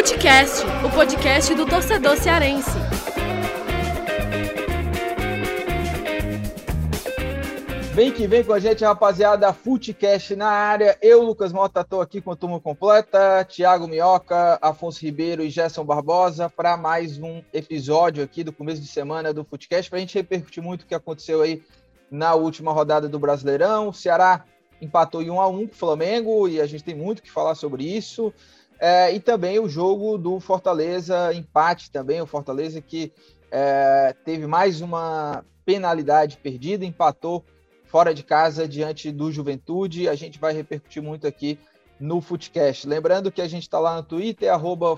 Futecast, 0.00 0.64
o 0.82 0.90
podcast 0.90 1.54
do 1.54 1.66
torcedor 1.66 2.16
cearense. 2.16 2.70
Vem 7.92 8.10
que 8.10 8.26
vem 8.26 8.42
com 8.42 8.54
a 8.54 8.58
gente, 8.58 8.82
rapaziada. 8.82 9.52
Futecast 9.52 10.34
na 10.34 10.48
área. 10.48 10.96
Eu, 11.02 11.22
Lucas 11.22 11.52
Mota, 11.52 11.82
estou 11.82 12.00
aqui 12.00 12.18
com 12.18 12.30
a 12.30 12.36
turma 12.36 12.58
completa. 12.58 13.44
Thiago 13.44 13.86
Minhoca, 13.86 14.58
Afonso 14.62 15.04
Ribeiro 15.04 15.42
e 15.42 15.50
Gerson 15.50 15.84
Barbosa 15.84 16.48
para 16.48 16.78
mais 16.78 17.18
um 17.18 17.42
episódio 17.52 18.24
aqui 18.24 18.42
do 18.42 18.54
começo 18.54 18.80
de 18.80 18.88
semana 18.88 19.34
do 19.34 19.44
Futecast 19.44 19.90
para 19.90 19.98
a 19.98 20.00
gente 20.00 20.14
repercutir 20.14 20.62
muito 20.62 20.80
o 20.84 20.86
que 20.86 20.94
aconteceu 20.94 21.42
aí 21.42 21.62
na 22.10 22.34
última 22.34 22.72
rodada 22.72 23.06
do 23.06 23.18
Brasileirão. 23.18 23.88
O 23.88 23.92
Ceará 23.92 24.46
empatou 24.80 25.22
em 25.22 25.28
1 25.28 25.38
a 25.38 25.46
1 25.46 25.66
com 25.66 25.74
o 25.74 25.76
Flamengo 25.76 26.48
e 26.48 26.58
a 26.58 26.64
gente 26.64 26.82
tem 26.82 26.94
muito 26.94 27.22
que 27.22 27.30
falar 27.30 27.54
sobre 27.54 27.84
isso. 27.84 28.32
É, 28.80 29.12
e 29.12 29.20
também 29.20 29.58
o 29.58 29.68
jogo 29.68 30.16
do 30.16 30.40
Fortaleza, 30.40 31.34
empate 31.34 31.90
também, 31.90 32.22
o 32.22 32.26
Fortaleza 32.26 32.80
que 32.80 33.12
é, 33.50 34.14
teve 34.24 34.46
mais 34.46 34.80
uma 34.80 35.44
penalidade 35.66 36.38
perdida, 36.38 36.86
empatou 36.86 37.44
fora 37.84 38.14
de 38.14 38.22
casa 38.22 38.66
diante 38.66 39.12
do 39.12 39.30
Juventude. 39.30 40.08
A 40.08 40.14
gente 40.14 40.38
vai 40.38 40.54
repercutir 40.54 41.02
muito 41.02 41.26
aqui 41.26 41.58
no 41.98 42.22
Footcast. 42.22 42.88
Lembrando 42.88 43.30
que 43.30 43.42
a 43.42 43.48
gente 43.48 43.64
está 43.64 43.78
lá 43.78 43.96
no 43.96 44.02
Twitter, 44.02 44.50
arroba 44.50 44.96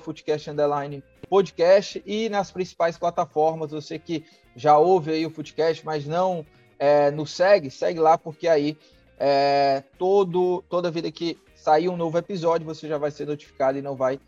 Podcast, 1.28 2.02
e 2.06 2.28
nas 2.28 2.52
principais 2.52 2.96
plataformas. 2.96 3.72
Você 3.72 3.98
que 3.98 4.24
já 4.54 4.78
ouve 4.78 5.10
aí 5.10 5.26
o 5.26 5.30
Footcast, 5.30 5.84
mas 5.84 6.06
não 6.06 6.46
é, 6.78 7.10
nos 7.10 7.32
segue, 7.32 7.68
segue 7.68 7.98
lá, 7.98 8.16
porque 8.16 8.46
aí 8.46 8.78
é, 9.18 9.82
todo, 9.98 10.62
toda 10.68 10.90
vida 10.90 11.10
que 11.10 11.36
sair 11.62 11.88
um 11.88 11.96
novo 11.96 12.18
episódio, 12.18 12.66
você 12.66 12.88
já 12.88 12.98
vai 12.98 13.12
ser 13.12 13.26
notificado 13.26 13.78
e 13.78 13.82
não 13.82 13.94
vai 13.94 14.18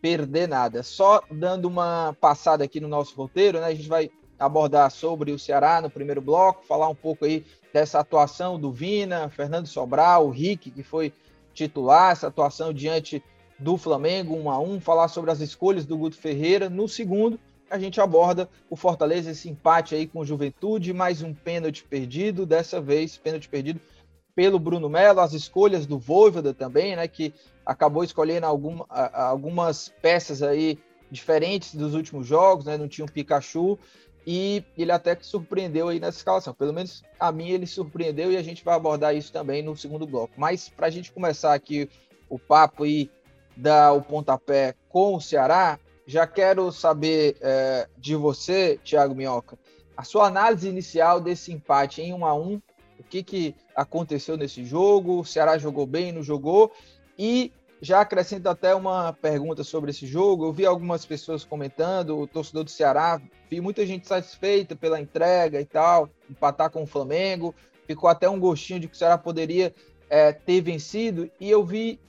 perder 0.00 0.46
nada. 0.46 0.84
Só 0.84 1.20
dando 1.28 1.66
uma 1.66 2.16
passada 2.20 2.62
aqui 2.62 2.78
no 2.78 2.86
nosso 2.86 3.16
roteiro, 3.16 3.58
né? 3.58 3.66
A 3.66 3.74
gente 3.74 3.88
vai 3.88 4.08
abordar 4.38 4.88
sobre 4.92 5.32
o 5.32 5.38
Ceará 5.38 5.80
no 5.80 5.90
primeiro 5.90 6.20
bloco, 6.20 6.64
falar 6.64 6.88
um 6.88 6.94
pouco 6.94 7.24
aí 7.24 7.44
dessa 7.72 7.98
atuação 7.98 8.58
do 8.58 8.70
Vina, 8.70 9.28
Fernando 9.28 9.66
Sobral, 9.66 10.26
o 10.26 10.30
Rick, 10.30 10.70
que 10.70 10.82
foi 10.84 11.12
titular, 11.52 12.12
essa 12.12 12.28
atuação 12.28 12.72
diante 12.72 13.20
do 13.58 13.76
Flamengo, 13.76 14.36
um 14.36 14.48
a 14.48 14.60
um, 14.60 14.80
falar 14.80 15.08
sobre 15.08 15.32
as 15.32 15.40
escolhas 15.40 15.84
do 15.84 15.96
Guto 15.96 16.16
Ferreira. 16.16 16.70
No 16.70 16.86
segundo, 16.86 17.40
a 17.68 17.78
gente 17.78 18.00
aborda 18.00 18.48
o 18.70 18.76
Fortaleza, 18.76 19.32
esse 19.32 19.48
empate 19.48 19.94
aí 19.94 20.06
com 20.06 20.24
Juventude, 20.24 20.92
mais 20.92 21.20
um 21.20 21.34
pênalti 21.34 21.82
perdido, 21.82 22.46
dessa 22.46 22.80
vez 22.80 23.16
pênalti 23.16 23.48
perdido 23.48 23.80
pelo 24.36 24.58
Bruno 24.58 24.90
Melo, 24.90 25.20
as 25.20 25.32
escolhas 25.32 25.86
do 25.86 25.98
Voivoda 25.98 26.52
também, 26.52 26.94
né, 26.94 27.08
que 27.08 27.32
acabou 27.64 28.04
escolhendo 28.04 28.44
algum, 28.44 28.84
algumas 28.88 29.88
peças 30.02 30.42
aí 30.42 30.78
diferentes 31.10 31.74
dos 31.74 31.94
últimos 31.94 32.26
jogos, 32.26 32.66
né, 32.66 32.76
não 32.76 32.86
tinha 32.86 33.06
um 33.06 33.08
Pikachu, 33.08 33.78
e 34.26 34.62
ele 34.76 34.92
até 34.92 35.16
que 35.16 35.24
surpreendeu 35.24 35.88
aí 35.88 35.98
nessa 35.98 36.18
escalação. 36.18 36.52
Pelo 36.52 36.74
menos 36.74 37.02
a 37.18 37.32
mim 37.32 37.48
ele 37.48 37.66
surpreendeu 37.66 38.30
e 38.30 38.36
a 38.36 38.42
gente 38.42 38.62
vai 38.62 38.74
abordar 38.74 39.16
isso 39.16 39.32
também 39.32 39.62
no 39.62 39.74
segundo 39.74 40.06
bloco. 40.06 40.34
Mas 40.36 40.68
para 40.68 40.88
a 40.88 40.90
gente 40.90 41.12
começar 41.12 41.54
aqui 41.54 41.88
o 42.28 42.38
papo 42.38 42.84
e 42.84 43.10
dar 43.56 43.92
o 43.92 44.02
pontapé 44.02 44.74
com 44.90 45.14
o 45.14 45.20
Ceará, 45.20 45.78
já 46.06 46.26
quero 46.26 46.70
saber 46.70 47.36
é, 47.40 47.88
de 47.96 48.14
você, 48.14 48.78
Thiago 48.84 49.14
Minhoca, 49.14 49.56
a 49.96 50.04
sua 50.04 50.26
análise 50.26 50.68
inicial 50.68 51.20
desse 51.20 51.52
empate 51.52 52.02
em 52.02 52.12
1 52.12 52.26
a 52.26 52.34
1 52.34 52.54
o 52.54 52.62
que, 53.08 53.22
que 53.22 53.54
aconteceu 53.74 54.36
nesse 54.36 54.64
jogo, 54.64 55.20
o 55.20 55.24
Ceará 55.24 55.58
jogou 55.58 55.86
bem, 55.86 56.12
não 56.12 56.22
jogou, 56.22 56.72
e 57.18 57.52
já 57.80 58.00
acrescento 58.00 58.46
até 58.48 58.74
uma 58.74 59.12
pergunta 59.12 59.62
sobre 59.62 59.90
esse 59.90 60.06
jogo. 60.06 60.46
Eu 60.46 60.52
vi 60.52 60.64
algumas 60.66 61.04
pessoas 61.04 61.44
comentando, 61.44 62.18
o 62.18 62.26
torcedor 62.26 62.64
do 62.64 62.70
Ceará, 62.70 63.20
vi 63.50 63.60
muita 63.60 63.86
gente 63.86 64.06
satisfeita 64.06 64.74
pela 64.74 65.00
entrega 65.00 65.60
e 65.60 65.64
tal, 65.64 66.08
empatar 66.28 66.70
com 66.70 66.82
o 66.82 66.86
Flamengo, 66.86 67.54
ficou 67.86 68.08
até 68.08 68.28
um 68.28 68.40
gostinho 68.40 68.80
de 68.80 68.88
que 68.88 68.94
o 68.94 68.98
Ceará 68.98 69.18
poderia 69.18 69.74
é, 70.08 70.32
ter 70.32 70.60
vencido, 70.60 71.30
e 71.40 71.50
eu 71.50 71.64
vi 71.64 72.00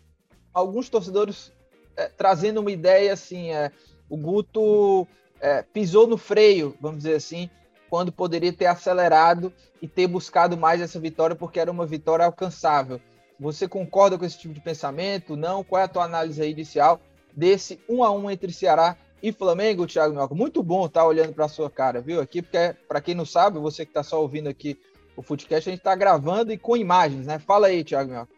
alguns 0.53 0.89
torcedores 0.89 1.51
é, 1.95 2.07
trazendo 2.07 2.61
uma 2.61 2.71
ideia 2.71 3.13
assim: 3.13 3.51
é, 3.51 3.71
o 4.09 4.17
Guto 4.17 5.07
é, 5.39 5.61
pisou 5.61 6.07
no 6.07 6.17
freio, 6.17 6.75
vamos 6.79 7.00
dizer 7.00 7.16
assim, 7.16 7.50
quando 7.89 8.11
poderia 8.11 8.53
ter 8.53 8.65
acelerado 8.65 9.51
e 9.81 9.87
ter 9.87 10.07
buscado 10.07 10.57
mais 10.57 10.81
essa 10.81 10.99
vitória, 10.99 11.35
porque 11.35 11.59
era 11.59 11.71
uma 11.71 11.85
vitória 11.85 12.25
alcançável. 12.25 12.99
Você 13.39 13.67
concorda 13.67 14.17
com 14.17 14.25
esse 14.25 14.39
tipo 14.39 14.53
de 14.53 14.61
pensamento? 14.61 15.35
Não? 15.35 15.63
Qual 15.63 15.81
é 15.81 15.85
a 15.85 15.87
tua 15.87 16.03
análise 16.03 16.43
inicial 16.43 16.99
desse 17.35 17.79
1 17.87 18.03
a 18.03 18.11
1 18.11 18.31
entre 18.31 18.51
Ceará 18.51 18.97
e 19.21 19.31
Flamengo, 19.31 19.85
Thiago 19.85 20.13
Minhoca? 20.13 20.33
Muito 20.33 20.63
bom 20.63 20.85
estar 20.85 21.01
tá 21.01 21.07
olhando 21.07 21.33
para 21.33 21.45
a 21.45 21.49
sua 21.49 21.69
cara, 21.69 22.01
viu? 22.01 22.19
Aqui, 22.19 22.41
porque, 22.41 22.75
para 22.87 23.01
quem 23.01 23.13
não 23.13 23.25
sabe, 23.25 23.59
você 23.59 23.85
que 23.85 23.91
está 23.91 24.01
só 24.01 24.21
ouvindo 24.21 24.49
aqui 24.49 24.79
o 25.15 25.21
Footcast, 25.21 25.69
a 25.69 25.71
gente 25.71 25.79
está 25.79 25.95
gravando 25.95 26.51
e 26.51 26.57
com 26.57 26.75
imagens, 26.75 27.27
né? 27.27 27.39
Fala 27.39 27.67
aí, 27.67 27.83
Thiago 27.83 28.09
Minhoca. 28.09 28.37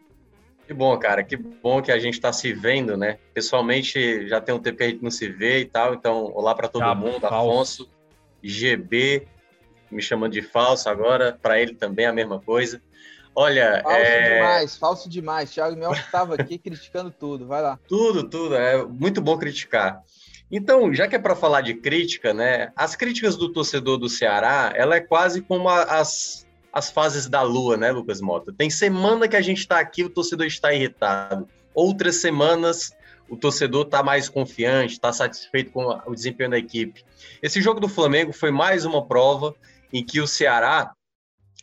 Que 0.66 0.74
bom, 0.74 0.96
cara. 0.98 1.24
Que 1.24 1.36
bom 1.36 1.82
que 1.82 1.90
a 1.90 1.98
gente 1.98 2.14
está 2.14 2.32
se 2.32 2.52
vendo, 2.52 2.96
né? 2.96 3.18
Pessoalmente, 3.34 4.28
já 4.28 4.40
tem 4.40 4.54
um 4.54 4.60
tempo 4.60 4.78
que 4.78 4.84
a 4.84 4.88
gente 4.88 5.02
não 5.02 5.10
se 5.10 5.28
vê 5.28 5.58
e 5.58 5.64
tal. 5.64 5.94
Então, 5.94 6.30
olá 6.32 6.54
para 6.54 6.68
todo 6.68 6.94
mundo. 6.94 7.26
Afonso, 7.26 7.88
GB, 8.40 9.26
me 9.90 10.02
chamando 10.02 10.32
de 10.32 10.42
falso 10.42 10.88
agora, 10.88 11.38
para 11.40 11.60
ele 11.60 11.74
também 11.74 12.06
a 12.06 12.12
mesma 12.12 12.40
coisa. 12.40 12.80
Olha, 13.34 13.80
falso 13.82 13.98
é... 13.98 14.34
demais, 14.34 14.76
falso 14.76 15.08
demais. 15.08 15.50
Thiago 15.50 15.76
Mel 15.76 15.92
estava 15.92 16.34
aqui 16.34 16.58
criticando 16.58 17.10
tudo, 17.10 17.46
vai 17.46 17.62
lá. 17.62 17.78
Tudo, 17.88 18.24
tudo, 18.24 18.54
é 18.54 18.84
muito 18.84 19.20
bom 19.20 19.38
criticar. 19.38 20.02
Então, 20.50 20.92
já 20.92 21.06
que 21.06 21.14
é 21.14 21.18
para 21.18 21.36
falar 21.36 21.60
de 21.60 21.74
crítica, 21.74 22.34
né? 22.34 22.72
As 22.74 22.96
críticas 22.96 23.36
do 23.36 23.52
torcedor 23.52 23.98
do 23.98 24.08
Ceará, 24.08 24.72
ela 24.74 24.96
é 24.96 25.00
quase 25.00 25.42
como 25.42 25.68
as, 25.68 26.44
as 26.72 26.90
fases 26.90 27.28
da 27.28 27.40
lua, 27.42 27.76
né, 27.76 27.92
Lucas 27.92 28.20
Mota? 28.20 28.52
Tem 28.52 28.68
semana 28.68 29.28
que 29.28 29.36
a 29.36 29.40
gente 29.40 29.58
está 29.58 29.78
aqui, 29.78 30.02
o 30.02 30.10
torcedor 30.10 30.46
está 30.46 30.74
irritado. 30.74 31.48
Outras 31.72 32.16
semanas, 32.16 32.92
o 33.28 33.36
torcedor 33.36 33.84
está 33.84 34.02
mais 34.02 34.28
confiante, 34.28 34.94
está 34.94 35.12
satisfeito 35.12 35.70
com 35.70 35.86
o 36.04 36.14
desempenho 36.16 36.50
da 36.50 36.58
equipe. 36.58 37.04
Esse 37.40 37.62
jogo 37.62 37.78
do 37.78 37.88
Flamengo 37.88 38.32
foi 38.32 38.50
mais 38.50 38.84
uma 38.84 39.06
prova 39.06 39.54
em 39.92 40.04
que 40.04 40.20
o 40.20 40.26
Ceará, 40.26 40.92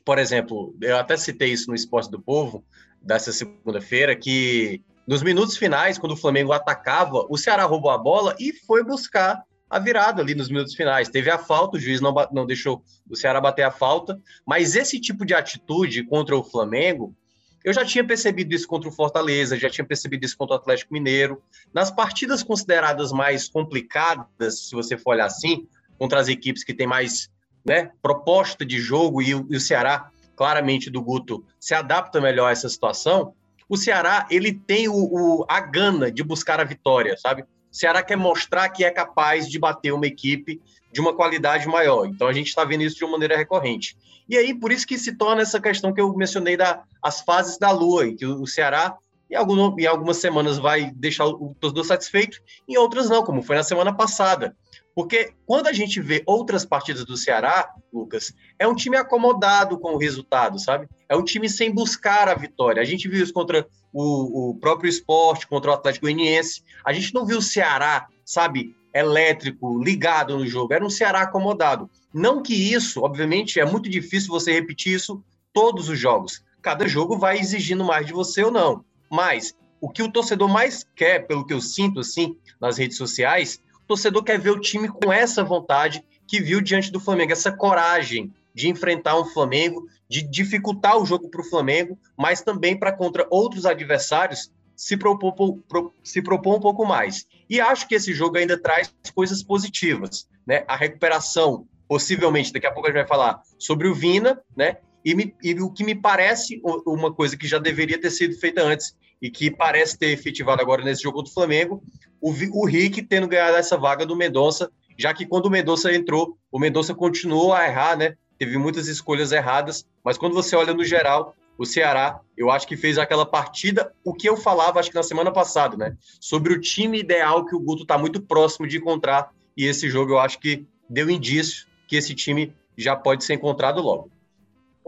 por 0.06 0.18
exemplo, 0.18 0.76
eu 0.82 0.98
até 0.98 1.18
citei 1.18 1.52
isso 1.52 1.70
no 1.70 1.76
Esporte 1.76 2.10
do 2.10 2.22
Povo, 2.22 2.64
dessa 3.02 3.32
segunda-feira, 3.32 4.16
que 4.16 4.82
nos 5.08 5.24
minutos 5.24 5.56
finais, 5.56 5.98
quando 5.98 6.12
o 6.12 6.18
Flamengo 6.18 6.52
atacava, 6.52 7.26
o 7.30 7.38
Ceará 7.38 7.64
roubou 7.64 7.92
a 7.92 7.98
bola 7.98 8.36
e 8.40 8.52
foi 8.52 8.84
buscar 8.84 9.42
a 9.70 9.80
virada 9.80 10.22
ali 10.22 10.36
nos 10.36 10.50
minutos 10.50 10.76
finais. 10.76 11.10
Teve 11.10 11.30
a 11.30 11.38
falta, 11.38 11.78
o 11.78 11.80
juiz 11.80 12.02
não, 12.02 12.14
não 12.32 12.46
deixou 12.46 12.84
o 13.10 13.16
Ceará 13.16 13.40
bater 13.40 13.64
a 13.64 13.72
falta, 13.72 14.20
mas 14.46 14.76
esse 14.76 15.00
tipo 15.00 15.26
de 15.26 15.34
atitude 15.34 16.04
contra 16.04 16.36
o 16.36 16.44
Flamengo, 16.44 17.16
eu 17.64 17.74
já 17.74 17.86
tinha 17.86 18.06
percebido 18.06 18.54
isso 18.54 18.68
contra 18.68 18.90
o 18.90 18.92
Fortaleza, 18.92 19.58
já 19.58 19.70
tinha 19.70 19.86
percebido 19.86 20.26
isso 20.26 20.38
contra 20.38 20.56
o 20.56 20.60
Atlético 20.60 20.94
Mineiro. 20.94 21.42
Nas 21.74 21.92
partidas 21.92 22.44
consideradas 22.44 23.12
mais 23.12 23.50
complicadas, 23.50 24.68
se 24.68 24.76
você 24.76 24.98
for 24.98 25.12
olhar 25.12 25.26
assim, 25.26 25.68
contra 25.98 26.20
as 26.20 26.28
equipes 26.28 26.64
que 26.64 26.74
têm 26.74 26.88
mais 26.88 27.30
né, 27.66 27.92
proposta 28.02 28.66
de 28.66 28.80
jogo 28.80 29.22
e 29.22 29.36
o, 29.36 29.46
o 29.50 29.60
Ceará, 29.60 30.10
claramente 30.36 30.90
do 30.90 31.02
Guto, 31.02 31.44
se 31.60 31.74
adapta 31.74 32.22
melhor 32.22 32.48
a 32.48 32.52
essa 32.52 32.70
situação, 32.70 33.34
o 33.70 33.76
Ceará 33.76 34.26
ele 34.30 34.54
tem 34.54 34.88
o, 34.88 34.94
o, 34.94 35.46
a 35.48 35.60
gana 35.60 36.12
de 36.12 36.24
buscar 36.24 36.60
a 36.60 36.64
vitória, 36.64 37.18
sabe? 37.18 37.44
O 37.44 37.48
Ceará 37.76 38.02
quer 38.02 38.16
mostrar 38.16 38.70
que 38.70 38.84
é 38.84 38.92
capaz 38.92 39.50
de 39.50 39.60
bater 39.60 39.94
uma 39.94 40.08
equipe 40.08 40.62
de 40.92 41.02
uma 41.02 41.14
qualidade 41.14 41.68
maior. 41.68 42.06
Então 42.06 42.28
a 42.28 42.34
gente 42.34 42.48
está 42.48 42.64
vendo 42.64 42.84
isso 42.84 42.96
de 42.96 43.04
uma 43.04 43.12
maneira 43.12 43.36
recorrente. 43.36 43.98
E 44.30 44.38
aí, 44.38 44.54
por 44.54 44.72
isso 44.72 44.86
que 44.86 44.98
se 44.98 45.16
torna 45.16 45.42
essa 45.42 45.60
questão 45.60 45.94
que 45.94 46.02
eu 46.02 46.14
mencionei 46.14 46.58
das 46.58 47.22
fases 47.26 47.58
da 47.58 47.72
Lua, 47.72 48.08
em 48.08 48.16
que 48.16 48.26
o 48.26 48.46
Ceará, 48.46 48.98
em, 49.30 49.36
algum, 49.36 49.80
em 49.80 49.86
algumas 49.86 50.18
semanas, 50.18 50.58
vai 50.58 50.92
deixar 50.96 51.26
o 51.28 51.56
torcedor 51.60 51.86
satisfeito, 51.86 52.40
em 52.68 52.78
outras 52.78 53.10
não, 53.10 53.24
como 53.24 53.42
foi 53.42 53.56
na 53.56 53.64
semana 53.64 53.94
passada. 53.94 54.56
Porque 54.98 55.30
quando 55.46 55.68
a 55.68 55.74
gente 55.74 56.02
vê 56.02 56.24
outras 56.26 56.66
partidas 56.66 57.06
do 57.06 57.16
Ceará, 57.16 57.72
Lucas, 57.94 58.34
é 58.58 58.68
um 58.68 58.74
time 58.74 58.98
acomodado 58.98 59.78
com 59.78 59.94
o 59.94 59.98
resultado, 60.00 60.58
sabe? 60.58 60.88
É 61.08 61.16
um 61.16 61.24
time 61.24 61.48
sem 61.48 61.72
buscar 61.72 62.28
a 62.28 62.34
vitória. 62.34 62.82
A 62.82 62.84
gente 62.84 63.08
viu 63.08 63.22
isso 63.22 63.32
contra 63.32 63.68
o, 63.94 64.50
o 64.50 64.56
próprio 64.56 64.90
esporte, 64.90 65.46
contra 65.46 65.70
o 65.70 65.74
Atlético 65.76 66.08
Goianiense. 66.08 66.64
A 66.84 66.92
gente 66.94 67.14
não 67.14 67.28
viu 67.28 67.38
o 67.38 67.44
Ceará, 67.44 68.08
sabe, 68.26 68.76
elétrico, 68.92 69.78
ligado 69.84 70.36
no 70.36 70.48
jogo. 70.48 70.74
Era 70.74 70.84
um 70.84 70.90
Ceará 70.90 71.22
acomodado. 71.22 71.88
Não 72.12 72.42
que 72.42 72.56
isso, 72.56 73.04
obviamente, 73.04 73.60
é 73.60 73.66
muito 73.66 73.88
difícil 73.92 74.30
você 74.30 74.52
repetir 74.52 74.96
isso 74.96 75.24
todos 75.54 75.90
os 75.90 76.00
jogos. 76.00 76.44
Cada 76.60 76.88
jogo 76.88 77.20
vai 77.20 77.38
exigindo 77.38 77.86
mais 77.86 78.08
de 78.08 78.14
você 78.14 78.44
ou 78.44 78.50
não. 78.50 78.84
Mas 79.12 79.56
o 79.80 79.90
que 79.90 80.02
o 80.02 80.12
torcedor 80.12 80.50
mais 80.50 80.84
quer, 80.96 81.28
pelo 81.28 81.46
que 81.46 81.54
eu 81.54 81.62
sinto 81.62 82.00
assim 82.00 82.36
nas 82.60 82.80
redes 82.80 82.98
sociais, 82.98 83.62
torcedor 83.88 84.24
quer 84.24 84.40
ver 84.40 84.52
o 84.52 84.60
time 84.60 84.88
com 84.88 85.12
essa 85.12 85.44
vontade 85.44 86.04
que 86.28 86.42
viu 86.42 86.62
diante 86.62 86.92
do 86.92 87.00
Flamengo, 87.00 87.32
essa 87.32 87.52
coragem 87.52 88.34
de 88.54 88.68
enfrentar 88.68 89.20
um 89.20 89.26
Flamengo, 89.26 89.88
de 90.10 90.22
dificultar 90.22 90.98
o 90.98 91.06
jogo 91.06 91.30
para 91.30 91.42
o 91.42 91.44
Flamengo, 91.44 91.98
mas 92.18 92.42
também 92.42 92.78
para 92.78 92.92
contra 92.92 93.28
outros 93.30 93.66
adversários 93.66 94.52
se 94.76 94.98
propor, 94.98 95.34
pro, 95.68 95.94
se 96.04 96.22
propor 96.22 96.56
um 96.56 96.60
pouco 96.60 96.86
mais. 96.86 97.26
E 97.50 97.62
acho 97.62 97.88
que 97.88 97.96
esse 97.96 98.14
jogo 98.14 98.38
ainda 98.38 98.60
traz 98.60 98.94
coisas 99.14 99.42
positivas, 99.42 100.28
né? 100.46 100.64
A 100.68 100.76
recuperação, 100.76 101.68
possivelmente, 101.88 102.52
daqui 102.52 102.68
a 102.68 102.72
pouco 102.72 102.88
a 102.88 102.92
gente 102.92 103.00
vai 103.00 103.08
falar 103.08 103.42
sobre 103.58 103.88
o 103.88 103.96
Vina, 103.96 104.42
né? 104.56 104.78
E, 105.04 105.16
me, 105.16 105.36
e 105.42 105.54
o 105.62 105.72
que 105.72 105.84
me 105.84 105.96
parece 105.96 106.62
uma 106.86 107.14
coisa 107.14 107.38
que 107.38 107.48
já 107.48 107.60
deveria 107.60 108.00
ter 108.00 108.12
sido 108.12 108.38
feita 108.38 108.62
antes 108.62 108.96
e 109.22 109.30
que 109.30 109.50
parece 109.50 109.98
ter 109.98 110.08
efetivado 110.08 110.62
agora 110.62 110.84
nesse 110.84 111.04
jogo 111.04 111.22
do 111.22 111.30
Flamengo, 111.30 111.84
o, 112.22 112.32
o 112.54 112.66
Rick 112.66 113.02
tendo 113.04 113.28
ganhado 113.28 113.58
essa 113.58 113.78
vaga 113.78 114.06
do 114.06 114.16
Mendonça, 114.16 114.72
já 114.98 115.14
que 115.14 115.26
quando 115.26 115.46
o 115.46 115.50
Mendonça 115.50 115.94
entrou, 115.94 116.38
o 116.52 116.60
Mendonça 116.60 116.94
continuou 116.94 117.54
a 117.54 117.68
errar, 117.68 117.98
né? 117.98 118.16
Teve 118.38 118.58
muitas 118.58 118.88
escolhas 118.88 119.32
erradas, 119.32 119.86
mas 120.04 120.18
quando 120.18 120.34
você 120.34 120.56
olha 120.56 120.74
no 120.74 120.84
geral, 120.84 121.36
o 121.58 121.66
Ceará, 121.66 122.20
eu 122.38 122.52
acho 122.52 122.68
que 122.68 122.78
fez 122.78 122.98
aquela 122.98 123.26
partida, 123.26 123.92
o 124.04 124.14
que 124.14 124.30
eu 124.30 124.38
falava, 124.38 124.80
acho 124.80 124.90
que 124.90 124.96
na 124.96 125.04
semana 125.04 125.32
passada, 125.32 125.76
né? 125.76 125.98
Sobre 126.20 126.54
o 126.54 126.62
time 126.62 127.00
ideal 127.00 127.46
que 127.46 127.56
o 127.56 127.60
Guto 127.60 127.82
está 127.82 127.98
muito 127.98 128.22
próximo 128.22 128.68
de 128.68 128.78
encontrar, 128.78 129.32
e 129.56 129.66
esse 129.66 129.90
jogo 129.90 130.14
eu 130.14 130.20
acho 130.20 130.40
que 130.40 130.66
deu 130.88 131.10
indício 131.10 131.66
que 131.88 131.96
esse 131.96 132.14
time 132.14 132.54
já 132.78 132.96
pode 132.96 133.24
ser 133.24 133.34
encontrado 133.34 133.82
logo. 133.82 134.12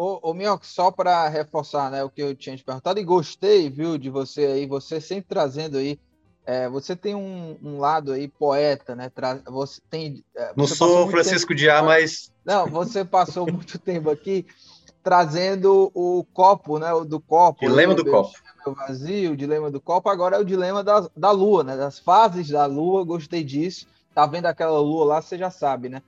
Ô, 0.01 0.31
ô 0.31 0.59
só 0.61 0.89
para 0.91 1.27
reforçar 1.27 1.91
né, 1.91 2.01
o 2.01 2.09
que 2.09 2.21
eu 2.21 2.33
tinha 2.33 2.55
te 2.55 2.63
perguntado, 2.63 3.01
e 3.01 3.03
gostei, 3.03 3.69
viu, 3.69 3.97
de 3.97 4.09
você 4.09 4.45
aí, 4.45 4.65
você 4.65 5.01
sempre 5.01 5.25
trazendo 5.27 5.77
aí. 5.77 5.99
É, 6.45 6.69
você 6.69 6.95
tem 6.95 7.13
um, 7.13 7.57
um, 7.61 7.79
lado 7.79 8.13
aí 8.13 8.29
poeta, 8.29 8.95
né? 8.95 9.09
Tra... 9.09 9.41
Você 9.47 9.81
tem. 9.89 10.23
É, 10.33 10.53
Não 10.55 10.65
sou 10.65 11.09
Francisco 11.09 11.49
tempo... 11.49 11.59
Diá, 11.59 11.83
mas. 11.83 12.31
Não, 12.45 12.65
você 12.65 13.03
passou 13.03 13.45
muito 13.51 13.77
tempo 13.77 14.09
aqui 14.09 14.45
trazendo 15.03 15.91
o 15.93 16.25
copo, 16.33 16.79
né? 16.79 16.93
O 16.93 17.03
do 17.03 17.19
copo. 17.19 17.59
Dilema 17.59 17.93
do 17.93 18.05
copo. 18.05 18.31
Vazio, 18.65 19.33
o 19.33 19.37
dilema 19.37 19.69
do 19.69 19.81
copo. 19.81 20.09
Agora 20.09 20.37
é 20.37 20.39
o 20.39 20.45
dilema 20.45 20.81
da, 20.81 21.09
da 21.15 21.31
lua, 21.31 21.61
né? 21.61 21.75
Das 21.75 21.99
fases 21.99 22.47
da 22.47 22.65
lua. 22.65 23.03
Gostei 23.03 23.43
disso. 23.43 23.85
Tá 24.15 24.25
vendo 24.25 24.45
aquela 24.45 24.79
lua 24.79 25.05
lá, 25.05 25.21
você 25.21 25.37
já 25.37 25.51
sabe, 25.51 25.89
né? 25.89 26.01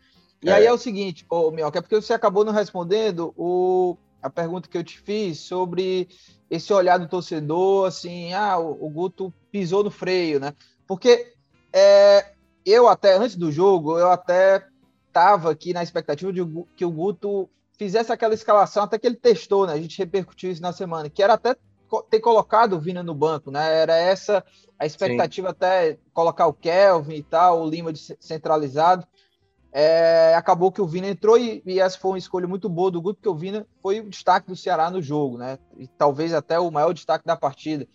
E 0.44 0.50
é. 0.50 0.54
aí 0.54 0.66
é 0.66 0.74
o 0.74 0.78
seguinte, 0.78 1.26
ô, 1.30 1.52
Mioca, 1.52 1.80
é 1.80 1.82
porque 1.82 1.96
você 1.96 2.14
acabou 2.14 2.44
não 2.44 2.52
respondendo 2.52 3.34
o, 3.38 3.96
a 4.22 4.30
pergunta 4.30 4.68
que 4.68 4.78
eu 4.78 4.84
te 4.84 5.00
fiz 5.00 5.40
sobre 5.40 6.08
esse 6.50 6.74
olhar 6.74 6.98
do 6.98 7.08
torcedor, 7.08 7.88
assim, 7.88 8.34
ah, 8.34 8.58
o, 8.58 8.86
o 8.86 8.90
Guto 8.90 9.34
pisou 9.52 9.84
no 9.84 9.92
freio, 9.92 10.40
né? 10.40 10.54
Porque 10.88 11.34
é, 11.72 12.34
eu 12.66 12.88
até, 12.88 13.16
antes 13.16 13.36
do 13.36 13.52
jogo, 13.52 13.98
eu 13.98 14.10
até 14.10 14.66
estava 15.08 15.52
aqui 15.52 15.74
na 15.74 15.84
expectativa 15.84 16.32
de 16.34 16.42
que 16.76 16.86
o 16.86 16.92
Guto 16.92 17.50
fizesse 17.78 18.12
aquela 18.12 18.34
escalação, 18.34 18.84
até 18.84 18.98
que 18.98 19.08
ele 19.08 19.16
testou, 19.16 19.66
né? 19.68 19.74
A 19.74 19.80
gente 19.80 19.98
repercutiu 19.98 20.52
isso 20.52 20.62
na 20.62 20.74
semana, 20.74 21.10
que 21.10 21.24
era 21.24 21.34
até 21.34 21.56
ter 22.10 22.20
colocado 22.20 22.74
o 22.74 22.80
Vina 22.80 23.04
no 23.04 23.14
banco, 23.14 23.52
né? 23.52 23.82
Era 23.82 23.96
essa 23.96 24.44
a 24.80 24.86
expectativa 24.86 25.50
Sim. 25.50 25.52
até 25.52 25.98
colocar 26.14 26.48
o 26.48 26.54
Kelvin 26.54 27.16
e 27.16 27.24
tal, 27.24 27.62
o 27.62 27.70
Lima 27.70 27.92
de 27.92 28.00
centralizado. 28.20 29.06
É, 29.74 30.36
acabou 30.36 30.72
que 30.72 30.82
o 30.82 30.86
Vina 30.86 31.08
entrou 31.08 31.38
e, 31.38 31.64
e, 31.66 31.80
essa 31.80 31.98
foi 31.98 32.12
uma 32.12 32.18
escolha 32.18 32.48
muito 32.48 32.68
boa 32.68 32.92
do 32.92 33.02
Guto, 33.02 33.16
porque 33.16 33.30
o 33.30 33.36
Vina 33.36 33.66
foi 33.82 34.02
o 34.02 34.10
destaque 34.10 34.48
do 34.48 34.56
Ceará 34.56 34.90
no 34.90 35.02
jogo, 35.02 35.38
né? 35.38 35.58
E 35.78 35.88
talvez 35.88 36.34
até 36.34 36.60
o 36.60 36.70
maior 36.70 36.94
destaque 36.94 37.26
da 37.26 37.38
partida. 37.38 37.88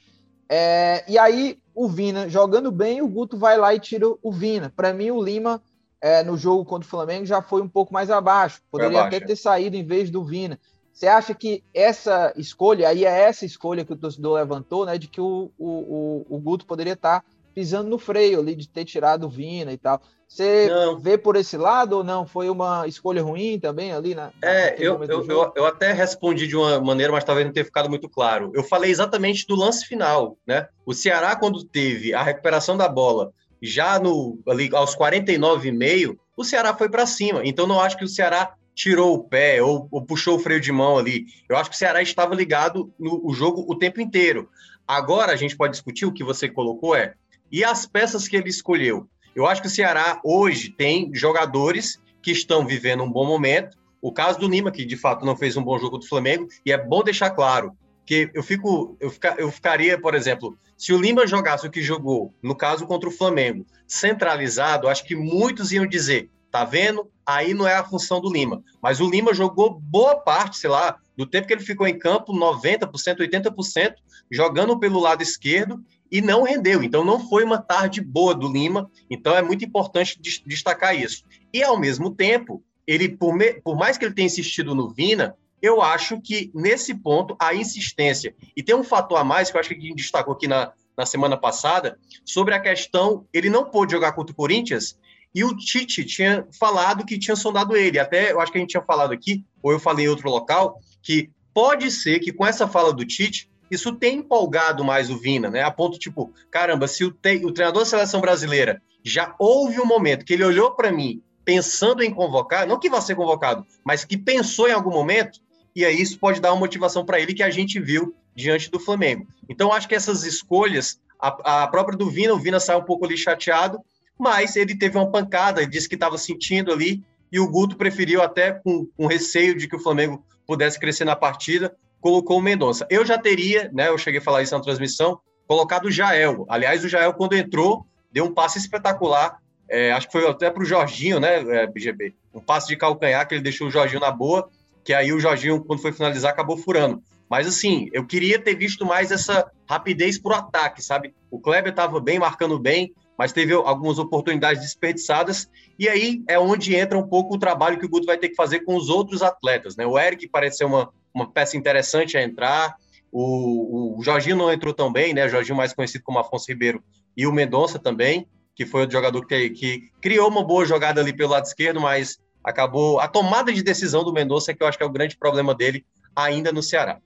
É, 0.48 1.04
e 1.06 1.18
aí, 1.18 1.58
o 1.74 1.88
Vina 1.88 2.28
jogando 2.28 2.72
bem, 2.72 3.02
o 3.02 3.08
Guto 3.08 3.36
vai 3.36 3.58
lá 3.58 3.74
e 3.74 3.80
tira 3.80 4.06
o 4.22 4.32
Vina. 4.32 4.72
Para 4.74 4.94
mim, 4.94 5.10
o 5.10 5.22
Lima 5.22 5.62
é, 6.00 6.22
no 6.22 6.36
jogo 6.36 6.64
contra 6.64 6.86
o 6.86 6.90
Flamengo 6.90 7.26
já 7.26 7.42
foi 7.42 7.60
um 7.60 7.68
pouco 7.68 7.92
mais 7.92 8.10
abaixo. 8.10 8.62
Poderia 8.70 9.00
abaixo. 9.00 9.16
até 9.16 9.24
é. 9.24 9.26
ter 9.26 9.36
saído 9.36 9.76
em 9.76 9.84
vez 9.84 10.10
do 10.10 10.24
Vina. 10.24 10.58
Você 10.92 11.06
acha 11.06 11.34
que 11.34 11.62
essa 11.74 12.32
escolha, 12.36 12.88
aí 12.88 13.04
é 13.04 13.20
essa 13.24 13.44
escolha 13.44 13.84
que 13.84 13.92
o 13.92 13.96
torcedor 13.96 14.36
levantou, 14.36 14.86
né? 14.86 14.96
De 14.96 15.08
que 15.08 15.20
o, 15.20 15.50
o, 15.58 16.26
o, 16.28 16.38
Guto 16.38 16.64
poderia 16.64 16.94
estar 16.94 17.22
pisando 17.56 17.88
no 17.88 17.98
freio 17.98 18.40
ali, 18.40 18.54
de 18.54 18.68
ter 18.68 18.84
tirado 18.84 19.24
o 19.24 19.30
Vina 19.30 19.72
e 19.72 19.78
tal. 19.78 19.98
Você 20.28 20.68
não. 20.68 20.98
vê 20.98 21.16
por 21.16 21.36
esse 21.36 21.56
lado 21.56 21.94
ou 21.94 22.04
não? 22.04 22.26
Foi 22.26 22.50
uma 22.50 22.86
escolha 22.86 23.22
ruim 23.22 23.58
também 23.58 23.92
ali, 23.92 24.14
né? 24.14 24.30
É, 24.42 24.74
eu, 24.78 25.02
eu, 25.04 25.26
eu, 25.26 25.52
eu, 25.56 25.64
até 25.64 25.90
respondi 25.90 26.46
de 26.46 26.54
uma 26.54 26.78
maneira, 26.82 27.10
mas 27.10 27.24
talvez 27.24 27.46
não 27.46 27.54
tenha 27.54 27.64
ficado 27.64 27.88
muito 27.88 28.10
claro. 28.10 28.52
Eu 28.54 28.62
falei 28.62 28.90
exatamente 28.90 29.46
do 29.46 29.56
lance 29.56 29.86
final, 29.86 30.36
né? 30.46 30.68
O 30.84 30.92
Ceará, 30.92 31.34
quando 31.34 31.64
teve 31.64 32.12
a 32.12 32.22
recuperação 32.22 32.76
da 32.76 32.90
bola 32.90 33.32
já 33.62 33.98
no 33.98 34.38
ali 34.46 34.68
aos 34.74 34.94
49,5, 34.94 36.14
o 36.36 36.44
Ceará 36.44 36.76
foi 36.76 36.90
para 36.90 37.06
cima. 37.06 37.40
Então 37.42 37.66
não 37.66 37.80
acho 37.80 37.96
que 37.96 38.04
o 38.04 38.08
Ceará 38.08 38.54
tirou 38.74 39.14
o 39.14 39.24
pé 39.24 39.62
ou, 39.62 39.88
ou, 39.90 40.04
puxou 40.04 40.36
o 40.36 40.38
freio 40.38 40.60
de 40.60 40.70
mão 40.70 40.98
ali. 40.98 41.24
Eu 41.48 41.56
acho 41.56 41.70
que 41.70 41.76
o 41.76 41.78
Ceará 41.78 42.02
estava 42.02 42.34
ligado 42.34 42.92
no 42.98 43.26
o 43.26 43.32
jogo 43.32 43.64
o 43.66 43.78
tempo 43.78 43.98
inteiro. 43.98 44.50
Agora 44.86 45.32
a 45.32 45.36
gente 45.36 45.56
pode 45.56 45.72
discutir 45.72 46.04
o 46.04 46.12
que 46.12 46.22
você 46.22 46.48
colocou 46.48 46.94
é 46.94 47.14
e 47.50 47.64
as 47.64 47.86
peças 47.86 48.28
que 48.28 48.36
ele 48.36 48.48
escolheu. 48.48 49.08
Eu 49.34 49.46
acho 49.46 49.60
que 49.60 49.68
o 49.68 49.70
Ceará 49.70 50.20
hoje 50.24 50.70
tem 50.70 51.10
jogadores 51.14 52.00
que 52.22 52.30
estão 52.30 52.66
vivendo 52.66 53.02
um 53.02 53.10
bom 53.10 53.26
momento. 53.26 53.76
O 54.00 54.10
caso 54.10 54.38
do 54.38 54.48
Lima, 54.48 54.72
que 54.72 54.84
de 54.84 54.96
fato 54.96 55.24
não 55.24 55.36
fez 55.36 55.56
um 55.56 55.62
bom 55.62 55.78
jogo 55.78 55.98
do 55.98 56.08
Flamengo, 56.08 56.48
e 56.64 56.72
é 56.72 56.78
bom 56.78 57.02
deixar 57.02 57.30
claro, 57.30 57.76
que 58.06 58.30
eu 58.32 58.42
fico, 58.42 58.96
eu, 59.00 59.10
fica, 59.10 59.34
eu 59.36 59.50
ficaria, 59.50 60.00
por 60.00 60.14
exemplo, 60.14 60.56
se 60.78 60.92
o 60.92 61.00
Lima 61.00 61.26
jogasse 61.26 61.66
o 61.66 61.70
que 61.70 61.82
jogou, 61.82 62.32
no 62.42 62.54
caso 62.54 62.86
contra 62.86 63.08
o 63.08 63.12
Flamengo, 63.12 63.66
centralizado, 63.86 64.88
acho 64.88 65.04
que 65.04 65.16
muitos 65.16 65.72
iam 65.72 65.86
dizer, 65.86 66.30
tá 66.50 66.64
vendo? 66.64 67.10
Aí 67.26 67.52
não 67.52 67.66
é 67.66 67.74
a 67.74 67.84
função 67.84 68.20
do 68.20 68.32
Lima. 68.32 68.62
Mas 68.80 69.00
o 69.00 69.10
Lima 69.10 69.34
jogou 69.34 69.78
boa 69.80 70.16
parte, 70.16 70.56
sei 70.56 70.70
lá, 70.70 70.96
do 71.16 71.26
tempo 71.26 71.48
que 71.48 71.52
ele 71.52 71.62
ficou 71.62 71.86
em 71.86 71.98
campo, 71.98 72.32
90%, 72.32 72.88
80%, 73.18 73.94
jogando 74.30 74.78
pelo 74.78 75.00
lado 75.00 75.22
esquerdo 75.22 75.84
e 76.10 76.20
não 76.20 76.42
rendeu. 76.42 76.82
Então 76.82 77.04
não 77.04 77.28
foi 77.28 77.44
uma 77.44 77.58
tarde 77.58 78.00
boa 78.00 78.34
do 78.34 78.50
Lima. 78.50 78.90
Então 79.10 79.36
é 79.36 79.42
muito 79.42 79.64
importante 79.64 80.20
destacar 80.44 80.94
isso. 80.94 81.24
E 81.52 81.62
ao 81.62 81.78
mesmo 81.78 82.14
tempo, 82.14 82.62
ele 82.86 83.08
por, 83.08 83.34
me, 83.34 83.54
por 83.60 83.76
mais 83.76 83.98
que 83.98 84.04
ele 84.04 84.14
tenha 84.14 84.26
insistido 84.26 84.74
no 84.74 84.88
Vina, 84.88 85.36
eu 85.60 85.82
acho 85.82 86.20
que 86.20 86.50
nesse 86.54 86.94
ponto 86.94 87.36
a 87.38 87.54
insistência. 87.54 88.34
E 88.56 88.62
tem 88.62 88.74
um 88.74 88.84
fator 88.84 89.18
a 89.18 89.24
mais 89.24 89.50
que 89.50 89.56
eu 89.56 89.60
acho 89.60 89.70
que 89.70 89.76
a 89.76 89.80
gente 89.80 89.96
destacou 89.96 90.34
aqui 90.34 90.46
na, 90.46 90.72
na 90.96 91.04
semana 91.04 91.36
passada, 91.36 91.98
sobre 92.24 92.54
a 92.54 92.60
questão, 92.60 93.26
ele 93.32 93.50
não 93.50 93.64
pôde 93.64 93.92
jogar 93.92 94.12
contra 94.12 94.32
o 94.32 94.36
Corinthians, 94.36 94.98
e 95.34 95.44
o 95.44 95.54
Tite 95.54 96.04
tinha 96.04 96.46
falado 96.58 97.04
que 97.04 97.18
tinha 97.18 97.36
sondado 97.36 97.76
ele. 97.76 97.98
Até 97.98 98.32
eu 98.32 98.40
acho 98.40 98.50
que 98.50 98.56
a 98.56 98.60
gente 98.60 98.70
tinha 98.70 98.82
falado 98.82 99.12
aqui, 99.12 99.44
ou 99.62 99.70
eu 99.70 99.78
falei 99.78 100.06
em 100.06 100.08
outro 100.08 100.30
local, 100.30 100.80
que 101.02 101.30
pode 101.52 101.90
ser 101.90 102.20
que 102.20 102.32
com 102.32 102.46
essa 102.46 102.66
fala 102.66 102.92
do 102.92 103.04
Tite, 103.04 103.50
isso 103.70 103.92
tenha 103.92 104.18
empolgado 104.18 104.84
mais 104.84 105.10
o 105.10 105.18
Vina, 105.18 105.50
né? 105.50 105.62
A 105.62 105.70
ponto 105.70 105.98
tipo, 105.98 106.32
caramba, 106.50 106.86
se 106.86 107.04
o, 107.04 107.10
te, 107.10 107.44
o 107.44 107.52
treinador 107.52 107.82
da 107.82 107.88
seleção 107.88 108.20
brasileira 108.20 108.80
já 109.04 109.34
houve 109.38 109.80
um 109.80 109.86
momento 109.86 110.24
que 110.24 110.32
ele 110.32 110.44
olhou 110.44 110.72
para 110.72 110.92
mim 110.92 111.22
pensando 111.44 112.02
em 112.02 112.12
convocar, 112.12 112.66
não 112.66 112.78
que 112.78 112.90
vá 112.90 113.00
ser 113.00 113.14
convocado, 113.14 113.64
mas 113.84 114.04
que 114.04 114.18
pensou 114.18 114.68
em 114.68 114.72
algum 114.72 114.90
momento, 114.90 115.40
e 115.76 115.84
aí 115.84 116.00
isso 116.00 116.18
pode 116.18 116.40
dar 116.40 116.52
uma 116.52 116.58
motivação 116.58 117.04
para 117.04 117.20
ele 117.20 117.32
que 117.32 117.42
a 117.42 117.50
gente 117.50 117.78
viu 117.78 118.14
diante 118.34 118.68
do 118.68 118.80
Flamengo. 118.80 119.28
Então, 119.48 119.72
acho 119.72 119.86
que 119.86 119.94
essas 119.94 120.24
escolhas, 120.24 121.00
a, 121.20 121.62
a 121.62 121.68
própria 121.68 121.96
do 121.96 122.10
Vina, 122.10 122.34
o 122.34 122.38
Vina 122.38 122.58
saiu 122.58 122.80
um 122.80 122.84
pouco 122.84 123.04
ali 123.04 123.16
chateado, 123.16 123.78
mas 124.18 124.56
ele 124.56 124.76
teve 124.76 124.98
uma 124.98 125.10
pancada, 125.10 125.64
disse 125.64 125.88
que 125.88 125.94
estava 125.94 126.18
sentindo 126.18 126.72
ali, 126.72 127.00
e 127.30 127.38
o 127.38 127.48
Guto 127.48 127.76
preferiu 127.76 128.22
até 128.22 128.52
com, 128.52 128.86
com 128.96 129.06
receio 129.06 129.56
de 129.56 129.68
que 129.68 129.76
o 129.76 129.80
Flamengo 129.80 130.24
pudesse 130.46 130.80
crescer 130.80 131.04
na 131.04 131.14
partida, 131.14 131.76
colocou 132.00 132.38
o 132.38 132.42
Mendonça. 132.42 132.86
Eu 132.90 133.04
já 133.04 133.18
teria, 133.18 133.70
né, 133.72 133.88
eu 133.88 133.98
cheguei 133.98 134.20
a 134.20 134.22
falar 134.22 134.42
isso 134.42 134.54
na 134.54 134.62
transmissão, 134.62 135.18
colocado 135.46 135.86
o 135.86 135.90
Jael. 135.90 136.44
Aliás, 136.48 136.84
o 136.84 136.88
Jael, 136.88 137.14
quando 137.14 137.34
entrou, 137.34 137.86
deu 138.10 138.24
um 138.24 138.34
passe 138.34 138.58
espetacular, 138.58 139.38
é, 139.68 139.92
acho 139.92 140.06
que 140.06 140.12
foi 140.12 140.28
até 140.28 140.50
para 140.50 140.62
o 140.62 140.66
Jorginho, 140.66 141.18
né, 141.18 141.40
é, 141.40 141.66
BGB? 141.66 142.14
Um 142.32 142.40
passe 142.40 142.68
de 142.68 142.76
calcanhar 142.76 143.26
que 143.26 143.34
ele 143.34 143.42
deixou 143.42 143.68
o 143.68 143.70
Jorginho 143.70 144.00
na 144.00 144.10
boa, 144.10 144.48
que 144.84 144.92
aí 144.92 145.12
o 145.12 145.20
Jorginho, 145.20 145.64
quando 145.64 145.82
foi 145.82 145.92
finalizar, 145.92 146.32
acabou 146.32 146.56
furando. 146.56 147.02
Mas 147.28 147.48
assim, 147.48 147.88
eu 147.92 148.06
queria 148.06 148.38
ter 148.38 148.54
visto 148.54 148.86
mais 148.86 149.10
essa 149.10 149.50
rapidez 149.68 150.16
pro 150.18 150.34
ataque, 150.34 150.82
sabe? 150.82 151.12
O 151.30 151.40
Kleber 151.40 151.70
estava 151.70 152.00
bem, 152.00 152.20
marcando 152.20 152.58
bem, 152.58 152.94
mas 153.18 153.32
teve 153.32 153.52
algumas 153.52 153.98
oportunidades 153.98 154.62
desperdiçadas, 154.62 155.48
e 155.78 155.88
aí 155.88 156.22
é 156.28 156.38
onde 156.38 156.76
entra 156.76 156.98
um 156.98 157.08
pouco 157.08 157.34
o 157.34 157.38
trabalho 157.38 157.78
que 157.78 157.86
o 157.86 157.88
Guto 157.88 158.06
vai 158.06 158.18
ter 158.18 158.28
que 158.28 158.34
fazer 158.34 158.60
com 158.60 158.76
os 158.76 158.88
outros 158.88 159.22
atletas, 159.22 159.74
né? 159.76 159.86
O 159.86 159.98
Eric 159.98 160.28
parece 160.28 160.58
ser 160.58 160.64
uma, 160.64 160.92
uma 161.16 161.30
peça 161.30 161.56
interessante 161.56 162.16
a 162.16 162.22
entrar, 162.22 162.76
o, 163.10 163.98
o 163.98 164.02
Jorginho 164.02 164.36
não 164.36 164.52
entrou 164.52 164.74
tão 164.74 164.92
bem, 164.92 165.14
né? 165.14 165.24
O 165.24 165.28
Jorginho 165.30 165.56
mais 165.56 165.72
conhecido 165.72 166.04
como 166.04 166.18
Afonso 166.18 166.46
Ribeiro, 166.48 166.84
e 167.16 167.26
o 167.26 167.32
Mendonça 167.32 167.78
também, 167.78 168.28
que 168.54 168.66
foi 168.66 168.86
o 168.86 168.90
jogador 168.90 169.26
que, 169.26 169.50
que 169.50 169.90
criou 170.02 170.28
uma 170.28 170.44
boa 170.44 170.66
jogada 170.66 171.00
ali 171.00 171.14
pelo 171.14 171.30
lado 171.30 171.46
esquerdo, 171.46 171.80
mas 171.80 172.18
acabou. 172.44 173.00
A 173.00 173.08
tomada 173.08 173.50
de 173.50 173.62
decisão 173.62 174.04
do 174.04 174.12
Mendonça 174.12 174.50
é 174.50 174.54
que 174.54 174.62
eu 174.62 174.66
acho 174.66 174.76
que 174.76 174.84
é 174.84 174.86
o 174.86 174.92
grande 174.92 175.16
problema 175.16 175.54
dele 175.54 175.86
ainda 176.14 176.52
no 176.52 176.62
Ceará. 176.62 177.00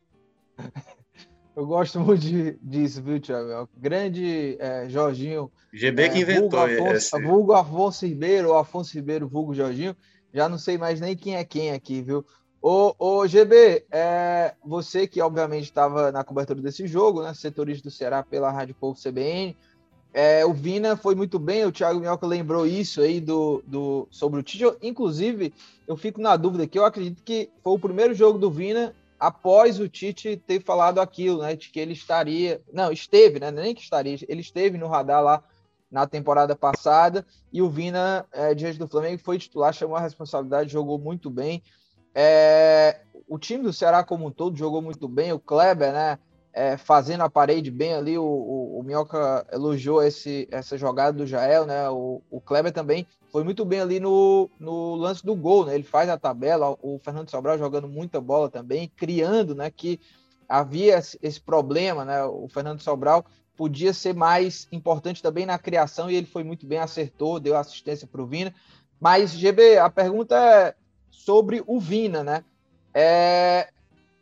Eu 1.56 1.66
gosto 1.66 2.00
muito 2.00 2.22
de, 2.22 2.56
disso, 2.62 3.02
viu, 3.02 3.20
Tiago? 3.20 3.68
Grande 3.76 4.56
é, 4.60 4.88
Jorginho. 4.88 5.50
GB 5.74 6.02
é, 6.04 6.08
que 6.08 6.18
inventou. 6.20 6.60
Vulgo 6.60 6.74
Afonso, 6.74 6.96
esse... 6.96 7.22
vulgo 7.22 7.52
Afonso 7.52 8.06
Ribeiro, 8.06 8.48
ou 8.48 8.56
Afonso 8.56 8.94
Ribeiro, 8.94 9.28
vulgo 9.28 9.52
Jorginho. 9.52 9.94
Já 10.32 10.48
não 10.48 10.56
sei 10.56 10.78
mais 10.78 11.00
nem 11.00 11.16
quem 11.16 11.36
é 11.36 11.44
quem 11.44 11.72
aqui, 11.72 12.00
viu? 12.00 12.24
Ô, 12.62 12.94
ô 12.98 13.26
GB, 13.26 13.86
é, 13.90 14.54
você 14.62 15.06
que 15.06 15.22
obviamente 15.22 15.64
estava 15.64 16.12
na 16.12 16.22
cobertura 16.22 16.60
desse 16.60 16.86
jogo, 16.86 17.22
né? 17.22 17.32
Setorista 17.32 17.88
do 17.88 17.90
Ceará 17.90 18.22
pela 18.22 18.50
Rádio 18.50 18.74
Povo 18.78 19.00
CBN. 19.00 19.56
É, 20.12 20.44
o 20.44 20.52
Vina 20.52 20.94
foi 20.94 21.14
muito 21.14 21.38
bem, 21.38 21.64
o 21.64 21.72
Thiago 21.72 22.00
Minhoca 22.00 22.26
lembrou 22.26 22.66
isso 22.66 23.00
aí 23.00 23.20
do, 23.20 23.62
do, 23.66 24.08
sobre 24.10 24.40
o 24.40 24.42
Tite. 24.42 24.64
Inclusive, 24.82 25.54
eu 25.86 25.96
fico 25.96 26.20
na 26.20 26.36
dúvida 26.36 26.66
que 26.66 26.78
eu 26.78 26.84
acredito 26.84 27.22
que 27.22 27.48
foi 27.62 27.72
o 27.72 27.78
primeiro 27.78 28.12
jogo 28.12 28.38
do 28.38 28.50
Vina 28.50 28.94
após 29.18 29.80
o 29.80 29.88
Tite 29.88 30.36
ter 30.36 30.62
falado 30.62 31.00
aquilo, 31.00 31.40
né? 31.40 31.56
De 31.56 31.70
que 31.70 31.80
ele 31.80 31.94
estaria. 31.94 32.60
Não, 32.70 32.92
esteve, 32.92 33.40
né? 33.40 33.50
Nem 33.50 33.74
que 33.74 33.80
estaria, 33.80 34.18
ele 34.28 34.42
esteve 34.42 34.76
no 34.76 34.86
radar 34.86 35.22
lá 35.22 35.42
na 35.90 36.06
temporada 36.06 36.54
passada 36.54 37.26
e 37.50 37.62
o 37.62 37.70
Vina, 37.70 38.26
é, 38.32 38.54
diante 38.54 38.78
do 38.78 38.86
Flamengo, 38.86 39.22
foi 39.24 39.38
titular, 39.38 39.72
chamou 39.72 39.96
a 39.96 40.00
responsabilidade, 40.00 40.70
jogou 40.70 40.98
muito 40.98 41.30
bem. 41.30 41.62
É, 42.14 43.00
o 43.28 43.38
time 43.38 43.62
do 43.62 43.72
Ceará 43.72 44.02
como 44.02 44.26
um 44.26 44.30
todo 44.30 44.56
jogou 44.56 44.82
muito 44.82 45.06
bem, 45.08 45.32
o 45.32 45.38
Kleber, 45.38 45.92
né? 45.92 46.18
é, 46.52 46.76
fazendo 46.76 47.22
a 47.22 47.30
parede 47.30 47.70
bem 47.70 47.94
ali. 47.94 48.18
O, 48.18 48.24
o, 48.24 48.80
o 48.80 48.82
Minhoca 48.82 49.46
elogiou 49.52 50.02
esse, 50.02 50.48
essa 50.50 50.76
jogada 50.76 51.16
do 51.16 51.26
Jael, 51.26 51.66
né? 51.66 51.88
O, 51.90 52.22
o 52.30 52.40
Kleber 52.40 52.72
também 52.72 53.06
foi 53.30 53.44
muito 53.44 53.64
bem 53.64 53.80
ali 53.80 54.00
no, 54.00 54.50
no 54.58 54.94
lance 54.94 55.24
do 55.24 55.34
gol, 55.34 55.66
né? 55.66 55.74
Ele 55.74 55.84
faz 55.84 56.08
a 56.08 56.18
tabela, 56.18 56.76
o 56.82 56.98
Fernando 56.98 57.30
Sobral 57.30 57.58
jogando 57.58 57.88
muita 57.88 58.20
bola 58.20 58.48
também, 58.48 58.90
criando, 58.96 59.54
né? 59.54 59.70
Que 59.70 60.00
havia 60.48 60.98
esse 61.22 61.40
problema, 61.40 62.04
né? 62.04 62.24
O 62.24 62.48
Fernando 62.48 62.80
Sobral 62.80 63.24
podia 63.56 63.92
ser 63.92 64.14
mais 64.14 64.66
importante 64.72 65.22
também 65.22 65.44
na 65.44 65.58
criação 65.58 66.10
e 66.10 66.16
ele 66.16 66.26
foi 66.26 66.42
muito 66.42 66.66
bem, 66.66 66.78
acertou, 66.78 67.38
deu 67.38 67.56
assistência 67.56 68.06
para 68.06 68.22
o 68.22 68.26
Vina. 68.26 68.54
Mas, 68.98 69.32
GB, 69.32 69.78
a 69.78 69.88
pergunta 69.88 70.36
é 70.36 70.74
sobre 71.24 71.62
o 71.66 71.78
Vina, 71.78 72.24
né? 72.24 72.44
É, 72.94 73.70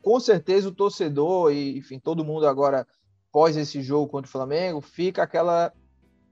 com 0.02 0.18
certeza 0.18 0.68
o 0.68 0.74
torcedor 0.74 1.52
e, 1.52 1.78
enfim, 1.78 1.98
todo 1.98 2.24
mundo 2.24 2.46
agora, 2.46 2.86
pós 3.32 3.56
esse 3.56 3.80
jogo 3.82 4.10
contra 4.10 4.28
o 4.28 4.32
Flamengo, 4.32 4.80
fica 4.80 5.22
aquela 5.22 5.72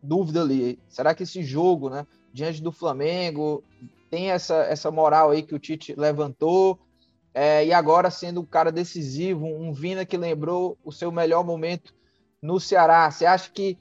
dúvida 0.03 0.43
ali. 0.43 0.79
Será 0.89 1.15
que 1.15 1.23
esse 1.23 1.43
jogo, 1.43 1.89
né, 1.89 2.07
diante 2.33 2.63
do 2.63 2.73
Flamengo, 2.73 3.63
tem 4.11 4.31
essa, 4.31 4.57
essa 4.65 4.91
moral 4.91 5.31
aí 5.31 5.43
que 5.43 5.55
o 5.55 5.59
Tite 5.59 5.95
levantou? 5.97 6.79
É, 7.33 7.65
e 7.65 7.73
agora 7.73 8.11
sendo 8.11 8.41
um 8.41 8.47
cara 8.47 8.73
decisivo, 8.73 9.47
um 9.47 9.73
Vina 9.73 10.05
que 10.05 10.17
lembrou 10.17 10.77
o 10.85 10.91
seu 10.91 11.13
melhor 11.13 11.45
momento 11.45 11.95
no 12.43 12.59
Ceará. 12.59 13.11
Você 13.11 13.25
acha 13.25 13.51
que 13.51 13.79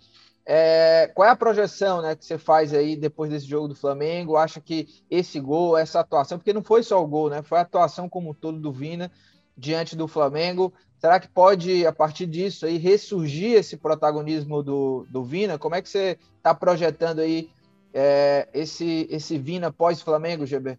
é, 0.48 1.10
qual 1.16 1.28
é 1.28 1.32
a 1.32 1.36
projeção 1.36 2.04
né, 2.04 2.16
que 2.16 2.24
você 2.24 2.38
faz 2.38 2.72
aí 2.72 2.96
depois 2.96 3.32
desse 3.32 3.48
jogo 3.48 3.68
do 3.68 3.76
Flamengo? 3.76 4.38
Acha 4.38 4.62
que 4.62 4.88
esse 5.10 5.40
gol, 5.40 5.76
essa 5.76 6.02
atuação, 6.02 6.38
porque 6.38 6.54
não 6.54 6.64
foi 6.64 6.84
só 6.84 7.04
o 7.04 7.08
gol, 7.08 7.32
né? 7.32 7.42
Foi 7.42 7.58
a 7.58 7.62
atuação 7.62 8.08
como 8.08 8.30
um 8.30 8.34
todo 8.34 8.60
do 8.60 8.72
Vina 8.72 9.12
diante 9.58 9.96
do 9.96 10.08
Flamengo. 10.08 10.72
Será 11.00 11.20
que 11.20 11.28
pode, 11.28 11.86
a 11.86 11.92
partir 11.92 12.28
disso, 12.28 12.66
aí, 12.68 12.78
ressurgir 12.78 13.54
esse 13.54 13.76
protagonismo 13.76 14.62
do, 14.62 15.08
do 15.10 15.24
Vina? 15.24 15.58
Como 15.58 15.74
é 15.74 15.82
que 15.82 15.90
você 15.90 16.18
está 16.38 16.54
projetando 16.54 17.22
aí 17.22 17.50
é, 17.92 18.48
esse, 18.54 19.08
esse 19.10 19.40
Vina 19.40 19.72
pós-Flamengo, 19.72 20.46
GB? 20.46 20.78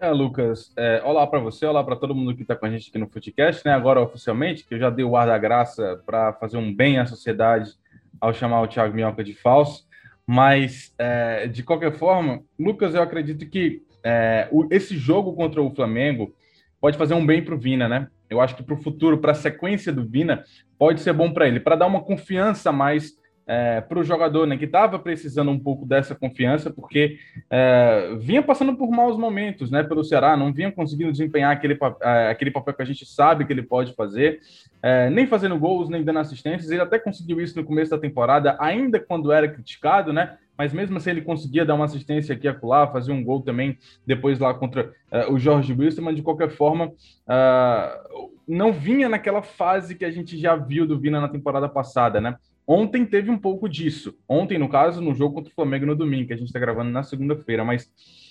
É, 0.00 0.10
Lucas, 0.10 0.72
é, 0.76 1.00
olá 1.04 1.26
para 1.26 1.38
você, 1.38 1.64
olá 1.64 1.84
para 1.84 1.94
todo 1.94 2.14
mundo 2.14 2.34
que 2.34 2.42
está 2.42 2.56
com 2.56 2.66
a 2.66 2.70
gente 2.70 2.88
aqui 2.88 2.98
no 2.98 3.06
Footcast, 3.06 3.64
né? 3.64 3.72
Agora 3.72 4.00
oficialmente, 4.00 4.64
que 4.66 4.74
eu 4.74 4.78
já 4.80 4.90
dei 4.90 5.04
o 5.04 5.14
ar 5.14 5.28
da 5.28 5.38
graça 5.38 6.02
para 6.04 6.32
fazer 6.32 6.56
um 6.56 6.74
bem 6.74 6.98
à 6.98 7.06
sociedade 7.06 7.78
ao 8.20 8.32
chamar 8.32 8.62
o 8.62 8.68
Thiago 8.68 8.94
Minhoca 8.94 9.22
de 9.22 9.34
falso. 9.34 9.84
Mas, 10.26 10.94
é, 10.98 11.48
de 11.48 11.62
qualquer 11.62 11.92
forma, 11.92 12.42
Lucas, 12.58 12.94
eu 12.94 13.02
acredito 13.02 13.46
que 13.46 13.82
é, 14.04 14.48
o, 14.50 14.66
esse 14.70 14.96
jogo 14.96 15.34
contra 15.34 15.60
o 15.60 15.74
Flamengo 15.74 16.34
pode 16.80 16.96
fazer 16.96 17.14
um 17.14 17.26
bem 17.26 17.44
para 17.44 17.54
o 17.54 17.58
Vina, 17.58 17.88
né? 17.88 18.08
Eu 18.28 18.40
acho 18.40 18.54
que 18.54 18.62
para 18.62 18.74
o 18.74 18.82
futuro, 18.82 19.18
para 19.18 19.32
a 19.32 19.34
sequência 19.34 19.92
do 19.92 20.08
Vina, 20.08 20.44
pode 20.78 21.00
ser 21.00 21.12
bom 21.12 21.32
para 21.32 21.48
ele, 21.48 21.60
para 21.60 21.76
dar 21.76 21.86
uma 21.86 22.02
confiança 22.02 22.70
mais 22.72 23.19
é, 23.50 23.80
para 23.80 23.98
o 23.98 24.04
jogador, 24.04 24.46
né, 24.46 24.56
que 24.56 24.64
estava 24.64 24.96
precisando 24.96 25.50
um 25.50 25.58
pouco 25.58 25.84
dessa 25.84 26.14
confiança, 26.14 26.70
porque 26.70 27.18
é, 27.50 28.14
vinha 28.20 28.40
passando 28.40 28.76
por 28.76 28.88
maus 28.92 29.16
momentos, 29.18 29.72
né, 29.72 29.82
pelo 29.82 30.04
Ceará, 30.04 30.36
não 30.36 30.52
vinha 30.52 30.70
conseguindo 30.70 31.10
desempenhar 31.10 31.50
aquele, 31.50 31.76
é, 32.00 32.30
aquele 32.30 32.52
papel 32.52 32.74
que 32.74 32.82
a 32.82 32.84
gente 32.84 33.04
sabe 33.04 33.44
que 33.44 33.52
ele 33.52 33.64
pode 33.64 33.92
fazer, 33.94 34.38
é, 34.80 35.10
nem 35.10 35.26
fazendo 35.26 35.58
gols, 35.58 35.88
nem 35.88 36.04
dando 36.04 36.20
assistências. 36.20 36.70
Ele 36.70 36.80
até 36.80 36.96
conseguiu 36.96 37.40
isso 37.40 37.58
no 37.58 37.66
começo 37.66 37.90
da 37.90 37.98
temporada, 37.98 38.56
ainda 38.60 39.00
quando 39.00 39.32
era 39.32 39.48
criticado, 39.48 40.12
né, 40.12 40.36
mas 40.56 40.72
mesmo 40.72 40.96
assim 40.96 41.10
ele 41.10 41.22
conseguia 41.22 41.64
dar 41.64 41.74
uma 41.74 41.86
assistência 41.86 42.36
aqui 42.36 42.46
e 42.46 42.48
acolá, 42.48 42.86
fazer 42.86 43.10
um 43.10 43.24
gol 43.24 43.42
também 43.42 43.76
depois 44.06 44.38
lá 44.38 44.54
contra 44.54 44.92
uh, 45.10 45.32
o 45.32 45.38
Jorge 45.40 45.72
Wilson, 45.72 46.02
mas 46.02 46.14
de 46.14 46.22
qualquer 46.22 46.50
forma 46.50 46.86
uh, 46.86 48.30
não 48.46 48.72
vinha 48.72 49.08
naquela 49.08 49.42
fase 49.42 49.94
que 49.94 50.04
a 50.04 50.10
gente 50.10 50.36
já 50.38 50.54
viu 50.54 50.86
do 50.86 51.00
Vina 51.00 51.20
na 51.20 51.28
temporada 51.28 51.68
passada, 51.68 52.20
né? 52.20 52.36
Ontem 52.66 53.04
teve 53.04 53.30
um 53.30 53.38
pouco 53.38 53.68
disso. 53.68 54.16
Ontem, 54.28 54.58
no 54.58 54.68
caso, 54.68 55.00
no 55.00 55.14
jogo 55.14 55.34
contra 55.34 55.50
o 55.50 55.54
Flamengo 55.54 55.86
no 55.86 55.96
domingo, 55.96 56.28
que 56.28 56.32
a 56.32 56.36
gente 56.36 56.48
está 56.48 56.60
gravando 56.60 56.90
na 56.90 57.02
segunda-feira, 57.02 57.64
mas 57.64 57.84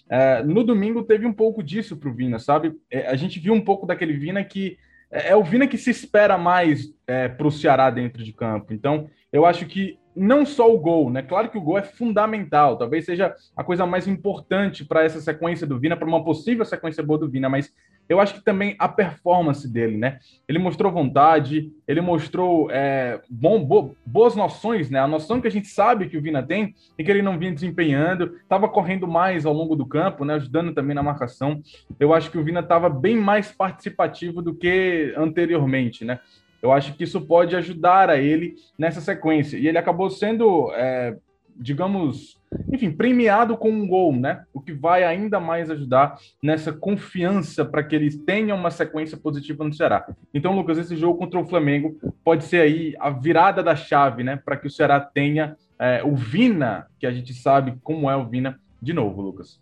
uh, 0.06 0.48
no 0.48 0.64
domingo 0.64 1.04
teve 1.04 1.26
um 1.26 1.34
pouco 1.34 1.62
disso 1.62 1.98
para 1.98 2.10
o 2.10 2.14
Vina, 2.14 2.40
sabe? 2.40 2.74
É, 2.90 3.08
a 3.08 3.16
gente 3.16 3.40
viu 3.40 3.54
um 3.54 3.62
pouco 3.62 3.86
daquele 3.86 4.14
Vina 4.14 4.44
que 4.44 4.78
é, 5.12 5.30
é 5.30 5.36
o 5.36 5.44
Vina 5.44 5.68
que 5.68 5.78
se 5.78 5.90
espera 5.90 6.38
mais 6.38 6.94
é, 7.08 7.28
para 7.28 7.48
o 7.48 7.52
Ceará 7.52 7.90
dentro 7.90 8.24
de 8.24 8.32
campo. 8.32 8.74
Então, 8.74 9.10
eu 9.32 9.46
acho 9.46 9.66
que 9.66 9.98
não 10.20 10.46
só 10.46 10.74
o 10.74 10.78
gol, 10.78 11.10
né? 11.10 11.22
Claro 11.22 11.50
que 11.50 11.58
o 11.58 11.62
gol 11.62 11.78
é 11.78 11.82
fundamental, 11.82 12.78
talvez 12.78 13.06
seja 13.06 13.34
a 13.56 13.64
coisa 13.64 13.86
mais 13.86 14.08
importante 14.08 14.84
para 14.84 15.04
essa 15.04 15.22
sequência 15.22 15.66
do 15.66 15.80
Vina, 15.80 15.96
para 15.96 16.08
uma 16.08 16.24
possível 16.24 16.66
sequência 16.66 17.02
boa 17.02 17.18
do 17.18 17.30
Vina, 17.30 17.48
mas 17.48 17.74
eu 18.10 18.20
acho 18.20 18.34
que 18.34 18.44
também 18.44 18.76
a 18.80 18.90
performance 18.90 19.72
dele, 19.72 19.96
né? 19.96 20.18
Ele 20.48 20.58
mostrou 20.58 20.92
vontade, 20.92 21.72
ele 21.88 22.02
mostrou 22.02 22.70
é, 22.72 23.22
bom, 23.30 23.64
bo, 23.64 23.96
boas 24.04 24.36
noções, 24.36 24.90
né? 24.90 25.00
A 25.00 25.08
noção 25.08 25.40
que 25.40 25.48
a 25.48 25.52
gente 25.52 25.68
sabe 25.68 26.10
que 26.10 26.18
o 26.18 26.22
Vina 26.22 26.42
tem 26.42 26.74
e 26.98 27.04
que 27.04 27.12
ele 27.12 27.22
não 27.22 27.38
vinha 27.38 27.54
desempenhando, 27.54 28.36
estava 28.42 28.68
correndo 28.68 29.08
mais 29.08 29.46
ao 29.46 29.54
longo 29.54 29.76
do 29.76 29.86
campo, 29.86 30.26
né? 30.26 30.34
Ajudando 30.34 30.74
também 30.74 30.96
na 30.96 31.04
marcação. 31.04 31.62
Eu 32.00 32.12
acho 32.12 32.32
que 32.32 32.38
o 32.38 32.44
Vina 32.44 32.62
estava 32.62 32.90
bem 32.90 33.16
mais 33.16 33.52
participativo 33.52 34.42
do 34.42 34.56
que 34.56 35.14
anteriormente, 35.16 36.04
né? 36.04 36.20
Eu 36.62 36.72
acho 36.72 36.94
que 36.94 37.04
isso 37.04 37.22
pode 37.22 37.56
ajudar 37.56 38.10
a 38.10 38.18
ele 38.18 38.56
nessa 38.78 39.02
sequência. 39.02 39.58
E 39.58 39.68
ele 39.68 39.78
acabou 39.78 40.10
sendo, 40.10 40.72
é, 40.74 41.16
digamos, 41.56 42.40
enfim, 42.72 42.92
premiado 42.92 43.56
com 43.58 43.70
um 43.70 43.88
gol, 43.88 44.14
né? 44.14 44.44
O 44.54 44.60
que 44.60 44.74
vai 44.74 45.04
ainda 45.04 45.40
mais 45.40 45.70
ajudar 45.70 46.18
nessa 46.42 46.74
confiança 46.74 47.64
para 47.64 47.84
que 47.84 47.96
eles 47.96 48.18
tenham 48.18 48.58
uma 48.58 48.72
sequência 48.72 49.18
positiva 49.18 49.64
no 49.64 49.74
Ceará. 49.74 50.08
Então, 50.34 50.56
Lucas, 50.56 50.78
esse 50.78 50.96
jogo 50.98 51.20
contra 51.20 51.40
o 51.40 51.48
Flamengo 51.48 51.98
pode 52.24 52.44
ser 52.44 52.62
aí 52.62 52.96
a 53.00 53.10
virada 53.10 53.62
da 53.62 53.76
chave, 53.76 54.24
né? 54.24 54.36
Para 54.36 54.58
que 54.58 54.68
o 54.68 54.72
Ceará 54.72 55.00
tenha 55.00 55.56
é, 55.78 56.04
o 56.04 56.16
Vina, 56.16 56.88
que 57.00 57.06
a 57.06 57.12
gente 57.12 57.34
sabe 57.34 57.78
como 57.84 58.10
é 58.10 58.16
o 58.16 58.28
Vina, 58.28 58.60
de 58.82 58.94
novo, 58.94 59.22
Lucas. 59.22 59.62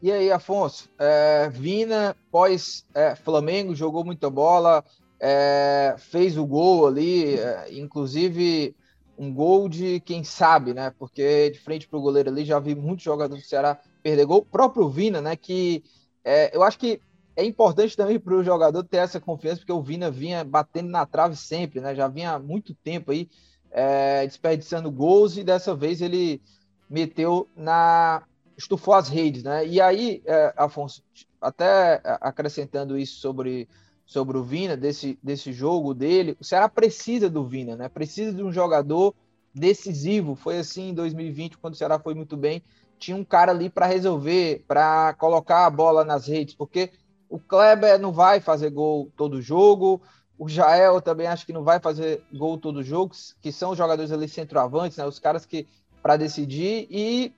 E 0.00 0.12
aí, 0.12 0.30
Afonso, 0.30 0.88
é, 0.96 1.48
Vina, 1.50 2.14
pós 2.30 2.86
é, 2.94 3.16
Flamengo, 3.16 3.74
jogou 3.74 4.04
muita 4.04 4.30
bola, 4.30 4.84
é, 5.20 5.94
fez 5.98 6.36
o 6.36 6.46
gol 6.46 6.86
ali, 6.86 7.34
é, 7.34 7.68
inclusive 7.72 8.74
um 9.18 9.34
gol 9.34 9.68
de 9.68 10.00
quem 10.00 10.22
sabe, 10.22 10.72
né? 10.72 10.92
Porque 10.98 11.50
de 11.50 11.58
frente 11.58 11.88
para 11.88 11.98
o 11.98 12.02
goleiro 12.02 12.30
ali 12.30 12.44
já 12.44 12.58
vi 12.60 12.74
muitos 12.74 13.04
jogadores 13.04 13.42
do 13.42 13.48
Ceará 13.48 13.78
perder 14.02 14.24
gol. 14.24 14.38
O 14.38 14.44
próprio 14.44 14.88
Vina, 14.88 15.20
né? 15.20 15.34
Que 15.34 15.82
é, 16.24 16.56
eu 16.56 16.62
acho 16.62 16.78
que 16.78 17.00
é 17.34 17.44
importante 17.44 17.96
também 17.96 18.18
para 18.18 18.34
o 18.34 18.44
jogador 18.44 18.82
ter 18.84 18.98
essa 18.98 19.20
confiança, 19.20 19.58
porque 19.58 19.72
o 19.72 19.82
Vina 19.82 20.10
vinha 20.10 20.44
batendo 20.44 20.88
na 20.88 21.04
trave 21.04 21.36
sempre, 21.36 21.80
né? 21.80 21.94
Já 21.94 22.06
vinha 22.06 22.38
muito 22.38 22.74
tempo 22.74 23.10
aí 23.10 23.28
é, 23.70 24.26
desperdiçando 24.26 24.90
gols 24.90 25.36
e 25.36 25.42
dessa 25.42 25.74
vez 25.74 26.00
ele 26.00 26.40
meteu 26.88 27.48
na. 27.56 28.22
estufou 28.56 28.94
as 28.94 29.08
redes, 29.08 29.42
né? 29.42 29.66
E 29.66 29.80
aí, 29.80 30.22
é, 30.24 30.54
Afonso, 30.56 31.02
até 31.40 32.00
acrescentando 32.20 32.96
isso 32.98 33.20
sobre 33.20 33.68
sobre 34.08 34.38
o 34.38 34.42
Vina, 34.42 34.74
desse, 34.74 35.18
desse 35.22 35.52
jogo 35.52 35.92
dele. 35.92 36.34
O 36.40 36.44
Ceará 36.44 36.66
precisa 36.66 37.28
do 37.28 37.44
Vina, 37.44 37.76
né? 37.76 37.90
Precisa 37.90 38.32
de 38.32 38.42
um 38.42 38.50
jogador 38.50 39.14
decisivo. 39.54 40.34
Foi 40.34 40.56
assim 40.56 40.88
em 40.88 40.94
2020, 40.94 41.58
quando 41.58 41.74
o 41.74 41.76
Ceará 41.76 41.98
foi 41.98 42.14
muito 42.14 42.34
bem. 42.34 42.62
Tinha 42.98 43.14
um 43.14 43.22
cara 43.22 43.52
ali 43.52 43.68
para 43.68 43.84
resolver, 43.84 44.64
para 44.66 45.12
colocar 45.18 45.66
a 45.66 45.70
bola 45.70 46.06
nas 46.06 46.26
redes, 46.26 46.54
porque 46.54 46.90
o 47.28 47.38
Kleber 47.38 48.00
não 48.00 48.10
vai 48.10 48.40
fazer 48.40 48.70
gol 48.70 49.12
todo 49.14 49.42
jogo. 49.42 50.00
O 50.38 50.48
Jael 50.48 51.02
também 51.02 51.26
acho 51.26 51.44
que 51.44 51.52
não 51.52 51.62
vai 51.62 51.78
fazer 51.78 52.24
gol 52.32 52.56
todo 52.56 52.82
jogo, 52.82 53.14
que 53.42 53.52
são 53.52 53.72
os 53.72 53.78
jogadores 53.78 54.10
ali 54.10 54.26
centroavantes, 54.26 54.96
né? 54.96 55.04
Os 55.04 55.18
caras 55.18 55.44
que 55.44 55.66
para 56.02 56.16
decidir 56.16 56.86
e 56.90 57.30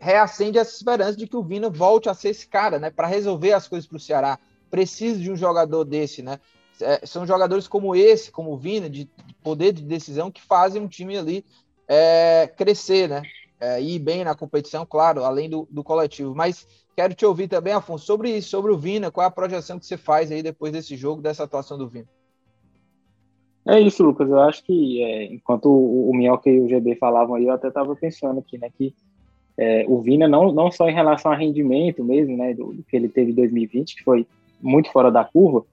reacende 0.00 0.58
essa 0.58 0.74
esperança 0.74 1.16
de 1.16 1.28
que 1.28 1.36
o 1.36 1.44
Vina 1.44 1.70
volte 1.70 2.08
a 2.08 2.14
ser 2.14 2.30
esse 2.30 2.48
cara, 2.48 2.80
né? 2.80 2.90
Para 2.90 3.06
resolver 3.06 3.52
as 3.52 3.68
coisas 3.68 3.86
para 3.86 3.98
o 3.98 4.00
Ceará 4.00 4.36
precisa 4.70 5.18
de 5.18 5.30
um 5.30 5.36
jogador 5.36 5.84
desse, 5.84 6.22
né? 6.22 6.38
É, 6.80 7.04
são 7.04 7.26
jogadores 7.26 7.66
como 7.66 7.94
esse, 7.94 8.30
como 8.30 8.52
o 8.52 8.56
Vina, 8.56 8.88
de 8.88 9.10
poder 9.42 9.72
de 9.72 9.82
decisão, 9.82 10.30
que 10.30 10.40
fazem 10.40 10.80
um 10.80 10.88
time 10.88 11.16
ali 11.16 11.44
é, 11.88 12.46
crescer, 12.56 13.08
né? 13.08 13.22
é, 13.60 13.80
ir 13.82 13.98
bem 13.98 14.24
na 14.24 14.34
competição, 14.34 14.86
claro, 14.86 15.24
além 15.24 15.48
do, 15.48 15.66
do 15.70 15.82
coletivo. 15.82 16.34
Mas 16.34 16.66
quero 16.96 17.14
te 17.14 17.26
ouvir 17.26 17.48
também, 17.48 17.72
Afonso, 17.72 18.04
sobre 18.04 18.36
isso, 18.36 18.48
sobre 18.48 18.72
o 18.72 18.78
Vina, 18.78 19.10
qual 19.10 19.24
é 19.24 19.28
a 19.28 19.32
projeção 19.32 19.78
que 19.78 19.86
você 19.86 19.96
faz 19.96 20.30
aí 20.30 20.42
depois 20.42 20.72
desse 20.72 20.96
jogo, 20.96 21.22
dessa 21.22 21.44
atuação 21.44 21.76
do 21.76 21.88
Vina? 21.88 22.08
É 23.66 23.78
isso, 23.80 24.02
Lucas. 24.02 24.30
Eu 24.30 24.40
acho 24.40 24.64
que 24.64 25.02
é, 25.02 25.24
enquanto 25.24 25.66
o, 25.66 26.10
o 26.10 26.16
Minhoca 26.16 26.48
e 26.48 26.60
o 26.60 26.68
GB 26.68 26.96
falavam 26.96 27.34
aí, 27.34 27.44
eu 27.44 27.52
até 27.52 27.68
estava 27.68 27.94
pensando 27.94 28.38
aqui, 28.38 28.56
né, 28.56 28.70
que 28.76 28.94
é, 29.58 29.84
o 29.88 30.00
Vina, 30.00 30.28
não, 30.28 30.52
não 30.52 30.70
só 30.70 30.88
em 30.88 30.94
relação 30.94 31.32
a 31.32 31.36
rendimento 31.36 32.04
mesmo, 32.04 32.36
né, 32.36 32.54
do, 32.54 32.72
do, 32.72 32.82
que 32.84 32.96
ele 32.96 33.08
teve 33.08 33.32
em 33.32 33.34
2020, 33.34 33.96
que 33.96 34.04
foi 34.04 34.26
muito 34.60 34.90
fora 34.92 35.10
da 35.10 35.24
curva, 35.24 35.64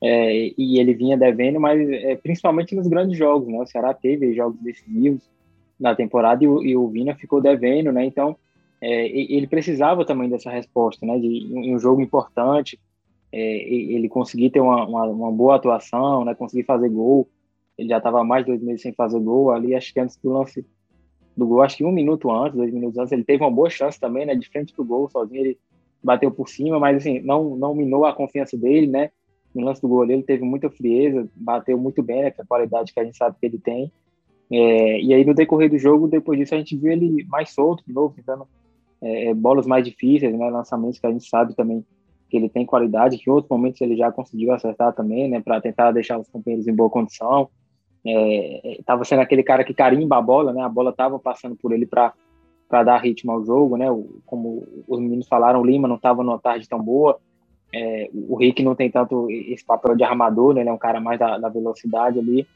é, 0.00 0.52
e 0.56 0.78
ele 0.78 0.94
vinha 0.94 1.16
devendo, 1.16 1.60
mas 1.60 1.80
é, 1.90 2.14
principalmente 2.16 2.74
nos 2.74 2.86
grandes 2.86 3.18
jogos, 3.18 3.48
né, 3.48 3.58
o 3.58 3.66
Ceará 3.66 3.92
teve 3.92 4.32
jogos 4.32 4.60
decisivos 4.60 5.28
na 5.78 5.94
temporada 5.94 6.42
e 6.44 6.46
o, 6.46 6.62
e 6.62 6.76
o 6.76 6.88
Vina 6.88 7.14
ficou 7.16 7.40
devendo, 7.40 7.90
né, 7.90 8.04
então 8.04 8.36
é, 8.80 9.08
ele 9.08 9.48
precisava 9.48 10.04
também 10.04 10.28
dessa 10.28 10.50
resposta, 10.50 11.04
né, 11.04 11.18
de 11.18 11.26
em 11.26 11.74
um 11.74 11.78
jogo 11.78 12.00
importante, 12.00 12.78
é, 13.32 13.40
ele 13.40 14.08
conseguir 14.08 14.50
ter 14.50 14.60
uma, 14.60 14.86
uma, 14.86 15.04
uma, 15.06 15.32
boa 15.32 15.56
atuação, 15.56 16.24
né, 16.24 16.34
conseguir 16.34 16.62
fazer 16.62 16.88
gol, 16.88 17.28
ele 17.76 17.88
já 17.88 17.98
estava 17.98 18.22
mais 18.22 18.44
de 18.44 18.52
dois 18.52 18.62
meses 18.62 18.82
sem 18.82 18.92
fazer 18.92 19.18
gol, 19.18 19.50
ali 19.50 19.74
acho 19.74 19.92
que 19.92 19.98
antes 19.98 20.16
do 20.16 20.32
lance 20.32 20.64
do 21.36 21.46
gol, 21.46 21.62
acho 21.62 21.76
que 21.76 21.84
um 21.84 21.92
minuto 21.92 22.30
antes, 22.30 22.56
dois 22.56 22.72
minutos 22.72 22.98
antes, 22.98 23.12
ele 23.12 23.24
teve 23.24 23.42
uma 23.42 23.50
boa 23.50 23.68
chance 23.68 23.98
também, 23.98 24.24
né, 24.24 24.36
de 24.36 24.48
frente 24.48 24.72
pro 24.72 24.84
gol, 24.84 25.10
sozinho, 25.10 25.40
ele 25.40 25.58
bateu 26.02 26.30
por 26.30 26.48
cima, 26.48 26.78
mas 26.78 26.98
assim, 26.98 27.20
não, 27.20 27.56
não 27.56 27.74
minou 27.74 28.04
a 28.04 28.14
confiança 28.14 28.56
dele, 28.56 28.86
né, 28.86 29.10
no 29.54 29.64
lance 29.64 29.80
do 29.80 29.88
gol 29.88 30.04
ele 30.04 30.22
teve 30.22 30.44
muita 30.44 30.70
frieza, 30.70 31.28
bateu 31.34 31.78
muito 31.78 32.02
bem, 32.02 32.22
né, 32.22 32.30
com 32.30 32.42
a 32.42 32.46
qualidade 32.46 32.92
que 32.92 33.00
a 33.00 33.04
gente 33.04 33.16
sabe 33.16 33.36
que 33.40 33.46
ele 33.46 33.58
tem, 33.58 33.92
é, 34.50 35.00
e 35.00 35.12
aí 35.12 35.24
no 35.24 35.34
decorrer 35.34 35.70
do 35.70 35.78
jogo, 35.78 36.08
depois 36.08 36.38
disso, 36.38 36.54
a 36.54 36.58
gente 36.58 36.76
viu 36.76 36.92
ele 36.92 37.24
mais 37.28 37.50
solto 37.50 37.84
de 37.86 37.92
novo, 37.92 38.14
tentando 38.14 38.46
é, 39.00 39.34
bolas 39.34 39.66
mais 39.66 39.84
difíceis, 39.84 40.36
né, 40.36 40.50
lançamentos 40.50 40.98
que 40.98 41.06
a 41.06 41.12
gente 41.12 41.28
sabe 41.28 41.54
também 41.54 41.84
que 42.30 42.36
ele 42.36 42.48
tem 42.48 42.66
qualidade, 42.66 43.16
que 43.16 43.28
em 43.28 43.32
outros 43.32 43.50
momentos 43.50 43.80
ele 43.80 43.96
já 43.96 44.12
conseguiu 44.12 44.52
acertar 44.52 44.92
também, 44.92 45.28
né, 45.28 45.40
para 45.40 45.60
tentar 45.60 45.92
deixar 45.92 46.18
os 46.18 46.28
companheiros 46.28 46.68
em 46.68 46.74
boa 46.74 46.90
condição, 46.90 47.48
estava 48.04 49.02
é, 49.02 49.04
sendo 49.04 49.20
aquele 49.20 49.42
cara 49.42 49.64
que 49.64 49.74
carimba 49.74 50.16
a 50.16 50.22
bola, 50.22 50.52
né? 50.52 50.62
A 50.62 50.68
bola 50.68 50.90
estava 50.90 51.18
passando 51.18 51.56
por 51.56 51.72
ele 51.72 51.86
para 51.86 52.12
para 52.68 52.84
dar 52.84 52.98
ritmo 52.98 53.32
ao 53.32 53.44
jogo, 53.44 53.76
né? 53.76 53.86
Como 54.26 54.66
os 54.86 55.00
meninos 55.00 55.26
falaram, 55.26 55.60
o 55.60 55.64
Lima 55.64 55.88
não 55.88 55.96
estava 55.96 56.22
numa 56.22 56.38
tarde 56.38 56.68
tão 56.68 56.82
boa. 56.82 57.18
É, 57.72 58.08
o 58.12 58.36
Rick 58.36 58.62
não 58.62 58.74
tem 58.74 58.90
tanto 58.90 59.30
esse 59.30 59.64
papel 59.64 59.96
de 59.96 60.04
armador, 60.04 60.54
né? 60.54 60.60
Ele 60.60 60.70
é 60.70 60.72
um 60.72 60.78
cara 60.78 61.00
mais 61.00 61.18
da, 61.18 61.38
da 61.38 61.48
velocidade 61.48 62.18
ali. 62.18 62.46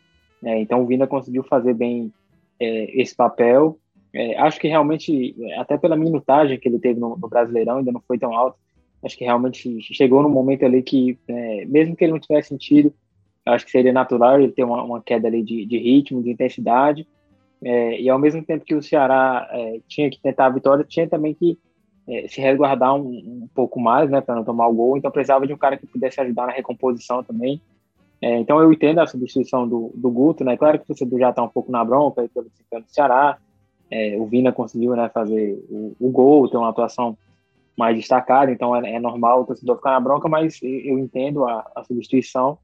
Né? 0.43 0.61
Então 0.61 0.83
o 0.83 0.87
Vina 0.87 1.07
conseguiu 1.07 1.45
fazer 1.45 1.75
bem 1.75 2.13
é, 2.59 3.01
esse 3.01 3.15
papel. 3.15 3.79
É, 4.13 4.37
acho 4.39 4.61
que 4.61 4.69
realmente, 4.69 5.35
até 5.57 5.79
pela 5.79 5.97
minutagem 5.97 6.59
que 6.59 6.69
ele 6.69 6.79
teve 6.79 7.01
no, 7.01 7.17
no, 7.17 7.29
Brasileirão, 7.29 7.79
ainda 7.79 7.93
não 7.93 8.03
foi 8.07 8.19
tão 8.19 8.37
alto. 8.37 8.59
Acho 9.03 9.17
que 9.17 9.25
realmente 9.25 9.81
chegou 9.95 10.23
num 10.23 10.29
momento 10.29 10.65
ali 10.65 10.83
que, 10.83 11.19
é, 11.27 11.65
mesmo 11.65 11.97
que 11.97 12.05
ele 12.05 12.13
não 12.13 12.21
tivesse 12.21 12.49
sentido, 12.49 12.93
acho 13.47 13.65
que 13.65 13.71
seria 13.71 13.93
natural 13.93 14.39
ele 14.39 14.53
ter 14.53 14.65
uma, 14.65 14.83
uma 14.83 15.03
queda 15.03 15.29
ali 15.29 15.43
de, 15.43 15.65
de, 15.65 15.79
ritmo, 15.79 16.23
de 16.23 16.31
intensidade, 16.31 17.07
é, 17.65 18.01
e 18.01 18.11
ao 18.11 18.19
mesmo 18.19 18.45
tempo 18.45 18.65
que 18.65 18.75
o 18.75 18.83
Ceará 18.83 19.49
é, 19.53 19.81
tinha 19.87 20.11
que 20.11 20.21
tentar 20.21 20.47
a 20.47 20.51
vitória, 20.51 20.85
tinha 20.85 21.09
também 21.09 21.33
que 21.33 21.57
é, 22.09 22.27
se 22.27 22.41
resguardar 22.41 22.95
um, 22.95 23.09
um, 23.09 23.49
pouco 23.55 23.81
mais, 23.81 24.11
né, 24.11 24.21
para 24.21 24.35
não 24.35 24.45
tomar 24.45 24.67
o 24.67 24.75
gol, 24.75 24.97
então 24.97 25.11
precisava 25.11 25.47
de 25.47 25.53
um 25.53 25.59
cara 25.59 25.77
que 25.77 25.87
pudesse 25.87 26.21
ajudar 26.21 26.47
na 26.47 26.53
recomposição 26.53 27.23
também. 27.23 27.61
É, 28.21 28.39
então 28.39 28.61
eu 28.61 28.73
entendo 28.73 29.01
a 29.01 29.07
substituição 29.07 29.69
do, 29.69 29.93
do 29.95 30.11
Guto, 30.11 30.45
né, 30.45 30.57
claro 30.57 30.79
que 30.79 30.87
torcedor 30.87 31.19
já 31.21 31.31
está 31.31 31.43
um 31.43 31.49
pouco 31.49 31.71
na 31.71 31.85
bronca 31.85 32.29
pelo 32.35 32.49
desempenho 32.49 32.83
do 32.83 32.91
Ceará, 32.91 33.39
é, 33.91 34.17
o 34.17 34.27
Vina 34.27 34.51
conseguiu 34.51 34.97
né, 34.97 35.09
fazer 35.13 35.65
o, 35.69 35.95
o, 36.01 36.11
gol, 36.11 36.49
ter 36.49 36.57
uma 36.57 36.71
atuação 36.71 37.17
mais 37.77 37.97
destacada, 37.97 38.51
então 38.51 38.75
é, 38.75 38.95
é 38.95 38.99
normal 38.99 39.43
o 39.43 39.45
torcedor 39.45 39.77
ficar 39.77 39.93
na 39.93 40.01
bronca, 40.01 40.29
mas 40.29 40.59
eu 40.63 40.99
entendo 40.99 41.45
a, 41.45 41.71
a 41.77 41.85
substituição, 41.85 42.59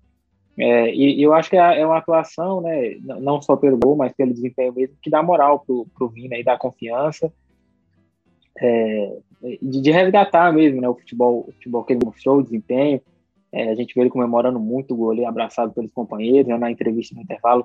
é, 0.59 0.93
e, 0.93 1.23
eu 1.23 1.33
acho 1.33 1.49
que 1.49 1.57
é, 1.57 1.81
é, 1.81 1.87
uma 1.87 1.99
atuação, 1.99 2.61
né, 2.61 2.97
não 3.01 3.41
só 3.41 3.57
pelo 3.57 3.79
gol, 3.79 3.97
mas 3.97 4.13
pelo 4.13 4.35
desempenho 4.35 4.73
mesmo, 4.75 4.97
que 5.01 5.09
dá 5.09 5.23
moral 5.23 5.61
pro, 5.61 5.87
pro 5.95 6.09
Vina 6.09 6.37
e 6.37 6.43
dá 6.43 6.59
confiança, 6.59 7.33
é, 8.61 9.17
de, 9.63 9.81
de, 9.81 9.91
resgatar 9.93 10.53
mesmo, 10.53 10.81
né, 10.81 10.89
o 10.89 10.97
futebol, 10.97 11.45
o 11.49 11.53
futebol 11.53 11.85
que 11.85 11.93
ele 11.93 12.05
mostrou, 12.05 12.39
o 12.39 12.43
desempenho, 12.43 13.01
é, 13.53 13.71
a 13.71 13.75
gente 13.77 13.95
vê 13.95 14.01
ele 14.01 14.11
comemorando 14.11 14.59
muito 14.59 14.95
o 14.95 14.97
gol 14.97 15.13
ali, 15.13 15.25
abraçado 15.25 15.73
pelos 15.73 15.93
companheiros, 15.93 16.49
né, 16.49 16.59
na 16.59 16.73
entrevista 16.73 17.15
no 17.15 17.23
intervalo, 17.23 17.65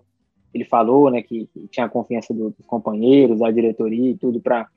ele 0.54 0.64
falou, 0.64 1.10
né, 1.10 1.24
que, 1.24 1.50
tinha 1.72 1.88
a 1.88 1.90
confiança 1.90 2.32
do, 2.32 2.52
dos 2.52 2.66
companheiros, 2.68 3.40
da 3.40 3.50
diretoria 3.50 4.12
e 4.12 4.18
tudo 4.18 4.40
para, 4.40 4.68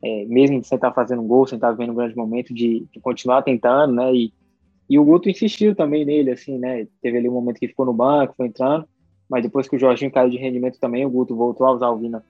é, 0.00 0.24
mesmo 0.26 0.62
sem 0.62 0.76
estar 0.76 0.92
fazendo 0.92 1.22
gol, 1.22 1.44
sem 1.44 1.56
estar 1.56 1.72
vendo 1.72 1.90
um 1.90 1.96
grande 1.96 2.16
momento, 2.16 2.54
de, 2.54 2.86
de 2.92 3.00
continuar 3.00 3.42
tentando, 3.42 3.92
né, 3.94 4.14
e 4.14 4.32
e 4.88 4.98
o 4.98 5.04
Guto 5.04 5.28
insistiu 5.28 5.74
também 5.74 6.04
nele, 6.04 6.30
assim, 6.30 6.58
né? 6.58 6.86
Teve 7.00 7.18
ali 7.18 7.28
um 7.28 7.32
momento 7.32 7.58
que 7.58 7.68
ficou 7.68 7.86
no 7.86 7.92
banco, 7.92 8.34
foi 8.36 8.46
entrando, 8.46 8.86
mas 9.28 9.42
depois 9.42 9.68
que 9.68 9.76
o 9.76 9.78
Jorginho 9.78 10.10
caiu 10.10 10.30
de 10.30 10.36
rendimento 10.36 10.78
também, 10.78 11.06
o 11.06 11.10
Guto 11.10 11.34
voltou 11.34 11.66
a 11.66 11.72
usar 11.72 11.88
o 11.88 11.96
Vina 11.96 12.24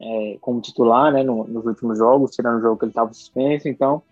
é, 0.00 0.38
como 0.40 0.60
titular, 0.60 1.12
né? 1.12 1.22
No, 1.22 1.44
nos 1.44 1.66
últimos 1.66 1.98
jogos, 1.98 2.30
tirando 2.30 2.58
o 2.58 2.62
jogo 2.62 2.78
que 2.78 2.84
ele 2.84 2.90
estava 2.90 3.12
suspenso. 3.12 3.68
Então, 3.68 4.02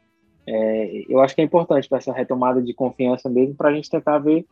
é, 0.47 1.05
eu 1.09 1.21
acho 1.21 1.35
que 1.35 1.41
é 1.41 1.45
importante 1.45 1.89
para 1.89 1.99
essa 1.99 2.13
retomada 2.13 2.61
de 2.61 2.75
confiança 2.75 3.29
mesmo, 3.29 3.55
para 3.55 3.71
a 3.71 3.75
gente 3.75 3.91
tentar 3.91 4.19
ver 4.19 4.45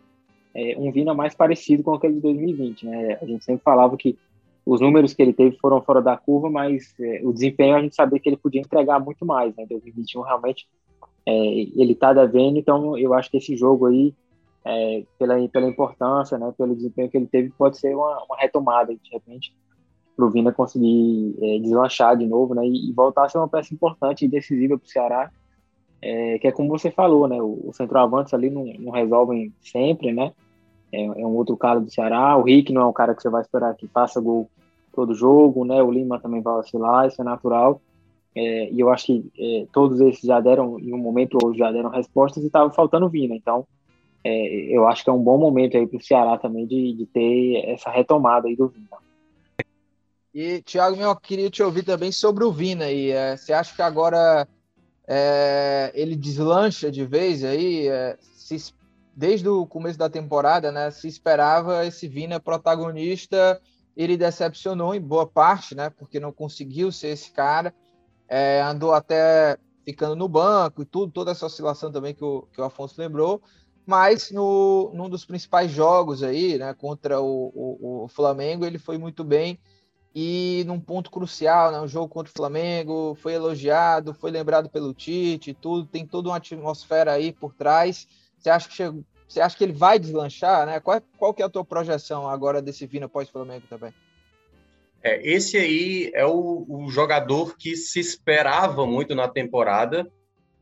é, 0.55 0.77
um 0.79 0.93
Vina 0.93 1.13
mais 1.13 1.35
parecido 1.35 1.83
com 1.83 1.95
aquele 1.95 2.15
de 2.15 2.21
2020, 2.21 2.87
né? 2.87 3.19
A 3.21 3.27
gente 3.27 3.45
sempre 3.45 3.65
falava 3.65 3.97
que 3.97 4.17
os 4.65 4.81
números 4.81 5.13
que 5.13 5.23
ele 5.23 5.33
teve 5.33 5.57
foram 5.59 5.83
fora 5.83 6.01
da 6.01 6.17
curva, 6.17 6.49
mas 6.49 6.95
é, 7.01 7.21
o 7.25 7.33
desempenho 7.33 7.77
a 7.77 7.83
gente 7.83 7.95
sabia 7.95 8.19
que 8.19 8.29
ele 8.29 8.37
podia 8.37 8.61
entregar 8.61 9.01
muito 9.01 9.27
mais, 9.27 9.55
né? 9.57 9.67
2021 9.69 10.23
realmente 10.23 10.67
ele 11.27 11.93
está 11.93 12.13
devendo, 12.13 12.59
então 12.59 12.99
eu 12.99 13.15
acho 13.15 13.31
que 13.31 13.39
esse 13.39 13.57
jogo 13.57 13.87
aí, 13.87 14.15
é, 14.65 15.05
pela, 15.19 15.49
pela 15.49 15.69
importância, 15.69 16.39
né, 16.39 16.53
pelo 16.57 16.75
desempenho 16.75 17.11
que 17.11 17.17
ele 17.17 17.27
teve, 17.27 17.51
pode 17.51 17.79
ser 17.79 17.95
uma, 17.95 18.23
uma 18.25 18.37
retomada, 18.37 18.95
de 18.95 19.11
repente, 19.11 19.55
para 20.17 20.25
o 20.25 20.31
Vina 20.31 20.53
conseguir 20.53 21.35
é, 21.43 21.59
deslanchar 21.59 22.17
de 22.17 22.27
novo, 22.27 22.55
né, 22.55 22.67
e, 22.67 22.91
e, 22.91 22.93
voltar 22.93 23.25
a 23.25 23.29
ser 23.29 23.39
uma 23.39 23.49
peça 23.49 23.75
importante 23.75 24.25
e 24.25 24.29
decisiva 24.29 24.79
para 24.79 24.87
o 24.87 24.89
Ceará, 24.89 25.31
é, 26.01 26.39
que 26.39 26.47
é 26.47 26.53
como 26.53 26.69
você 26.69 26.91
falou, 26.91 27.27
né, 27.27 27.41
o, 27.41 27.69
o 27.69 27.73
centroavantes 27.73 28.35
ali 28.35 28.51
não, 28.51 28.65
não 28.79 28.93
resolvem 28.93 29.53
sempre, 29.61 30.13
né, 30.13 30.33
é, 30.93 31.05
é, 31.05 31.27
um 31.27 31.35
outro 31.35 31.57
cara 31.57 31.81
do 31.81 31.91
Ceará, 31.91 32.37
o 32.37 32.43
Rick 32.43 32.73
não 32.73 32.83
é 32.83 32.87
um 32.87 32.93
cara 32.93 33.15
que 33.15 33.23
você 33.23 33.29
vai 33.29 33.43
esperar 33.43 33.75
que 33.75 33.89
faça 33.89 34.21
gol 34.21 34.49
todo 34.95 35.15
jogo, 35.15 35.65
né, 35.65 35.83
o 35.83 35.91
Lima 35.91 36.21
também 36.21 36.41
vai 36.41 36.55
oscilar, 36.55 37.09
isso 37.09 37.21
é 37.21 37.25
natural, 37.25 37.81
é, 38.37 38.71
e 38.71 38.81
eu 38.81 38.91
acho 38.91 39.07
que 39.07 39.31
é, 39.39 39.67
todos 39.73 40.01
esses 40.01 40.23
já 40.23 40.41
deram, 40.41 40.79
em 40.81 40.93
um 40.93 40.99
momento 40.99 41.39
ou 41.41 41.55
já 41.55 41.71
deram 41.71 41.89
respostas 41.89 42.43
e 42.43 42.47
estava 42.47 42.71
faltando 42.71 43.09
Vina. 43.09 43.35
Então, 43.35 43.67
é, 44.25 44.47
eu 44.75 44.89
acho 44.89 45.05
que 45.05 45.11
é 45.11 45.13
um 45.13 45.23
bom 45.23 45.39
momento 45.39 45.77
aí 45.77 45.87
para 45.87 45.99
o 45.99 46.03
Ceará 46.03 46.37
também 46.37 46.67
de, 46.67 46.95
de 46.95 47.07
ter 47.07 47.65
essa 47.69 47.91
retomada 47.91 48.49
aí 48.49 48.57
do 48.57 48.69
Vina. 48.69 48.89
E, 50.35 50.61
Thiago, 50.63 51.01
eu 51.01 51.15
queria 51.15 51.49
te 51.49 51.63
ouvir 51.63 51.85
também 51.85 52.11
sobre 52.11 52.43
o 52.43 52.51
Vina. 52.51 52.91
E, 52.91 53.13
é, 53.13 53.37
você 53.37 53.53
acha 53.53 53.75
que 53.75 53.83
agora 53.83 54.49
é, 55.07 55.93
ele 55.95 56.17
deslancha 56.17 56.91
de 56.91 57.05
vez 57.05 57.45
aí? 57.45 57.87
É, 57.87 58.19
se, 58.21 58.75
desde 59.15 59.49
o 59.49 59.65
começo 59.65 59.97
da 59.97 60.11
temporada, 60.11 60.73
né, 60.73 60.91
se 60.91 61.07
esperava 61.07 61.87
esse 61.87 62.09
Vina 62.09 62.41
protagonista, 62.41 63.63
ele 63.97 64.17
decepcionou 64.17 64.93
em 64.93 65.01
boa 65.01 65.25
parte, 65.25 65.73
né, 65.77 65.89
porque 65.89 66.19
não 66.19 66.33
conseguiu 66.33 66.91
ser 66.91 67.11
esse 67.11 67.31
cara 67.31 67.73
é, 68.29 68.61
andou 68.63 68.93
até 68.93 69.59
ficando 69.85 70.17
no 70.17 70.29
banco 70.29 70.83
e 70.83 70.85
tudo, 70.85 71.13
toda 71.13 71.31
essa 71.31 71.47
oscilação 71.47 71.93
também 71.93 72.15
que 72.15 72.25
o, 72.25 72.43
que 72.53 72.61
o 72.61 72.65
Afonso 72.65 73.01
lembrou, 73.01 73.43
mas 73.87 74.31
no, 74.31 74.91
num 74.95 75.09
dos 75.09 75.25
principais 75.25 75.71
jogos 75.71 76.23
aí, 76.23 76.59
né, 76.59 76.73
contra 76.75 77.21
o, 77.21 77.53
o, 77.55 78.05
o 78.05 78.09
Flamengo, 78.09 78.65
ele 78.65 78.79
foi 78.79 78.97
muito 78.97 79.23
bem 79.23 79.59
e 80.15 80.63
num 80.67 80.79
ponto 80.79 81.11
crucial, 81.11 81.73
né, 81.73 81.81
um 81.81 81.89
jogo 81.89 82.09
contra 82.09 82.31
o 82.31 82.37
Flamengo, 82.37 83.17
foi 83.21 83.35
elogiado, 83.35 84.15
foi 84.15 84.31
lembrado 84.31 84.71
pelo 84.71 84.95
Tite 84.95 85.51
e 85.51 85.55
tudo, 85.55 85.87
tem 85.87 86.07
toda 86.07 86.29
uma 86.29 86.37
atmosfera 86.37 87.13
aí 87.13 87.33
por 87.33 87.53
trás. 87.53 88.07
Você 88.39 88.49
acha 88.49 88.69
que 88.69 88.75
chegou, 88.75 89.05
você 89.27 89.41
acha 89.41 89.57
que 89.57 89.65
ele 89.65 89.73
vai 89.73 89.99
deslanchar, 89.99 90.67
né? 90.67 90.79
Qual, 90.79 91.03
qual 91.19 91.35
que 91.35 91.43
é 91.43 91.45
a 91.45 91.51
tua 91.51 91.65
projeção 91.65 92.29
agora 92.29 92.63
desse 92.63 92.87
Vina 92.87 93.09
pós-Flamengo 93.09 93.67
também? 93.69 93.93
É, 95.05 95.21
esse 95.23 95.59
aí 95.59 96.11
é 96.15 96.25
o, 96.25 96.65
o, 96.67 96.91
jogador 96.91 97.59
que 97.59 97.77
se 97.77 98.01
esperava 98.01 98.87
muito 98.87 99.15
na 99.15 99.29
temporada. 99.29 100.11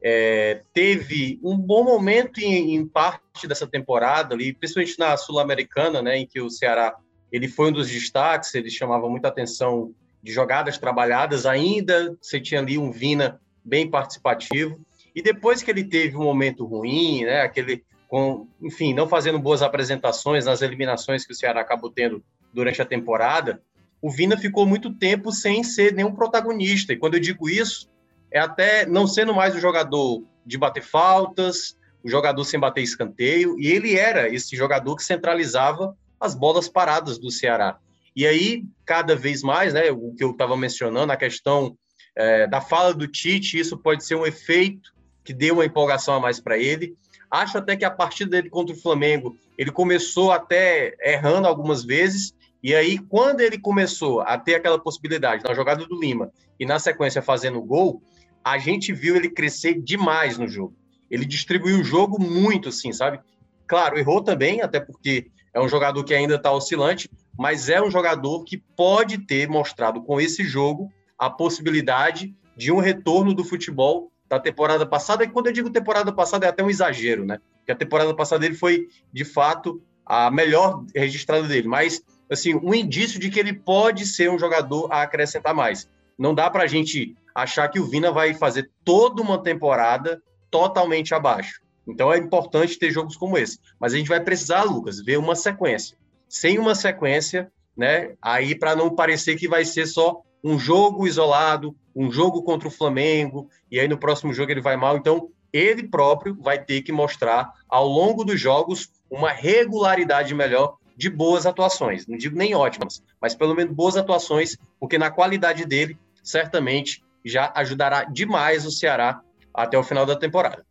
É, 0.02 0.62
teve 0.74 1.38
um 1.44 1.56
bom 1.56 1.84
momento 1.84 2.38
em, 2.38 2.74
em, 2.74 2.84
parte 2.84 3.46
dessa 3.46 3.68
temporada, 3.68 4.34
ali, 4.34 4.52
principalmente 4.52 4.98
na 4.98 5.16
Sul-Americana, 5.16 6.02
né, 6.02 6.18
em 6.18 6.26
que 6.26 6.40
o 6.40 6.50
Ceará 6.50 6.96
ele 7.30 7.46
foi 7.46 7.68
um 7.68 7.72
dos 7.72 7.88
destaques, 7.88 8.52
ele 8.56 8.68
chamava 8.68 9.08
muita 9.08 9.28
atenção 9.28 9.94
de 10.20 10.32
jogadas 10.32 10.76
trabalhadas. 10.76 11.46
Ainda 11.46 12.16
você 12.20 12.40
tinha 12.40 12.60
ali 12.60 12.76
um 12.76 12.90
Vina 12.90 13.40
bem 13.64 13.88
participativo. 13.88 14.80
E 15.14 15.22
depois 15.22 15.62
que 15.62 15.70
ele 15.70 15.84
teve 15.84 16.16
um 16.16 16.24
momento 16.24 16.66
ruim, 16.66 17.24
né, 17.24 17.42
aquele, 17.42 17.84
com, 18.08 18.48
enfim, 18.60 18.92
não 18.92 19.08
fazendo 19.08 19.38
boas 19.38 19.62
apresentações 19.62 20.44
nas 20.44 20.62
eliminações 20.62 21.24
que 21.24 21.32
o 21.32 21.36
Ceará 21.36 21.60
acabou 21.60 21.90
tendo 21.90 22.24
durante 22.52 22.82
a 22.82 22.84
temporada, 22.84 23.62
o 24.02 24.10
Vina 24.10 24.36
ficou 24.36 24.66
muito 24.66 24.92
tempo 24.92 25.30
sem 25.30 25.62
ser 25.62 25.94
nenhum 25.94 26.12
protagonista. 26.12 26.92
E 26.92 26.96
quando 26.96 27.14
eu 27.14 27.20
digo 27.20 27.48
isso, 27.48 27.88
é 28.32 28.40
até 28.40 28.84
não 28.84 29.06
sendo 29.06 29.32
mais 29.32 29.54
o 29.54 29.60
jogador 29.60 30.24
de 30.44 30.58
bater 30.58 30.82
faltas, 30.82 31.76
o 32.02 32.10
jogador 32.10 32.42
sem 32.44 32.58
bater 32.58 32.82
escanteio, 32.82 33.56
e 33.60 33.68
ele 33.68 33.96
era 33.96 34.28
esse 34.28 34.56
jogador 34.56 34.96
que 34.96 35.04
centralizava 35.04 35.96
as 36.20 36.34
bolas 36.34 36.68
paradas 36.68 37.16
do 37.16 37.30
Ceará. 37.30 37.78
E 38.14 38.26
aí, 38.26 38.64
cada 38.84 39.14
vez 39.14 39.42
mais, 39.42 39.72
né, 39.72 39.90
o 39.90 40.12
que 40.14 40.24
eu 40.24 40.32
estava 40.32 40.56
mencionando, 40.56 41.12
a 41.12 41.16
questão 41.16 41.76
é, 42.16 42.46
da 42.48 42.60
fala 42.60 42.92
do 42.92 43.06
Tite, 43.06 43.58
isso 43.58 43.78
pode 43.78 44.04
ser 44.04 44.16
um 44.16 44.26
efeito 44.26 44.90
que 45.24 45.32
deu 45.32 45.54
uma 45.54 45.64
empolgação 45.64 46.14
a 46.14 46.20
mais 46.20 46.40
para 46.40 46.58
ele. 46.58 46.94
Acho 47.30 47.58
até 47.58 47.76
que 47.76 47.84
a 47.84 47.90
partida 47.90 48.32
dele 48.32 48.50
contra 48.50 48.74
o 48.74 48.78
Flamengo, 48.78 49.36
ele 49.56 49.70
começou 49.70 50.32
até 50.32 50.94
errando 51.00 51.46
algumas 51.46 51.84
vezes, 51.84 52.34
e 52.62 52.74
aí, 52.74 52.98
quando 52.98 53.40
ele 53.40 53.58
começou 53.58 54.20
a 54.20 54.38
ter 54.38 54.54
aquela 54.54 54.78
possibilidade 54.78 55.42
na 55.44 55.52
jogada 55.52 55.84
do 55.84 55.98
Lima 55.98 56.30
e 56.60 56.64
na 56.64 56.78
sequência 56.78 57.20
fazendo 57.20 57.60
gol, 57.60 58.00
a 58.44 58.56
gente 58.56 58.92
viu 58.92 59.16
ele 59.16 59.28
crescer 59.28 59.80
demais 59.80 60.38
no 60.38 60.46
jogo. 60.46 60.76
Ele 61.10 61.24
distribuiu 61.24 61.80
o 61.80 61.84
jogo 61.84 62.22
muito, 62.22 62.68
assim, 62.68 62.92
sabe? 62.92 63.20
Claro, 63.66 63.98
errou 63.98 64.22
também, 64.22 64.60
até 64.60 64.78
porque 64.78 65.30
é 65.52 65.60
um 65.60 65.68
jogador 65.68 66.04
que 66.04 66.14
ainda 66.14 66.36
está 66.36 66.52
oscilante, 66.52 67.10
mas 67.36 67.68
é 67.68 67.82
um 67.82 67.90
jogador 67.90 68.44
que 68.44 68.56
pode 68.56 69.18
ter 69.18 69.48
mostrado 69.48 70.02
com 70.02 70.20
esse 70.20 70.44
jogo 70.44 70.90
a 71.18 71.28
possibilidade 71.28 72.34
de 72.56 72.70
um 72.70 72.78
retorno 72.78 73.34
do 73.34 73.44
futebol 73.44 74.12
da 74.28 74.38
temporada 74.38 74.86
passada. 74.86 75.24
E 75.24 75.28
quando 75.28 75.48
eu 75.48 75.52
digo 75.52 75.68
temporada 75.68 76.12
passada, 76.12 76.46
é 76.46 76.48
até 76.48 76.62
um 76.62 76.70
exagero, 76.70 77.24
né? 77.24 77.38
Porque 77.58 77.72
a 77.72 77.76
temporada 77.76 78.14
passada 78.14 78.40
dele 78.40 78.54
foi, 78.54 78.88
de 79.12 79.24
fato, 79.24 79.82
a 80.06 80.30
melhor 80.30 80.84
registrada 80.94 81.46
dele. 81.46 81.68
Mas, 81.68 82.02
assim, 82.32 82.54
um 82.54 82.74
indício 82.74 83.20
de 83.20 83.30
que 83.30 83.38
ele 83.38 83.52
pode 83.52 84.06
ser 84.06 84.30
um 84.30 84.38
jogador 84.38 84.90
a 84.90 85.02
acrescentar 85.02 85.54
mais. 85.54 85.88
Não 86.18 86.34
dá 86.34 86.48
para 86.48 86.64
a 86.64 86.66
gente 86.66 87.16
achar 87.34 87.68
que 87.68 87.80
o 87.80 87.86
Vina 87.86 88.10
vai 88.10 88.34
fazer 88.34 88.70
toda 88.84 89.22
uma 89.22 89.42
temporada 89.42 90.22
totalmente 90.50 91.14
abaixo. 91.14 91.60
Então 91.86 92.12
é 92.12 92.18
importante 92.18 92.78
ter 92.78 92.90
jogos 92.90 93.16
como 93.16 93.36
esse. 93.36 93.58
Mas 93.78 93.92
a 93.92 93.96
gente 93.96 94.08
vai 94.08 94.20
precisar, 94.20 94.62
Lucas, 94.62 95.00
ver 95.00 95.18
uma 95.18 95.34
sequência. 95.34 95.96
Sem 96.28 96.58
uma 96.58 96.74
sequência, 96.74 97.50
né? 97.76 98.14
Aí 98.20 98.54
para 98.54 98.76
não 98.76 98.94
parecer 98.94 99.36
que 99.36 99.48
vai 99.48 99.64
ser 99.64 99.86
só 99.86 100.22
um 100.44 100.58
jogo 100.58 101.06
isolado, 101.06 101.76
um 101.94 102.10
jogo 102.10 102.42
contra 102.42 102.68
o 102.68 102.70
Flamengo, 102.70 103.48
e 103.70 103.78
aí 103.78 103.86
no 103.86 103.98
próximo 103.98 104.32
jogo 104.32 104.50
ele 104.50 104.60
vai 104.60 104.76
mal. 104.76 104.96
Então, 104.96 105.28
ele 105.52 105.82
próprio 105.84 106.36
vai 106.40 106.62
ter 106.62 106.82
que 106.82 106.90
mostrar 106.90 107.52
ao 107.68 107.86
longo 107.86 108.24
dos 108.24 108.40
jogos 108.40 108.90
uma 109.10 109.30
regularidade 109.30 110.34
melhor 110.34 110.76
de 110.96 111.10
boas 111.10 111.46
atuações. 111.46 112.06
Não 112.06 112.16
digo 112.16 112.36
nem 112.36 112.54
ótimas, 112.54 113.02
mas 113.20 113.34
pelo 113.34 113.54
menos 113.54 113.74
boas 113.74 113.96
atuações, 113.96 114.56
porque 114.78 114.98
na 114.98 115.10
qualidade 115.10 115.64
dele, 115.64 115.98
certamente 116.22 117.02
já 117.24 117.52
ajudará 117.54 118.04
demais 118.04 118.66
o 118.66 118.70
Ceará 118.70 119.20
até 119.54 119.78
o 119.78 119.82
final 119.82 120.06
da 120.06 120.16
temporada. 120.16 120.64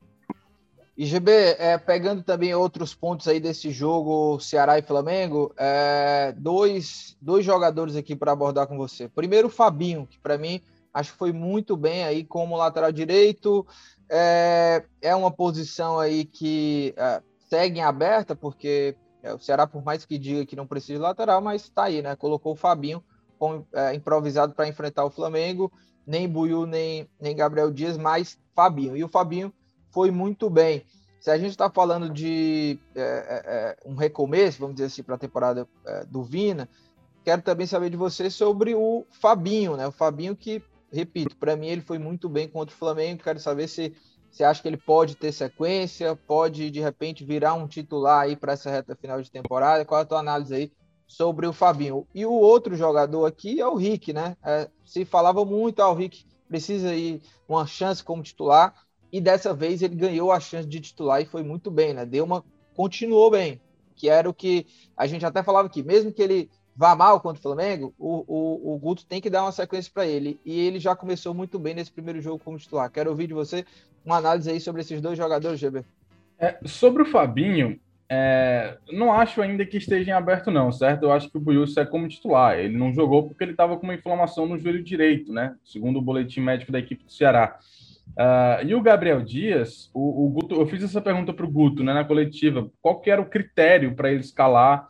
E 0.98 1.06
GB, 1.06 1.32
é, 1.58 1.78
pegando 1.78 2.22
também 2.22 2.54
outros 2.54 2.94
pontos 2.94 3.28
aí 3.28 3.40
desse 3.40 3.72
jogo 3.72 4.40
Ceará 4.40 4.78
e 4.78 4.84
Flamengo, 4.84 5.54
é, 5.58 6.34
dois, 6.38 7.18
dois 7.22 7.46
jogadores 7.46 7.96
aqui 7.96 8.16
para 8.16 8.34
abordar 8.34 8.68
com 8.68 8.78
você. 8.78 9.08
Primeiro, 9.08 9.48
o 9.48 9.52
Fabinho, 9.52 10.06
que 10.06 10.20
para 10.20 10.38
mim 10.38 10.62
acho 10.94 11.14
que 11.14 11.18
foi 11.18 11.32
muito 11.32 11.78
bem 11.78 12.04
aí 12.04 12.24
como 12.24 12.58
lateral 12.58 12.92
direito. 12.92 13.66
É, 14.10 14.84
é 15.02 15.16
uma 15.16 15.32
posição 15.32 15.98
aí 15.98 16.26
que 16.26 16.94
é, 16.98 17.22
segue 17.50 17.80
aberta, 17.80 18.36
porque 18.36 18.96
é, 19.24 19.34
o 19.34 19.40
Ceará, 19.40 19.68
por 19.68 19.84
mais 19.84 20.06
que 20.06 20.18
diga 20.18 20.46
que 20.46 20.56
não 20.56 20.68
precisa 20.68 20.94
de 20.94 21.04
lateral, 21.04 21.42
mas 21.42 21.64
está 21.64 21.84
aí, 21.84 22.02
né? 22.02 22.16
Colocou 22.16 22.54
o 22.54 22.56
Fabinho 22.56 23.04
com, 23.38 23.66
é, 23.74 23.94
improvisado 23.94 24.54
para 24.54 24.68
enfrentar 24.68 25.06
o 25.06 25.10
Flamengo 25.10 25.72
nem 26.06 26.28
Buiu, 26.28 26.66
nem, 26.66 27.08
nem 27.20 27.36
Gabriel 27.36 27.72
Dias, 27.72 27.98
mas 27.98 28.38
Fabinho. 28.56 28.98
E 28.98 29.04
o 29.04 29.08
Fabinho 29.08 29.54
foi 29.92 30.12
muito 30.12 30.50
bem. 30.50 30.84
Se 31.20 31.30
a 31.30 31.38
gente 31.38 31.52
está 31.52 31.70
falando 31.70 32.10
de 32.10 32.80
é, 32.96 33.02
é, 33.02 33.44
é, 33.46 33.78
um 33.86 33.96
recomeço, 33.96 34.60
vamos 34.60 34.76
dizer 34.76 34.88
assim, 34.88 35.04
para 35.04 35.16
a 35.16 35.20
temporada 35.20 35.68
do 36.08 36.24
Vina, 36.24 36.68
quero 37.24 37.42
também 37.42 37.68
saber 37.68 37.90
de 37.90 37.98
você 37.98 38.30
sobre 38.30 38.74
o 38.74 39.06
Fabinho, 39.12 39.78
né? 39.78 39.88
O 39.88 39.92
Fabinho 39.92 40.36
que, 40.36 40.64
repito, 40.92 41.38
para 41.38 41.56
mim 41.56 41.68
ele 41.68 41.82
foi 41.82 42.00
muito 42.00 42.28
bem 42.28 42.48
contra 42.48 42.74
o 42.74 42.78
Flamengo. 42.78 43.24
Quero 43.24 43.40
saber 43.40 43.68
se 43.68 43.96
você 44.32 44.44
acha 44.44 44.62
que 44.62 44.68
ele 44.68 44.78
pode 44.78 45.16
ter 45.16 45.32
sequência, 45.32 46.16
pode 46.16 46.72
de 46.72 46.80
repente 46.80 47.26
virar 47.26 47.54
um 47.54 47.68
titular 47.68 48.22
aí 48.22 48.36
para 48.36 48.54
essa 48.54 48.72
reta 48.72 48.96
final 48.96 49.22
de 49.22 49.30
temporada. 49.30 49.84
Qual 49.84 50.00
é 50.00 50.04
a 50.04 50.06
tua 50.06 50.20
análise 50.20 50.54
aí 50.54 50.72
sobre 51.12 51.46
o 51.46 51.52
Fabinho. 51.52 52.08
E 52.16 52.26
o 52.26 52.32
outro 52.32 52.74
jogador 52.74 53.26
aqui 53.26 53.60
é 53.60 53.68
o 53.68 53.76
Rick, 53.76 54.14
né? 54.14 54.38
É, 54.42 54.70
se 54.86 55.04
falava 55.04 55.44
muito, 55.44 55.82
ah, 55.82 55.92
o 55.92 55.94
Rick 55.94 56.26
precisa 56.48 56.96
ir 56.96 57.22
uma 57.50 57.68
chance 57.68 58.02
como 58.02 58.24
titular, 58.24 58.74
e 59.12 59.20
dessa 59.20 59.54
vez 59.54 59.82
ele 59.82 59.96
ganhou 59.96 60.32
a 60.32 60.40
chance 60.40 60.68
de 60.68 60.80
titular 60.80 61.22
e 61.22 61.26
foi 61.26 61.44
muito 61.44 61.70
bem, 61.70 61.94
né? 61.94 62.06
Deu 62.06 62.24
uma. 62.24 62.46
continuou 62.74 63.30
bem, 63.30 63.60
que 63.94 64.08
era 64.08 64.30
o 64.30 64.34
que 64.34 64.66
a 64.96 65.06
gente 65.06 65.26
até 65.26 65.44
falava 65.44 65.68
aqui, 65.68 65.84
mesmo 65.84 66.14
que 66.14 66.22
ele 66.22 66.50
vá 66.82 66.96
mal 66.96 67.22
contra 67.22 67.38
o 67.38 67.44
Flamengo, 67.44 67.94
o, 68.00 68.26
o, 68.28 68.74
o 68.74 68.80
Guto 68.80 69.06
tem 69.06 69.22
que 69.22 69.30
dar 69.30 69.44
uma 69.44 69.52
sequência 69.52 69.92
para 69.94 70.08
ele. 70.08 70.40
E 70.44 70.60
ele 70.62 70.80
já 70.80 70.96
começou 70.96 71.32
muito 71.32 71.60
bem 71.60 71.76
nesse 71.76 71.92
primeiro 71.92 72.20
jogo 72.20 72.42
como 72.44 72.58
titular. 72.58 72.90
Quero 72.90 73.12
ouvir 73.12 73.28
de 73.28 73.36
você 73.36 73.64
uma 74.04 74.18
análise 74.18 74.50
aí 74.50 74.60
sobre 74.60 74.82
esses 74.82 75.00
dois 75.00 75.16
jogadores, 75.16 75.60
GB. 75.60 75.86
É, 76.40 76.58
sobre 76.66 77.04
o 77.04 77.06
Fabinho, 77.06 77.80
é, 78.10 78.80
não 78.92 79.14
acho 79.14 79.44
ainda 79.44 79.64
que 79.64 79.78
esteja 79.78 80.10
em 80.10 80.14
aberto, 80.14 80.50
não, 80.50 80.72
certo? 80.72 81.04
Eu 81.04 81.12
acho 81.12 81.30
que 81.30 81.38
o 81.38 81.40
Buius 81.40 81.78
é 81.78 81.86
como 81.86 82.08
titular. 82.08 82.58
Ele 82.58 82.76
não 82.76 82.92
jogou 82.92 83.28
porque 83.28 83.44
ele 83.44 83.52
estava 83.52 83.78
com 83.78 83.84
uma 83.84 83.94
inflamação 83.94 84.48
no 84.48 84.58
joelho 84.58 84.84
direito, 84.84 85.32
né? 85.32 85.54
Segundo 85.64 86.00
o 86.00 86.02
boletim 86.02 86.42
médico 86.42 86.72
da 86.72 86.80
equipe 86.80 87.06
do 87.06 87.12
Ceará. 87.12 87.60
Uh, 88.18 88.66
e 88.66 88.74
o 88.74 88.82
Gabriel 88.82 89.22
Dias, 89.22 89.92
o, 89.94 90.26
o 90.26 90.30
Guto, 90.30 90.56
eu 90.56 90.66
fiz 90.66 90.84
essa 90.84 91.00
pergunta 91.00 91.32
para 91.32 91.46
o 91.46 91.52
Guto 91.52 91.84
né, 91.84 91.94
na 91.94 92.04
coletiva: 92.04 92.72
qual 92.82 93.00
que 93.00 93.12
era 93.12 93.22
o 93.22 93.30
critério 93.30 93.94
para 93.94 94.12
ele 94.12 94.22
escalar 94.22 94.88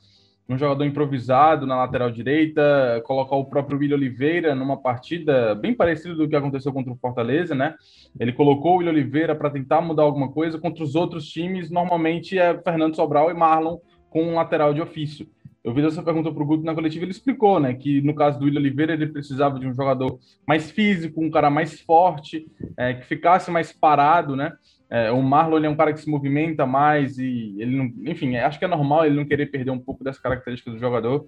um 0.53 0.57
jogador 0.57 0.83
improvisado 0.83 1.65
na 1.65 1.77
lateral 1.77 2.11
direita, 2.11 3.01
colocar 3.05 3.35
o 3.35 3.45
próprio 3.45 3.79
William 3.79 3.95
Oliveira 3.95 4.53
numa 4.53 4.75
partida 4.75 5.55
bem 5.55 5.73
parecida 5.73 6.13
do 6.13 6.27
que 6.27 6.35
aconteceu 6.35 6.73
contra 6.73 6.91
o 6.91 6.97
Fortaleza, 6.97 7.55
né? 7.55 7.75
Ele 8.19 8.33
colocou 8.33 8.73
o 8.73 8.77
William 8.77 8.91
Oliveira 8.91 9.33
para 9.33 9.49
tentar 9.49 9.81
mudar 9.81 10.03
alguma 10.03 10.31
coisa. 10.31 10.59
Contra 10.59 10.83
os 10.83 10.93
outros 10.95 11.27
times, 11.27 11.69
normalmente 11.69 12.37
é 12.37 12.59
Fernando 12.61 12.95
Sobral 12.95 13.31
e 13.31 13.33
Marlon 13.33 13.77
com 14.09 14.23
um 14.23 14.35
lateral 14.35 14.73
de 14.73 14.81
ofício. 14.81 15.25
Eu 15.63 15.75
fiz 15.75 15.85
essa 15.85 16.01
pergunta 16.01 16.31
para 16.31 16.41
o 16.41 16.45
Guto 16.45 16.63
na 16.63 16.73
coletiva, 16.73 17.05
ele 17.05 17.11
explicou, 17.11 17.59
né, 17.59 17.73
que 17.75 18.01
no 18.01 18.15
caso 18.15 18.39
do 18.39 18.45
William 18.45 18.59
Oliveira 18.59 18.93
ele 18.93 19.07
precisava 19.07 19.59
de 19.59 19.67
um 19.67 19.73
jogador 19.73 20.19
mais 20.45 20.71
físico, 20.71 21.23
um 21.23 21.29
cara 21.29 21.51
mais 21.51 21.79
forte, 21.79 22.47
é, 22.75 22.95
que 22.95 23.05
ficasse 23.05 23.51
mais 23.51 23.71
parado, 23.71 24.35
né? 24.35 24.51
É, 24.91 25.09
o 25.09 25.21
Marlon 25.23 25.63
é 25.63 25.69
um 25.69 25.75
cara 25.75 25.93
que 25.93 26.01
se 26.01 26.09
movimenta 26.09 26.65
mais 26.65 27.17
e 27.17 27.55
ele 27.57 27.77
não, 27.77 27.85
enfim, 28.11 28.35
acho 28.35 28.59
que 28.59 28.65
é 28.65 28.67
normal 28.67 29.05
ele 29.05 29.15
não 29.15 29.25
querer 29.25 29.45
perder 29.45 29.71
um 29.71 29.79
pouco 29.79 30.03
das 30.03 30.19
características 30.19 30.73
do 30.73 30.79
jogador. 30.79 31.25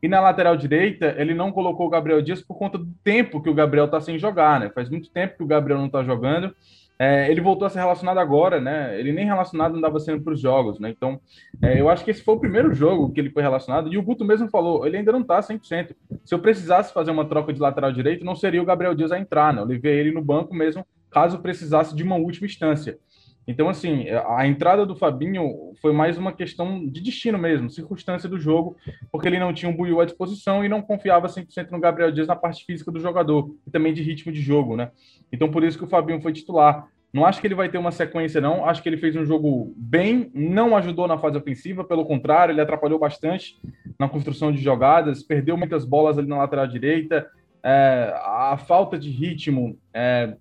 E 0.00 0.08
na 0.08 0.20
lateral 0.20 0.56
direita, 0.56 1.14
ele 1.18 1.34
não 1.34 1.50
colocou 1.50 1.86
o 1.86 1.90
Gabriel 1.90 2.22
Dias 2.22 2.40
por 2.40 2.56
conta 2.56 2.78
do 2.78 2.88
tempo 3.02 3.42
que 3.42 3.50
o 3.50 3.54
Gabriel 3.54 3.86
está 3.86 4.00
sem 4.00 4.16
jogar, 4.16 4.60
né? 4.60 4.70
Faz 4.70 4.88
muito 4.88 5.10
tempo 5.10 5.36
que 5.36 5.42
o 5.42 5.46
Gabriel 5.46 5.78
não 5.78 5.86
está 5.86 6.04
jogando. 6.04 6.54
É, 6.98 7.30
ele 7.30 7.40
voltou 7.40 7.66
a 7.66 7.70
ser 7.70 7.80
relacionado 7.80 8.18
agora, 8.18 8.60
né? 8.60 8.98
Ele 8.98 9.12
nem 9.12 9.26
relacionado 9.26 9.76
andava 9.76 9.98
sendo 9.98 10.22
para 10.22 10.32
os 10.32 10.40
jogos, 10.40 10.78
né? 10.78 10.90
Então, 10.90 11.20
é, 11.60 11.80
eu 11.80 11.88
acho 11.88 12.04
que 12.04 12.10
esse 12.10 12.22
foi 12.22 12.34
o 12.34 12.40
primeiro 12.40 12.72
jogo 12.72 13.10
que 13.12 13.20
ele 13.20 13.30
foi 13.30 13.42
relacionado. 13.42 13.92
E 13.92 13.98
o 13.98 14.02
Guto 14.02 14.24
mesmo 14.24 14.48
falou, 14.48 14.86
ele 14.86 14.98
ainda 14.98 15.10
não 15.10 15.22
está 15.22 15.40
100%. 15.40 15.94
Se 16.24 16.34
eu 16.34 16.38
precisasse 16.38 16.94
fazer 16.94 17.10
uma 17.10 17.24
troca 17.24 17.52
de 17.52 17.60
lateral 17.60 17.92
direito, 17.92 18.24
não 18.24 18.36
seria 18.36 18.62
o 18.62 18.66
Gabriel 18.66 18.94
Dias 18.94 19.12
a 19.12 19.18
entrar, 19.18 19.52
né? 19.52 19.60
Eu 19.60 19.66
levei 19.66 19.98
ele 19.98 20.12
no 20.12 20.22
banco 20.22 20.54
mesmo 20.54 20.84
caso 21.10 21.40
precisasse 21.40 21.94
de 21.94 22.02
uma 22.02 22.16
última 22.16 22.46
instância. 22.46 22.98
Então, 23.46 23.68
assim, 23.68 24.06
a 24.28 24.46
entrada 24.46 24.86
do 24.86 24.94
Fabinho 24.94 25.72
foi 25.80 25.92
mais 25.92 26.16
uma 26.16 26.32
questão 26.32 26.86
de 26.86 27.00
destino 27.00 27.38
mesmo, 27.38 27.68
circunstância 27.68 28.28
do 28.28 28.38
jogo, 28.38 28.76
porque 29.10 29.26
ele 29.26 29.40
não 29.40 29.52
tinha 29.52 29.70
um 29.70 29.76
Buiu 29.76 30.00
à 30.00 30.04
disposição 30.04 30.64
e 30.64 30.68
não 30.68 30.80
confiava 30.80 31.26
100% 31.26 31.70
no 31.70 31.80
Gabriel 31.80 32.12
Dias 32.12 32.28
na 32.28 32.36
parte 32.36 32.64
física 32.64 32.92
do 32.92 33.00
jogador 33.00 33.52
e 33.66 33.70
também 33.70 33.92
de 33.92 34.02
ritmo 34.02 34.30
de 34.30 34.40
jogo, 34.40 34.76
né? 34.76 34.90
Então, 35.32 35.50
por 35.50 35.64
isso 35.64 35.76
que 35.76 35.84
o 35.84 35.88
Fabinho 35.88 36.20
foi 36.20 36.32
titular. 36.32 36.86
Não 37.12 37.26
acho 37.26 37.40
que 37.40 37.46
ele 37.46 37.56
vai 37.56 37.68
ter 37.68 37.78
uma 37.78 37.90
sequência, 37.90 38.40
não. 38.40 38.64
Acho 38.64 38.82
que 38.82 38.88
ele 38.88 38.96
fez 38.96 39.16
um 39.16 39.24
jogo 39.24 39.74
bem, 39.76 40.30
não 40.32 40.76
ajudou 40.76 41.08
na 41.08 41.18
fase 41.18 41.36
ofensiva, 41.36 41.82
pelo 41.82 42.04
contrário, 42.04 42.52
ele 42.52 42.60
atrapalhou 42.60 43.00
bastante 43.00 43.58
na 43.98 44.08
construção 44.08 44.52
de 44.52 44.62
jogadas, 44.62 45.24
perdeu 45.24 45.56
muitas 45.56 45.84
bolas 45.84 46.18
ali 46.18 46.28
na 46.28 46.38
lateral 46.38 46.68
direita. 46.68 47.26
É, 47.64 48.14
a 48.14 48.56
falta 48.56 48.96
de 48.96 49.10
ritmo 49.10 49.76
é, 49.92 50.36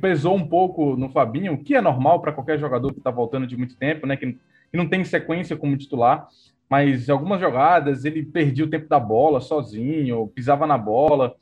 pesou 0.00 0.34
um 0.34 0.46
pouco 0.46 0.96
no 0.96 1.08
Fabinho, 1.08 1.54
o 1.54 1.62
que 1.62 1.74
é 1.74 1.80
normal 1.80 2.20
para 2.20 2.32
qualquer 2.32 2.58
jogador 2.58 2.92
que 2.92 2.98
está 2.98 3.10
voltando 3.10 3.46
de 3.46 3.56
muito 3.56 3.76
tempo, 3.76 4.06
né? 4.06 4.16
Que, 4.16 4.36
não 4.72 4.88
tem 4.88 5.02
sequência 5.02 5.56
como 5.56 5.76
titular, 5.76 6.28
mas 6.68 7.08
algumas 7.08 7.40
jogadas 7.40 8.04
ele 8.04 8.22
perdia 8.22 8.64
o 8.64 8.68
tempo 8.68 8.88
da 8.88 9.00
bola 9.00 9.40
sozinho, 9.40 10.30
pisava 10.34 10.66
na 10.66 10.76
bola. 10.76 11.34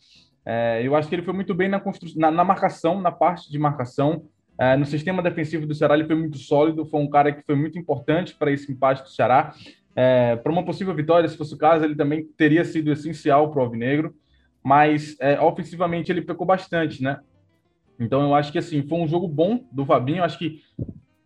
É, 0.45 0.81
eu 0.85 0.95
acho 0.95 1.09
que 1.09 1.15
ele 1.15 1.23
foi 1.23 1.35
muito 1.35 1.53
bem 1.53 1.69
na, 1.69 1.83
na, 2.17 2.31
na 2.31 2.45
marcação, 2.45 3.01
na 3.01 3.11
parte 3.11 3.51
de 3.51 3.59
marcação. 3.59 4.25
É, 4.59 4.77
no 4.77 4.87
sistema 4.87 5.23
defensivo 5.23 5.67
do 5.67 5.75
Ceará, 5.75 5.95
ele 5.95 6.07
foi 6.07 6.15
muito 6.15 6.39
sólido, 6.39 6.87
foi 6.87 7.01
um 7.01 7.11
cara 7.11 7.33
que 7.33 7.43
foi 7.43 7.57
muito 7.57 7.79
importante 7.79 8.35
para 8.35 8.51
esse 8.51 8.71
empate 8.71 9.03
do 9.03 9.11
Ceará. 9.11 9.53
É, 9.95 10.37
para 10.37 10.53
uma 10.53 10.65
possível 10.65 10.95
vitória, 10.95 11.29
se 11.29 11.37
fosse 11.37 11.55
o 11.55 11.59
caso, 11.59 11.85
ele 11.85 11.97
também 11.97 12.25
teria 12.37 12.65
sido 12.65 12.93
essencial 12.93 13.51
para 13.51 13.61
o 13.61 13.63
Alvinegro, 13.65 14.15
mas 14.63 15.17
é, 15.21 15.41
ofensivamente 15.41 16.13
ele 16.13 16.23
pecou 16.23 16.47
bastante, 16.47 17.03
né? 17.03 17.19
Então 17.99 18.23
eu 18.23 18.35
acho 18.35 18.53
que 18.53 18.59
assim, 18.59 18.83
foi 18.83 18.99
um 18.99 19.09
jogo 19.09 19.27
bom 19.27 19.65
do 19.73 19.85
Fabinho, 19.85 20.23
acho 20.23 20.39
que 20.39 20.61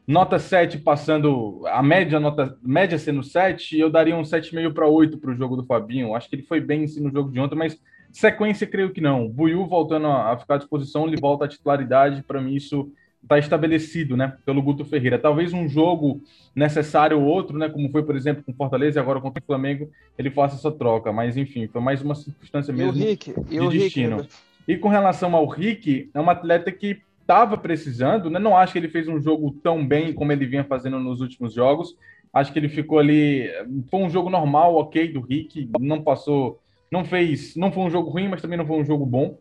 nota 0.07 0.39
7 0.39 0.79
passando, 0.79 1.63
a 1.67 1.83
média 1.83 2.19
nota 2.19 2.57
média 2.63 2.99
sendo 2.99 3.23
7, 3.23 3.79
eu 3.79 3.91
daria 3.91 4.17
um 4.17 4.23
7,5 4.23 4.73
para 4.73 4.87
8 4.87 5.19
para 5.19 5.31
o 5.31 5.37
jogo 5.37 5.57
do 5.57 5.65
Fabinho. 5.65 6.15
Acho 6.15 6.29
que 6.29 6.37
ele 6.37 6.43
foi 6.43 6.61
bem 6.61 6.87
sim, 6.87 7.01
no 7.01 7.11
jogo 7.11 7.31
de 7.31 7.39
ontem, 7.39 7.57
mas 7.57 7.81
sequência 8.11 8.67
creio 8.67 8.93
que 8.93 9.01
não. 9.01 9.29
Buiu 9.29 9.67
voltando 9.67 10.07
a, 10.07 10.33
a 10.33 10.39
ficar 10.39 10.55
à 10.55 10.59
disposição, 10.59 11.07
ele 11.07 11.21
volta 11.21 11.45
à 11.45 11.49
titularidade, 11.49 12.23
para 12.23 12.41
mim 12.41 12.55
isso 12.55 12.91
está 13.23 13.39
estabelecido, 13.39 14.17
né, 14.17 14.37
pelo 14.45 14.63
Guto 14.63 14.85
Ferreira. 14.85 15.19
Talvez 15.19 15.53
um 15.53 15.69
jogo 15.69 16.23
necessário 16.55 17.21
ou 17.21 17.27
outro, 17.27 17.57
né, 17.59 17.69
como 17.69 17.91
foi, 17.91 18.03
por 18.03 18.17
exemplo, 18.17 18.43
com 18.43 18.55
Fortaleza 18.55 18.99
e 18.99 19.01
agora 19.01 19.21
contra 19.21 19.43
o 19.43 19.47
Flamengo, 19.47 19.91
ele 20.19 20.31
faça 20.31 20.57
essa 20.57 20.73
troca. 20.73 21.13
Mas, 21.13 21.37
enfim, 21.37 21.69
foi 21.69 21.81
mais 21.81 22.03
uma 22.03 22.15
circunstância 22.15 22.73
mesmo 22.73 22.99
e 22.99 23.03
o 23.03 23.07
Rick, 23.07 23.33
de 23.33 23.55
e 23.55 23.61
o 23.61 23.69
destino. 23.69 24.17
Rick, 24.19 24.33
e 24.67 24.77
com 24.77 24.89
relação 24.89 25.35
ao 25.35 25.47
Rick, 25.47 26.11
é 26.13 26.21
um 26.21 26.31
atleta 26.31 26.71
que 26.71 27.01
estava 27.21 27.57
precisando, 27.57 28.29
né? 28.29 28.39
Não 28.39 28.57
acho 28.57 28.73
que 28.73 28.79
ele 28.79 28.89
fez 28.89 29.09
um 29.09 29.21
jogo 29.21 29.53
tão 29.63 29.87
bem 29.87 30.13
como 30.13 30.33
ele 30.33 30.47
vinha 30.47 30.65
fazendo 30.65 30.99
nos 30.99 31.21
últimos 31.21 31.55
jogos. 31.55 31.97
Acho 32.33 32.53
que 32.53 32.59
ele 32.59 32.69
ficou 32.69 32.99
ali. 32.99 33.49
Foi 33.91 34.01
um 34.01 34.11
jogo 34.11 34.31
normal, 34.31 34.77
ok, 34.77 35.13
do 35.13 35.21
Rick. 35.21 35.69
Não 35.81 36.03
passou. 36.03 36.61
Não 36.91 37.05
fez. 37.05 37.57
Não 37.57 37.73
foi 37.73 37.85
um 37.85 37.91
jogo 37.91 38.11
ruim, 38.11 38.29
mas 38.29 38.43
também 38.43 38.59
não 38.59 38.67
foi 38.67 38.79
um 38.79 38.85
jogo 38.85 39.07
bom 39.07 39.37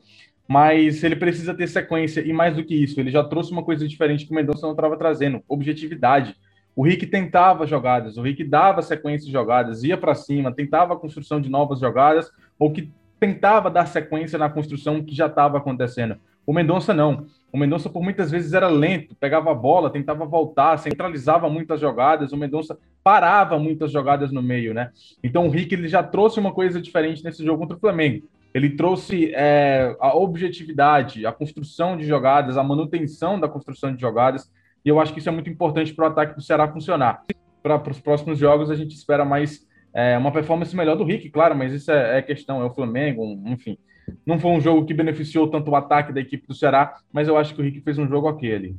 mas 0.49 1.03
ele 1.03 1.15
precisa 1.15 1.53
ter 1.53 1.67
sequência 1.67 2.21
e 2.21 2.34
mais 2.34 2.55
do 2.55 2.63
que 2.63 2.73
isso, 2.73 2.99
ele 2.99 3.12
já 3.12 3.23
trouxe 3.23 3.51
uma 3.51 3.62
coisa 3.62 3.88
diferente 3.88 4.25
que 4.25 4.32
o 4.32 4.36
Mendonça 4.36 4.65
não 4.65 4.71
estava 4.71 4.97
trazendo, 4.97 5.43
objetividade. 5.47 6.36
O 6.75 6.84
Rick 6.84 7.05
tentava 7.05 7.67
jogadas, 7.67 8.17
o 8.17 8.23
Rick 8.23 8.43
dava 8.43 8.82
sequência 8.82 9.27
de 9.27 9.32
jogadas, 9.32 9.84
ia 9.84 9.95
para 9.95 10.15
cima, 10.15 10.51
tentava 10.51 10.95
a 10.95 10.97
construção 10.97 11.39
de 11.39 11.49
novas 11.49 11.79
jogadas, 11.79 12.32
ou 12.58 12.71
que 12.71 12.91
tentava 13.19 13.69
dar 13.69 13.86
sequência 13.86 14.39
na 14.39 14.49
construção 14.49 15.03
que 15.03 15.15
já 15.15 15.27
estava 15.27 15.58
acontecendo. 15.58 16.17
O 16.45 16.53
Mendonça 16.53 16.93
não. 16.93 17.27
O 17.51 17.58
Mendonça 17.58 17.89
por 17.89 18.01
muitas 18.01 18.32
vezes 18.32 18.53
era 18.53 18.67
lento, 18.67 19.15
pegava 19.15 19.51
a 19.51 19.55
bola, 19.55 19.89
tentava 19.89 20.25
voltar, 20.25 20.77
centralizava 20.77 21.49
muitas 21.49 21.79
jogadas, 21.79 22.32
o 22.32 22.38
Mendonça 22.38 22.77
parava 23.03 23.58
muitas 23.58 23.91
jogadas 23.91 24.32
no 24.32 24.41
meio, 24.41 24.73
né? 24.73 24.91
Então 25.23 25.47
o 25.47 25.49
Rick 25.49 25.73
ele 25.73 25.88
já 25.88 26.03
trouxe 26.03 26.39
uma 26.39 26.53
coisa 26.53 26.82
diferente 26.82 27.23
nesse 27.23 27.43
jogo 27.43 27.60
contra 27.60 27.77
o 27.77 27.79
Flamengo. 27.79 28.27
Ele 28.53 28.71
trouxe 28.71 29.32
é, 29.34 29.95
a 29.99 30.15
objetividade, 30.15 31.25
a 31.25 31.32
construção 31.32 31.97
de 31.97 32.05
jogadas, 32.05 32.58
a 32.58 32.63
manutenção 32.63 33.39
da 33.39 33.47
construção 33.47 33.93
de 33.93 34.01
jogadas, 34.01 34.51
e 34.84 34.89
eu 34.89 34.99
acho 34.99 35.13
que 35.13 35.19
isso 35.19 35.29
é 35.29 35.32
muito 35.32 35.49
importante 35.49 35.93
para 35.93 36.05
o 36.05 36.08
ataque 36.08 36.36
do 36.36 36.41
Ceará 36.41 36.67
funcionar. 36.67 37.23
Para 37.62 37.91
os 37.91 37.99
próximos 37.99 38.39
jogos, 38.39 38.71
a 38.71 38.75
gente 38.75 38.95
espera 38.95 39.23
mais 39.25 39.67
é, 39.93 40.17
uma 40.17 40.32
performance 40.32 40.75
melhor 40.75 40.95
do 40.95 41.04
Rick, 41.04 41.30
claro, 41.30 41.56
mas 41.56 41.73
isso 41.73 41.91
é, 41.91 42.19
é 42.19 42.21
questão, 42.21 42.62
é 42.62 42.65
o 42.65 42.73
Flamengo, 42.73 43.23
enfim. 43.45 43.78
Não 44.25 44.39
foi 44.39 44.52
um 44.52 44.62
jogo 44.62 44.86
que 44.86 44.93
beneficiou 44.93 45.49
tanto 45.49 45.71
o 45.71 45.75
ataque 45.75 46.13
da 46.13 46.21
equipe 46.21 46.47
do 46.47 46.54
Ceará, 46.54 46.97
mas 47.12 47.28
eu 47.28 47.38
acho 47.38 47.54
que 47.54 47.62
o 47.62 47.63
Rick 47.63 47.82
fez 47.82 47.97
um 47.97 48.08
jogo 48.08 48.28
ok 48.28 48.54
ali. 48.54 48.75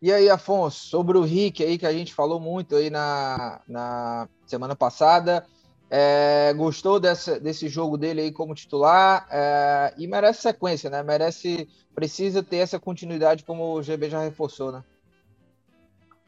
E 0.00 0.12
aí, 0.12 0.30
Afonso, 0.30 0.86
sobre 0.86 1.18
o 1.18 1.22
Rick 1.22 1.62
aí, 1.62 1.76
que 1.76 1.86
a 1.86 1.92
gente 1.92 2.14
falou 2.14 2.38
muito 2.38 2.76
aí 2.76 2.88
na, 2.88 3.60
na 3.68 4.28
semana 4.46 4.76
passada, 4.76 5.44
é, 5.90 6.52
gostou 6.54 7.00
dessa, 7.00 7.40
desse 7.40 7.68
jogo 7.68 7.96
dele 7.96 8.20
aí 8.20 8.32
como 8.32 8.54
titular 8.54 9.26
é, 9.30 9.94
e 9.98 10.06
merece 10.06 10.42
sequência, 10.42 10.88
né? 10.88 11.02
Merece, 11.02 11.68
precisa 11.94 12.42
ter 12.42 12.58
essa 12.58 12.78
continuidade 12.78 13.44
como 13.44 13.74
o 13.74 13.82
GB 13.82 14.08
já 14.08 14.22
reforçou, 14.22 14.70
né? 14.70 14.84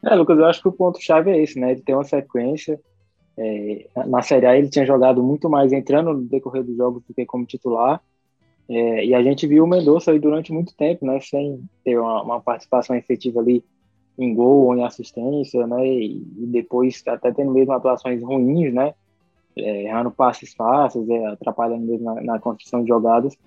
É, 0.03 0.15
Lucas, 0.15 0.37
eu 0.37 0.45
acho 0.45 0.61
que 0.61 0.67
o 0.67 0.73
ponto-chave 0.73 1.29
é 1.29 1.41
esse, 1.41 1.59
né? 1.59 1.71
Ele 1.71 1.81
tem 1.81 1.95
uma 1.95 2.03
sequência. 2.03 2.79
É, 3.37 3.87
na 4.07 4.21
Série 4.21 4.45
A 4.45 4.57
ele 4.57 4.69
tinha 4.69 4.85
jogado 4.85 5.23
muito 5.23 5.49
mais 5.49 5.71
entrando 5.71 6.13
no 6.13 6.21
decorrer 6.23 6.63
dos 6.63 6.75
jogos 6.75 7.03
do 7.03 7.13
que 7.13 7.25
como 7.25 7.45
titular. 7.45 8.01
É, 8.69 9.05
e 9.05 9.13
a 9.13 9.21
gente 9.21 9.47
viu 9.47 9.63
o 9.63 9.67
Mendonça 9.67 10.11
aí 10.11 10.19
durante 10.19 10.53
muito 10.53 10.75
tempo, 10.75 11.05
né? 11.05 11.19
Sem 11.19 11.63
ter 11.83 11.97
uma, 11.97 12.23
uma 12.23 12.41
participação 12.41 12.95
efetiva 12.95 13.39
ali 13.39 13.63
em 14.17 14.33
gol 14.33 14.65
ou 14.65 14.75
em 14.75 14.83
assistência, 14.83 15.65
né? 15.67 15.85
E, 15.87 16.17
e 16.37 16.45
depois 16.47 17.03
até 17.07 17.31
tendo 17.31 17.51
mesmo 17.51 17.73
atuações 17.73 18.21
ruins, 18.21 18.73
né? 18.73 18.93
é, 19.57 19.83
errando 19.83 20.11
passes 20.11 20.53
fáceis, 20.53 21.07
é, 21.09 21.25
atrapalhando 21.27 21.85
mesmo 21.85 22.05
na, 22.05 22.21
na, 22.21 22.39
construção 22.39 22.81
de 22.81 22.87
jogadas. 22.87 23.37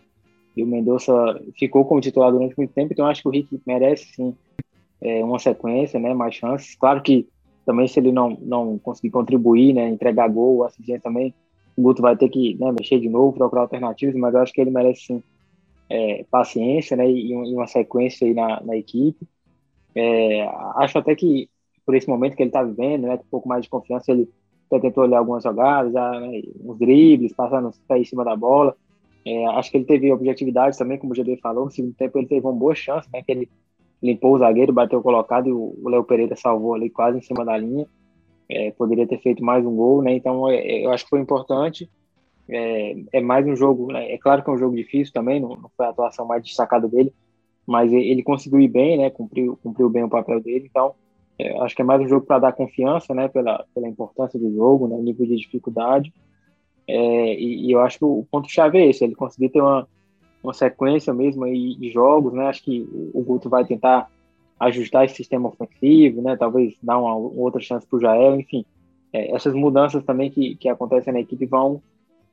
E 0.57 0.63
o 0.63 0.67
Mendonça 0.67 1.13
ficou 1.59 1.85
como 1.85 2.01
titular 2.01 2.31
durante 2.31 2.57
muito 2.57 2.73
tempo, 2.73 2.93
então 2.93 3.07
acho 3.07 3.23
que 3.23 3.29
o 3.29 3.31
Rick 3.31 3.61
merece 3.67 4.07
sim 4.15 4.37
é, 5.01 5.25
uma 5.25 5.39
sequência, 5.39 5.99
né, 5.99 6.15
mais 6.15 6.35
chances. 6.35 6.77
Claro 6.77 7.03
que 7.03 7.29
também 7.65 7.89
se 7.89 7.99
ele 7.99 8.13
não, 8.13 8.37
não 8.41 8.79
conseguir 8.79 9.11
contribuir, 9.11 9.73
né, 9.73 9.89
entregar 9.89 10.29
gol, 10.29 10.65
assistência 10.65 11.01
também, 11.01 11.35
o 11.77 11.83
Guto 11.83 12.03
vai 12.03 12.17
ter 12.17 12.29
que 12.29 12.57
né, 12.59 12.73
mexer 12.73 13.01
de 13.01 13.09
novo, 13.09 13.33
procurar 13.33 13.63
alternativas, 13.63 14.15
mas 14.15 14.35
eu 14.35 14.41
acho 14.41 14.53
que 14.53 14.61
ele 14.61 14.71
merece 14.71 15.07
sim 15.07 15.23
é, 15.89 16.25
paciência 16.31 16.97
né, 16.97 17.09
e, 17.11 17.33
e, 17.33 17.55
uma 17.55 17.67
sequência 17.67 18.27
aí 18.27 18.35
na, 18.35 18.61
na 18.63 18.77
equipe. 18.77 19.27
É, 19.95 20.47
acho 20.77 20.99
até 20.99 21.15
que 21.15 21.49
por 21.85 21.95
esse 21.95 22.09
momento 22.09 22.37
que 22.37 22.43
ele 22.43 22.49
está 22.49 22.63
vivendo, 22.63 23.07
né, 23.07 23.17
com 23.17 23.25
um 23.25 23.31
pouco 23.31 23.49
mais 23.49 23.63
de 23.63 23.69
confiança, 23.69 24.11
ele 24.11 24.29
até 24.67 24.81
tentou 24.81 25.05
olhar 25.05 25.19
algumas 25.19 25.43
jogadas, 25.43 25.93
já, 25.93 26.21
né, 26.21 26.43
uns 26.61 26.79
dribles, 26.79 27.35
passando 27.35 27.71
pé 27.87 27.99
em 27.99 28.05
cima 28.05 28.25
da 28.25 28.35
bola. 28.35 28.75
É, 29.27 29.47
acho 29.47 29.71
que 29.71 29.77
ele 29.79 29.85
teve 29.85 30.13
objetividade 30.13 30.77
também, 30.77 30.99
como 30.99 31.13
o 31.13 31.17
GD 31.17 31.39
falou, 31.39 31.67
no 31.67 31.71
segundo 31.71 31.95
tempo 31.95 32.19
ele 32.19 32.27
teve 32.27 32.47
uma 32.47 32.53
boa 32.53 32.75
chance, 32.75 33.09
né, 33.13 33.23
que 33.23 33.33
ele 33.33 33.49
limpou 34.05 34.35
o 34.35 34.39
zagueiro, 34.39 34.73
bateu 34.73 35.03
colocado 35.03 35.49
e 35.49 35.53
o 35.53 35.89
Léo 35.89 36.05
Pereira 36.05 36.37
salvou 36.37 36.75
ali 36.75 36.91
quase 36.91 37.19
em 37.19 37.23
cima 37.23 37.45
da 37.45 37.57
linha. 37.57 37.87
É, 38.49 38.71
poderia 38.73 39.07
ter 39.07 39.19
feito 39.21 39.43
mais 39.43 39.65
um 39.65 39.75
gol, 39.75 40.03
né? 40.03 40.15
Então 40.15 40.51
é, 40.51 40.85
eu 40.85 40.93
acho 40.93 41.05
que 41.05 41.11
foi 41.11 41.21
importante. 41.21 41.91
É, 42.47 42.97
é 43.15 43.21
mais 43.23 43.47
um 43.47 43.57
jogo, 43.57 43.91
né? 43.91 44.13
é 44.13 44.19
claro 44.19 44.45
que 44.45 44.51
é 44.51 44.53
um 44.53 44.59
jogo 44.59 44.77
difícil 44.77 45.15
também, 45.15 45.41
não, 45.41 45.49
não 45.49 45.71
foi 45.75 45.87
a 45.87 45.89
atuação 45.89 46.27
mais 46.27 46.43
destacada 46.43 46.87
dele, 46.87 47.11
mas 47.67 47.91
ele 47.91 48.23
conseguiu 48.23 48.61
ir 48.61 48.69
bem, 48.69 48.99
né? 48.99 49.09
Cumpriu, 49.09 49.59
cumpriu 49.63 49.89
bem 49.89 50.05
o 50.05 50.11
papel 50.11 50.41
dele. 50.43 50.67
Então 50.69 50.95
é, 51.39 51.59
acho 51.63 51.75
que 51.75 51.83
é 51.83 51.85
mais 51.85 52.01
um 52.03 52.09
jogo 52.09 52.27
para 52.27 52.39
dar 52.39 52.53
confiança, 52.53 53.15
né, 53.15 53.27
pela, 53.29 53.65
pela 53.75 53.89
importância 53.89 54.39
do 54.39 54.53
jogo, 54.55 54.87
né, 54.87 54.97
nível 54.99 55.27
de 55.27 55.37
dificuldade. 55.37 56.13
É, 56.87 57.35
e, 57.35 57.67
e, 57.67 57.73
eu 57.73 57.81
acho 57.81 57.99
que 57.99 58.05
o 58.05 58.27
ponto-chave 58.31 58.79
é 58.79 58.87
esse, 58.87 59.03
ele 59.03 59.15
conseguir 59.15 59.49
ter 59.49 59.61
uma, 59.61 59.89
uma 60.45 60.53
sequência 60.53 61.13
mesmo 61.13 61.45
aí 61.45 61.75
de 61.75 61.91
jogos, 61.91 62.35
né, 62.35 62.47
acho 62.47 62.63
que 62.63 62.87
o, 63.15 63.23
Guto 63.23 63.49
vai 63.49 63.65
tentar 63.65 64.11
ajustar 64.61 65.07
esse 65.07 65.17
sistema 65.17 65.49
ofensivo, 65.49 66.21
né, 66.21 66.37
talvez 66.37 66.75
dar 66.83 66.99
uma, 66.99 67.15
uma 67.15 67.41
outra 67.41 67.61
chance 67.61 67.87
para 67.87 67.97
o 67.97 68.01
Jael, 68.01 68.39
enfim. 68.39 68.65
É, 69.11 69.35
essas 69.35 69.55
mudanças 69.55 70.05
também 70.05 70.31
que, 70.31 70.55
que 70.57 70.69
acontecem 70.69 71.13
na 71.13 71.21
equipe 71.21 71.47
vão 71.47 71.81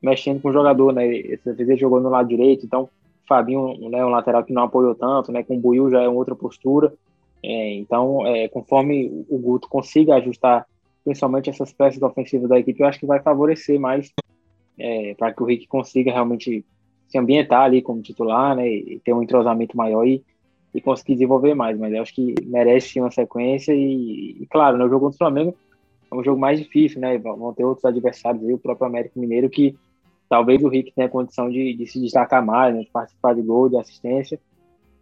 mexendo 0.01 0.41
com 0.41 0.49
o 0.49 0.53
jogador, 0.53 0.91
né, 0.91 1.07
essa 1.31 1.53
vez 1.53 1.69
ele 1.69 1.79
jogou 1.79 2.01
no 2.01 2.09
lado 2.09 2.27
direito, 2.27 2.65
então 2.65 2.89
Fabinho, 3.27 3.89
né, 3.89 4.03
um 4.03 4.09
lateral 4.09 4.43
que 4.43 4.51
não 4.51 4.63
apoiou 4.63 4.93
tanto, 4.93 5.31
né, 5.31 5.41
com 5.41 5.55
o 5.55 5.59
Buiu 5.59 5.89
já 5.89 6.01
é 6.01 6.09
outra 6.09 6.35
postura, 6.35 6.93
é, 7.41 7.75
então, 7.75 8.27
é, 8.27 8.49
conforme 8.49 9.25
o 9.29 9.37
Guto 9.37 9.69
consiga 9.69 10.15
ajustar 10.15 10.67
principalmente 11.03 11.49
essas 11.49 11.73
peças 11.73 12.01
ofensivas 12.01 12.49
da 12.49 12.59
equipe, 12.59 12.81
eu 12.81 12.87
acho 12.87 12.99
que 12.99 13.05
vai 13.05 13.19
favorecer 13.21 13.79
mais 13.79 14.11
é, 14.77 15.15
para 15.15 15.33
que 15.33 15.41
o 15.41 15.45
Rick 15.45 15.67
consiga 15.67 16.11
realmente 16.11 16.63
se 17.11 17.17
ambientar 17.17 17.63
ali 17.63 17.81
como 17.81 18.01
titular, 18.01 18.55
né, 18.55 18.67
e 18.69 19.01
ter 19.03 19.13
um 19.13 19.21
entrosamento 19.21 19.75
maior 19.75 20.07
e, 20.07 20.23
e 20.73 20.79
conseguir 20.79 21.13
desenvolver 21.13 21.53
mais. 21.53 21.77
Mas 21.77 21.93
eu 21.93 22.01
acho 22.01 22.15
que 22.15 22.33
merece 22.45 22.99
uma 22.99 23.11
sequência 23.11 23.73
e, 23.73 24.37
e 24.41 24.47
claro, 24.49 24.77
no 24.77 24.85
né, 24.85 24.89
jogo 24.89 25.05
contra 25.05 25.15
o 25.15 25.17
Flamengo 25.17 25.55
é 26.11 26.15
um 26.15 26.23
jogo 26.23 26.39
mais 26.39 26.59
difícil, 26.59 26.99
né? 26.99 27.17
Vão 27.17 27.53
ter 27.53 27.63
outros 27.63 27.85
adversários 27.85 28.43
aí, 28.43 28.53
o 28.53 28.57
próprio 28.57 28.85
América 28.85 29.17
Mineiro, 29.17 29.49
que 29.49 29.75
talvez 30.27 30.61
o 30.61 30.67
Rick 30.67 30.91
tenha 30.93 31.07
condição 31.07 31.49
de, 31.49 31.73
de 31.73 31.87
se 31.87 31.99
destacar 31.99 32.45
mais, 32.45 32.75
né, 32.75 32.81
de 32.81 32.89
participar 32.89 33.33
de 33.33 33.41
gol, 33.41 33.69
de 33.69 33.77
assistência. 33.77 34.39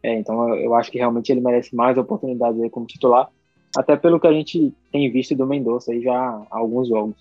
É, 0.02 0.18
então 0.18 0.56
eu, 0.56 0.74
acho 0.76 0.92
que 0.92 0.98
realmente 0.98 1.32
ele 1.32 1.42
merece 1.42 1.76
mais 1.76 1.98
oportunidades 1.98 2.60
como 2.72 2.86
titular, 2.86 3.28
até 3.76 3.98
pelo 3.98 4.20
que 4.20 4.28
a 4.28 4.32
gente 4.32 4.74
tem 4.92 5.12
visto 5.12 5.36
do 5.36 5.46
Mendonça 5.46 5.92
aí 5.92 6.02
já 6.02 6.16
há 6.16 6.48
alguns 6.50 6.88
jogos. 6.88 7.16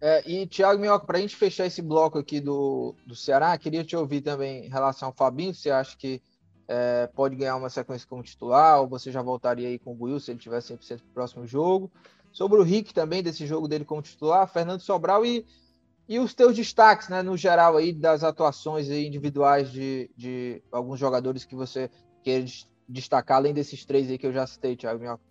É, 0.00 0.28
e 0.28 0.46
Thiago 0.46 0.80
Minhoca, 0.80 1.04
para 1.04 1.18
a 1.18 1.20
gente 1.20 1.36
fechar 1.36 1.66
esse 1.66 1.82
bloco 1.82 2.18
aqui 2.18 2.40
do, 2.40 2.94
do 3.06 3.14
Ceará, 3.14 3.56
queria 3.58 3.84
te 3.84 3.94
ouvir 3.94 4.22
também 4.22 4.66
em 4.66 4.68
relação 4.68 5.08
ao 5.08 5.14
Fabinho, 5.14 5.54
você 5.54 5.70
acha 5.70 5.96
que 5.96 6.22
é, 6.66 7.06
pode 7.08 7.36
ganhar 7.36 7.56
uma 7.56 7.68
sequência 7.68 8.08
como 8.08 8.22
titular, 8.22 8.80
ou 8.80 8.88
você 8.88 9.12
já 9.12 9.20
voltaria 9.20 9.68
aí 9.68 9.78
com 9.78 9.92
o 9.92 9.94
Buiu 9.94 10.18
se 10.18 10.30
ele 10.30 10.38
tiver 10.38 10.60
100% 10.60 10.98
pro 10.98 11.12
próximo 11.12 11.46
jogo? 11.46 11.90
Sobre 12.32 12.58
o 12.58 12.62
Rick 12.62 12.94
também, 12.94 13.22
desse 13.22 13.46
jogo 13.46 13.68
dele 13.68 13.84
como 13.84 14.00
titular, 14.00 14.46
Fernando 14.48 14.80
Sobral 14.80 15.26
e 15.26 15.44
e 16.10 16.18
os 16.18 16.34
teus 16.34 16.56
destaques, 16.56 17.08
né, 17.08 17.22
no 17.22 17.36
geral 17.36 17.76
aí 17.76 17.92
das 17.92 18.24
atuações 18.24 18.90
aí 18.90 19.06
individuais 19.06 19.70
de, 19.70 20.10
de 20.16 20.60
alguns 20.72 20.98
jogadores 20.98 21.44
que 21.44 21.54
você 21.54 21.88
quer 22.24 22.44
destacar, 22.88 23.36
além 23.36 23.54
desses 23.54 23.84
três 23.84 24.10
aí 24.10 24.18
que 24.18 24.26
eu 24.26 24.32
já 24.32 24.44
citei, 24.44 24.74
Thiago 24.74 24.98
Minhoca. 24.98 25.29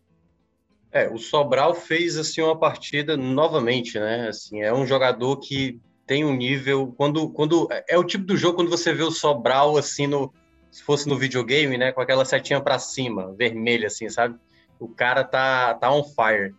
É, 0.91 1.07
o 1.07 1.17
Sobral 1.17 1.73
fez 1.75 2.17
assim 2.17 2.41
uma 2.41 2.57
partida 2.57 3.15
novamente, 3.15 3.99
né? 3.99 4.27
Assim, 4.29 4.61
é 4.61 4.73
um 4.73 4.85
jogador 4.87 5.37
que 5.37 5.79
tem 6.07 6.25
um 6.25 6.35
nível 6.35 6.91
quando 6.97 7.29
quando 7.29 7.67
é 7.87 7.95
o 7.95 8.03
tipo 8.03 8.25
do 8.25 8.35
jogo 8.35 8.55
quando 8.55 8.71
você 8.71 8.91
vê 8.91 9.03
o 9.03 9.11
Sobral 9.11 9.77
assim 9.77 10.07
no 10.07 10.33
se 10.71 10.83
fosse 10.83 11.07
no 11.07 11.17
videogame, 11.17 11.77
né, 11.77 11.91
com 11.91 12.01
aquela 12.01 12.23
setinha 12.25 12.61
para 12.61 12.77
cima, 12.77 13.33
vermelha 13.35 13.87
assim, 13.87 14.09
sabe? 14.09 14.35
O 14.79 14.87
cara 14.87 15.23
tá 15.23 15.75
tá 15.75 15.91
on 15.91 16.03
fire. 16.03 16.53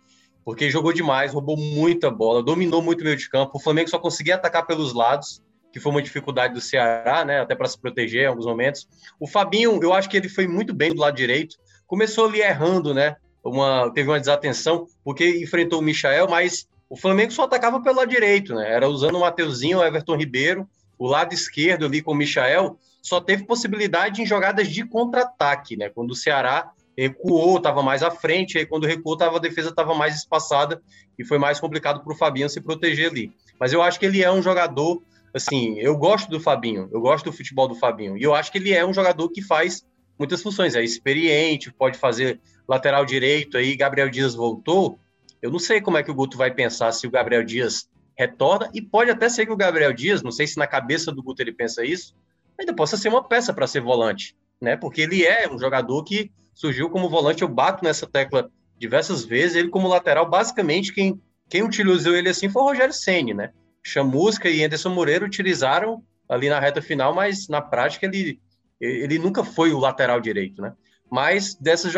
porque 0.45 0.69
jogou 0.69 0.93
demais, 0.93 1.33
roubou 1.33 1.57
muita 1.57 2.09
bola, 2.09 2.41
dominou 2.43 2.81
muito 2.81 3.01
o 3.01 3.03
meio 3.03 3.17
de 3.17 3.29
campo. 3.29 3.57
O 3.57 3.59
Flamengo 3.59 3.89
só 3.89 3.99
conseguia 3.99 4.35
atacar 4.35 4.65
pelos 4.65 4.93
lados, 4.93 5.41
que 5.71 5.79
foi 5.79 5.91
uma 5.91 6.01
dificuldade 6.01 6.53
do 6.53 6.61
Ceará, 6.61 7.23
né? 7.25 7.41
Até 7.41 7.55
para 7.55 7.67
se 7.67 7.79
proteger 7.79 8.23
em 8.23 8.27
alguns 8.27 8.45
momentos. 8.45 8.87
O 9.19 9.27
Fabinho, 9.27 9.79
eu 9.81 9.93
acho 9.93 10.09
que 10.09 10.17
ele 10.17 10.29
foi 10.29 10.47
muito 10.47 10.73
bem 10.73 10.93
do 10.93 10.99
lado 11.01 11.15
direito. 11.15 11.55
Começou 11.85 12.25
ali 12.25 12.41
errando, 12.41 12.93
né? 12.93 13.15
Uma, 13.43 13.91
teve 13.91 14.09
uma 14.09 14.19
desatenção, 14.19 14.87
porque 15.03 15.41
enfrentou 15.41 15.79
o 15.79 15.81
Michael, 15.81 16.27
mas 16.29 16.67
o 16.89 16.95
Flamengo 16.95 17.31
só 17.31 17.43
atacava 17.43 17.81
pelo 17.81 17.97
lado 17.97 18.09
direito, 18.09 18.53
né? 18.53 18.71
Era 18.71 18.87
usando 18.87 19.15
o 19.15 19.21
Mateuzinho, 19.21 19.79
o 19.79 19.83
Everton 19.83 20.15
Ribeiro, 20.15 20.67
o 20.99 21.07
lado 21.07 21.33
esquerdo 21.33 21.85
ali 21.85 22.01
com 22.01 22.11
o 22.11 22.15
Michael, 22.15 22.77
só 23.01 23.19
teve 23.19 23.45
possibilidade 23.45 24.21
em 24.21 24.25
jogadas 24.25 24.67
de 24.67 24.85
contra-ataque, 24.85 25.75
né? 25.75 25.89
Quando 25.89 26.11
o 26.11 26.15
Ceará 26.15 26.71
recuou, 26.95 27.57
estava 27.57 27.81
mais 27.81 28.03
à 28.03 28.11
frente, 28.11 28.57
aí 28.57 28.65
quando 28.65 28.85
recuou, 28.85 29.17
tava, 29.17 29.37
a 29.37 29.39
defesa 29.39 29.69
estava 29.69 29.95
mais 29.95 30.15
espaçada 30.15 30.81
e 31.17 31.23
foi 31.23 31.37
mais 31.37 31.59
complicado 31.59 32.03
para 32.03 32.13
o 32.13 32.15
Fabinho 32.15 32.49
se 32.49 32.61
proteger 32.61 33.09
ali. 33.09 33.31
Mas 33.59 33.73
eu 33.73 33.81
acho 33.81 33.99
que 33.99 34.05
ele 34.05 34.21
é 34.23 34.31
um 34.31 34.41
jogador, 34.41 35.01
assim, 35.33 35.79
eu 35.79 35.97
gosto 35.97 36.29
do 36.29 36.39
Fabinho, 36.39 36.89
eu 36.91 37.01
gosto 37.01 37.25
do 37.25 37.33
futebol 37.33 37.67
do 37.67 37.75
Fabinho, 37.75 38.17
e 38.17 38.23
eu 38.23 38.35
acho 38.35 38.51
que 38.51 38.57
ele 38.57 38.73
é 38.73 38.85
um 38.85 38.93
jogador 38.93 39.29
que 39.29 39.41
faz 39.41 39.85
muitas 40.21 40.43
funções, 40.43 40.75
é 40.75 40.83
experiente, 40.83 41.73
pode 41.73 41.97
fazer 41.97 42.39
lateral 42.67 43.03
direito, 43.03 43.57
aí 43.57 43.75
Gabriel 43.75 44.07
Dias 44.07 44.35
voltou, 44.35 44.99
eu 45.41 45.49
não 45.49 45.57
sei 45.57 45.81
como 45.81 45.97
é 45.97 46.03
que 46.03 46.11
o 46.11 46.13
Guto 46.13 46.37
vai 46.37 46.51
pensar 46.51 46.91
se 46.91 47.07
o 47.07 47.11
Gabriel 47.11 47.43
Dias 47.43 47.89
retorna, 48.15 48.69
e 48.71 48.81
pode 48.83 49.09
até 49.09 49.27
ser 49.27 49.47
que 49.47 49.51
o 49.51 49.57
Gabriel 49.57 49.91
Dias, 49.91 50.21
não 50.21 50.31
sei 50.31 50.45
se 50.45 50.57
na 50.57 50.67
cabeça 50.67 51.11
do 51.11 51.23
Guto 51.23 51.41
ele 51.41 51.51
pensa 51.51 51.83
isso, 51.83 52.15
ainda 52.59 52.71
possa 52.75 52.97
ser 52.97 53.09
uma 53.09 53.27
peça 53.27 53.51
para 53.51 53.65
ser 53.65 53.81
volante, 53.81 54.35
né? 54.61 54.77
Porque 54.77 55.01
ele 55.01 55.25
é 55.25 55.51
um 55.51 55.57
jogador 55.57 56.03
que 56.03 56.31
surgiu 56.53 56.87
como 56.91 57.09
volante, 57.09 57.41
eu 57.41 57.47
bato 57.47 57.83
nessa 57.83 58.05
tecla 58.05 58.51
diversas 58.77 59.25
vezes, 59.25 59.55
ele 59.55 59.69
como 59.69 59.87
lateral, 59.87 60.29
basicamente 60.29 60.93
quem, 60.93 61.19
quem 61.49 61.63
utilizou 61.63 62.15
ele 62.15 62.29
assim 62.29 62.47
foi 62.47 62.61
o 62.61 62.65
Rogério 62.65 62.93
Ceni, 62.93 63.33
né? 63.33 63.51
Chamusca 63.83 64.47
e 64.47 64.63
Anderson 64.63 64.89
Moreira 64.89 65.25
utilizaram 65.25 66.03
ali 66.29 66.47
na 66.47 66.59
reta 66.59 66.81
final, 66.81 67.15
mas 67.15 67.47
na 67.47 67.59
prática 67.61 68.05
ele, 68.05 68.39
ele 68.81 69.19
nunca 69.19 69.43
foi 69.43 69.71
o 69.71 69.79
lateral 69.79 70.19
direito, 70.19 70.61
né? 70.61 70.73
Mas 71.09 71.55
desses, 71.55 71.91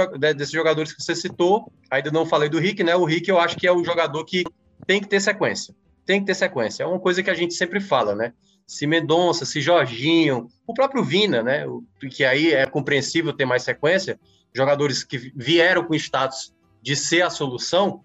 jogadores 0.52 0.92
que 0.92 1.02
você 1.02 1.16
citou, 1.16 1.72
ainda 1.90 2.12
não 2.12 2.26
falei 2.26 2.50
do 2.50 2.60
Rick, 2.60 2.84
né? 2.84 2.96
O 2.96 3.06
Rick 3.06 3.30
eu 3.30 3.40
acho 3.40 3.56
que 3.56 3.68
é 3.68 3.72
o 3.72 3.84
jogador 3.84 4.26
que 4.26 4.44
tem 4.86 5.00
que 5.00 5.08
ter 5.08 5.22
sequência. 5.22 5.74
Tem 6.06 6.20
que 6.20 6.26
ter 6.26 6.36
sequência. 6.36 6.84
É 6.84 6.86
uma 6.86 7.00
coisa 7.00 7.24
que 7.24 7.30
a 7.30 7.36
gente 7.36 7.54
sempre 7.54 7.80
fala, 7.80 8.16
né? 8.16 8.34
se 8.66 8.88
Mendonça, 8.88 9.46
se 9.46 9.62
Jorginho, 9.62 10.48
o 10.66 10.74
próprio 10.74 11.04
Vina, 11.04 11.44
né? 11.44 11.66
Que 12.12 12.26
aí 12.26 12.54
é 12.54 12.66
compreensível 12.66 13.34
ter 13.34 13.46
mais 13.46 13.64
sequência, 13.64 14.20
jogadores 14.54 15.04
que 15.04 15.18
vieram 15.36 15.84
com 15.84 15.94
status 15.96 16.54
de 16.82 16.96
ser 16.96 17.22
a 17.22 17.30
solução, 17.30 18.04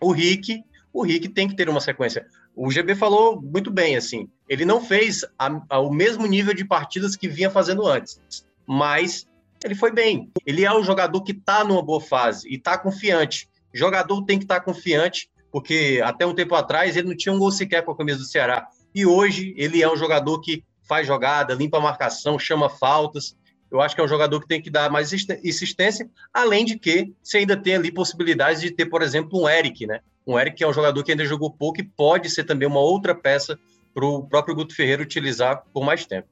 o 0.00 0.12
Rick, 0.12 0.62
o 0.96 1.02
Rick 1.02 1.28
tem 1.28 1.46
que 1.46 1.54
ter 1.54 1.68
uma 1.68 1.80
sequência. 1.80 2.26
O 2.54 2.70
GB 2.70 2.94
falou 2.94 3.38
muito 3.42 3.70
bem, 3.70 3.96
assim, 3.96 4.30
ele 4.48 4.64
não 4.64 4.80
fez 4.80 5.26
a, 5.38 5.60
a, 5.68 5.78
o 5.78 5.92
mesmo 5.92 6.26
nível 6.26 6.54
de 6.54 6.64
partidas 6.64 7.14
que 7.14 7.28
vinha 7.28 7.50
fazendo 7.50 7.86
antes, 7.86 8.18
mas 8.66 9.28
ele 9.62 9.74
foi 9.74 9.92
bem. 9.92 10.30
Ele 10.46 10.64
é 10.64 10.74
um 10.74 10.82
jogador 10.82 11.22
que 11.22 11.32
está 11.32 11.62
numa 11.62 11.82
boa 11.82 12.00
fase 12.00 12.48
e 12.48 12.54
está 12.54 12.78
confiante. 12.78 13.46
Jogador 13.74 14.24
tem 14.24 14.38
que 14.38 14.46
estar 14.46 14.60
tá 14.60 14.64
confiante, 14.64 15.28
porque 15.52 16.00
até 16.02 16.24
um 16.24 16.34
tempo 16.34 16.54
atrás 16.54 16.96
ele 16.96 17.08
não 17.08 17.16
tinha 17.16 17.34
um 17.34 17.38
gol 17.38 17.52
sequer 17.52 17.82
com 17.82 17.90
a 17.90 17.96
camisa 17.96 18.18
do 18.18 18.24
Ceará. 18.24 18.66
E 18.94 19.04
hoje 19.04 19.52
ele 19.58 19.82
é 19.82 19.92
um 19.92 19.96
jogador 19.98 20.40
que 20.40 20.64
faz 20.88 21.06
jogada, 21.06 21.52
limpa 21.52 21.76
a 21.76 21.80
marcação, 21.80 22.38
chama 22.38 22.70
faltas. 22.70 23.36
Eu 23.70 23.82
acho 23.82 23.94
que 23.94 24.00
é 24.00 24.04
um 24.04 24.08
jogador 24.08 24.40
que 24.40 24.48
tem 24.48 24.62
que 24.62 24.70
dar 24.70 24.90
mais 24.90 25.12
insistência, 25.12 26.08
além 26.32 26.64
de 26.64 26.78
que 26.78 27.12
você 27.22 27.38
ainda 27.38 27.54
tem 27.54 27.74
ali 27.74 27.92
possibilidades 27.92 28.62
de 28.62 28.70
ter, 28.70 28.86
por 28.86 29.02
exemplo, 29.02 29.42
um 29.42 29.46
Eric, 29.46 29.86
né? 29.86 30.00
Um 30.26 30.38
Eric 30.38 30.56
que 30.56 30.64
é 30.64 30.68
um 30.68 30.72
jogador 30.72 31.02
que 31.04 31.12
ainda 31.12 31.24
jogou 31.24 31.50
pouco 31.50 31.80
e 31.80 31.84
pode 31.84 32.28
ser 32.30 32.44
também 32.44 32.66
uma 32.66 32.80
outra 32.80 33.14
peça 33.14 33.58
para 33.94 34.04
o 34.04 34.26
próprio 34.26 34.54
Guto 34.54 34.74
Ferreira 34.74 35.02
utilizar 35.02 35.64
por 35.72 35.84
mais 35.84 36.04
tempo. 36.04 36.28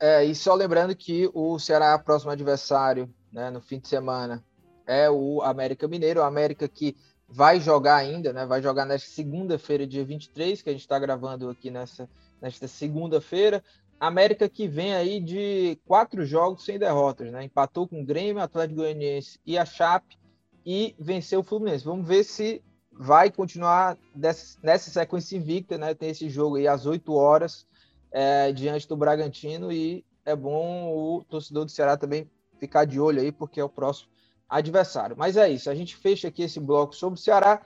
É, 0.00 0.24
e 0.24 0.34
só 0.34 0.54
lembrando 0.54 0.94
que 0.94 1.28
o 1.32 1.58
Ceará, 1.58 1.98
próximo 1.98 2.30
adversário, 2.30 3.12
né, 3.32 3.50
no 3.50 3.60
fim 3.60 3.78
de 3.78 3.88
semana, 3.88 4.44
é 4.86 5.10
o 5.10 5.42
América 5.42 5.88
Mineiro, 5.88 6.20
o 6.20 6.24
América 6.24 6.68
que 6.68 6.96
vai 7.28 7.60
jogar 7.60 7.96
ainda, 7.96 8.32
né? 8.32 8.46
Vai 8.46 8.62
jogar 8.62 8.86
nesta 8.86 9.10
segunda-feira, 9.10 9.86
dia 9.86 10.04
23, 10.04 10.62
que 10.62 10.70
a 10.70 10.72
gente 10.72 10.80
está 10.80 10.98
gravando 10.98 11.50
aqui 11.50 11.70
nessa, 11.70 12.08
nesta 12.40 12.66
segunda-feira. 12.66 13.62
América 14.00 14.48
que 14.48 14.66
vem 14.66 14.94
aí 14.94 15.20
de 15.20 15.78
quatro 15.84 16.24
jogos 16.24 16.64
sem 16.64 16.78
derrotas, 16.78 17.30
né? 17.30 17.44
Empatou 17.44 17.86
com 17.86 18.00
o 18.00 18.04
Grêmio, 18.04 18.42
Atlético 18.42 18.80
Goianiense 18.80 19.38
e 19.44 19.58
a 19.58 19.66
Chape 19.66 20.16
e 20.64 20.94
venceu 20.98 21.40
o 21.40 21.42
Fluminense. 21.42 21.84
Vamos 21.84 22.06
ver 22.06 22.24
se 22.24 22.62
vai 22.98 23.30
continuar 23.30 23.96
nessa 24.14 24.90
sequência 24.90 25.36
invicta, 25.36 25.78
né? 25.78 25.94
Tem 25.94 26.10
esse 26.10 26.28
jogo 26.28 26.56
aí 26.56 26.66
às 26.66 26.84
8 26.84 27.14
horas 27.14 27.64
é, 28.10 28.50
diante 28.52 28.88
do 28.88 28.96
Bragantino 28.96 29.70
e 29.70 30.04
é 30.24 30.34
bom 30.34 30.92
o 30.92 31.24
torcedor 31.24 31.64
do 31.64 31.70
Ceará 31.70 31.96
também 31.96 32.28
ficar 32.58 32.84
de 32.84 32.98
olho 32.98 33.20
aí, 33.20 33.30
porque 33.30 33.60
é 33.60 33.64
o 33.64 33.68
próximo 33.68 34.10
adversário. 34.48 35.16
Mas 35.16 35.36
é 35.36 35.48
isso, 35.48 35.70
a 35.70 35.74
gente 35.74 35.94
fecha 35.94 36.26
aqui 36.26 36.42
esse 36.42 36.58
bloco 36.58 36.94
sobre 36.94 37.18
o 37.18 37.22
Ceará 37.22 37.62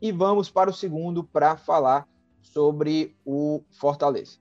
e 0.00 0.10
vamos 0.10 0.50
para 0.50 0.70
o 0.70 0.74
segundo 0.74 1.22
para 1.22 1.58
falar 1.58 2.08
sobre 2.40 3.14
o 3.24 3.62
Fortaleza. 3.70 4.38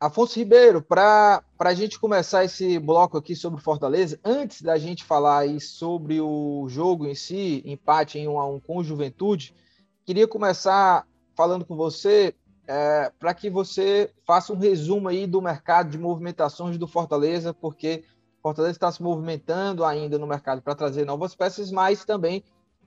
Afonso 0.00 0.38
Ribeiro, 0.38 0.80
para 0.80 1.44
a 1.58 1.74
gente 1.74 2.00
começar 2.00 2.42
esse 2.42 2.78
bloco 2.78 3.18
aqui 3.18 3.36
sobre 3.36 3.60
Fortaleza, 3.60 4.18
antes 4.24 4.62
da 4.62 4.78
gente 4.78 5.04
falar 5.04 5.40
aí 5.40 5.60
sobre 5.60 6.18
o 6.22 6.66
jogo 6.70 7.06
em 7.06 7.14
si, 7.14 7.62
empate 7.66 8.18
em 8.18 8.26
1 8.26 8.40
a 8.40 8.48
1 8.48 8.60
com 8.60 8.78
o 8.78 8.82
Juventude, 8.82 9.54
queria 10.06 10.26
começar 10.26 11.06
falando 11.36 11.66
com 11.66 11.76
você 11.76 12.34
é, 12.66 13.12
para 13.18 13.34
que 13.34 13.50
você 13.50 14.10
faça 14.26 14.54
um 14.54 14.58
resumo 14.58 15.06
aí 15.06 15.26
do 15.26 15.42
mercado 15.42 15.90
de 15.90 15.98
movimentações 15.98 16.78
do 16.78 16.86
Fortaleza, 16.86 17.52
porque 17.52 18.02
Fortaleza 18.42 18.76
está 18.76 18.90
se 18.90 19.02
movimentando 19.02 19.84
ainda 19.84 20.18
no 20.18 20.26
mercado 20.26 20.62
para 20.62 20.74
trazer 20.74 21.04
novas 21.04 21.34
peças, 21.34 21.70
mas 21.70 22.06
também 22.06 22.42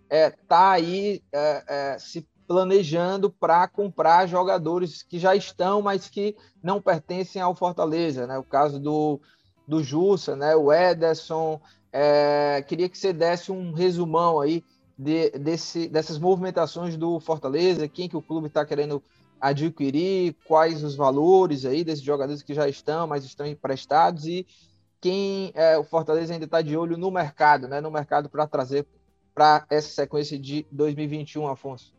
está 0.09 0.15
é, 0.15 0.31
tá 0.31 0.71
aí 0.71 1.21
é, 1.31 1.63
é, 1.67 1.99
se 1.99 2.27
planejando 2.47 3.29
para 3.29 3.67
comprar 3.67 4.27
jogadores 4.27 5.03
que 5.03 5.19
já 5.19 5.35
estão, 5.35 5.81
mas 5.81 6.09
que 6.09 6.35
não 6.61 6.81
pertencem 6.81 7.41
ao 7.41 7.55
Fortaleza, 7.55 8.27
né? 8.27 8.37
O 8.37 8.43
caso 8.43 8.79
do, 8.79 9.19
do 9.67 9.83
Jussa, 9.83 10.35
né? 10.35 10.55
O 10.55 10.71
Ederson. 10.71 11.59
É, 11.91 12.63
queria 12.67 12.89
que 12.89 12.97
você 12.97 13.13
desse 13.13 13.51
um 13.51 13.71
resumão 13.71 14.41
aí 14.41 14.63
de, 14.97 15.29
desse, 15.31 15.87
dessas 15.87 16.17
movimentações 16.17 16.97
do 16.97 17.19
Fortaleza, 17.19 17.87
quem 17.87 18.09
que 18.09 18.17
o 18.17 18.21
clube 18.21 18.47
está 18.47 18.65
querendo 18.65 19.01
adquirir, 19.39 20.35
quais 20.45 20.83
os 20.83 20.95
valores 20.95 21.65
aí 21.65 21.83
desses 21.83 22.03
jogadores 22.03 22.41
que 22.41 22.53
já 22.53 22.67
estão, 22.67 23.05
mas 23.05 23.25
estão 23.25 23.45
emprestados 23.45 24.25
e 24.25 24.47
quem 25.01 25.51
é, 25.53 25.77
o 25.77 25.83
Fortaleza 25.83 26.33
ainda 26.33 26.45
está 26.45 26.61
de 26.61 26.77
olho 26.77 26.97
no 26.97 27.11
mercado, 27.11 27.67
né? 27.67 27.81
No 27.81 27.91
mercado 27.91 28.29
para 28.29 28.47
trazer 28.47 28.87
para 29.33 29.65
essa 29.69 29.89
sequência 29.89 30.39
de 30.39 30.65
2021, 30.71 31.47
Afonso. 31.47 31.93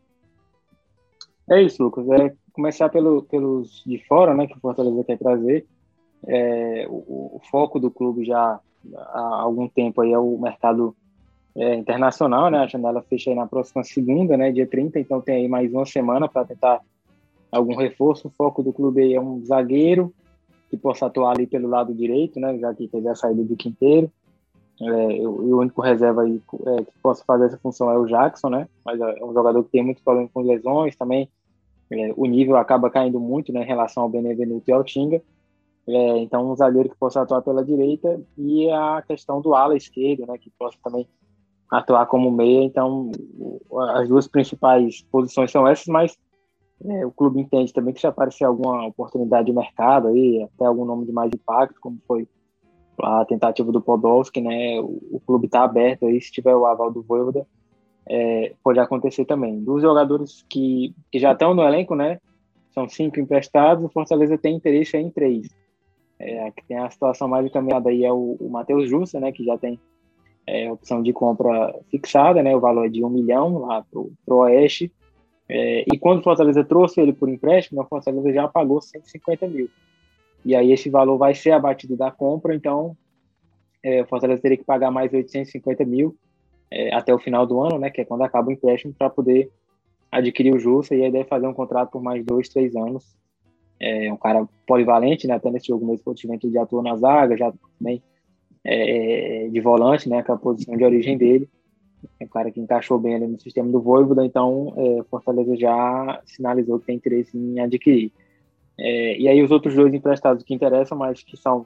É 1.49 1.61
isso, 1.61 1.83
Lucas. 1.83 2.07
É 2.09 2.33
começar 2.53 2.89
pelo, 2.89 3.23
pelos 3.23 3.83
de 3.85 3.99
fora, 4.05 4.33
né? 4.33 4.47
Que 4.47 4.57
o 4.57 4.59
Fortaleza 4.59 5.03
quer 5.03 5.17
trazer. 5.17 5.65
É, 6.27 6.85
o, 6.89 7.35
o, 7.35 7.41
foco 7.51 7.79
do 7.79 7.91
clube 7.91 8.25
já 8.25 8.59
há 8.95 9.41
algum 9.41 9.67
tempo 9.67 10.01
aí 10.01 10.11
é 10.11 10.17
o 10.17 10.37
mercado 10.39 10.95
é, 11.55 11.75
internacional, 11.75 12.49
né? 12.49 12.59
A 12.59 12.67
janela 12.67 13.01
fecha 13.01 13.29
aí 13.29 13.35
na 13.35 13.45
próxima 13.45 13.83
segunda, 13.83 14.35
né? 14.35 14.51
Dia 14.51 14.65
30, 14.65 14.99
então 14.99 15.21
tem 15.21 15.35
aí 15.35 15.47
mais 15.47 15.71
uma 15.71 15.85
semana 15.85 16.27
para 16.27 16.45
tentar 16.45 16.81
algum 17.51 17.75
reforço. 17.75 18.27
O 18.27 18.31
foco 18.31 18.63
do 18.63 18.73
clube 18.73 19.01
aí 19.01 19.13
é 19.13 19.21
um 19.21 19.43
zagueiro 19.45 20.13
que 20.69 20.77
possa 20.77 21.05
atuar 21.05 21.31
ali 21.31 21.45
pelo 21.45 21.67
lado 21.67 21.93
direito, 21.93 22.39
né? 22.39 22.57
Já 22.57 22.73
que 22.73 22.87
teve 22.87 23.07
a 23.07 23.15
saída 23.15 23.43
do 23.43 23.55
Quinteiro. 23.55 24.11
É, 24.81 25.25
o 25.25 25.59
único 25.59 25.81
reserva 25.81 26.23
aí 26.23 26.41
é, 26.65 26.83
que 26.83 26.91
possa 27.01 27.23
fazer 27.23 27.45
essa 27.45 27.57
função 27.57 27.89
é 27.89 27.97
o 27.97 28.05
Jackson, 28.05 28.49
né? 28.49 28.67
Mas 28.83 28.99
é 28.99 29.23
um 29.23 29.33
jogador 29.33 29.63
que 29.63 29.71
tem 29.71 29.83
muito 29.83 30.01
problema 30.03 30.29
com 30.33 30.41
lesões 30.41 30.95
também. 30.95 31.29
É, 31.91 32.13
o 32.15 32.25
nível 32.25 32.57
acaba 32.57 32.89
caindo 32.89 33.19
muito 33.19 33.53
né, 33.53 33.61
em 33.61 33.67
relação 33.67 34.03
ao 34.03 34.09
Benevenuto 34.09 34.69
e 34.69 34.73
ao 34.73 34.83
Tinga. 34.83 35.21
É, 35.87 36.17
então, 36.17 36.51
um 36.51 36.55
zagueiro 36.55 36.89
que 36.89 36.97
possa 36.97 37.21
atuar 37.21 37.43
pela 37.43 37.63
direita 37.63 38.19
e 38.37 38.69
a 38.71 39.03
questão 39.07 39.39
do 39.39 39.53
ala 39.53 39.77
esquerdo, 39.77 40.25
né, 40.25 40.37
que 40.37 40.49
possa 40.57 40.77
também 40.83 41.07
atuar 41.69 42.05
como 42.07 42.31
meia, 42.31 42.63
então 42.63 43.11
as 43.95 44.07
duas 44.07 44.27
principais 44.27 45.01
posições 45.11 45.51
são 45.51 45.67
essas, 45.67 45.85
mas 45.87 46.17
é, 46.83 47.05
o 47.05 47.11
clube 47.11 47.39
entende 47.39 47.73
também 47.73 47.93
que 47.93 47.99
se 47.99 48.07
aparecer 48.07 48.45
alguma 48.45 48.87
oportunidade 48.87 49.47
de 49.47 49.53
mercado 49.53 50.07
aí, 50.07 50.43
até 50.43 50.65
algum 50.65 50.85
nome 50.85 51.05
de 51.05 51.11
mais 51.11 51.31
impacto, 51.33 51.79
como 51.79 51.99
foi 52.07 52.27
a 53.01 53.25
tentativa 53.25 53.71
do 53.71 53.81
Podolski, 53.81 54.41
né, 54.41 54.79
o, 54.79 54.99
o 55.11 55.21
clube 55.25 55.45
está 55.45 55.63
aberto 55.63 56.05
aí, 56.07 56.19
se 56.19 56.31
tiver 56.31 56.55
o 56.55 56.65
aval 56.65 56.91
do 56.91 57.03
Voivoda, 57.03 57.45
é, 58.07 58.53
pode 58.63 58.79
acontecer 58.79 59.25
também. 59.25 59.63
Dos 59.63 59.81
jogadores 59.81 60.45
que, 60.49 60.93
que 61.11 61.19
já 61.19 61.31
estão 61.31 61.53
no 61.53 61.63
elenco, 61.63 61.95
né, 61.95 62.19
são 62.73 62.87
cinco 62.87 63.19
emprestados, 63.19 63.83
o 63.83 63.89
Fortaleza 63.89 64.37
tem 64.37 64.55
interesse 64.55 64.97
em 64.97 65.09
três. 65.09 65.49
É, 66.17 66.49
que 66.51 66.65
tem 66.65 66.77
a 66.77 66.89
situação 66.89 67.27
mais 67.27 67.45
encaminhada 67.45 67.89
aí 67.89 68.05
é 68.05 68.11
o, 68.11 68.37
o 68.39 68.49
Matheus 68.49 68.89
Justa, 68.89 69.19
né, 69.19 69.31
que 69.31 69.43
já 69.43 69.57
tem 69.57 69.79
é, 70.47 70.71
opção 70.71 71.01
de 71.01 71.11
compra 71.11 71.75
fixada, 71.89 72.41
né, 72.41 72.55
o 72.55 72.59
valor 72.59 72.85
é 72.85 72.89
de 72.89 73.03
um 73.03 73.09
milhão 73.09 73.59
lá 73.59 73.83
pro, 73.91 74.11
pro 74.25 74.37
Oeste, 74.37 74.91
é, 75.47 75.83
e 75.93 75.97
quando 75.99 76.19
o 76.19 76.23
Fortaleza 76.23 76.63
trouxe 76.63 77.01
ele 77.01 77.13
por 77.13 77.29
empréstimo, 77.29 77.81
o 77.81 77.85
Fortaleza 77.85 78.31
já 78.33 78.47
pagou 78.47 78.81
150 78.81 79.47
mil. 79.47 79.69
E 80.43 80.55
aí 80.55 80.71
esse 80.71 80.89
valor 80.89 81.17
vai 81.17 81.35
ser 81.35 81.51
abatido 81.51 81.95
da 81.95 82.11
compra, 82.11 82.55
então 82.55 82.95
é, 83.83 84.01
o 84.01 84.07
Fortaleza 84.07 84.41
teria 84.41 84.57
que 84.57 84.63
pagar 84.63 84.89
mais 84.89 85.13
850 85.13 85.85
mil 85.85 86.15
é, 86.75 86.93
até 86.93 87.13
o 87.15 87.19
final 87.19 87.47
do 87.47 87.61
ano, 87.61 87.79
né, 87.79 87.89
que 87.89 88.01
é 88.01 88.05
quando 88.05 88.23
acaba 88.23 88.49
o 88.49 88.51
empréstimo, 88.51 88.93
para 88.93 89.09
poder 89.09 89.49
adquirir 90.11 90.53
o 90.53 90.59
Justa, 90.59 90.93
e 90.93 91.03
aí 91.03 91.11
deve 91.11 91.23
fazer 91.23 91.47
um 91.47 91.53
contrato 91.53 91.91
por 91.91 92.03
mais 92.03 92.23
dois, 92.25 92.49
três 92.49 92.75
anos, 92.75 93.15
é 93.79 94.11
um 94.11 94.17
cara 94.17 94.47
polivalente, 94.65 95.27
né? 95.27 95.35
Até 95.35 95.51
nesse 95.51 95.67
jogo 95.67 95.85
mesmo, 95.85 96.03
o 96.05 96.15
ele 96.33 96.53
já 96.53 96.63
atuou 96.63 96.81
na 96.81 96.95
zaga, 96.95 97.35
já 97.35 97.53
também 97.77 98.01
é, 98.63 99.49
de 99.51 99.59
volante, 99.59 100.07
né? 100.07 100.23
Com 100.23 100.31
a 100.31 100.37
posição 100.37 100.77
de 100.77 100.83
origem 100.83 101.17
dele. 101.17 101.49
É 102.19 102.23
um 102.23 102.29
cara 102.29 102.51
que 102.51 102.59
encaixou 102.59 102.97
bem 102.97 103.15
ali 103.15 103.27
no 103.27 103.39
sistema 103.39 103.69
do 103.69 103.81
Voivoda, 103.81 104.25
então 104.25 104.73
é, 104.77 105.03
Fortaleza 105.09 105.57
já 105.57 106.21
sinalizou 106.25 106.79
que 106.79 106.85
tem 106.85 106.95
interesse 106.95 107.37
em 107.37 107.59
adquirir. 107.59 108.13
É, 108.77 109.17
e 109.17 109.27
aí 109.27 109.43
os 109.43 109.51
outros 109.51 109.75
dois 109.75 109.93
emprestados 109.93 110.43
que 110.43 110.53
interessam, 110.53 110.97
mas 110.97 111.21
que 111.21 111.35
são 111.35 111.65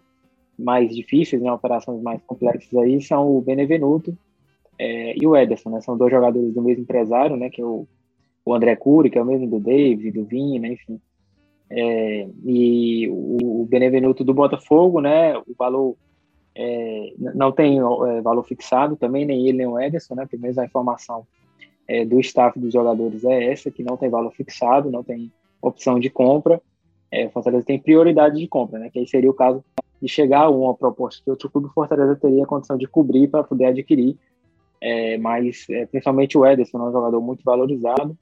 mais 0.57 0.95
difíceis, 0.95 1.41
né, 1.41 1.51
operações 1.51 2.01
mais 2.01 2.21
complexas 2.23 2.73
aí, 2.73 2.99
são 3.01 3.37
o 3.37 3.41
Benevenuto 3.41 4.17
é, 4.79 5.13
e 5.21 5.27
o 5.27 5.35
Ederson, 5.35 5.69
né? 5.69 5.81
São 5.81 5.97
dois 5.97 6.09
jogadores 6.09 6.53
do 6.53 6.61
mesmo 6.61 6.83
empresário, 6.83 7.35
né? 7.35 7.49
Que 7.49 7.61
é 7.61 7.65
o, 7.65 7.85
o 8.45 8.53
André 8.53 8.77
Cury, 8.77 9.09
que 9.09 9.17
é 9.17 9.21
o 9.21 9.25
mesmo 9.25 9.45
do 9.47 9.59
David, 9.59 10.11
do 10.11 10.23
Vini, 10.23 10.57
né, 10.57 10.69
enfim. 10.69 10.99
É, 11.69 12.27
e 12.45 13.07
o, 13.09 13.61
o 13.61 13.65
Benevenuto 13.65 14.23
do 14.23 14.33
Botafogo, 14.33 15.01
né? 15.01 15.37
O 15.37 15.53
valor 15.57 15.97
é, 16.55 17.13
não 17.35 17.51
tem 17.51 17.77
é, 17.79 18.21
valor 18.21 18.43
fixado 18.43 18.95
também, 18.95 19.25
nem 19.25 19.47
ele 19.47 19.59
nem 19.59 19.67
o 19.67 19.77
Ederson, 19.77 20.15
né? 20.15 20.25
Pelo 20.25 20.41
menos 20.41 20.57
a 20.57 20.65
informação 20.65 21.27
é, 21.87 22.05
do 22.05 22.19
staff 22.21 22.57
dos 22.57 22.71
jogadores 22.71 23.23
é 23.25 23.51
essa, 23.51 23.69
que 23.69 23.83
não 23.83 23.97
tem 23.97 24.09
valor 24.09 24.31
fixado, 24.31 24.89
não 24.89 25.03
tem 25.03 25.31
opção 25.61 25.99
de 25.99 26.09
compra. 26.09 26.61
É, 27.11 27.25
o 27.25 27.31
Fortaleza 27.31 27.65
tem 27.65 27.79
prioridade 27.79 28.39
de 28.39 28.47
compra, 28.47 28.79
né? 28.79 28.89
Que 28.89 28.99
aí 28.99 29.07
seria 29.07 29.29
o 29.29 29.33
caso 29.33 29.63
de 30.01 30.07
chegar 30.07 30.43
a 30.43 30.49
uma 30.49 30.73
proposta 30.73 31.21
que 31.21 31.29
outro 31.29 31.49
clube 31.49 31.67
Fortaleza 31.73 32.15
teria 32.15 32.43
a 32.43 32.47
condição 32.47 32.77
de 32.77 32.87
cobrir 32.87 33.27
para 33.27 33.43
poder 33.43 33.65
adquirir. 33.65 34.17
É, 34.81 35.17
mas 35.17 35.65
é, 35.69 35.85
principalmente 35.85 36.37
o 36.37 36.45
Ederson 36.45 36.77
é 36.79 36.89
um 36.89 36.91
jogador 36.91 37.19
muito 37.19 37.43
valorizado 37.43 38.17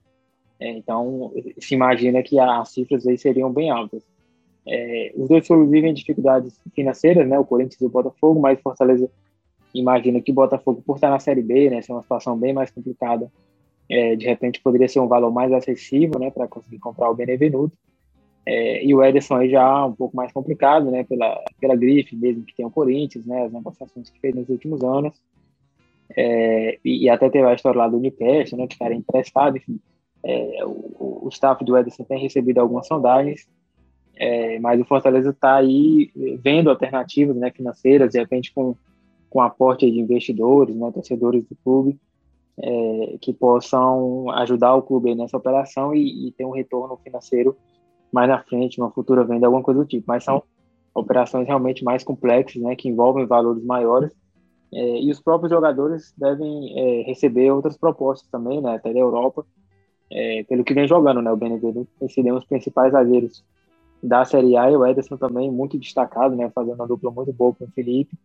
é, 0.60 0.72
então, 0.72 1.32
se 1.60 1.76
imagina 1.76 2.24
que 2.24 2.40
as 2.40 2.70
cifras 2.70 3.06
aí 3.08 3.18
seriam 3.18 3.52
bem 3.52 3.70
altas. 3.70 4.04
É, 4.68 5.14
os 5.16 5.30
dois 5.30 5.48
clubes 5.48 5.70
vivem 5.70 5.94
dificuldades 5.94 6.60
financeiras, 6.76 7.28
né? 7.28 7.40
O 7.40 7.46
Corinthians 7.46 7.80
e 7.80 7.86
o 7.86 7.90
Botafogo, 7.90 8.40
mas 8.40 8.60
Fortaleza 8.60 9.10
imagina 9.74 10.20
que 10.22 10.32
o 10.32 10.36
Botafogo, 10.36 10.82
por 10.86 10.96
estar 10.96 11.10
na 11.10 11.20
Série 11.20 11.42
B, 11.42 11.70
né, 11.70 11.82
ser 11.82 11.92
uma 11.92 12.02
situação 12.02 12.36
bem 12.38 12.52
mais 12.54 12.72
complicada, 12.72 13.32
é, 13.90 14.16
de 14.16 14.26
repente 14.26 14.62
poderia 14.62 14.88
ser 14.88 15.00
um 15.00 15.08
valor 15.08 15.32
mais 15.32 15.52
acessível, 15.52 16.20
né, 16.20 16.32
para 16.32 16.48
conseguir 16.48 16.80
comprar 16.80 17.10
o 17.12 17.14
Benevenuto. 17.14 17.78
É, 18.46 18.84
e 18.84 18.96
o 18.96 19.04
Ederson 19.04 19.36
aí 19.36 19.50
já 19.50 19.86
um 19.86 19.94
pouco 19.94 20.16
mais 20.16 20.32
complicado, 20.32 20.90
né, 20.90 21.04
pela, 21.04 21.40
pela 21.60 21.76
grife 21.76 22.16
mesmo 22.16 22.44
que 22.44 22.56
tem 22.56 22.66
o 22.66 22.72
Corinthians, 22.72 23.26
né, 23.26 23.44
as 23.44 23.52
negociações 23.52 24.10
que 24.10 24.20
fez 24.20 24.34
nos 24.34 24.50
últimos 24.50 24.82
anos. 24.84 25.22
É, 26.16 26.80
e, 26.84 27.06
e, 27.06 27.10
até 27.10 27.30
teve 27.30 27.46
a 27.46 27.54
história 27.54 27.78
lá 27.78 27.88
do 27.88 27.98
Uniperso, 27.98 28.56
né, 28.56 28.68
que 28.68 28.82
era 28.82 28.94
emprestado, 28.94 29.58
enfim. 29.58 29.80
É, 30.24 30.66
o, 30.66 31.26
o 31.26 31.30
staff 31.30 31.64
do 31.64 31.78
Ederson 31.78 32.04
tem 32.04 32.20
recebido 32.20 32.60
algumas 32.60 32.88
sondagens, 32.88 33.48
é, 34.16 34.60
mas 34.60 34.82
o 34.82 34.86
Fortaleza 34.86 35.30
está 35.30 35.56
aí 35.56 36.12
vendo 36.42 36.70
alternativas 36.70 37.36
né, 37.36 37.52
financeiras, 37.52 38.12
de 38.12 38.20
repente 38.20 38.52
com, 38.54 38.76
com 39.30 39.42
aporte 39.42 39.90
de 39.90 40.00
investidores, 40.00 40.76
né, 40.76 40.92
torcedores 40.92 41.44
do 41.46 41.56
clube, 41.64 42.00
é, 42.60 43.18
que 43.22 43.32
possam 43.32 44.30
ajudar 44.32 44.74
o 44.76 44.82
clube 44.82 45.14
nessa 45.14 45.38
operação 45.38 45.94
e, 45.94 46.28
e, 46.28 46.32
ter 46.32 46.46
um 46.46 46.52
retorno 46.52 46.98
financeiro 46.98 47.56
mais 48.12 48.28
na 48.28 48.40
frente, 48.40 48.82
uma 48.82 48.90
futura 48.90 49.24
venda, 49.24 49.46
alguma 49.46 49.62
coisa 49.62 49.82
do 49.82 49.86
tipo. 49.86 50.06
Mas 50.08 50.24
são 50.24 50.42
operações 50.94 51.46
realmente 51.46 51.84
mais 51.84 52.04
complexas, 52.04 52.62
né, 52.62 52.76
que 52.76 52.90
envolvem 52.90 53.28
valores 53.28 53.64
maiores, 53.64 54.12
é, 54.74 55.02
e 55.02 55.12
os 55.12 55.22
próprios 55.22 55.52
jogadores 55.52 56.14
devem 56.18 56.78
é, 56.78 57.02
receber 57.04 57.52
outras 57.52 57.78
propostas 57.78 58.30
também, 58.30 58.62
né, 58.62 58.76
até 58.76 58.92
da 58.92 59.00
Europa, 59.00 59.46
é, 60.12 60.44
pelo 60.44 60.64
que 60.64 60.74
vem 60.74 60.88
jogando, 60.88 61.22
né? 61.22 61.32
O 61.32 61.38
Benevenuto 61.38 61.90
tem 62.00 62.08
sido 62.08 62.30
um 62.30 62.36
dos 62.36 62.46
principais 62.46 62.94
zagueiros 62.94 63.44
da 64.02 64.24
Série 64.24 64.56
A 64.56 64.72
e 64.72 64.76
o 64.76 64.86
Ederson 64.86 65.18
também 65.18 65.52
muito 65.52 65.78
destacado, 65.78 66.36
né? 66.36 66.50
Fazendo 66.54 66.76
uma 66.76 66.88
dupla 66.88 67.12
muito 67.12 67.34
boa 67.34 67.54
com 67.54 67.66
o 67.66 67.72
Felipe. 67.72 68.18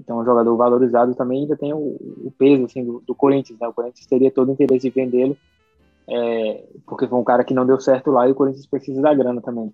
Então, 0.00 0.18
um 0.18 0.24
jogador 0.24 0.56
valorizado 0.56 1.14
também 1.14 1.42
ainda 1.42 1.56
tem 1.56 1.72
o, 1.72 1.78
o 1.78 2.32
peso 2.38 2.64
assim, 2.64 2.84
do, 2.84 3.02
do, 3.06 3.14
Corinthians, 3.14 3.58
né? 3.58 3.68
O 3.68 3.72
Corinthians 3.72 4.06
teria 4.06 4.30
todo 4.30 4.48
o 4.48 4.52
interesse 4.52 4.88
em 4.88 4.90
vendê-lo, 4.90 5.36
é, 6.08 6.64
porque 6.86 7.06
foi 7.06 7.18
um 7.18 7.24
cara 7.24 7.44
que 7.44 7.52
não 7.52 7.66
deu 7.66 7.80
certo 7.80 8.10
lá 8.10 8.26
e 8.28 8.32
o 8.32 8.34
Corinthians 8.34 8.66
precisa 8.66 9.02
da 9.02 9.12
grana 9.12 9.40
também. 9.40 9.72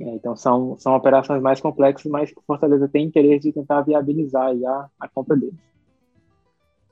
É, 0.00 0.14
então, 0.14 0.34
são, 0.34 0.78
são 0.78 0.94
operações 0.94 1.42
mais 1.42 1.60
complexas, 1.60 2.10
mas 2.10 2.30
que 2.30 2.38
o 2.38 2.42
Fortaleza 2.46 2.88
tem 2.88 3.04
interesse 3.04 3.48
de 3.48 3.52
tentar 3.52 3.82
viabilizar 3.82 4.50
a, 4.66 4.88
a 4.98 5.08
compra 5.08 5.36
deles. 5.36 5.58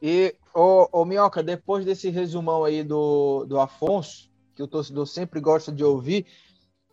E, 0.02 0.34
ô, 0.54 0.86
ô 0.92 1.04
Minhoca, 1.06 1.42
depois 1.42 1.86
desse 1.86 2.10
resumão 2.10 2.64
aí 2.64 2.84
do, 2.84 3.46
do 3.46 3.58
Afonso, 3.58 4.30
que 4.54 4.62
o 4.62 4.68
torcedor 4.68 5.06
sempre 5.06 5.40
gosta 5.40 5.72
de 5.72 5.82
ouvir, 5.82 6.26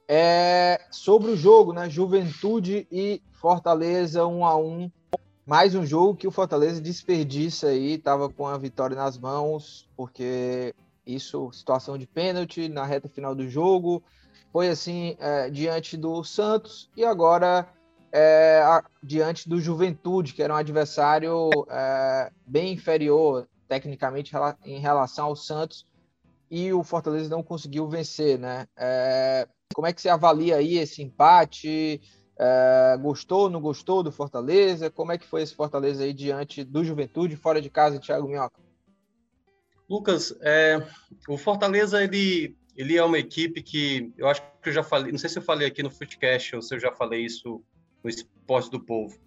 é 0.08 0.80
sobre 0.90 1.32
o 1.32 1.36
jogo, 1.36 1.74
né? 1.74 1.90
Juventude 1.90 2.88
e 2.92 3.22
Fortaleza 3.34 4.26
um 4.26 4.46
a 4.46 4.56
um. 4.56 4.90
Mais 5.46 5.76
um 5.76 5.86
jogo 5.86 6.16
que 6.16 6.28
o 6.28 6.32
Fortaleza 6.32 6.82
desperdiça 6.82 7.68
aí, 7.68 7.98
tava 7.98 8.30
com 8.30 8.48
a 8.48 8.58
vitória 8.58 8.96
nas 8.96 9.18
mãos, 9.18 9.88
porque 9.96 10.74
isso, 11.06 11.52
situação 11.52 11.98
de 11.98 12.08
pênalti 12.08 12.68
na 12.68 12.84
reta 12.86 13.08
final 13.08 13.36
do 13.36 13.48
jogo, 13.48 14.02
foi 14.56 14.70
assim 14.70 15.18
é, 15.20 15.50
diante 15.50 15.98
do 15.98 16.24
Santos 16.24 16.90
e 16.96 17.04
agora 17.04 17.68
é, 18.10 18.62
a, 18.64 18.82
diante 19.04 19.50
do 19.50 19.60
Juventude, 19.60 20.34
que 20.34 20.42
era 20.42 20.54
um 20.54 20.56
adversário 20.56 21.50
é, 21.70 22.32
bem 22.48 22.72
inferior 22.72 23.50
tecnicamente 23.68 24.32
em 24.64 24.80
relação 24.80 25.26
ao 25.26 25.36
Santos, 25.36 25.86
e 26.50 26.72
o 26.72 26.84
Fortaleza 26.84 27.28
não 27.28 27.44
conseguiu 27.44 27.86
vencer, 27.90 28.40
né? 28.40 28.66
É, 28.78 29.46
como 29.74 29.88
é 29.88 29.92
que 29.92 30.02
você 30.02 30.08
avalia 30.08 30.56
aí 30.56 30.78
esse 30.78 31.04
empate? 31.04 32.00
É, 32.40 32.98
gostou, 33.02 33.50
não 33.50 33.60
gostou 33.60 34.02
do 34.04 34.12
Fortaleza? 34.12 34.90
Como 34.90 35.12
é 35.12 35.18
que 35.18 35.28
foi 35.28 35.42
esse 35.42 35.54
Fortaleza 35.54 36.02
aí 36.02 36.14
diante 36.14 36.64
do 36.64 36.82
Juventude, 36.82 37.36
fora 37.36 37.62
de 37.62 37.70
casa, 37.70 38.00
Thiago 38.00 38.26
Minhoca? 38.26 38.62
Lucas, 39.90 40.34
é, 40.42 40.82
o 41.28 41.38
Fortaleza 41.38 42.02
ele, 42.02 42.56
ele 42.76 42.98
é 42.98 43.04
uma 43.04 43.18
equipe 43.18 43.62
que 43.62 44.12
eu 44.18 44.28
acho 44.28 44.42
que 44.62 44.70
eu 44.70 44.74
já 44.74 44.84
falei, 44.84 45.12
não 45.12 45.20
sei 45.20 45.30
se 45.30 45.38
eu 45.38 45.44
falei 45.44 45.68
aqui 45.68 45.82
no 45.82 45.92
Footcast 45.92 46.56
ou 46.56 46.62
se 46.62 46.76
eu 46.76 46.80
já 46.80 46.92
falei 46.92 47.24
isso 47.24 47.64
no 48.04 48.10
esporte 48.10 48.70
do 48.70 48.80
povo. 48.80 49.18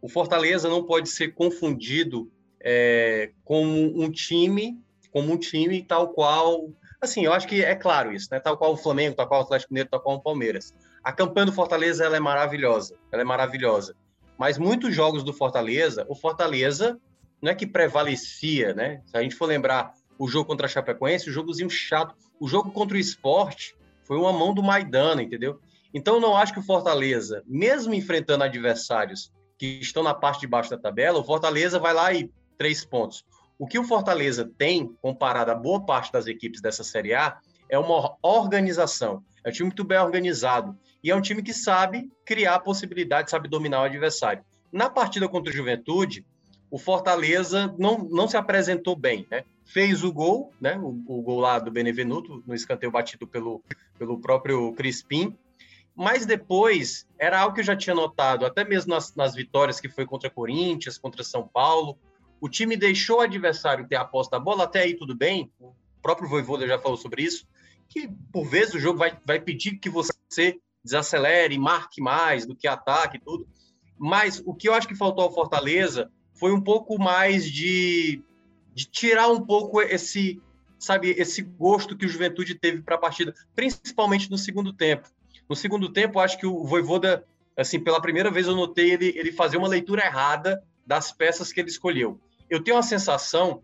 O 0.00 0.08
Fortaleza 0.08 0.68
não 0.68 0.84
pode 0.84 1.08
ser 1.08 1.34
confundido 1.34 2.30
é, 2.60 3.30
como 3.44 4.02
um 4.02 4.10
time, 4.10 4.80
como 5.10 5.32
um 5.32 5.36
time 5.36 5.82
tal 5.82 6.08
qual, 6.08 6.70
assim, 7.00 7.24
eu 7.24 7.32
acho 7.32 7.46
que 7.46 7.62
é 7.62 7.74
claro 7.74 8.12
isso, 8.12 8.28
né? 8.30 8.40
Tal 8.40 8.56
qual 8.56 8.72
o 8.72 8.76
Flamengo, 8.76 9.16
tal 9.16 9.28
qual 9.28 9.40
o 9.40 9.44
Atlético 9.44 9.72
Mineiro, 9.72 9.90
tal 9.90 10.00
qual 10.00 10.16
o 10.16 10.22
Palmeiras. 10.22 10.74
A 11.02 11.12
campanha 11.12 11.46
do 11.46 11.52
Fortaleza 11.52 12.04
ela 12.04 12.16
é 12.16 12.20
maravilhosa, 12.20 12.96
ela 13.10 13.22
é 13.22 13.24
maravilhosa. 13.24 13.94
Mas 14.38 14.58
muitos 14.58 14.94
jogos 14.94 15.22
do 15.22 15.32
Fortaleza, 15.32 16.06
o 16.08 16.14
Fortaleza 16.14 16.98
não 17.40 17.50
é 17.50 17.54
que 17.54 17.66
prevalecia, 17.66 18.72
né? 18.72 19.02
Se 19.04 19.16
a 19.16 19.22
gente 19.22 19.34
for 19.34 19.46
lembrar 19.46 19.92
o 20.22 20.28
jogo 20.28 20.46
contra 20.46 20.66
a 20.66 20.68
Chapecoense, 20.68 21.28
o 21.28 21.32
jogozinho 21.32 21.68
chato, 21.68 22.14
o 22.38 22.46
jogo 22.46 22.70
contra 22.70 22.96
o 22.96 23.00
Esporte 23.00 23.74
foi 24.04 24.16
uma 24.16 24.32
mão 24.32 24.54
do 24.54 24.62
Maidana, 24.62 25.20
entendeu? 25.20 25.58
Então, 25.92 26.20
não 26.20 26.36
acho 26.36 26.52
que 26.52 26.60
o 26.60 26.62
Fortaleza, 26.62 27.42
mesmo 27.44 27.92
enfrentando 27.92 28.44
adversários 28.44 29.32
que 29.58 29.80
estão 29.80 30.00
na 30.00 30.14
parte 30.14 30.42
de 30.42 30.46
baixo 30.46 30.70
da 30.70 30.78
tabela, 30.78 31.18
o 31.18 31.24
Fortaleza 31.24 31.76
vai 31.80 31.92
lá 31.92 32.14
e 32.14 32.30
três 32.56 32.84
pontos. 32.84 33.24
O 33.58 33.66
que 33.66 33.76
o 33.76 33.82
Fortaleza 33.82 34.48
tem, 34.56 34.94
comparado 35.02 35.50
a 35.50 35.56
boa 35.56 35.84
parte 35.84 36.12
das 36.12 36.28
equipes 36.28 36.60
dessa 36.60 36.84
Série 36.84 37.14
A, 37.14 37.38
é 37.68 37.76
uma 37.76 38.16
organização. 38.22 39.24
É 39.44 39.48
um 39.48 39.52
time 39.52 39.70
muito 39.70 39.82
bem 39.82 39.98
organizado. 39.98 40.78
E 41.02 41.10
é 41.10 41.16
um 41.16 41.20
time 41.20 41.42
que 41.42 41.52
sabe 41.52 42.08
criar 42.24 42.60
possibilidades, 42.60 43.32
sabe 43.32 43.48
dominar 43.48 43.80
o 43.80 43.86
adversário. 43.86 44.44
Na 44.70 44.88
partida 44.88 45.28
contra 45.28 45.52
o 45.52 45.56
Juventude, 45.56 46.24
o 46.70 46.78
Fortaleza 46.78 47.74
não, 47.76 47.98
não 47.98 48.28
se 48.28 48.36
apresentou 48.36 48.94
bem, 48.94 49.26
né? 49.28 49.42
Fez 49.64 50.02
o 50.02 50.12
gol, 50.12 50.52
né? 50.60 50.76
O, 50.78 50.88
o 51.06 51.22
gol 51.22 51.40
lá 51.40 51.58
do 51.58 51.70
Benevenuto, 51.70 52.42
no 52.46 52.54
escanteio 52.54 52.92
batido 52.92 53.26
pelo, 53.26 53.62
pelo 53.98 54.18
próprio 54.18 54.72
Crispim, 54.72 55.36
mas 55.94 56.24
depois, 56.24 57.06
era 57.18 57.40
algo 57.40 57.54
que 57.54 57.60
eu 57.60 57.64
já 57.64 57.76
tinha 57.76 57.94
notado, 57.94 58.46
até 58.46 58.64
mesmo 58.64 58.94
nas, 58.94 59.14
nas 59.14 59.34
vitórias 59.34 59.78
que 59.78 59.88
foi 59.88 60.06
contra 60.06 60.30
Corinthians, 60.30 60.96
contra 60.96 61.22
São 61.22 61.46
Paulo. 61.46 61.98
O 62.40 62.48
time 62.48 62.76
deixou 62.76 63.18
o 63.18 63.20
adversário 63.20 63.86
ter 63.86 63.96
a 63.96 64.04
posse 64.04 64.30
da 64.30 64.40
bola, 64.40 64.64
até 64.64 64.80
aí 64.80 64.94
tudo 64.94 65.14
bem. 65.14 65.50
O 65.60 65.74
próprio 66.00 66.28
Voivoda 66.28 66.66
já 66.66 66.78
falou 66.78 66.96
sobre 66.96 67.22
isso, 67.22 67.46
que 67.88 68.08
por 68.32 68.48
vezes 68.48 68.74
o 68.74 68.80
jogo 68.80 68.98
vai, 68.98 69.16
vai 69.24 69.38
pedir 69.38 69.78
que 69.78 69.90
você 69.90 70.58
desacelere, 70.82 71.58
marque 71.58 72.00
mais 72.00 72.46
do 72.46 72.56
que 72.56 72.66
ataque 72.66 73.18
e 73.18 73.20
tudo. 73.20 73.46
Mas 73.98 74.42
o 74.44 74.54
que 74.54 74.68
eu 74.68 74.74
acho 74.74 74.88
que 74.88 74.96
faltou 74.96 75.24
ao 75.24 75.32
Fortaleza 75.32 76.10
foi 76.34 76.52
um 76.52 76.60
pouco 76.60 76.98
mais 76.98 77.48
de, 77.48 78.24
de 78.74 78.86
tirar 78.86 79.28
um 79.28 79.40
pouco 79.40 79.80
esse, 79.80 80.40
sabe, 80.78 81.10
esse 81.10 81.42
gosto 81.42 81.96
que 81.96 82.06
o 82.06 82.08
Juventude 82.08 82.54
teve 82.54 82.82
para 82.82 82.96
a 82.96 82.98
partida, 82.98 83.34
principalmente 83.54 84.30
no 84.30 84.38
segundo 84.38 84.72
tempo. 84.72 85.08
No 85.48 85.56
segundo 85.56 85.92
tempo, 85.92 86.18
acho 86.18 86.38
que 86.38 86.46
o 86.46 86.64
Voivoda, 86.64 87.24
assim, 87.56 87.78
pela 87.78 88.00
primeira 88.00 88.30
vez 88.30 88.46
eu 88.46 88.56
notei 88.56 88.92
ele, 88.92 89.12
ele 89.16 89.32
fazer 89.32 89.56
uma 89.56 89.68
leitura 89.68 90.04
errada 90.04 90.62
das 90.86 91.12
peças 91.12 91.52
que 91.52 91.60
ele 91.60 91.68
escolheu. 91.68 92.20
Eu 92.48 92.62
tenho 92.62 92.78
a 92.78 92.82
sensação 92.82 93.62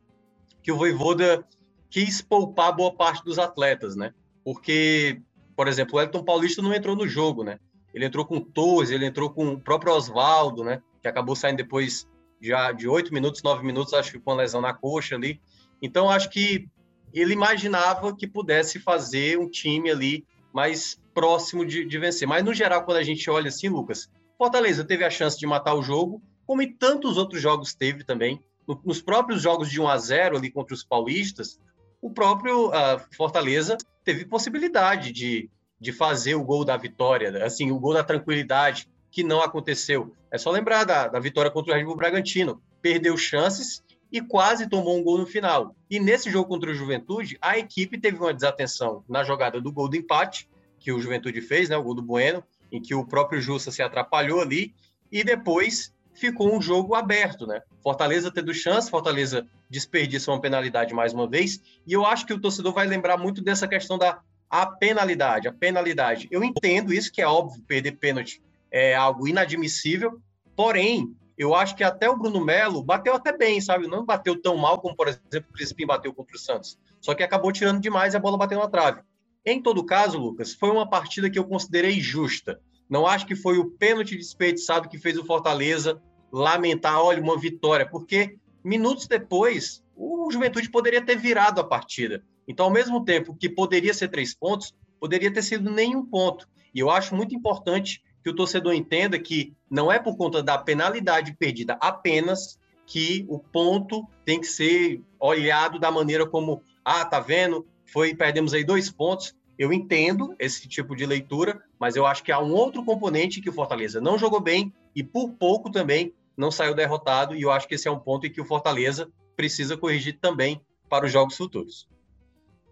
que 0.62 0.70
o 0.70 0.76
Voivoda 0.76 1.44
quis 1.90 2.20
poupar 2.20 2.74
boa 2.74 2.94
parte 2.94 3.24
dos 3.24 3.38
atletas, 3.38 3.96
né? 3.96 4.12
Porque, 4.44 5.20
por 5.56 5.68
exemplo, 5.68 5.96
o 5.96 6.00
Elton 6.00 6.22
Paulista 6.22 6.62
não 6.62 6.74
entrou 6.74 6.94
no 6.94 7.08
jogo, 7.08 7.42
né? 7.42 7.58
Ele 7.92 8.04
entrou 8.04 8.24
com 8.24 8.40
Torres, 8.40 8.90
ele 8.90 9.06
entrou 9.06 9.30
com 9.30 9.48
o 9.48 9.60
próprio 9.60 9.92
Oswaldo, 9.92 10.62
né? 10.62 10.82
Que 11.00 11.08
acabou 11.08 11.34
saindo 11.34 11.56
depois 11.56 12.06
já 12.40 12.72
de 12.72 12.88
oito 12.88 13.12
minutos, 13.12 13.42
nove 13.42 13.64
minutos, 13.64 13.94
acho 13.94 14.12
que 14.12 14.20
com 14.20 14.32
a 14.32 14.36
lesão 14.36 14.60
na 14.60 14.72
coxa 14.72 15.16
ali. 15.16 15.40
Então, 15.82 16.10
acho 16.10 16.30
que 16.30 16.68
ele 17.12 17.32
imaginava 17.32 18.14
que 18.14 18.26
pudesse 18.26 18.78
fazer 18.78 19.38
um 19.38 19.48
time 19.48 19.90
ali 19.90 20.26
mais 20.52 21.00
próximo 21.14 21.64
de, 21.64 21.84
de 21.84 21.98
vencer. 21.98 22.26
Mas, 22.26 22.44
no 22.44 22.54
geral, 22.54 22.84
quando 22.84 22.98
a 22.98 23.02
gente 23.02 23.28
olha 23.30 23.48
assim, 23.48 23.68
Lucas, 23.68 24.08
Fortaleza 24.36 24.84
teve 24.84 25.04
a 25.04 25.10
chance 25.10 25.38
de 25.38 25.46
matar 25.46 25.74
o 25.74 25.82
jogo, 25.82 26.22
como 26.46 26.62
em 26.62 26.72
tantos 26.72 27.16
outros 27.16 27.42
jogos 27.42 27.74
teve 27.74 28.04
também. 28.04 28.40
Nos 28.84 29.00
próprios 29.00 29.42
jogos 29.42 29.70
de 29.70 29.80
1 29.80 29.88
a 29.88 29.98
0 29.98 30.36
ali 30.36 30.50
contra 30.50 30.74
os 30.74 30.84
paulistas, 30.84 31.58
o 32.00 32.10
próprio 32.10 32.68
uh, 32.68 33.00
Fortaleza 33.16 33.76
teve 34.04 34.24
possibilidade 34.24 35.10
de, 35.10 35.50
de 35.80 35.92
fazer 35.92 36.34
o 36.34 36.44
gol 36.44 36.64
da 36.64 36.76
vitória, 36.76 37.44
assim, 37.44 37.70
o 37.70 37.78
gol 37.78 37.94
da 37.94 38.04
tranquilidade, 38.04 38.88
que 39.10 39.22
não 39.22 39.42
aconteceu. 39.42 40.14
É 40.30 40.38
só 40.38 40.50
lembrar 40.50 40.84
da, 40.84 41.08
da 41.08 41.20
vitória 41.20 41.50
contra 41.50 41.72
o 41.72 41.76
Red 41.76 41.84
Bull 41.84 41.96
Bragantino. 41.96 42.60
Perdeu 42.80 43.16
chances 43.16 43.82
e 44.10 44.20
quase 44.20 44.68
tomou 44.68 44.98
um 44.98 45.02
gol 45.02 45.18
no 45.18 45.26
final. 45.26 45.74
E 45.90 46.00
nesse 46.00 46.30
jogo 46.30 46.48
contra 46.48 46.70
o 46.70 46.74
Juventude, 46.74 47.36
a 47.40 47.58
equipe 47.58 47.98
teve 47.98 48.18
uma 48.18 48.32
desatenção 48.32 49.04
na 49.08 49.22
jogada 49.22 49.60
do 49.60 49.72
gol 49.72 49.88
do 49.88 49.96
empate, 49.96 50.48
que 50.78 50.92
o 50.92 51.00
Juventude 51.00 51.40
fez, 51.40 51.68
né, 51.68 51.76
o 51.76 51.82
gol 51.82 51.94
do 51.94 52.02
Bueno, 52.02 52.42
em 52.70 52.80
que 52.80 52.94
o 52.94 53.04
próprio 53.04 53.40
Justa 53.40 53.70
se 53.70 53.82
atrapalhou 53.82 54.40
ali, 54.40 54.74
e 55.10 55.24
depois 55.24 55.92
ficou 56.14 56.54
um 56.54 56.60
jogo 56.60 56.94
aberto, 56.94 57.46
né? 57.46 57.62
Fortaleza 57.82 58.30
tendo 58.30 58.52
chance, 58.52 58.90
Fortaleza 58.90 59.46
desperdiça 59.70 60.30
uma 60.30 60.40
penalidade 60.40 60.92
mais 60.92 61.12
uma 61.12 61.28
vez, 61.28 61.60
e 61.86 61.92
eu 61.92 62.04
acho 62.04 62.26
que 62.26 62.32
o 62.32 62.40
torcedor 62.40 62.72
vai 62.72 62.86
lembrar 62.86 63.16
muito 63.16 63.42
dessa 63.42 63.68
questão 63.68 63.96
da 63.96 64.20
a 64.50 64.64
penalidade, 64.64 65.46
a 65.46 65.52
penalidade. 65.52 66.26
Eu 66.30 66.42
entendo 66.42 66.92
isso 66.92 67.12
que 67.12 67.20
é 67.20 67.26
óbvio, 67.26 67.62
perder 67.64 67.92
pênalti 67.92 68.42
é 68.70 68.94
algo 68.94 69.26
inadmissível, 69.26 70.20
porém, 70.56 71.14
eu 71.36 71.54
acho 71.54 71.76
que 71.76 71.84
até 71.84 72.10
o 72.10 72.16
Bruno 72.16 72.44
Melo 72.44 72.82
bateu 72.82 73.14
até 73.14 73.36
bem, 73.36 73.60
sabe? 73.60 73.86
Não 73.86 74.04
bateu 74.04 74.40
tão 74.40 74.56
mal 74.56 74.80
como, 74.80 74.96
por 74.96 75.06
exemplo, 75.06 75.50
o 75.50 75.52
Crispim 75.52 75.86
bateu 75.86 76.12
contra 76.12 76.36
o 76.36 76.38
Santos. 76.38 76.76
Só 77.00 77.14
que 77.14 77.22
acabou 77.22 77.52
tirando 77.52 77.80
demais 77.80 78.12
e 78.12 78.16
a 78.16 78.20
bola 78.20 78.36
bateu 78.36 78.58
na 78.58 78.68
trave. 78.68 79.02
Em 79.46 79.62
todo 79.62 79.84
caso, 79.84 80.18
Lucas, 80.18 80.52
foi 80.52 80.70
uma 80.70 80.88
partida 80.88 81.30
que 81.30 81.38
eu 81.38 81.44
considerei 81.44 82.00
justa. 82.00 82.60
Não 82.90 83.06
acho 83.06 83.24
que 83.24 83.36
foi 83.36 83.58
o 83.58 83.70
pênalti 83.70 84.16
desperdiçado 84.16 84.88
que 84.88 84.98
fez 84.98 85.16
o 85.16 85.24
Fortaleza 85.24 86.02
lamentar, 86.32 87.00
olha, 87.00 87.22
uma 87.22 87.38
vitória, 87.38 87.88
porque 87.88 88.36
minutos 88.64 89.06
depois 89.06 89.82
o 89.96 90.30
Juventude 90.30 90.70
poderia 90.70 91.04
ter 91.04 91.16
virado 91.16 91.60
a 91.60 91.64
partida. 91.64 92.22
Então, 92.46 92.66
ao 92.66 92.72
mesmo 92.72 93.04
tempo 93.04 93.34
que 93.34 93.48
poderia 93.48 93.94
ser 93.94 94.08
três 94.08 94.34
pontos, 94.34 94.74
poderia 94.98 95.32
ter 95.32 95.42
sido 95.42 95.70
nenhum 95.70 96.04
ponto. 96.04 96.48
E 96.74 96.80
eu 96.80 96.90
acho 96.90 97.14
muito 97.14 97.34
importante 97.34 98.02
que 98.28 98.30
o 98.30 98.34
torcedor 98.34 98.74
entenda 98.74 99.18
que 99.18 99.54
não 99.70 99.90
é 99.90 99.98
por 99.98 100.16
conta 100.16 100.42
da 100.42 100.58
penalidade 100.58 101.34
perdida 101.34 101.78
apenas 101.80 102.58
que 102.86 103.24
o 103.28 103.38
ponto 103.38 104.06
tem 104.24 104.38
que 104.40 104.46
ser 104.46 105.02
olhado 105.18 105.78
da 105.78 105.90
maneira 105.90 106.26
como, 106.26 106.62
ah, 106.84 107.04
tá 107.04 107.20
vendo, 107.20 107.66
foi 107.86 108.14
perdemos 108.14 108.52
aí 108.52 108.64
dois 108.64 108.90
pontos. 108.90 109.34
Eu 109.58 109.72
entendo 109.72 110.34
esse 110.38 110.68
tipo 110.68 110.94
de 110.94 111.06
leitura, 111.06 111.62
mas 111.78 111.96
eu 111.96 112.06
acho 112.06 112.22
que 112.22 112.30
há 112.30 112.38
um 112.38 112.52
outro 112.52 112.84
componente 112.84 113.40
que 113.40 113.50
o 113.50 113.52
Fortaleza 113.52 114.00
não 114.00 114.18
jogou 114.18 114.40
bem 114.40 114.72
e 114.94 115.02
por 115.02 115.30
pouco 115.30 115.70
também 115.70 116.12
não 116.36 116.50
saiu 116.50 116.74
derrotado. 116.74 117.34
E 117.34 117.42
eu 117.42 117.50
acho 117.50 117.66
que 117.66 117.74
esse 117.74 117.88
é 117.88 117.90
um 117.90 117.98
ponto 117.98 118.26
em 118.26 118.30
que 118.30 118.40
o 118.40 118.44
Fortaleza 118.44 119.10
precisa 119.36 119.76
corrigir 119.76 120.18
também 120.20 120.60
para 120.88 121.06
os 121.06 121.12
jogos 121.12 121.36
futuros. 121.36 121.88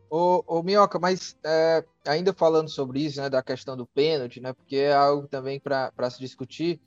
Ô, 0.08 0.44
ô 0.46 0.62
Minhoca, 0.62 0.98
mas 0.98 1.36
é, 1.44 1.84
ainda 2.06 2.32
falando 2.32 2.68
sobre 2.68 3.00
isso, 3.00 3.20
né, 3.20 3.28
da 3.28 3.42
questão 3.42 3.76
do 3.76 3.86
pênalti, 3.86 4.40
né, 4.40 4.52
porque 4.52 4.76
é 4.76 4.94
algo 4.94 5.26
também 5.26 5.58
para 5.58 6.10
se 6.10 6.20
discutir, 6.20 6.80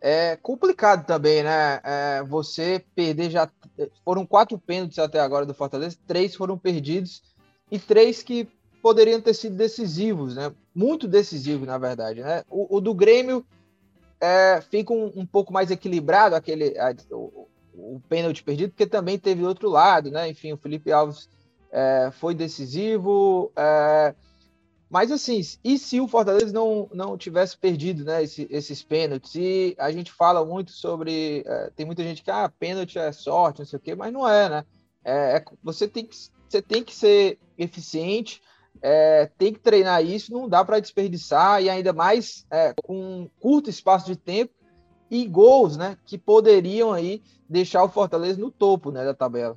é 0.00 0.36
complicado 0.36 1.06
também, 1.06 1.42
né? 1.42 1.80
É, 1.84 2.22
você 2.22 2.82
perder 2.94 3.30
já. 3.30 3.50
Foram 4.04 4.24
quatro 4.24 4.58
pênaltis 4.58 4.98
até 4.98 5.20
agora 5.20 5.44
do 5.44 5.52
Fortaleza, 5.52 5.96
três 6.06 6.34
foram 6.34 6.56
perdidos 6.56 7.22
e 7.70 7.78
três 7.78 8.22
que 8.22 8.48
poderiam 8.82 9.20
ter 9.20 9.34
sido 9.34 9.56
decisivos, 9.56 10.34
né? 10.34 10.52
Muito 10.74 11.06
decisivos, 11.06 11.66
na 11.66 11.76
verdade, 11.76 12.22
né? 12.22 12.42
O, 12.48 12.76
o 12.76 12.80
do 12.80 12.94
Grêmio 12.94 13.44
é, 14.18 14.60
fica 14.62 14.92
um, 14.92 15.12
um, 15.16 15.26
pouco 15.26 15.52
mais 15.52 15.70
equilibrado, 15.70 16.34
aquele 16.34 16.78
a, 16.78 16.94
o, 17.10 17.46
o 17.74 18.00
pênalti 18.08 18.42
perdido, 18.42 18.70
porque 18.70 18.86
também 18.86 19.18
teve 19.18 19.44
outro 19.44 19.68
lado, 19.68 20.10
né? 20.10 20.30
Enfim, 20.30 20.52
o 20.54 20.58
Felipe 20.58 20.90
Alves 20.90 21.28
é, 21.70 22.10
foi 22.12 22.34
decisivo. 22.34 23.52
É, 23.56 24.14
mas 24.90 25.12
assim, 25.12 25.40
e 25.62 25.78
se 25.78 26.00
o 26.00 26.08
Fortaleza 26.08 26.52
não, 26.52 26.88
não 26.92 27.16
tivesse 27.16 27.56
perdido 27.56 28.04
né, 28.04 28.24
esse, 28.24 28.48
esses 28.50 28.82
pênaltis? 28.82 29.36
E 29.36 29.76
a 29.78 29.92
gente 29.92 30.10
fala 30.10 30.44
muito 30.44 30.72
sobre. 30.72 31.44
É, 31.46 31.70
tem 31.76 31.86
muita 31.86 32.02
gente 32.02 32.22
que, 32.22 32.30
ah, 32.30 32.52
pênalti 32.58 32.98
é 32.98 33.12
sorte, 33.12 33.60
não 33.60 33.66
sei 33.66 33.76
o 33.78 33.80
quê, 33.80 33.94
mas 33.94 34.12
não 34.12 34.28
é, 34.28 34.48
né? 34.48 34.64
É, 35.04 35.36
é 35.36 35.44
você, 35.62 35.86
tem 35.86 36.04
que, 36.04 36.16
você 36.48 36.60
tem 36.60 36.82
que 36.82 36.94
ser 36.94 37.38
eficiente, 37.56 38.42
é, 38.82 39.30
tem 39.38 39.52
que 39.52 39.60
treinar 39.60 40.04
isso, 40.04 40.32
não 40.32 40.48
dá 40.48 40.64
para 40.64 40.80
desperdiçar, 40.80 41.62
e 41.62 41.70
ainda 41.70 41.92
mais 41.92 42.44
é, 42.50 42.74
com 42.82 42.98
um 42.98 43.30
curto 43.38 43.70
espaço 43.70 44.06
de 44.06 44.16
tempo 44.16 44.52
e 45.08 45.24
gols, 45.24 45.76
né? 45.76 45.96
Que 46.04 46.18
poderiam 46.18 46.92
aí 46.92 47.22
deixar 47.48 47.84
o 47.84 47.88
Fortaleza 47.88 48.40
no 48.40 48.50
topo 48.50 48.90
né, 48.90 49.04
da 49.04 49.14
tabela. 49.14 49.56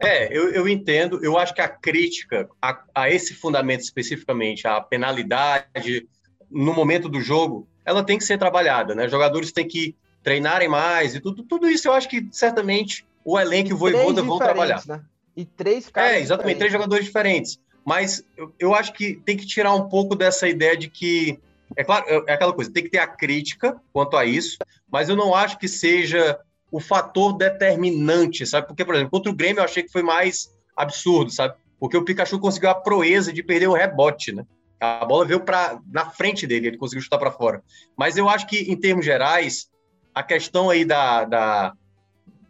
É, 0.00 0.36
eu, 0.36 0.50
eu 0.50 0.68
entendo. 0.68 1.24
Eu 1.24 1.38
acho 1.38 1.54
que 1.54 1.60
a 1.60 1.68
crítica 1.68 2.48
a, 2.60 2.82
a, 2.94 3.10
esse 3.10 3.34
fundamento 3.34 3.80
especificamente, 3.80 4.66
a 4.66 4.80
penalidade 4.80 6.06
no 6.50 6.72
momento 6.72 7.08
do 7.08 7.20
jogo, 7.20 7.68
ela 7.84 8.04
tem 8.04 8.18
que 8.18 8.24
ser 8.24 8.38
trabalhada, 8.38 8.94
né? 8.94 9.08
Jogadores 9.08 9.52
têm 9.52 9.66
que 9.66 9.94
treinarem 10.22 10.68
mais 10.68 11.14
e 11.14 11.20
tudo. 11.20 11.42
Tudo 11.42 11.68
isso 11.68 11.88
eu 11.88 11.92
acho 11.92 12.08
que 12.08 12.28
certamente 12.30 13.06
o 13.24 13.38
elenco 13.38 13.70
e 13.70 13.72
o 13.72 13.76
Voivoda 13.76 14.22
vão 14.22 14.38
trabalhar. 14.38 14.82
Né? 14.86 15.00
E 15.36 15.44
três 15.44 15.88
caras. 15.88 16.12
É, 16.12 16.20
exatamente, 16.20 16.58
três 16.58 16.72
jogadores 16.72 17.04
diferentes. 17.04 17.60
Mas 17.84 18.24
eu, 18.36 18.52
eu 18.58 18.74
acho 18.74 18.92
que 18.92 19.14
tem 19.24 19.36
que 19.36 19.46
tirar 19.46 19.72
um 19.74 19.88
pouco 19.88 20.16
dessa 20.16 20.48
ideia 20.48 20.76
de 20.76 20.88
que. 20.88 21.38
É 21.76 21.84
claro, 21.84 22.04
é 22.26 22.32
aquela 22.32 22.52
coisa, 22.52 22.72
tem 22.72 22.84
que 22.84 22.90
ter 22.90 22.98
a 22.98 23.06
crítica 23.06 23.80
quanto 23.92 24.16
a 24.16 24.24
isso, 24.24 24.56
mas 24.90 25.08
eu 25.08 25.16
não 25.16 25.34
acho 25.34 25.58
que 25.58 25.66
seja 25.66 26.38
o 26.70 26.80
fator 26.80 27.32
determinante, 27.32 28.46
sabe? 28.46 28.66
Porque, 28.66 28.84
por 28.84 28.94
exemplo, 28.94 29.10
contra 29.10 29.30
o 29.30 29.34
Grêmio 29.34 29.60
eu 29.60 29.64
achei 29.64 29.82
que 29.82 29.92
foi 29.92 30.02
mais 30.02 30.54
absurdo, 30.76 31.30
sabe? 31.30 31.54
Porque 31.78 31.96
o 31.96 32.04
Pikachu 32.04 32.38
conseguiu 32.38 32.70
a 32.70 32.74
proeza 32.74 33.32
de 33.32 33.42
perder 33.42 33.68
o 33.68 33.74
rebote, 33.74 34.32
né? 34.32 34.44
A 34.80 35.04
bola 35.04 35.24
veio 35.24 35.40
para 35.40 35.80
na 35.90 36.10
frente 36.10 36.46
dele, 36.46 36.68
ele 36.68 36.76
conseguiu 36.76 37.02
chutar 37.02 37.18
para 37.18 37.30
fora. 37.30 37.62
Mas 37.96 38.16
eu 38.16 38.28
acho 38.28 38.46
que, 38.46 38.58
em 38.70 38.76
termos 38.76 39.04
gerais, 39.04 39.70
a 40.14 40.22
questão 40.22 40.68
aí 40.68 40.84
da, 40.84 41.24
da, 41.24 41.72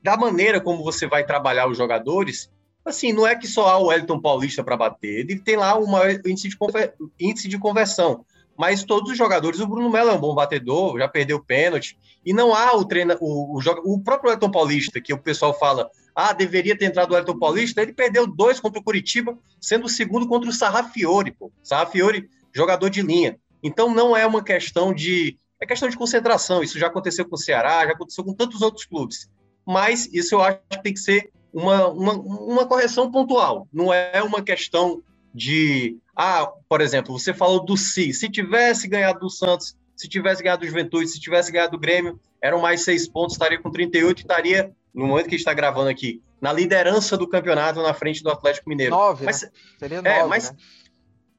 da 0.03 0.17
maneira 0.17 0.61
como 0.61 0.83
você 0.83 1.07
vai 1.07 1.25
trabalhar 1.25 1.69
os 1.69 1.77
jogadores, 1.77 2.51
assim, 2.85 3.13
não 3.13 3.27
é 3.27 3.37
que 3.37 3.47
só 3.47 3.69
há 3.69 3.79
o 3.79 3.93
Elton 3.93 4.21
Paulista 4.21 4.63
para 4.63 4.77
bater, 4.77 5.21
ele 5.21 5.39
tem 5.39 5.57
lá 5.57 5.79
um 5.79 5.87
maior 5.87 6.11
índice 6.25 6.49
de, 6.49 6.57
índice 7.19 7.49
de 7.49 7.59
conversão 7.59 8.25
mas 8.59 8.85
todos 8.85 9.11
os 9.11 9.19
jogadores, 9.19 9.61
o 9.61 9.67
Bruno 9.67 9.91
Melo 9.91 10.11
é 10.11 10.15
um 10.15 10.21
bom 10.21 10.35
batedor, 10.35 10.99
já 10.99 11.09
perdeu 11.09 11.43
pênalti, 11.43 11.97
e 12.25 12.33
não 12.33 12.55
há 12.55 12.75
o 12.75 12.85
treino, 12.85 13.17
o, 13.21 13.59
o, 13.59 13.95
o 13.95 14.01
próprio 14.01 14.33
Elton 14.33 14.51
Paulista, 14.51 15.01
que 15.01 15.13
o 15.13 15.19
pessoal 15.19 15.57
fala, 15.59 15.91
ah, 16.15 16.33
deveria 16.33 16.77
ter 16.77 16.87
entrado 16.87 17.13
o 17.13 17.17
Elton 17.17 17.39
Paulista, 17.39 17.83
ele 17.83 17.93
perdeu 17.93 18.27
dois 18.27 18.59
contra 18.59 18.81
o 18.81 18.83
Curitiba, 18.83 19.39
sendo 19.61 19.85
o 19.85 19.89
segundo 19.89 20.27
contra 20.27 20.49
o 20.49 20.53
Sarrafiore, 20.53 21.33
pô. 21.33 21.53
Sarrafiore, 21.63 22.29
jogador 22.55 22.89
de 22.89 23.03
linha. 23.03 23.39
Então 23.63 23.93
não 23.93 24.17
é 24.17 24.27
uma 24.27 24.43
questão 24.43 24.95
de. 24.95 25.39
É 25.61 25.67
questão 25.67 25.89
de 25.89 25.97
concentração. 25.97 26.63
Isso 26.63 26.79
já 26.79 26.87
aconteceu 26.87 27.27
com 27.27 27.35
o 27.35 27.39
Ceará, 27.39 27.85
já 27.85 27.93
aconteceu 27.93 28.25
com 28.25 28.33
tantos 28.33 28.63
outros 28.63 28.87
clubes. 28.87 29.29
Mas 29.67 30.09
isso 30.13 30.35
eu 30.35 30.43
acho 30.43 30.59
que 30.71 30.83
tem 30.83 30.95
que 30.95 31.01
ser 31.01 31.31
uma, 31.53 31.89
uma, 31.89 32.13
uma 32.13 32.67
correção 32.67 33.11
pontual. 33.11 33.67
Não 33.73 33.93
é 33.93 34.23
uma 34.23 34.43
questão 34.43 35.03
de 35.37 35.99
ah, 36.17 36.51
por 36.67 36.81
exemplo, 36.81 37.17
você 37.17 37.35
falou 37.35 37.63
do 37.63 37.77
Si. 37.77 38.15
Se 38.15 38.31
tivesse 38.31 38.89
ganhado 38.89 39.21
do 39.21 39.29
Santos 39.29 39.77
Se 39.95 40.09
tivesse 40.09 40.43
ganhado 40.43 40.65
o 40.65 40.67
Juventude, 40.67 41.09
se 41.09 41.21
tivesse 41.21 41.53
ganhado 41.53 41.77
o 41.77 41.81
Grêmio, 41.81 42.19
eram 42.41 42.61
mais 42.61 42.85
seis 42.85 43.07
pontos, 43.07 43.35
estaria 43.35 43.61
com 43.61 43.71
38 43.71 44.19
e 44.19 44.23
estaria, 44.23 44.73
no 44.95 45.07
momento 45.07 45.25
que 45.25 45.35
a 45.35 45.39
gente 45.39 45.41
está 45.41 45.55
gravando 45.55 45.89
aqui, 45.91 46.23
na 46.41 46.53
liderança 46.53 47.17
do 47.17 47.29
campeonato 47.29 47.83
na 47.83 47.95
frente 47.95 48.23
do 48.23 48.31
Atlético 48.31 48.69
Mineiro. 48.69 48.95
Nove, 48.95 49.25
mas, 49.25 49.43
né? 49.43 49.51
Seria 49.79 49.99
é, 49.99 50.03
nove, 50.03 50.19
é, 50.19 50.27
mas... 50.27 50.51
né? 50.51 50.57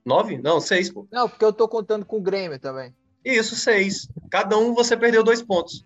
Nove? 0.06 0.38
Não, 0.38 0.60
seis, 0.60 0.92
pô. 0.92 1.08
Não, 1.12 1.28
porque 1.28 1.44
eu 1.44 1.54
tô 1.54 1.68
contando 1.68 2.06
com 2.06 2.18
o 2.18 2.22
Grêmio 2.22 2.60
também. 2.60 2.96
Isso, 3.26 3.56
seis. 3.56 4.08
Cada 4.30 4.58
um 4.58 4.74
você 4.74 4.96
perdeu 4.96 5.24
dois 5.24 5.42
pontos. 5.42 5.84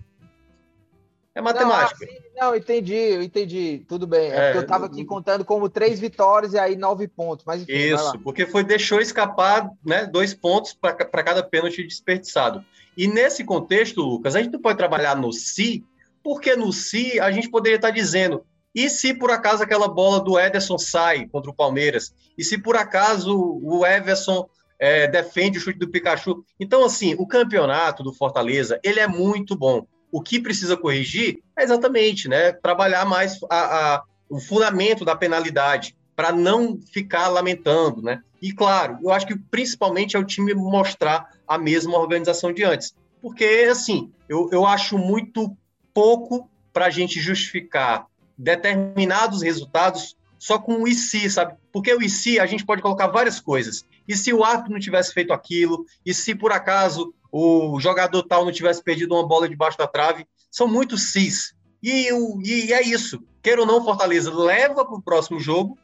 É 1.33 1.39
matemática. 1.39 2.05
Não, 2.05 2.11
assim, 2.11 2.21
não 2.35 2.55
entendi, 2.55 2.93
eu 2.93 3.21
entendi. 3.21 3.85
Tudo 3.87 4.05
bem. 4.05 4.31
É, 4.31 4.35
é 4.35 4.43
porque 4.45 4.57
eu 4.57 4.63
estava 4.63 4.85
aqui 4.85 5.05
contando 5.05 5.45
como 5.45 5.69
três 5.69 5.99
vitórias 5.99 6.53
e 6.53 6.59
aí 6.59 6.75
nove 6.75 7.07
pontos. 7.07 7.45
Mas 7.45 7.61
enfim, 7.61 7.73
Isso, 7.73 8.19
porque 8.19 8.45
foi 8.45 8.63
deixou 8.63 8.99
escapar 8.99 9.69
né, 9.85 10.05
dois 10.05 10.33
pontos 10.33 10.73
para 10.73 11.23
cada 11.23 11.41
pênalti 11.41 11.83
desperdiçado. 11.83 12.63
E 12.97 13.07
nesse 13.07 13.45
contexto, 13.45 14.01
Lucas, 14.01 14.35
a 14.35 14.41
gente 14.41 14.51
não 14.51 14.61
pode 14.61 14.77
trabalhar 14.77 15.15
no 15.15 15.31
si, 15.31 15.85
porque 16.21 16.55
no 16.55 16.73
si 16.73 17.19
a 17.19 17.31
gente 17.31 17.49
poderia 17.49 17.77
estar 17.77 17.91
dizendo. 17.91 18.45
E 18.75 18.89
se 18.89 19.13
por 19.13 19.31
acaso 19.31 19.63
aquela 19.63 19.87
bola 19.87 20.19
do 20.19 20.39
Ederson 20.39 20.77
sai 20.77 21.27
contra 21.27 21.49
o 21.51 21.55
Palmeiras? 21.55 22.13
E 22.37 22.43
se 22.43 22.57
por 22.57 22.75
acaso 22.75 23.37
o 23.63 23.85
Everson 23.85 24.49
é, 24.79 25.07
defende 25.07 25.57
o 25.57 25.61
chute 25.61 25.77
do 25.77 25.89
Pikachu? 25.89 26.43
Então, 26.59 26.83
assim, 26.83 27.15
o 27.17 27.27
campeonato 27.27 28.03
do 28.03 28.13
Fortaleza, 28.13 28.79
ele 28.83 28.99
é 28.99 29.07
muito 29.07 29.55
bom. 29.55 29.85
O 30.11 30.21
que 30.21 30.39
precisa 30.39 30.75
corrigir 30.75 31.39
é 31.57 31.63
exatamente 31.63 32.27
né, 32.27 32.51
trabalhar 32.51 33.05
mais 33.05 33.39
a, 33.49 33.95
a, 33.95 34.03
o 34.29 34.39
fundamento 34.39 35.05
da 35.05 35.15
penalidade 35.15 35.95
para 36.15 36.31
não 36.31 36.79
ficar 36.91 37.27
lamentando, 37.29 38.01
né? 38.01 38.21
E 38.41 38.51
claro, 38.51 38.97
eu 39.01 39.11
acho 39.11 39.25
que 39.25 39.37
principalmente 39.37 40.15
é 40.15 40.19
o 40.19 40.25
time 40.25 40.53
mostrar 40.53 41.31
a 41.47 41.57
mesma 41.57 41.97
organização 41.97 42.51
de 42.51 42.63
antes, 42.63 42.93
porque 43.21 43.67
assim 43.69 44.11
eu, 44.27 44.49
eu 44.51 44.65
acho 44.65 44.97
muito 44.97 45.55
pouco 45.93 46.49
para 46.73 46.85
a 46.85 46.89
gente 46.89 47.19
justificar 47.19 48.07
determinados 48.37 49.41
resultados 49.41 50.15
só 50.39 50.57
com 50.57 50.81
o 50.81 50.87
se, 50.87 51.29
sabe? 51.29 51.53
Porque 51.71 51.93
o 51.93 52.09
se 52.09 52.39
a 52.39 52.45
gente 52.45 52.65
pode 52.65 52.81
colocar 52.81 53.07
várias 53.07 53.39
coisas. 53.39 53.85
E 54.07 54.17
se 54.17 54.33
o 54.33 54.43
árbitro 54.43 54.73
não 54.73 54.79
tivesse 54.79 55.13
feito 55.13 55.31
aquilo? 55.31 55.85
E 56.03 56.13
se 56.13 56.33
por 56.33 56.51
acaso 56.51 57.13
o 57.31 57.79
jogador 57.79 58.23
tal 58.23 58.43
não 58.45 58.51
tivesse 58.51 58.83
perdido 58.83 59.15
uma 59.15 59.27
bola 59.27 59.47
debaixo 59.47 59.77
da 59.77 59.87
trave. 59.87 60.25
São 60.49 60.67
muitos 60.67 61.11
cis. 61.11 61.53
E, 61.81 62.09
e 62.43 62.73
é 62.73 62.81
isso. 62.81 63.19
Queira 63.41 63.61
ou 63.61 63.67
não, 63.67 63.83
Fortaleza 63.83 64.33
leva 64.33 64.85
para 64.85 64.95
o 64.95 65.01
próximo 65.01 65.39
jogo 65.39 65.77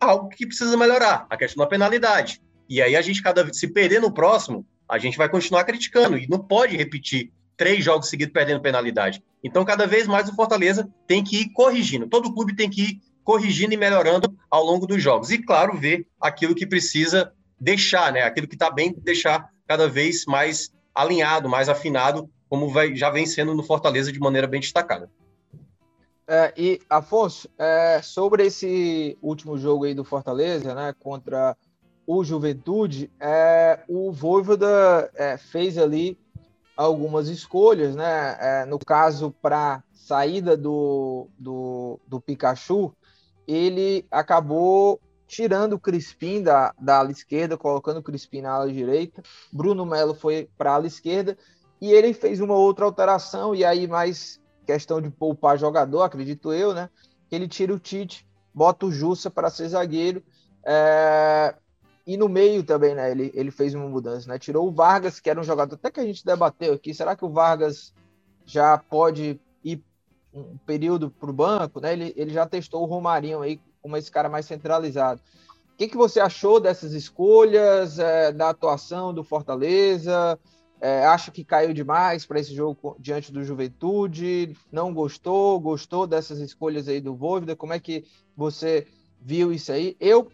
algo 0.00 0.28
que 0.28 0.46
precisa 0.46 0.76
melhorar, 0.76 1.26
a 1.30 1.36
questão 1.36 1.62
da 1.62 1.70
penalidade. 1.70 2.42
E 2.68 2.82
aí 2.82 2.96
a 2.96 3.02
gente, 3.02 3.22
cada 3.22 3.52
se 3.52 3.68
perder 3.68 4.00
no 4.00 4.12
próximo, 4.12 4.66
a 4.88 4.98
gente 4.98 5.16
vai 5.16 5.28
continuar 5.28 5.64
criticando. 5.64 6.18
E 6.18 6.26
não 6.28 6.38
pode 6.38 6.76
repetir 6.76 7.32
três 7.56 7.84
jogos 7.84 8.08
seguidos 8.08 8.32
perdendo 8.32 8.60
penalidade. 8.60 9.22
Então, 9.42 9.64
cada 9.64 9.86
vez 9.86 10.06
mais 10.06 10.28
o 10.28 10.34
Fortaleza 10.34 10.88
tem 11.06 11.22
que 11.22 11.42
ir 11.42 11.52
corrigindo. 11.52 12.08
Todo 12.08 12.32
clube 12.32 12.56
tem 12.56 12.68
que 12.68 12.82
ir 12.82 13.00
corrigindo 13.22 13.74
e 13.74 13.76
melhorando 13.76 14.36
ao 14.50 14.64
longo 14.64 14.86
dos 14.86 15.02
jogos. 15.02 15.30
E, 15.30 15.38
claro, 15.38 15.78
ver 15.78 16.06
aquilo 16.20 16.54
que 16.54 16.66
precisa 16.66 17.32
deixar, 17.60 18.12
né? 18.12 18.22
Aquilo 18.22 18.48
que 18.48 18.54
está 18.54 18.70
bem, 18.70 18.94
deixar 18.98 19.48
cada 19.66 19.88
vez 19.88 20.24
mais 20.26 20.70
alinhado, 20.94 21.48
mais 21.48 21.68
afinado, 21.68 22.30
como 22.48 22.68
vai, 22.68 22.94
já 22.94 23.10
vem 23.10 23.26
sendo 23.26 23.54
no 23.54 23.62
Fortaleza 23.62 24.12
de 24.12 24.20
maneira 24.20 24.46
bem 24.46 24.60
destacada. 24.60 25.10
É, 26.26 26.54
e, 26.56 26.80
Afonso, 26.88 27.48
é, 27.58 28.00
sobre 28.02 28.46
esse 28.46 29.18
último 29.20 29.58
jogo 29.58 29.84
aí 29.84 29.94
do 29.94 30.04
Fortaleza, 30.04 30.74
né, 30.74 30.94
contra 30.98 31.56
o 32.06 32.24
Juventude, 32.24 33.10
é, 33.20 33.80
o 33.88 34.10
Voivoda 34.12 35.10
é, 35.14 35.36
fez 35.36 35.76
ali 35.76 36.18
algumas 36.76 37.28
escolhas, 37.28 37.94
né, 37.94 38.36
é, 38.40 38.64
no 38.64 38.78
caso, 38.78 39.34
para 39.42 39.82
saída 39.92 40.56
do, 40.56 41.28
do, 41.38 42.00
do 42.06 42.20
Pikachu, 42.20 42.94
ele 43.46 44.06
acabou 44.10 45.00
tirando 45.34 45.72
o 45.72 45.80
Crispim 45.80 46.42
da, 46.42 46.72
da 46.80 46.98
ala 46.98 47.10
esquerda, 47.10 47.56
colocando 47.56 47.98
o 47.98 48.02
Crispim 48.02 48.40
na 48.40 48.52
ala 48.52 48.72
direita. 48.72 49.22
Bruno 49.52 49.84
Melo 49.84 50.14
foi 50.14 50.48
para 50.56 50.70
a 50.70 50.74
ala 50.74 50.86
esquerda 50.86 51.36
e 51.80 51.92
ele 51.92 52.14
fez 52.14 52.40
uma 52.40 52.54
outra 52.54 52.84
alteração, 52.84 53.54
e 53.54 53.64
aí 53.64 53.86
mais 53.86 54.40
questão 54.64 55.02
de 55.02 55.10
poupar 55.10 55.58
jogador, 55.58 56.02
acredito 56.02 56.52
eu, 56.52 56.72
né? 56.72 56.88
Ele 57.30 57.48
tira 57.48 57.74
o 57.74 57.78
Tite, 57.78 58.26
bota 58.54 58.86
o 58.86 58.92
Jussa 58.92 59.28
para 59.28 59.50
ser 59.50 59.68
zagueiro. 59.68 60.22
É... 60.64 61.54
E 62.06 62.16
no 62.16 62.28
meio 62.28 62.62
também, 62.62 62.94
né? 62.94 63.10
Ele, 63.10 63.32
ele 63.34 63.50
fez 63.50 63.74
uma 63.74 63.88
mudança, 63.88 64.28
né? 64.28 64.38
Tirou 64.38 64.68
o 64.68 64.72
Vargas, 64.72 65.18
que 65.18 65.28
era 65.28 65.40
um 65.40 65.44
jogador 65.44 65.74
até 65.74 65.90
que 65.90 66.00
a 66.00 66.04
gente 66.06 66.24
debateu 66.24 66.74
aqui. 66.74 66.94
Será 66.94 67.16
que 67.16 67.24
o 67.24 67.30
Vargas 67.30 67.92
já 68.46 68.78
pode 68.78 69.40
ir 69.64 69.82
um 70.32 70.56
período 70.58 71.10
para 71.10 71.30
o 71.30 71.34
banco, 71.34 71.80
né? 71.80 71.92
Ele, 71.92 72.14
ele 72.16 72.32
já 72.32 72.46
testou 72.46 72.82
o 72.82 72.86
Romarinho 72.86 73.42
aí 73.42 73.60
como 73.84 73.98
esse 73.98 74.10
cara 74.10 74.30
mais 74.30 74.46
centralizado. 74.46 75.20
O 75.74 75.76
que, 75.76 75.88
que 75.88 75.96
você 75.96 76.18
achou 76.18 76.58
dessas 76.58 76.94
escolhas, 76.94 77.98
é, 77.98 78.32
da 78.32 78.48
atuação 78.48 79.12
do 79.12 79.22
Fortaleza? 79.22 80.40
É, 80.80 81.04
acha 81.04 81.30
que 81.30 81.44
caiu 81.44 81.74
demais 81.74 82.24
para 82.24 82.40
esse 82.40 82.54
jogo 82.54 82.96
diante 82.98 83.30
do 83.30 83.44
Juventude? 83.44 84.56
Não 84.72 84.94
gostou? 84.94 85.60
Gostou 85.60 86.06
dessas 86.06 86.38
escolhas 86.38 86.88
aí 86.88 86.98
do 86.98 87.14
Voivoda? 87.14 87.54
Como 87.54 87.74
é 87.74 87.78
que 87.78 88.04
você 88.34 88.86
viu 89.20 89.52
isso 89.52 89.70
aí? 89.70 89.96
Eu, 90.00 90.32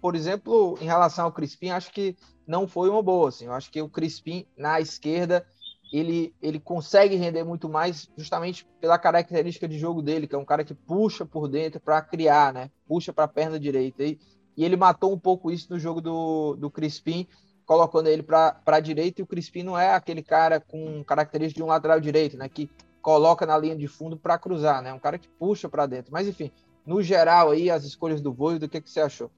por 0.00 0.14
exemplo, 0.14 0.78
em 0.80 0.84
relação 0.84 1.24
ao 1.24 1.32
Crispim, 1.32 1.70
acho 1.70 1.90
que 1.90 2.16
não 2.46 2.68
foi 2.68 2.88
uma 2.88 3.02
boa. 3.02 3.30
Assim. 3.30 3.46
Eu 3.46 3.52
acho 3.52 3.68
que 3.68 3.82
o 3.82 3.88
Crispim 3.88 4.46
na 4.56 4.80
esquerda 4.80 5.44
ele, 5.92 6.34
ele 6.42 6.58
consegue 6.58 7.16
render 7.16 7.44
muito 7.44 7.68
mais 7.68 8.08
justamente 8.16 8.66
pela 8.80 8.98
característica 8.98 9.68
de 9.68 9.78
jogo 9.78 10.02
dele, 10.02 10.26
que 10.26 10.34
é 10.34 10.38
um 10.38 10.44
cara 10.44 10.64
que 10.64 10.74
puxa 10.74 11.24
por 11.24 11.48
dentro 11.48 11.80
para 11.80 12.02
criar, 12.02 12.52
né? 12.52 12.70
Puxa 12.86 13.12
para 13.12 13.24
a 13.24 13.28
perna 13.28 13.58
direita. 13.58 14.02
E, 14.02 14.18
e 14.56 14.64
ele 14.64 14.76
matou 14.76 15.12
um 15.12 15.18
pouco 15.18 15.50
isso 15.50 15.68
no 15.70 15.78
jogo 15.78 16.00
do, 16.00 16.56
do 16.56 16.70
Crispim, 16.70 17.26
colocando 17.64 18.08
ele 18.08 18.22
para 18.22 18.60
a 18.66 18.80
direita. 18.80 19.20
E 19.20 19.24
o 19.24 19.26
Crispim 19.26 19.62
não 19.62 19.78
é 19.78 19.94
aquele 19.94 20.22
cara 20.22 20.60
com 20.60 21.04
característica 21.04 21.58
de 21.58 21.62
um 21.62 21.68
lateral 21.68 22.00
direito, 22.00 22.36
né? 22.36 22.48
Que 22.48 22.68
coloca 23.00 23.46
na 23.46 23.56
linha 23.56 23.76
de 23.76 23.86
fundo 23.86 24.16
para 24.16 24.38
cruzar, 24.38 24.82
né? 24.82 24.92
Um 24.92 24.98
cara 24.98 25.18
que 25.18 25.28
puxa 25.28 25.68
para 25.68 25.86
dentro. 25.86 26.12
Mas 26.12 26.26
enfim, 26.26 26.50
no 26.84 27.00
geral 27.02 27.50
aí, 27.50 27.70
as 27.70 27.84
escolhas 27.84 28.20
do 28.20 28.32
Voivo, 28.32 28.60
do 28.60 28.68
que, 28.68 28.80
que 28.80 28.90
você 28.90 29.00
achou? 29.00 29.30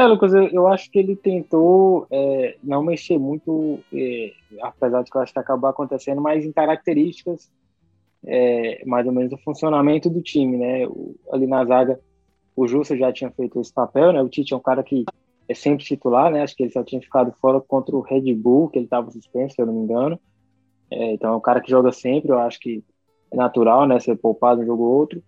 É, 0.00 0.06
Lucas, 0.06 0.32
eu, 0.32 0.48
eu 0.48 0.66
acho 0.66 0.90
que 0.90 0.98
ele 0.98 1.14
tentou 1.14 2.06
é, 2.10 2.56
não 2.64 2.82
mexer 2.82 3.18
muito, 3.18 3.80
é, 3.92 4.32
apesar 4.62 5.02
de 5.02 5.10
que 5.10 5.16
eu 5.18 5.20
acho 5.20 5.30
que 5.30 5.38
acabou 5.38 5.68
acontecendo, 5.68 6.22
mas 6.22 6.42
em 6.42 6.52
características, 6.52 7.52
é, 8.24 8.82
mais 8.86 9.06
ou 9.06 9.12
menos, 9.12 9.28
do 9.28 9.36
funcionamento 9.36 10.08
do 10.08 10.22
time, 10.22 10.56
né? 10.56 10.86
O, 10.86 11.14
ali 11.30 11.46
na 11.46 11.62
zaga, 11.66 12.00
o 12.56 12.66
Justo 12.66 12.96
já 12.96 13.12
tinha 13.12 13.30
feito 13.30 13.60
esse 13.60 13.74
papel, 13.74 14.10
né? 14.14 14.22
O 14.22 14.28
Tite 14.30 14.54
é 14.54 14.56
um 14.56 14.60
cara 14.60 14.82
que 14.82 15.04
é 15.46 15.52
sempre 15.52 15.84
titular, 15.84 16.32
né? 16.32 16.40
Acho 16.40 16.56
que 16.56 16.62
ele 16.62 16.72
só 16.72 16.82
tinha 16.82 17.02
ficado 17.02 17.30
fora 17.38 17.60
contra 17.60 17.94
o 17.94 18.00
Red 18.00 18.32
Bull, 18.32 18.70
que 18.70 18.78
ele 18.78 18.86
estava 18.86 19.10
suspenso, 19.10 19.54
se 19.54 19.60
eu 19.60 19.66
não 19.66 19.74
me 19.74 19.80
engano. 19.80 20.18
É, 20.90 21.12
então 21.12 21.34
é 21.34 21.36
um 21.36 21.40
cara 21.40 21.60
que 21.60 21.70
joga 21.70 21.92
sempre, 21.92 22.30
eu 22.30 22.38
acho 22.38 22.58
que 22.58 22.82
é 23.30 23.36
natural, 23.36 23.86
né? 23.86 24.00
Ser 24.00 24.16
poupado 24.16 24.62
um 24.62 24.64
jogo 24.64 24.82
ou 24.82 24.98
outro. 24.98 25.22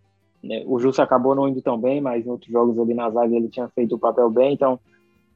É, 0.50 0.64
o 0.66 0.78
Justo 0.78 1.00
acabou 1.00 1.34
não 1.34 1.48
indo 1.48 1.62
tão 1.62 1.78
bem, 1.78 2.00
mas 2.00 2.26
em 2.26 2.30
outros 2.30 2.50
jogos 2.50 2.78
ali 2.78 2.94
na 2.94 3.10
zaga 3.10 3.34
ele 3.34 3.48
tinha 3.48 3.68
feito 3.68 3.94
o 3.94 3.98
papel 3.98 4.28
bem, 4.30 4.54
então 4.54 4.78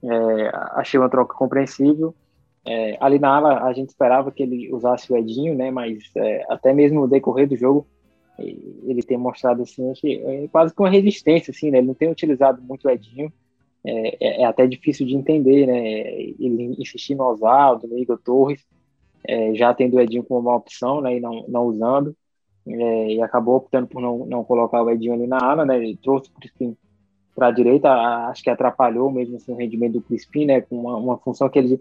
é, 0.03 0.51
achei 0.73 0.99
uma 0.99 1.09
troca 1.09 1.35
compreensível. 1.35 2.15
É, 2.65 2.97
ali 3.01 3.19
na 3.19 3.37
ala 3.37 3.65
a 3.65 3.73
gente 3.73 3.91
esperava 3.91 4.33
que 4.33 4.43
ele 4.43 4.73
usasse 4.73 5.13
o 5.13 5.17
Edinho, 5.17 5.55
né? 5.55 5.71
Mas 5.71 6.11
é, 6.17 6.45
até 6.49 6.73
mesmo 6.73 7.01
no 7.01 7.09
decorrer 7.09 7.49
do 7.49 7.57
jogo 7.57 7.87
ele 8.39 9.03
tem 9.03 9.17
mostrado 9.17 9.63
assim 9.63 9.95
que 9.95 10.19
é 10.19 10.49
quase 10.49 10.75
com 10.75 10.85
resistência, 10.85 11.53
assim, 11.53 11.71
né? 11.71 11.79
Ele 11.79 11.87
não 11.87 11.95
tem 11.95 12.11
utilizado 12.11 12.61
muito 12.61 12.87
o 12.87 12.91
Edinho. 12.91 13.33
É, 13.89 14.43
é, 14.43 14.45
até 14.45 14.67
difícil 14.67 15.07
de 15.07 15.15
entender, 15.15 15.67
né? 15.67 15.79
Ele 16.39 16.75
insistir 16.77 17.15
no 17.15 17.25
Oswaldo, 17.25 17.87
no 17.87 17.97
Igor 17.97 18.19
Torres, 18.19 18.67
já 19.55 19.73
tendo 19.73 19.97
o 19.97 20.01
Edinho 20.01 20.25
como 20.25 20.41
uma 20.41 20.57
opção, 20.57 21.01
né? 21.01 21.17
E 21.17 21.21
não, 21.21 21.45
não 21.49 21.65
usando 21.65 22.15
é, 22.67 23.15
e 23.15 23.23
acabou 23.23 23.57
optando 23.57 23.87
por 23.87 24.03
não, 24.03 24.27
não 24.27 24.45
colocar 24.45 24.83
o 24.83 24.91
Edinho 24.91 25.15
ali 25.15 25.27
na 25.27 25.39
ala, 25.39 25.65
né? 25.65 25.77
Ele 25.77 25.97
trouxe 25.97 26.31
o 26.31 26.33
Crispim 26.35 26.77
para 27.35 27.49
a 27.49 27.53
direita, 27.53 27.91
acho 28.29 28.43
que 28.43 28.51
atrapalhou 28.51 29.11
mesmo 29.11 29.37
assim, 29.37 29.53
o 29.53 29.57
rendimento 29.57 29.95
do 29.95 30.03
Crispim, 30.03 30.47
né? 30.47 30.61
Com 30.61 30.81
uma, 30.81 30.97
uma, 30.97 31.19
função 31.19 31.49
que 31.49 31.59
ele 31.59 31.81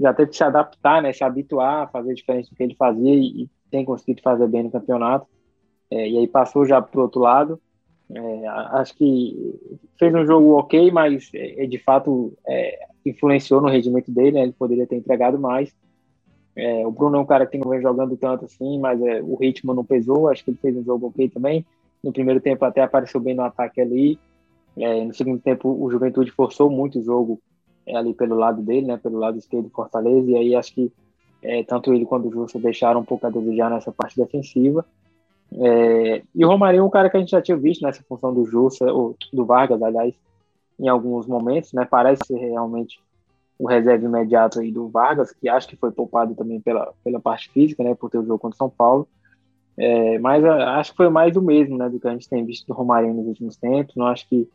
já 0.00 0.14
teve 0.14 0.30
que 0.30 0.36
se 0.36 0.44
adaptar, 0.44 1.02
né? 1.02 1.12
Se 1.12 1.22
habituar 1.22 1.82
a 1.82 1.86
fazer 1.88 2.14
diferente 2.14 2.50
do 2.50 2.56
que 2.56 2.62
ele 2.62 2.74
fazia 2.74 3.14
e, 3.14 3.42
e 3.42 3.50
tem 3.70 3.84
conseguido 3.84 4.22
fazer 4.22 4.46
bem 4.48 4.62
no 4.62 4.70
campeonato. 4.70 5.26
É, 5.90 6.08
e 6.08 6.18
aí 6.18 6.26
passou 6.26 6.64
já 6.64 6.80
para 6.80 6.98
o 6.98 7.02
outro 7.02 7.20
lado. 7.20 7.60
É, 8.14 8.46
acho 8.46 8.94
que 8.96 9.58
fez 9.98 10.14
um 10.14 10.24
jogo 10.24 10.58
ok, 10.58 10.90
mas 10.90 11.30
é, 11.34 11.66
de 11.66 11.78
fato 11.78 12.32
é, 12.46 12.78
influenciou 13.04 13.60
no 13.60 13.68
rendimento 13.68 14.10
dele, 14.10 14.32
né? 14.32 14.42
Ele 14.42 14.52
poderia 14.52 14.86
ter 14.86 14.96
entregado 14.96 15.38
mais. 15.38 15.74
É, 16.56 16.86
o 16.86 16.90
Bruno 16.90 17.16
é 17.16 17.20
um 17.20 17.26
cara 17.26 17.46
que 17.46 17.58
não 17.58 17.70
vem 17.70 17.80
jogando 17.80 18.16
tanto 18.16 18.44
assim, 18.44 18.78
mas 18.78 19.00
é, 19.02 19.22
o 19.22 19.34
ritmo 19.36 19.74
não 19.74 19.84
pesou. 19.84 20.28
Acho 20.28 20.44
que 20.44 20.50
ele 20.50 20.58
fez 20.60 20.76
um 20.76 20.84
jogo 20.84 21.06
ok 21.08 21.28
também. 21.28 21.64
No 22.02 22.12
primeiro 22.12 22.40
tempo 22.40 22.64
até 22.64 22.82
apareceu 22.82 23.20
bem 23.20 23.34
no 23.34 23.42
ataque 23.42 23.80
ali. 23.80 24.18
É, 24.76 25.04
no 25.04 25.14
segundo 25.14 25.40
tempo 25.40 25.68
o 25.68 25.90
Juventude 25.90 26.30
forçou 26.30 26.70
muito 26.70 26.98
o 26.98 27.02
jogo 27.02 27.40
é, 27.86 27.96
ali 27.96 28.14
pelo 28.14 28.36
lado 28.36 28.62
dele, 28.62 28.86
né, 28.86 28.96
pelo 28.96 29.18
lado 29.18 29.38
esquerdo 29.38 29.64
do 29.64 29.70
Fortaleza. 29.70 30.30
E 30.30 30.36
aí 30.36 30.54
acho 30.54 30.74
que 30.74 30.92
É, 31.44 31.64
tanto 31.64 31.92
ele 31.92 32.06
quanto 32.06 32.28
o 32.28 32.30
Justo 32.30 32.60
deixaram 32.60 33.00
um 33.00 33.04
pouco 33.04 33.26
a 33.26 33.30
desejar 33.30 33.68
nessa 33.68 33.90
parte 33.90 34.16
defensiva. 34.16 34.84
É, 35.54 36.22
e 36.32 36.44
o 36.44 36.48
Romarinho 36.48 36.82
é 36.82 36.86
um 36.86 36.88
cara 36.88 37.10
que 37.10 37.16
a 37.16 37.20
gente 37.20 37.32
já 37.32 37.42
tinha 37.42 37.56
visto 37.56 37.82
nessa 37.82 38.00
função 38.08 38.32
do 38.32 38.44
Justo, 38.44 38.84
ou 38.84 39.16
do 39.32 39.44
Vargas, 39.44 39.82
aliás, 39.82 40.14
em 40.78 40.88
alguns 40.88 41.26
momentos, 41.26 41.72
né? 41.72 41.84
Parece 41.84 42.32
realmente 42.32 43.00
o 43.58 43.66
reserva 43.66 44.04
imediato 44.04 44.60
aí 44.60 44.72
do 44.72 44.88
Vargas, 44.88 45.32
que 45.32 45.48
acho 45.48 45.68
que 45.68 45.76
foi 45.76 45.92
poupado 45.92 46.34
também 46.34 46.60
pela, 46.60 46.92
pela 47.04 47.20
parte 47.20 47.50
física, 47.50 47.82
né? 47.84 47.94
Por 47.94 48.10
ter 48.10 48.18
o 48.18 48.24
jogo 48.24 48.38
contra 48.38 48.54
o 48.54 48.58
São 48.58 48.70
Paulo. 48.70 49.08
É, 49.76 50.18
mas 50.18 50.44
acho 50.44 50.90
que 50.90 50.96
foi 50.96 51.08
mais 51.08 51.32
do 51.32 51.40
mesmo, 51.40 51.78
né? 51.78 51.88
Do 51.88 51.98
que 51.98 52.08
a 52.08 52.12
gente 52.12 52.28
tem 52.28 52.44
visto 52.44 52.66
do 52.66 52.74
Romarinho 52.74 53.14
nos 53.14 53.26
últimos 53.26 53.56
tempos. 53.56 53.94
Não 53.96 54.06
acho 54.06 54.28
que 54.28 54.48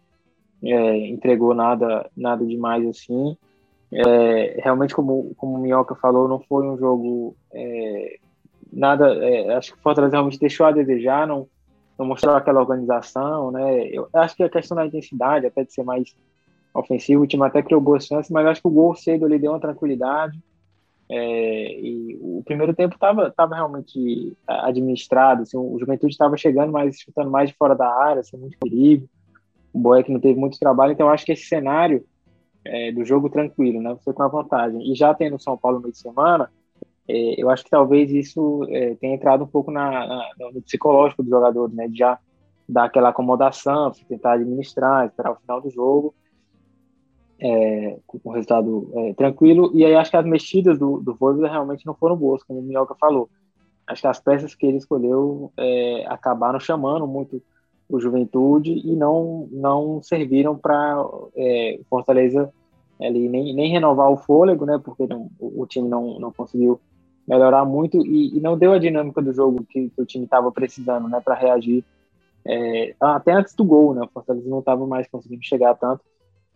é, 0.63 1.07
entregou 1.07 1.53
nada, 1.53 2.09
nada 2.15 2.45
demais 2.45 2.85
assim. 2.87 3.37
É, 3.91 4.59
realmente, 4.61 4.93
como, 4.93 5.33
como 5.37 5.55
o 5.55 5.59
Minhoca 5.59 5.95
falou, 5.95 6.27
não 6.27 6.39
foi 6.39 6.67
um 6.67 6.77
jogo 6.77 7.35
é, 7.53 8.17
nada. 8.71 9.13
É, 9.23 9.55
acho 9.55 9.73
que 9.73 9.79
o 9.79 9.81
Fortaleza 9.81 10.13
realmente 10.13 10.39
deixou 10.39 10.65
a 10.65 10.71
desejar, 10.71 11.25
não, 11.25 11.47
não 11.97 12.05
mostrou 12.05 12.35
aquela 12.35 12.59
organização, 12.59 13.51
né? 13.51 13.87
Eu 13.87 14.07
acho 14.13 14.35
que 14.35 14.43
a 14.43 14.49
questão 14.49 14.75
da 14.75 14.85
intensidade, 14.85 15.45
até 15.45 15.63
de 15.63 15.73
ser 15.73 15.83
mais 15.83 16.15
ofensivo, 16.79 17.23
o 17.23 17.27
time 17.27 17.45
até 17.45 17.61
criou 17.61 17.81
boas 17.81 18.05
chances, 18.05 18.31
mas 18.31 18.45
acho 18.45 18.61
que 18.61 18.67
o 18.67 18.71
gol 18.71 18.95
cedo 18.95 19.25
ali 19.25 19.39
deu 19.39 19.51
uma 19.51 19.59
tranquilidade. 19.59 20.39
É, 21.09 21.79
e 21.79 22.17
o 22.21 22.43
primeiro 22.43 22.73
tempo 22.73 22.95
estava 22.95 23.31
tava 23.31 23.55
realmente 23.55 24.37
administrado, 24.45 25.43
assim, 25.43 25.57
o 25.57 25.77
Juventude 25.79 26.11
estava 26.11 26.35
chegando, 26.35 26.71
mas 26.71 26.97
chutando 26.99 27.31
mais 27.31 27.49
de 27.49 27.55
fora 27.55 27.73
da 27.73 27.89
área, 27.89 28.23
sem 28.23 28.39
muito 28.39 28.57
perigo. 28.59 29.07
O 29.71 29.79
Boeck 29.79 30.11
não 30.11 30.19
teve 30.19 30.39
muito 30.39 30.59
trabalho, 30.59 30.91
então 30.91 31.09
acho 31.09 31.25
que 31.25 31.31
esse 31.31 31.45
cenário 31.45 32.05
é, 32.65 32.91
do 32.91 33.05
jogo 33.05 33.29
tranquilo, 33.29 33.81
né? 33.81 33.93
Você 33.93 34.11
com 34.11 34.23
a 34.23 34.27
vantagem. 34.27 34.91
E 34.91 34.95
já 34.95 35.13
tendo 35.13 35.41
São 35.41 35.57
Paulo 35.57 35.77
no 35.77 35.83
meio 35.83 35.93
de 35.93 35.99
semana, 35.99 36.51
é, 37.07 37.41
eu 37.41 37.49
acho 37.49 37.63
que 37.63 37.69
talvez 37.69 38.11
isso 38.11 38.65
é, 38.69 38.95
tenha 38.95 39.15
entrado 39.15 39.45
um 39.45 39.47
pouco 39.47 39.71
na, 39.71 40.07
na, 40.07 40.51
no 40.53 40.61
psicológico 40.61 41.23
do 41.23 41.29
jogador, 41.29 41.73
né? 41.73 41.87
De 41.87 41.97
já 41.97 42.19
dar 42.67 42.85
aquela 42.85 43.09
acomodação, 43.09 43.91
tentar 44.09 44.33
administrar, 44.33 45.05
esperar 45.05 45.31
o 45.31 45.37
final 45.37 45.61
do 45.61 45.69
jogo, 45.69 46.13
é, 47.39 47.97
com 48.05 48.19
o 48.23 48.31
resultado 48.31 48.91
é, 48.95 49.13
tranquilo. 49.13 49.71
E 49.73 49.85
aí 49.85 49.95
acho 49.95 50.11
que 50.11 50.17
as 50.17 50.25
mexidas 50.25 50.77
do, 50.77 50.99
do 50.99 51.13
Voivoda 51.15 51.49
realmente 51.49 51.85
não 51.85 51.93
foram 51.93 52.15
boas, 52.15 52.43
como 52.43 52.59
o 52.59 52.63
Minhoca 52.63 52.95
falou. 52.95 53.29
Acho 53.85 54.01
que 54.01 54.07
as 54.07 54.19
peças 54.19 54.55
que 54.55 54.65
ele 54.65 54.77
escolheu 54.77 55.51
é, 55.57 56.05
acabaram 56.07 56.59
chamando 56.59 57.07
muito 57.07 57.41
o 57.89 58.01
Juventude 58.01 58.73
e 58.73 58.95
não 58.95 59.47
não 59.49 60.01
serviram 60.03 60.57
para 60.57 61.05
é, 61.35 61.79
Fortaleza 61.89 62.51
ali 62.99 63.29
nem, 63.29 63.53
nem 63.53 63.71
renovar 63.71 64.11
o 64.11 64.17
fôlego, 64.17 64.65
né? 64.65 64.79
Porque 64.83 65.07
não, 65.07 65.29
o, 65.39 65.61
o, 65.61 65.67
time 65.67 65.87
não, 65.87 66.19
não 66.19 66.33
conseguiu 66.33 66.81
melhorar 67.25 67.63
muito 67.63 68.05
e, 68.05 68.35
e, 68.37 68.41
não 68.41 68.57
deu 68.57 68.73
a 68.73 68.79
dinâmica 68.79 69.21
do 69.21 69.31
jogo 69.31 69.63
que, 69.69 69.89
que 69.89 70.01
o 70.01 70.05
time 70.05 70.25
estava 70.25 70.51
precisando, 70.51 71.07
né? 71.07 71.21
Para 71.23 71.35
reagir 71.35 71.85
é, 72.45 72.95
até 72.99 73.33
antes 73.33 73.53
do 73.53 73.63
gol, 73.63 73.93
né? 73.93 74.01
O 74.01 74.07
Fortaleza 74.07 74.49
não 74.49 74.59
estava 74.59 74.85
mais 74.85 75.07
conseguindo 75.07 75.43
chegar 75.43 75.75
tanto 75.75 76.01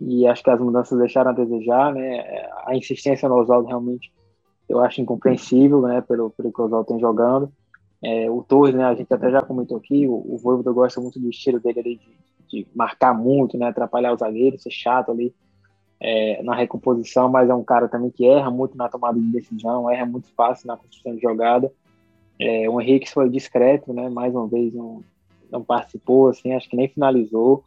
e 0.01 0.27
acho 0.27 0.43
que 0.43 0.49
as 0.49 0.59
mudanças 0.59 0.97
deixaram 0.97 1.31
a 1.31 1.33
desejar, 1.33 1.93
né? 1.93 2.49
A 2.65 2.75
insistência 2.75 3.29
no 3.29 3.35
Oswaldo 3.35 3.67
realmente 3.67 4.11
eu 4.67 4.79
acho 4.79 5.01
incompreensível, 5.01 5.81
né? 5.81 6.01
Pelo, 6.01 6.31
pelo 6.31 6.51
que 6.51 6.61
o 6.61 6.65
Oswaldo 6.65 6.87
tem 6.87 6.99
jogando. 6.99 7.51
É, 8.03 8.29
o 8.31 8.41
Torres, 8.41 8.73
né, 8.73 8.83
a 8.83 8.95
gente 8.95 9.13
até 9.13 9.29
já 9.29 9.41
comentou 9.41 9.77
aqui, 9.77 10.07
o, 10.07 10.13
o 10.13 10.37
Voivoda 10.37 10.71
gosta 10.71 10.99
muito 10.99 11.19
do 11.19 11.29
estilo 11.29 11.59
dele 11.59 11.79
ali, 11.79 11.95
de, 11.97 12.63
de, 12.63 12.67
marcar 12.75 13.13
muito, 13.13 13.57
né, 13.59 13.67
atrapalhar 13.67 14.11
os 14.11 14.19
zagueiros, 14.19 14.63
ser 14.63 14.71
chato 14.71 15.11
ali 15.11 15.31
é, 15.99 16.41
na 16.41 16.55
recomposição, 16.55 17.29
mas 17.29 17.47
é 17.47 17.53
um 17.53 17.63
cara 17.63 17.87
também 17.87 18.09
que 18.09 18.25
erra 18.25 18.49
muito 18.49 18.75
na 18.75 18.89
tomada 18.89 19.19
de 19.19 19.31
decisão, 19.31 19.87
erra 19.87 20.05
muito 20.07 20.33
fácil 20.33 20.65
na 20.65 20.77
construção 20.77 21.15
de 21.15 21.21
jogada. 21.21 21.71
É, 22.39 22.67
o 22.67 22.81
Henrique 22.81 23.11
foi 23.11 23.29
discreto, 23.29 23.93
né, 23.93 24.09
mais 24.09 24.33
uma 24.33 24.47
vez 24.47 24.73
não, 24.73 25.03
não 25.51 25.63
participou, 25.63 26.29
assim, 26.29 26.53
acho 26.53 26.67
que 26.67 26.75
nem 26.75 26.87
finalizou. 26.87 27.63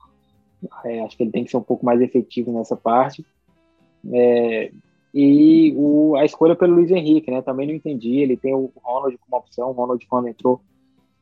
É, 0.84 1.00
acho 1.00 1.16
que 1.16 1.22
ele 1.22 1.30
tem 1.30 1.44
que 1.44 1.50
ser 1.50 1.56
um 1.56 1.62
pouco 1.62 1.84
mais 1.84 2.00
efetivo 2.00 2.52
nessa 2.52 2.76
parte. 2.76 3.24
É, 4.12 4.70
e 5.14 5.72
o, 5.76 6.16
a 6.16 6.24
escolha 6.24 6.56
pelo 6.56 6.74
Luiz 6.74 6.90
Henrique, 6.90 7.30
né? 7.30 7.40
Também 7.40 7.68
não 7.68 7.74
entendi. 7.74 8.18
Ele 8.18 8.36
tem 8.36 8.52
o 8.52 8.72
Ronald 8.82 9.16
como 9.18 9.40
opção. 9.40 9.70
O 9.70 9.72
Ronald, 9.72 10.04
quando 10.08 10.26
entrou, 10.26 10.60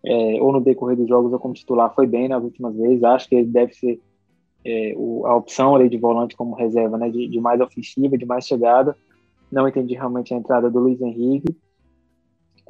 é, 0.04 0.38
ou 0.40 0.50
no 0.50 0.62
decorrer 0.62 0.96
dos 0.96 1.06
jogos 1.08 1.30
ou 1.30 1.38
como 1.38 1.52
titular, 1.52 1.94
foi 1.94 2.06
bem 2.06 2.26
nas 2.26 2.42
últimas 2.42 2.74
vezes. 2.74 3.04
Acho 3.04 3.28
que 3.28 3.34
ele 3.34 3.48
deve 3.48 3.74
ser 3.74 4.00
é, 4.64 4.94
o, 4.96 5.26
a 5.26 5.36
opção 5.36 5.74
ali 5.74 5.90
de 5.90 5.98
volante 5.98 6.34
como 6.34 6.54
reserva, 6.54 6.96
né? 6.96 7.10
De, 7.10 7.28
de, 7.28 7.38
mais 7.38 7.60
ofensiva, 7.60 8.16
de 8.16 8.24
mais 8.24 8.46
chegada. 8.46 8.96
Não 9.50 9.68
entendi 9.68 9.94
realmente 9.94 10.32
a 10.32 10.38
entrada 10.38 10.70
do 10.70 10.78
Luiz 10.78 10.98
Henrique. 11.02 11.54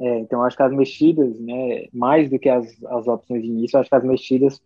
É, 0.01 0.19
então, 0.19 0.43
acho 0.43 0.57
que 0.57 0.63
as 0.63 0.73
mexidas, 0.73 1.39
né? 1.39 1.85
Mais 1.93 2.29
do 2.29 2.37
que 2.37 2.49
as, 2.49 2.67
as 2.83 3.07
opções 3.07 3.41
de 3.41 3.47
início, 3.47 3.79
acho 3.79 3.89
que 3.89 3.95
as 3.95 4.03
mexidas 4.03 4.61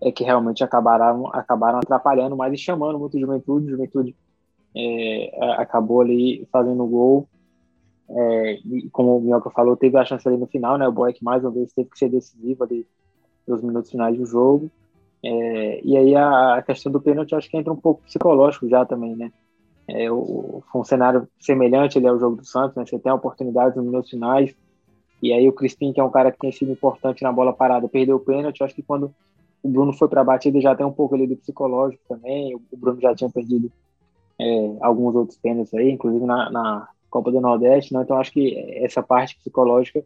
é 0.00 0.12
que 0.12 0.24
realmente 0.24 0.62
acabaram, 0.62 1.26
acabaram 1.32 1.78
atrapalhando 1.78 2.36
mais 2.36 2.52
e 2.52 2.56
chamando 2.56 2.98
muito 2.98 3.18
Juventude. 3.18 3.70
Juventude 3.70 4.16
é, 4.76 5.54
acabou 5.56 6.00
ali 6.00 6.46
fazendo 6.52 6.86
gol. 6.86 7.28
É, 8.10 8.58
e 8.64 8.88
como 8.90 9.16
o 9.16 9.20
Minhoca 9.20 9.50
falou, 9.50 9.76
teve 9.76 9.98
a 9.98 10.04
chance 10.04 10.26
ali 10.26 10.36
no 10.36 10.46
final, 10.46 10.78
né? 10.78 10.88
O 10.88 10.92
Boeck 10.92 11.22
mais 11.22 11.44
uma 11.44 11.50
vez 11.50 11.72
teve 11.72 11.90
que 11.90 11.98
ser 11.98 12.08
decisivo 12.08 12.64
ali 12.64 12.86
nos 13.46 13.62
minutos 13.62 13.90
finais 13.90 14.16
do 14.16 14.24
jogo. 14.24 14.70
É, 15.22 15.80
e 15.84 15.96
aí 15.96 16.14
a, 16.14 16.56
a, 16.56 16.62
questão 16.62 16.92
do 16.92 17.00
pênalti 17.00 17.34
acho 17.34 17.50
que 17.50 17.56
entra 17.56 17.72
um 17.72 17.76
pouco 17.76 18.02
psicológico 18.02 18.68
já 18.68 18.84
também, 18.86 19.16
né? 19.16 19.32
É, 19.88 20.10
o, 20.10 20.62
foi 20.70 20.80
um 20.80 20.84
cenário 20.84 21.26
semelhante 21.40 21.98
ali 21.98 22.06
ao 22.06 22.18
jogo 22.18 22.36
do 22.36 22.44
Santos, 22.44 22.76
né? 22.76 22.84
Você 22.86 22.98
tem 22.98 23.10
a 23.10 23.16
oportunidade 23.16 23.76
nos 23.76 23.84
minutos 23.84 24.10
finais, 24.10 24.54
e 25.20 25.32
aí 25.32 25.48
o 25.48 25.52
Crispim, 25.52 25.92
que 25.92 26.00
é 26.00 26.04
um 26.04 26.10
cara 26.10 26.30
que 26.30 26.38
tem 26.38 26.52
sido 26.52 26.70
importante 26.70 27.22
na 27.22 27.32
bola 27.32 27.52
parada, 27.52 27.88
perdeu 27.88 28.16
o 28.16 28.20
pênalti. 28.20 28.62
Acho 28.62 28.74
que 28.74 28.82
quando 28.82 29.12
o 29.62 29.68
Bruno 29.68 29.92
foi 29.92 30.08
para 30.08 30.20
a 30.20 30.24
batida 30.24 30.60
já 30.60 30.74
tem 30.74 30.86
um 30.86 30.92
pouco 30.92 31.14
ali 31.14 31.26
do 31.26 31.36
psicológico 31.36 32.02
também. 32.08 32.54
O 32.54 32.76
Bruno 32.76 33.00
já 33.00 33.14
tinha 33.14 33.30
perdido 33.30 33.70
é, 34.38 34.76
alguns 34.80 35.14
outros 35.14 35.38
pênaltis 35.38 35.74
aí, 35.74 35.90
inclusive 35.90 36.24
na, 36.24 36.50
na, 36.50 36.88
Copa 37.10 37.32
do 37.32 37.40
Nordeste, 37.40 37.94
né? 37.94 38.02
Então 38.02 38.18
acho 38.18 38.30
que 38.30 38.54
essa 38.84 39.02
parte 39.02 39.34
psicológica 39.36 40.04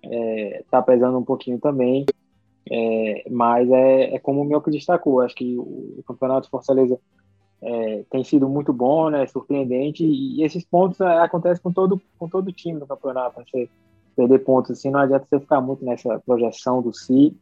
está 0.00 0.78
é, 0.78 0.82
pesando 0.82 1.18
um 1.18 1.24
pouquinho 1.24 1.58
também. 1.58 2.06
É, 2.70 3.24
mas 3.30 3.68
é, 3.70 4.14
é, 4.14 4.18
como 4.18 4.42
o 4.42 4.44
Mioca 4.44 4.70
destacou, 4.70 5.20
acho 5.20 5.34
que 5.34 5.56
o, 5.58 5.96
o 5.98 6.04
Campeonato 6.06 6.48
Fortaleza 6.48 6.98
é, 7.62 8.04
tem 8.10 8.22
sido 8.22 8.48
muito 8.48 8.72
bom, 8.72 9.10
né, 9.10 9.26
surpreendente, 9.26 10.04
e, 10.04 10.36
e 10.36 10.44
esses 10.44 10.64
pontos 10.64 11.00
é, 11.00 11.18
acontecem 11.18 11.62
com 11.62 11.72
todo, 11.72 12.00
com 12.18 12.28
todo 12.28 12.52
time 12.52 12.78
no 12.78 12.86
campeonato. 12.86 13.40
Né? 13.40 13.46
Você 13.50 13.68
perder 14.14 14.40
pontos 14.40 14.72
assim, 14.72 14.90
não 14.90 15.00
adianta 15.00 15.26
você 15.28 15.40
ficar 15.40 15.60
muito 15.60 15.84
nessa 15.84 16.18
projeção 16.20 16.82
do 16.82 16.92
si. 16.92 17.36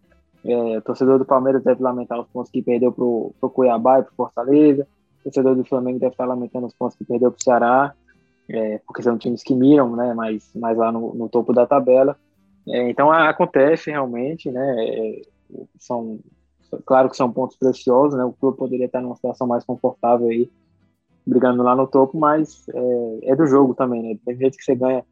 É, 0.47 0.81
torcedor 0.81 1.19
do 1.19 1.25
Palmeiras 1.25 1.65
deve 1.65 1.83
lamentar 1.83 2.21
os 2.21 2.29
pontos 2.29 2.51
que 2.51 2.63
perdeu 2.63 2.93
para 2.93 3.05
o 3.05 3.51
Cuiabá 3.51 3.99
e 3.99 4.03
para 4.05 4.13
Fortaleza 4.13 4.87
torcedor 5.27 5.57
do 5.57 5.65
Flamengo 5.65 5.99
deve 5.99 6.13
estar 6.13 6.25
lamentando 6.25 6.67
os 6.67 6.75
pontos 6.75 6.97
que 6.97 7.05
perdeu 7.05 7.33
para 7.33 7.39
o 7.39 7.43
Ceará, 7.43 7.95
é, 8.49 8.79
porque 8.87 9.03
são 9.03 9.19
times 9.19 9.43
que 9.43 9.55
miram, 9.55 9.97
né, 9.97 10.15
mais, 10.15 10.51
mais 10.55 10.79
lá 10.79 10.93
no, 10.93 11.15
no 11.15 11.29
topo 11.29 11.53
da 11.53 11.67
tabela. 11.67 12.17
É, 12.69 12.89
então 12.89 13.11
acontece 13.11 13.91
realmente, 13.91 14.51
né, 14.51 14.77
é, 14.79 15.23
são, 15.79 16.21
claro 16.85 17.11
que 17.11 17.17
são 17.17 17.33
pontos 17.33 17.57
preciosos, 17.57 18.17
né, 18.17 18.25
o 18.25 18.33
clube 18.33 18.57
poderia 18.57 18.87
estar 18.87 19.01
numa 19.01 19.17
situação 19.17 19.47
mais 19.47 19.65
confortável 19.65 20.29
aí, 20.29 20.49
brigando 21.27 21.63
lá 21.63 21.75
no 21.75 21.89
topo, 21.89 22.17
mas 22.17 22.65
é, 22.69 23.33
é 23.33 23.37
do 23.37 23.47
jogo 23.47 23.75
também, 23.75 24.03
né, 24.03 24.19
tem 24.25 24.37
jeito 24.37 24.57
que 24.57 24.65
você 24.65 24.77
ganha 24.77 25.05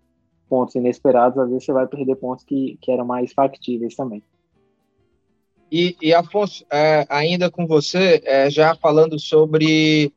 pontos 0.49 0.77
inesperados, 0.77 1.39
às 1.39 1.49
vezes 1.49 1.65
você 1.65 1.73
vai 1.73 1.89
perder 1.89 2.15
pontos 2.17 2.45
que, 2.45 2.79
que 2.81 2.93
eram 2.93 3.05
mais 3.05 3.33
factíveis 3.33 3.97
também. 3.97 4.23
E, 5.77 5.97
e 6.01 6.15
Afonso, 6.15 6.65
é, 6.73 7.05
ainda 7.09 7.51
com 7.51 7.67
você, 7.67 8.23
é, 8.25 8.49
já 8.49 8.77
falando 8.77 9.19
sobre 9.19 10.13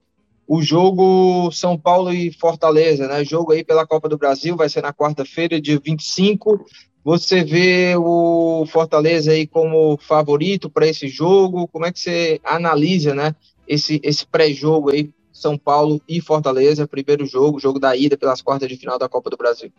o 0.47 0.61
jogo 0.61 1.49
São 1.51 1.75
Paulo 1.75 2.13
e 2.13 2.31
Fortaleza, 2.31 3.07
né? 3.07 3.25
Jogo 3.25 3.53
aí 3.53 3.63
pela 3.63 3.87
Copa 3.87 4.07
do 4.07 4.19
Brasil, 4.19 4.55
vai 4.55 4.69
ser 4.69 4.83
na 4.83 4.93
quarta-feira, 4.93 5.59
dia 5.59 5.81
25. 5.83 6.63
Você 7.03 7.43
vê 7.43 7.95
o 7.97 8.67
Fortaleza 8.67 9.31
aí 9.31 9.47
como 9.47 9.97
favorito 9.97 10.69
para 10.69 10.85
esse 10.85 11.07
jogo? 11.07 11.67
Como 11.69 11.87
é 11.87 11.91
que 11.91 12.01
você 12.01 12.39
analisa, 12.43 13.15
né? 13.15 13.35
Esse, 13.67 13.99
esse 14.03 14.27
pré-jogo 14.27 14.91
aí, 14.91 15.09
São 15.33 15.57
Paulo 15.57 15.99
e 16.07 16.21
Fortaleza, 16.21 16.87
primeiro 16.87 17.25
jogo, 17.25 17.59
jogo 17.59 17.79
da 17.79 17.97
ida 17.97 18.15
pelas 18.15 18.43
quartas 18.43 18.69
de 18.69 18.77
final 18.77 18.99
da 18.99 19.09
Copa 19.09 19.31
do 19.31 19.37
Brasil. 19.37 19.71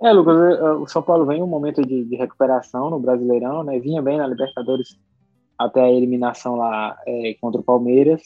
É, 0.00 0.12
Lucas, 0.12 0.36
o 0.80 0.86
São 0.86 1.02
Paulo 1.02 1.24
vem 1.24 1.42
um 1.42 1.46
momento 1.46 1.80
de, 1.80 2.04
de, 2.04 2.16
recuperação 2.16 2.90
no 2.90 3.00
Brasileirão, 3.00 3.64
né? 3.64 3.78
Vinha 3.78 4.02
bem 4.02 4.18
na 4.18 4.26
Libertadores 4.26 4.98
até 5.58 5.82
a 5.82 5.90
eliminação 5.90 6.56
lá 6.56 6.98
é, 7.06 7.34
contra 7.40 7.60
o 7.60 7.64
Palmeiras 7.64 8.22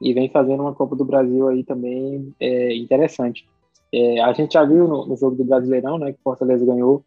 e 0.00 0.14
vem 0.14 0.30
fazendo 0.30 0.62
uma 0.62 0.74
Copa 0.74 0.96
do 0.96 1.04
Brasil 1.04 1.48
aí 1.48 1.62
também 1.62 2.34
é, 2.40 2.74
interessante. 2.74 3.46
É, 3.92 4.20
a 4.22 4.32
gente 4.32 4.54
já 4.54 4.64
viu 4.64 4.88
no, 4.88 5.06
no, 5.06 5.16
jogo 5.16 5.36
do 5.36 5.44
Brasileirão, 5.44 5.98
né, 5.98 6.12
que 6.12 6.18
o 6.18 6.22
Fortaleza 6.22 6.64
ganhou, 6.64 7.04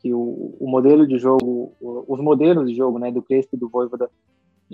que 0.00 0.14
o, 0.14 0.54
o 0.60 0.70
modelo 0.70 1.06
de 1.06 1.18
jogo, 1.18 1.72
o, 1.80 2.04
os 2.06 2.20
modelos 2.20 2.68
de 2.68 2.76
jogo, 2.76 2.98
né, 2.98 3.10
do 3.10 3.22
Crespo 3.22 3.56
e 3.56 3.58
do 3.58 3.68
Voivoda 3.68 4.08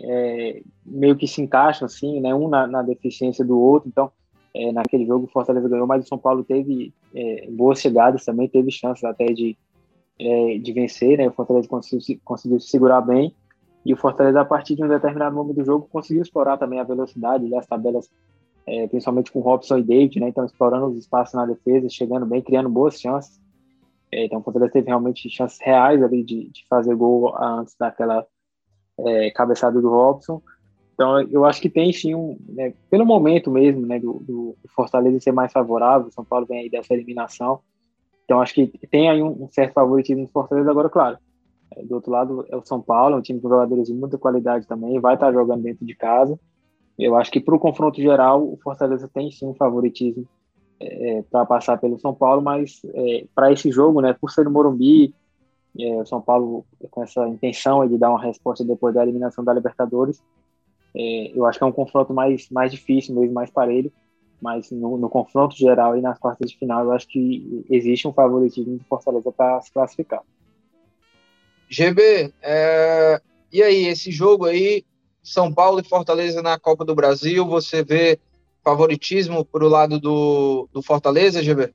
é, 0.02 0.62
meio 0.84 1.16
que 1.16 1.26
se 1.26 1.40
encaixam 1.40 1.86
assim, 1.86 2.20
né, 2.20 2.34
um 2.34 2.48
na, 2.48 2.66
na 2.66 2.82
deficiência 2.82 3.44
do 3.44 3.58
outro. 3.58 3.88
Então, 3.88 4.10
é, 4.54 4.72
naquele 4.72 5.06
jogo 5.06 5.26
o 5.26 5.30
Fortaleza 5.30 5.68
ganhou, 5.68 5.86
mas 5.86 6.04
o 6.04 6.08
São 6.08 6.18
Paulo 6.18 6.44
teve 6.44 6.92
é, 7.14 7.48
boas 7.50 7.80
chegadas 7.80 8.24
também, 8.24 8.48
teve 8.48 8.70
chances 8.70 9.02
até 9.04 9.26
de, 9.26 9.56
é, 10.18 10.58
de 10.58 10.72
vencer, 10.72 11.18
né? 11.18 11.28
O 11.28 11.32
Fortaleza 11.32 11.68
conseguiu, 11.68 12.20
conseguiu 12.24 12.60
se 12.60 12.68
segurar 12.68 13.00
bem 13.00 13.34
e 13.84 13.92
o 13.92 13.96
Fortaleza, 13.96 14.40
a 14.40 14.44
partir 14.44 14.74
de 14.74 14.82
um 14.82 14.88
determinado 14.88 15.36
momento 15.36 15.56
do 15.56 15.64
jogo, 15.64 15.88
conseguiu 15.92 16.22
explorar 16.22 16.56
também 16.56 16.80
a 16.80 16.84
velocidade, 16.84 17.54
as 17.54 17.66
tabelas, 17.66 18.10
é, 18.66 18.86
principalmente 18.86 19.30
com 19.30 19.40
Robson 19.40 19.78
e 19.78 19.82
David, 19.82 20.20
né? 20.20 20.28
Então, 20.28 20.44
explorando 20.44 20.86
os 20.86 20.96
espaços 20.96 21.34
na 21.34 21.44
defesa, 21.44 21.88
chegando 21.90 22.24
bem, 22.24 22.40
criando 22.40 22.70
boas 22.70 22.98
chances. 22.98 23.38
É, 24.10 24.24
então, 24.24 24.38
o 24.38 24.42
Fortaleza 24.42 24.72
teve 24.72 24.86
realmente 24.86 25.28
chances 25.28 25.58
reais 25.60 26.02
ali 26.02 26.22
de, 26.22 26.48
de 26.48 26.66
fazer 26.66 26.94
gol 26.94 27.36
antes 27.36 27.76
daquela 27.78 28.26
é, 28.98 29.30
cabeçada 29.32 29.80
do 29.80 29.90
Robson. 29.90 30.40
Então, 30.94 31.20
eu 31.22 31.44
acho 31.44 31.60
que 31.60 31.68
tem 31.68 31.92
sim 31.92 32.14
um, 32.14 32.38
né, 32.48 32.72
pelo 32.88 33.04
momento 33.04 33.50
mesmo, 33.50 33.84
né, 33.84 33.98
do, 33.98 34.20
do, 34.20 34.56
Fortaleza 34.68 35.18
ser 35.18 35.32
mais 35.32 35.52
favorável, 35.52 36.10
São 36.10 36.24
Paulo 36.24 36.46
vem 36.46 36.60
aí 36.60 36.70
dessa 36.70 36.94
eliminação. 36.94 37.58
Então, 38.24 38.40
acho 38.40 38.54
que 38.54 38.66
tem 38.88 39.10
aí 39.10 39.20
um, 39.20 39.44
um 39.44 39.48
certo 39.50 39.74
favoritismo 39.74 40.24
do 40.24 40.30
Fortaleza. 40.30 40.70
Agora, 40.70 40.88
claro, 40.88 41.18
é, 41.76 41.82
do 41.84 41.96
outro 41.96 42.12
lado 42.12 42.46
é 42.48 42.56
o 42.56 42.64
São 42.64 42.80
Paulo, 42.80 43.16
um 43.16 43.20
time 43.20 43.40
com 43.40 43.48
jogadores 43.48 43.88
de 43.88 43.92
muita 43.92 44.16
qualidade 44.16 44.68
também, 44.68 45.00
vai 45.00 45.14
estar 45.14 45.32
jogando 45.32 45.62
dentro 45.62 45.84
de 45.84 45.94
casa. 45.96 46.38
Eu 46.96 47.16
acho 47.16 47.30
que 47.30 47.40
para 47.40 47.56
o 47.56 47.58
confronto 47.58 48.00
geral, 48.00 48.42
o 48.42 48.56
Fortaleza 48.62 49.10
tem 49.12 49.30
sim 49.32 49.46
um 49.46 49.54
favoritismo 49.54 50.24
é, 50.78 51.24
para 51.28 51.44
passar 51.44 51.76
pelo 51.78 51.98
São 51.98 52.14
Paulo, 52.14 52.40
mas 52.40 52.80
é, 52.94 53.26
para 53.34 53.52
esse 53.52 53.70
jogo, 53.70 54.00
né, 54.00 54.12
por 54.12 54.30
ser 54.30 54.44
no 54.44 54.50
Morumbi, 54.52 55.12
é, 55.76 56.00
o 56.00 56.06
São 56.06 56.20
Paulo 56.20 56.64
com 56.88 57.02
essa 57.02 57.26
intenção 57.28 57.86
de 57.88 57.98
dar 57.98 58.10
uma 58.10 58.22
resposta 58.22 58.64
depois 58.64 58.94
da 58.94 59.02
eliminação 59.02 59.44
da 59.44 59.52
Libertadores, 59.52 60.22
é, 60.96 61.32
eu 61.36 61.44
acho 61.44 61.58
que 61.58 61.64
é 61.64 61.66
um 61.66 61.72
confronto 61.72 62.14
mais, 62.14 62.48
mais 62.50 62.70
difícil 62.70 63.14
mesmo, 63.14 63.34
mais 63.34 63.50
parelho, 63.50 63.92
mas 64.40 64.70
no, 64.70 64.96
no, 64.96 65.08
confronto 65.08 65.56
geral 65.56 65.96
e 65.96 66.00
nas 66.00 66.18
quartas 66.18 66.50
de 66.50 66.58
final, 66.58 66.84
eu 66.84 66.92
acho 66.92 67.08
que 67.08 67.64
existe 67.68 68.06
um 68.06 68.12
favoritismo 68.12 68.78
do 68.78 68.84
Fortaleza 68.84 69.32
para 69.32 69.60
se 69.60 69.72
classificar. 69.72 70.22
GB, 71.68 72.32
é, 72.42 73.20
e 73.52 73.62
aí, 73.62 73.86
esse 73.86 74.10
jogo 74.10 74.44
aí, 74.44 74.84
São 75.22 75.52
Paulo 75.52 75.80
e 75.80 75.88
Fortaleza 75.88 76.42
na 76.42 76.58
Copa 76.58 76.84
do 76.84 76.94
Brasil, 76.94 77.46
você 77.46 77.82
vê 77.82 78.18
favoritismo 78.62 79.44
para 79.44 79.64
o 79.64 79.68
lado 79.68 79.98
do, 79.98 80.68
do 80.72 80.82
Fortaleza, 80.82 81.42
GB? 81.42 81.72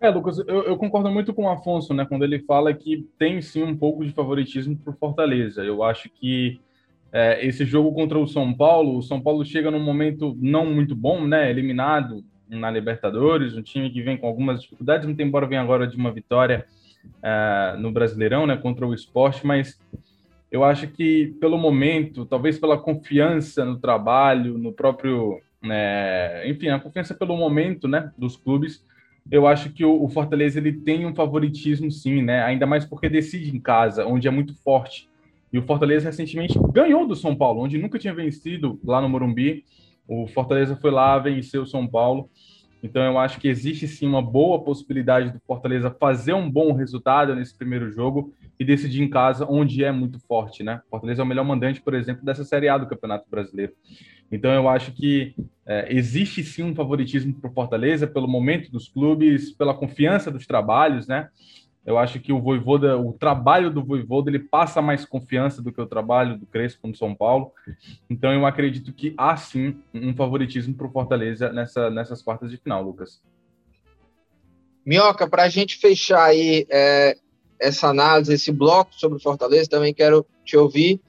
É, 0.00 0.08
Lucas, 0.08 0.38
eu, 0.38 0.62
eu, 0.64 0.76
concordo 0.78 1.10
muito 1.10 1.34
com 1.34 1.44
o 1.44 1.50
Afonso, 1.50 1.92
né, 1.92 2.06
quando 2.08 2.24
ele 2.24 2.40
fala 2.40 2.72
que 2.72 3.06
tem 3.18 3.42
sim 3.42 3.62
um 3.62 3.76
pouco 3.76 4.04
de 4.04 4.12
favoritismo 4.12 4.74
para 4.76 4.92
o 4.92 4.96
Fortaleza. 4.96 5.62
Eu 5.62 5.82
acho 5.82 6.08
que 6.08 6.58
é, 7.12 7.44
esse 7.44 7.64
jogo 7.64 7.92
contra 7.92 8.18
o 8.18 8.26
São 8.26 8.52
Paulo, 8.54 8.98
o 8.98 9.02
São 9.02 9.20
Paulo 9.20 9.44
chega 9.44 9.70
num 9.70 9.82
momento 9.82 10.36
não 10.40 10.66
muito 10.66 10.94
bom, 10.94 11.26
né? 11.26 11.50
Eliminado 11.50 12.24
na 12.48 12.70
Libertadores, 12.70 13.56
um 13.56 13.62
time 13.62 13.90
que 13.90 14.02
vem 14.02 14.16
com 14.16 14.26
algumas 14.26 14.62
dificuldades, 14.62 15.06
muito 15.06 15.20
embora 15.22 15.46
venha 15.46 15.60
agora 15.60 15.86
de 15.86 15.96
uma 15.96 16.12
vitória 16.12 16.66
é, 17.22 17.76
no 17.78 17.90
Brasileirão, 17.90 18.46
né? 18.46 18.56
Contra 18.56 18.86
o 18.86 18.94
esporte, 18.94 19.44
mas 19.44 19.78
eu 20.50 20.64
acho 20.64 20.88
que 20.88 21.34
pelo 21.40 21.58
momento, 21.58 22.24
talvez 22.24 22.58
pela 22.58 22.78
confiança 22.78 23.64
no 23.64 23.78
trabalho, 23.78 24.58
no 24.58 24.72
próprio, 24.72 25.40
né, 25.62 26.48
enfim, 26.48 26.68
a 26.68 26.80
confiança 26.80 27.14
pelo 27.14 27.36
momento, 27.36 27.86
né, 27.86 28.10
dos 28.18 28.36
clubes, 28.36 28.84
eu 29.30 29.46
acho 29.46 29.70
que 29.70 29.84
o, 29.84 30.02
o 30.02 30.08
Fortaleza 30.08 30.58
ele 30.58 30.72
tem 30.72 31.06
um 31.06 31.14
favoritismo, 31.14 31.90
sim, 31.90 32.22
né? 32.22 32.42
Ainda 32.42 32.66
mais 32.66 32.84
porque 32.84 33.08
decide 33.08 33.54
em 33.54 33.60
casa, 33.60 34.06
onde 34.06 34.26
é 34.26 34.30
muito 34.30 34.54
forte 34.62 35.09
e 35.52 35.58
o 35.58 35.62
Fortaleza 35.62 36.06
recentemente 36.06 36.58
ganhou 36.72 37.06
do 37.06 37.16
São 37.16 37.34
Paulo, 37.34 37.62
onde 37.62 37.78
nunca 37.78 37.98
tinha 37.98 38.14
vencido 38.14 38.80
lá 38.84 39.00
no 39.00 39.08
Morumbi. 39.08 39.64
O 40.06 40.26
Fortaleza 40.26 40.76
foi 40.76 40.90
lá, 40.90 41.18
venceu 41.18 41.62
o 41.62 41.66
São 41.66 41.86
Paulo. 41.86 42.30
Então 42.82 43.02
eu 43.02 43.18
acho 43.18 43.38
que 43.38 43.48
existe 43.48 43.86
sim 43.86 44.06
uma 44.06 44.22
boa 44.22 44.62
possibilidade 44.62 45.30
do 45.30 45.40
Fortaleza 45.46 45.94
fazer 45.98 46.32
um 46.32 46.50
bom 46.50 46.72
resultado 46.72 47.34
nesse 47.34 47.56
primeiro 47.56 47.90
jogo 47.90 48.32
e 48.58 48.64
decidir 48.64 49.02
em 49.02 49.10
casa, 49.10 49.46
onde 49.48 49.84
é 49.84 49.92
muito 49.92 50.18
forte, 50.20 50.62
né? 50.62 50.80
Fortaleza 50.90 51.20
é 51.20 51.24
o 51.24 51.26
melhor 51.26 51.44
mandante, 51.44 51.80
por 51.80 51.94
exemplo, 51.94 52.24
dessa 52.24 52.44
Série 52.44 52.68
A 52.68 52.78
do 52.78 52.86
Campeonato 52.86 53.28
Brasileiro. 53.30 53.72
Então 54.32 54.50
eu 54.52 54.68
acho 54.68 54.92
que 54.92 55.34
é, 55.66 55.92
existe 55.94 56.42
sim 56.42 56.62
um 56.62 56.74
favoritismo 56.74 57.34
para 57.34 57.50
o 57.50 57.52
Fortaleza 57.52 58.06
pelo 58.06 58.28
momento 58.28 58.70
dos 58.70 58.88
clubes, 58.88 59.52
pela 59.52 59.74
confiança 59.74 60.30
dos 60.30 60.46
trabalhos, 60.46 61.06
né? 61.06 61.28
Eu 61.84 61.96
acho 61.96 62.20
que 62.20 62.32
o 62.32 62.40
Voivoda, 62.40 62.98
o 62.98 63.12
trabalho 63.12 63.70
do 63.70 63.82
Voivoda, 63.82 64.30
ele 64.30 64.38
passa 64.38 64.82
mais 64.82 65.04
confiança 65.04 65.62
do 65.62 65.72
que 65.72 65.80
o 65.80 65.86
trabalho 65.86 66.38
do 66.38 66.46
Crespo 66.46 66.86
no 66.86 66.94
São 66.94 67.14
Paulo. 67.14 67.52
Então 68.08 68.32
eu 68.32 68.44
acredito 68.44 68.92
que 68.92 69.14
há 69.16 69.36
sim 69.36 69.76
um 69.94 70.14
favoritismo 70.14 70.74
para 70.74 70.86
o 70.86 70.90
Fortaleza 70.90 71.50
nessa, 71.52 71.88
nessas 71.90 72.22
quartas 72.22 72.50
de 72.50 72.58
final, 72.58 72.82
Lucas. 72.82 73.22
Minhoca, 74.84 75.28
para 75.28 75.44
a 75.44 75.48
gente 75.48 75.78
fechar 75.78 76.24
aí 76.24 76.66
é, 76.70 77.16
essa 77.58 77.88
análise, 77.88 78.34
esse 78.34 78.52
bloco 78.52 78.94
sobre 78.94 79.18
o 79.18 79.22
Fortaleza, 79.22 79.70
também 79.70 79.94
quero 79.94 80.26
te 80.44 80.56
ouvir. 80.56 81.00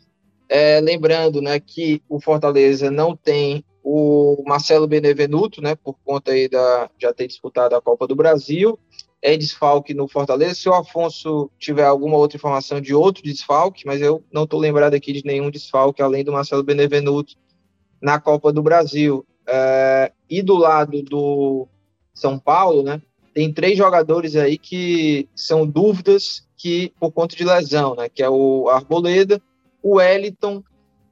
É, 0.48 0.82
lembrando 0.82 1.42
né, 1.42 1.60
que 1.60 2.02
o 2.10 2.20
Fortaleza 2.20 2.92
não 2.92 3.16
tem 3.16 3.64
o 3.84 4.44
Marcelo 4.46 4.88
Benevenuto, 4.88 5.62
né, 5.62 5.76
por 5.76 5.96
conta 6.06 6.32
aí 6.32 6.48
da 6.48 6.90
já 7.00 7.14
ter 7.14 7.28
disputado 7.28 7.76
a 7.76 7.82
Copa 7.82 8.06
do 8.06 8.16
Brasil, 8.16 8.78
é 9.22 9.38
desfalque 9.38 9.94
no 9.94 10.08
Fortaleza. 10.08 10.56
Se 10.56 10.68
o 10.68 10.74
Afonso 10.74 11.52
tiver 11.60 11.86
alguma 11.86 12.18
outra 12.18 12.38
informação 12.38 12.82
de 12.82 12.94
outro 12.94 13.24
desfalque, 13.24 13.86
mas 13.86 14.02
eu 14.02 14.24
não 14.32 14.44
estou 14.44 14.60
lembrado 14.60 14.94
aqui 14.94 15.14
de 15.14 15.26
nenhum 15.26 15.52
desfalque 15.52 16.02
além 16.02 16.24
do 16.24 16.32
Marcelo 16.32 16.64
Benevenuto 16.64 17.36
na 18.02 18.20
Copa 18.20 18.52
do 18.52 18.64
Brasil. 18.64 19.26
É, 19.48 20.12
e 20.30 20.42
do 20.42 20.56
lado 20.56 21.02
do 21.04 21.68
São 22.14 22.40
Paulo, 22.40 22.84
né? 22.84 23.02
Tem 23.34 23.52
três 23.52 23.78
jogadores 23.78 24.36
aí 24.36 24.58
que 24.58 25.28
são 25.36 25.66
dúvidas 25.66 26.48
que 26.58 26.94
por 27.00 27.12
conta 27.12 27.36
de 27.36 27.44
lesão, 27.44 27.96
né? 27.96 28.10
Que 28.10 28.24
é 28.24 28.30
o 28.30 28.70
Arboleda, 28.70 29.42
o 29.82 29.96
Wellington 29.96 30.64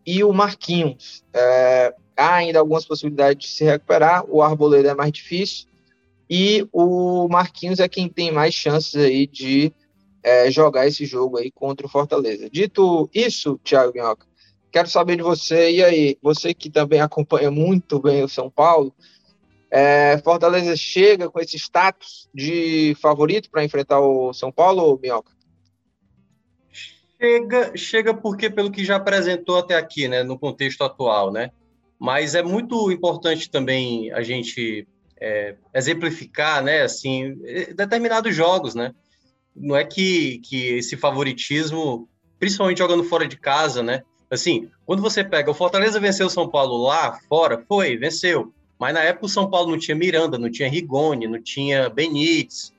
e 0.05 0.23
o 0.23 0.31
Marquinhos. 0.33 1.23
É, 1.33 1.93
há 2.15 2.35
ainda 2.35 2.59
algumas 2.59 2.85
possibilidades 2.85 3.49
de 3.49 3.55
se 3.55 3.63
recuperar. 3.63 4.25
O 4.27 4.41
Arboleda 4.41 4.89
é 4.89 4.95
mais 4.95 5.11
difícil. 5.11 5.68
E 6.29 6.67
o 6.71 7.27
Marquinhos 7.27 7.79
é 7.79 7.89
quem 7.89 8.07
tem 8.07 8.31
mais 8.31 8.53
chances 8.53 8.95
aí 8.95 9.25
de 9.25 9.73
é, 10.21 10.51
jogar 10.51 10.85
esse 10.85 11.05
jogo 11.05 11.37
aí 11.37 11.49
contra 11.51 11.87
o 11.87 11.89
Fortaleza. 11.89 12.49
Dito 12.49 13.09
isso, 13.13 13.59
Thiago 13.63 13.93
Minhoca, 13.93 14.27
quero 14.71 14.87
saber 14.87 15.15
de 15.15 15.23
você, 15.23 15.71
e 15.71 15.83
aí, 15.83 16.17
você 16.21 16.53
que 16.53 16.69
também 16.69 17.01
acompanha 17.01 17.49
muito 17.49 17.99
bem 17.99 18.23
o 18.23 18.29
São 18.29 18.49
Paulo, 18.49 18.93
é, 19.71 20.17
Fortaleza 20.23 20.75
chega 20.75 21.29
com 21.29 21.39
esse 21.39 21.57
status 21.57 22.29
de 22.33 22.95
favorito 23.01 23.49
para 23.49 23.63
enfrentar 23.63 23.99
o 23.99 24.33
São 24.33 24.51
Paulo, 24.51 24.83
ou 24.83 24.99
Minhoca? 24.99 25.31
Chega, 27.21 27.75
chega 27.75 28.13
porque 28.13 28.49
pelo 28.49 28.71
que 28.71 28.85
já 28.85 28.95
apresentou 28.95 29.57
até 29.57 29.75
aqui, 29.75 30.07
né, 30.07 30.23
no 30.23 30.39
contexto 30.39 30.83
atual, 30.83 31.31
né? 31.31 31.51
Mas 31.99 32.33
é 32.33 32.41
muito 32.41 32.89
importante 32.91 33.49
também 33.49 34.09
a 34.13 34.21
gente 34.21 34.87
é, 35.19 35.55
exemplificar, 35.73 36.63
né, 36.63 36.81
assim, 36.81 37.35
determinados 37.75 38.35
jogos, 38.35 38.73
né? 38.73 38.93
Não 39.55 39.75
é 39.75 39.83
que, 39.83 40.39
que 40.39 40.77
esse 40.77 40.95
favoritismo, 40.95 42.07
principalmente 42.39 42.77
jogando 42.77 43.03
fora 43.03 43.27
de 43.27 43.37
casa, 43.37 43.83
né? 43.83 44.03
Assim, 44.31 44.69
quando 44.85 45.01
você 45.01 45.23
pega 45.23 45.51
o 45.51 45.55
Fortaleza 45.55 45.99
venceu 45.99 46.27
o 46.27 46.29
São 46.29 46.47
Paulo 46.47 46.83
lá 46.83 47.19
fora, 47.27 47.63
foi, 47.67 47.97
venceu. 47.97 48.53
Mas 48.79 48.93
na 48.93 49.01
época 49.01 49.25
o 49.25 49.29
São 49.29 49.49
Paulo 49.49 49.71
não 49.71 49.77
tinha 49.77 49.95
Miranda, 49.95 50.37
não 50.37 50.49
tinha 50.49 50.69
Rigoni, 50.69 51.27
não 51.27 51.41
tinha 51.41 51.89
Benítez. 51.89 52.71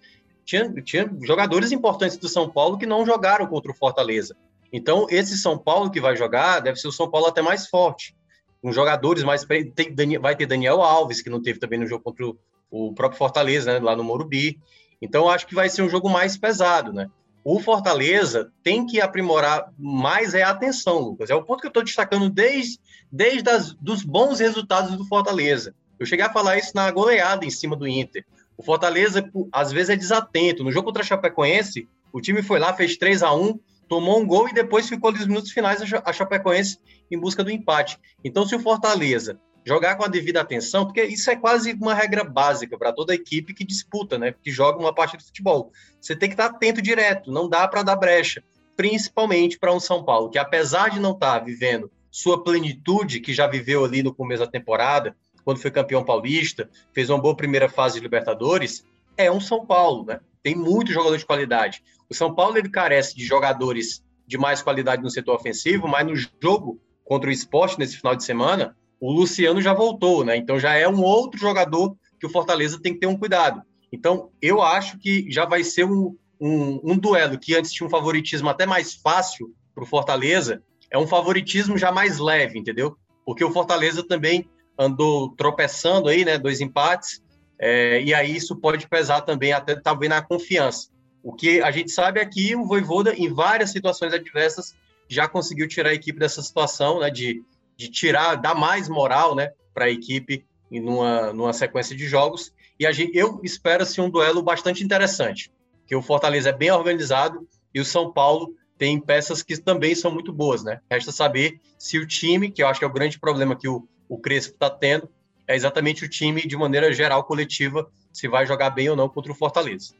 Tinha, 0.45 0.73
tinha 0.83 1.11
jogadores 1.23 1.71
importantes 1.71 2.17
do 2.17 2.29
São 2.29 2.49
Paulo 2.49 2.79
que 2.79 2.87
não 2.87 3.05
jogaram 3.05 3.47
contra 3.47 3.71
o 3.71 3.75
Fortaleza. 3.75 4.35
Então, 4.73 5.07
esse 5.11 5.37
São 5.37 5.59
Paulo 5.59 5.91
que 5.91 6.01
vai 6.01 6.17
jogar 6.17 6.61
deve 6.61 6.79
ser 6.79 6.89
o 6.89 6.93
São 6.93 7.11
Paulo 7.11 7.27
até 7.27 7.43
mais 7.43 7.67
forte 7.67 8.15
com 8.63 8.73
jogadores 8.73 9.25
mais. 9.25 9.45
Tem, 9.75 10.19
vai 10.19 10.37
ter 10.37 10.47
Daniel 10.47 10.81
Alves, 10.83 11.23
que 11.23 11.31
não 11.31 11.43
teve 11.43 11.59
também 11.59 11.79
no 11.79 11.87
jogo 11.87 12.05
contra 12.05 12.27
o, 12.71 12.93
próprio 12.95 13.19
Fortaleza, 13.19 13.73
né, 13.73 13.79
lá 13.79 13.97
no 13.97 14.05
Morumbi. 14.05 14.59
Então, 15.01 15.29
acho 15.29 15.47
que 15.47 15.55
vai 15.55 15.69
ser 15.69 15.83
um 15.83 15.89
jogo 15.89 16.09
mais 16.09 16.37
pesado, 16.37 16.93
né? 16.93 17.09
O 17.43 17.59
Fortaleza 17.59 18.53
tem 18.63 18.87
que 18.87 19.01
aprimorar 19.01 19.73
mais 19.79 20.35
é 20.35 20.43
a 20.43 20.51
atenção, 20.51 20.99
Lucas. 20.99 21.31
É 21.31 21.35
o 21.35 21.43
ponto 21.43 21.61
que 21.61 21.67
eu 21.67 21.71
estou 21.71 21.83
destacando 21.83 22.29
desde, 22.29 22.79
desde 23.11 23.49
as, 23.49 23.73
dos 23.75 24.03
bons 24.03 24.41
resultados 24.41 24.95
do 24.95 25.07
Fortaleza. 25.07 25.75
Eu 25.99 26.05
cheguei 26.05 26.25
a 26.25 26.33
falar 26.33 26.59
isso 26.59 26.73
na 26.75 26.91
goleada 26.91 27.47
em 27.47 27.51
cima 27.51 27.75
do 27.75 27.89
Inter. 27.89 28.27
O 28.59 28.63
Fortaleza, 28.63 29.27
às 29.51 29.73
vezes, 29.73 29.89
é 29.89 29.97
desatento. 29.97 30.63
No 30.63 30.71
jogo 30.71 30.87
contra 30.87 31.03
a 31.03 31.07
Chapecoense, 31.07 31.89
o 32.13 32.21
time 32.21 32.43
foi 32.43 32.59
lá, 32.59 32.75
fez 32.75 32.99
3 32.99 33.23
a 33.23 33.33
1 33.35 33.59
tomou 33.91 34.21
um 34.21 34.27
gol 34.27 34.49
e 34.49 34.55
depois 34.55 34.89
ficou 34.89 35.11
nos 35.11 35.27
minutos 35.27 35.51
finais 35.51 35.83
a 35.83 36.13
Chapecoense 36.13 36.79
em 37.11 37.19
busca 37.19 37.43
do 37.43 37.51
empate. 37.51 37.99
Então, 38.25 38.47
se 38.47 38.55
o 38.55 38.61
Fortaleza 38.61 39.41
jogar 39.67 39.97
com 39.97 40.05
a 40.05 40.09
devida 40.09 40.41
atenção, 40.41 40.87
porque 40.87 41.03
isso 41.03 41.29
é 41.29 41.35
quase 41.35 41.73
uma 41.73 41.93
regra 41.93 42.23
básica 42.23 42.79
para 42.79 42.93
toda 42.93 43.15
equipe 43.15 43.53
que 43.53 43.65
disputa, 43.65 44.17
né, 44.17 44.33
que 44.41 44.53
joga 44.53 44.79
uma 44.79 44.95
parte 44.95 45.19
de 45.19 45.25
futebol. 45.25 45.73
Você 46.01 46.15
tem 46.15 46.29
que 46.29 46.35
estar 46.35 46.47
atento 46.47 46.81
direto, 46.81 47.33
não 47.33 47.49
dá 47.49 47.67
para 47.67 47.83
dar 47.83 47.97
brecha, 47.97 48.45
principalmente 48.77 49.59
para 49.59 49.75
um 49.75 49.81
São 49.81 50.05
Paulo 50.05 50.31
que 50.31 50.39
apesar 50.39 50.89
de 50.91 51.01
não 51.01 51.11
estar 51.11 51.41
vivendo 51.41 51.91
sua 52.13 52.43
plenitude 52.43 53.19
que 53.19 53.35
já 53.35 53.49
viveu 53.49 53.85
ali 53.85 54.05
no 54.05 54.15
começo 54.15 54.45
da 54.45 54.51
temporada, 54.51 55.17
quando 55.45 55.61
foi 55.61 55.71
campeão 55.71 56.05
paulista, 56.05 56.71
fez 56.95 57.11
uma 57.11 57.21
boa 57.21 57.37
primeira 57.37 57.69
fase 57.69 57.97
de 57.97 58.01
Libertadores, 58.03 58.85
é 59.17 59.31
um 59.31 59.41
São 59.41 59.67
Paulo, 59.67 60.07
né? 60.07 60.21
Tem 60.43 60.55
muito 60.55 60.93
jogador 60.93 61.19
de 61.19 61.27
qualidade. 61.27 61.83
O 62.11 62.15
São 62.15 62.35
Paulo 62.35 62.59
ele 62.59 62.69
carece 62.69 63.17
de 63.17 63.25
jogadores 63.25 64.03
de 64.27 64.37
mais 64.37 64.61
qualidade 64.61 65.03
no 65.03 65.11
setor 65.11 65.37
ofensivo, 65.37 65.87
mas 65.87 66.07
no 66.07 66.15
jogo 66.43 66.81
contra 67.05 67.31
o 67.31 67.33
esporte 67.33 67.79
nesse 67.79 67.97
final 67.97 68.15
de 68.15 68.25
semana, 68.25 68.77
o 69.01 69.13
Luciano 69.13 69.63
já 69.63 69.73
voltou, 69.73 70.25
né? 70.25 70.37
Então 70.37 70.59
já 70.59 70.75
é 70.75 70.89
um 70.89 71.03
outro 71.03 71.41
jogador 71.41 71.97
que 72.19 72.27
o 72.27 72.31
Fortaleza 72.31 72.81
tem 72.81 72.93
que 72.93 73.01
ter 73.01 73.07
um 73.07 73.17
cuidado. 73.17 73.63
Então, 73.93 74.31
eu 74.41 74.63
acho 74.63 74.99
que 74.99 75.31
já 75.31 75.45
vai 75.47 75.65
ser 75.65 75.85
um, 75.85 76.17
um, 76.41 76.81
um 76.85 76.99
duelo 76.99 77.39
que 77.39 77.57
antes 77.57 77.73
tinha 77.73 77.87
um 77.87 77.91
favoritismo 77.91 78.49
até 78.49 78.67
mais 78.67 78.95
fácil 78.95 79.53
para 79.75 79.83
o 79.85 79.87
Fortaleza, 79.87 80.63
é 80.91 80.99
um 80.99 81.07
favoritismo 81.07 81.79
já 81.79 81.91
mais 81.91 82.19
leve, 82.19 82.59
entendeu? 82.59 82.97
Porque 83.25 83.45
o 83.45 83.53
Fortaleza 83.53 84.07
também 84.07 84.49
andou 84.79 85.31
tropeçando 85.37 86.09
aí, 86.09 86.25
né? 86.25 86.39
Dois 86.39 86.61
empates, 86.61 87.23
é, 87.59 88.03
e 88.03 88.15
aí 88.15 88.35
isso 88.35 88.57
pode 88.57 88.89
pesar 88.89 89.23
também 89.23 89.53
até 89.53 89.75
talvez 89.75 90.09
na 90.09 90.23
confiança. 90.23 90.89
O 91.23 91.33
que 91.33 91.61
a 91.61 91.71
gente 91.71 91.91
sabe 91.91 92.21
é 92.21 92.25
que 92.25 92.55
o 92.57 92.65
Voivoda, 92.65 93.15
em 93.15 93.33
várias 93.33 93.71
situações 93.71 94.13
adversas, 94.13 94.75
já 95.09 95.29
conseguiu 95.29 95.69
tirar 95.69 95.91
a 95.91 95.95
equipe 95.95 96.19
dessa 96.19 96.43
situação, 96.43 97.01
né? 97.01 97.11
De, 97.11 97.43
de 97.77 97.89
tirar, 97.89 98.37
dar 98.37 98.55
mais 98.55 98.89
moral, 98.89 99.35
né? 99.35 99.53
Para 99.75 99.87
a 99.87 99.91
equipe 99.91 100.45
numa, 100.71 101.33
numa 101.33 101.53
sequência 101.53 101.97
de 101.97 102.07
jogos. 102.07 102.53
E 102.79 102.91
gente, 102.93 103.17
eu 103.17 103.41
espero 103.43 103.83
assim, 103.83 104.01
um 104.01 104.09
duelo 104.09 104.43
bastante 104.43 104.83
interessante, 104.83 105.53
que 105.87 105.95
o 105.95 106.01
Fortaleza 106.01 106.51
é 106.51 106.53
bem 106.53 106.71
organizado 106.71 107.47
e 107.75 107.81
o 107.81 107.85
São 107.85 108.13
Paulo 108.13 108.55
tem 108.79 108.99
peças 108.99 109.43
que 109.43 109.59
também 109.59 109.95
são 109.95 110.11
muito 110.11 110.33
boas, 110.33 110.65
né? 110.65 110.81
Resta 110.91 111.13
saber 111.13 111.61
se 111.77 111.99
o 111.99 112.07
time, 112.07 112.51
que 112.51 112.63
eu 112.63 112.69
acho 112.69 112.79
que 112.79 112.85
é 112.85 112.89
o 112.89 112.93
grande 112.93 113.19
problema 113.19 113.55
que 113.55 113.69
o, 113.69 113.87
o 114.09 114.17
Crespo 114.17 114.55
está 114.55 114.71
tendo, 114.71 115.11
é 115.47 115.55
exatamente 115.55 116.05
o 116.05 116.09
time, 116.09 116.47
de 116.47 116.57
maneira 116.57 116.91
geral, 116.93 117.25
coletiva, 117.25 117.91
se 118.13 118.27
vai 118.29 118.47
jogar 118.47 118.71
bem 118.71 118.89
ou 118.89 118.97
não 118.97 119.09
contra 119.09 119.33
o 119.33 119.35
Fortaleza. 119.35 119.95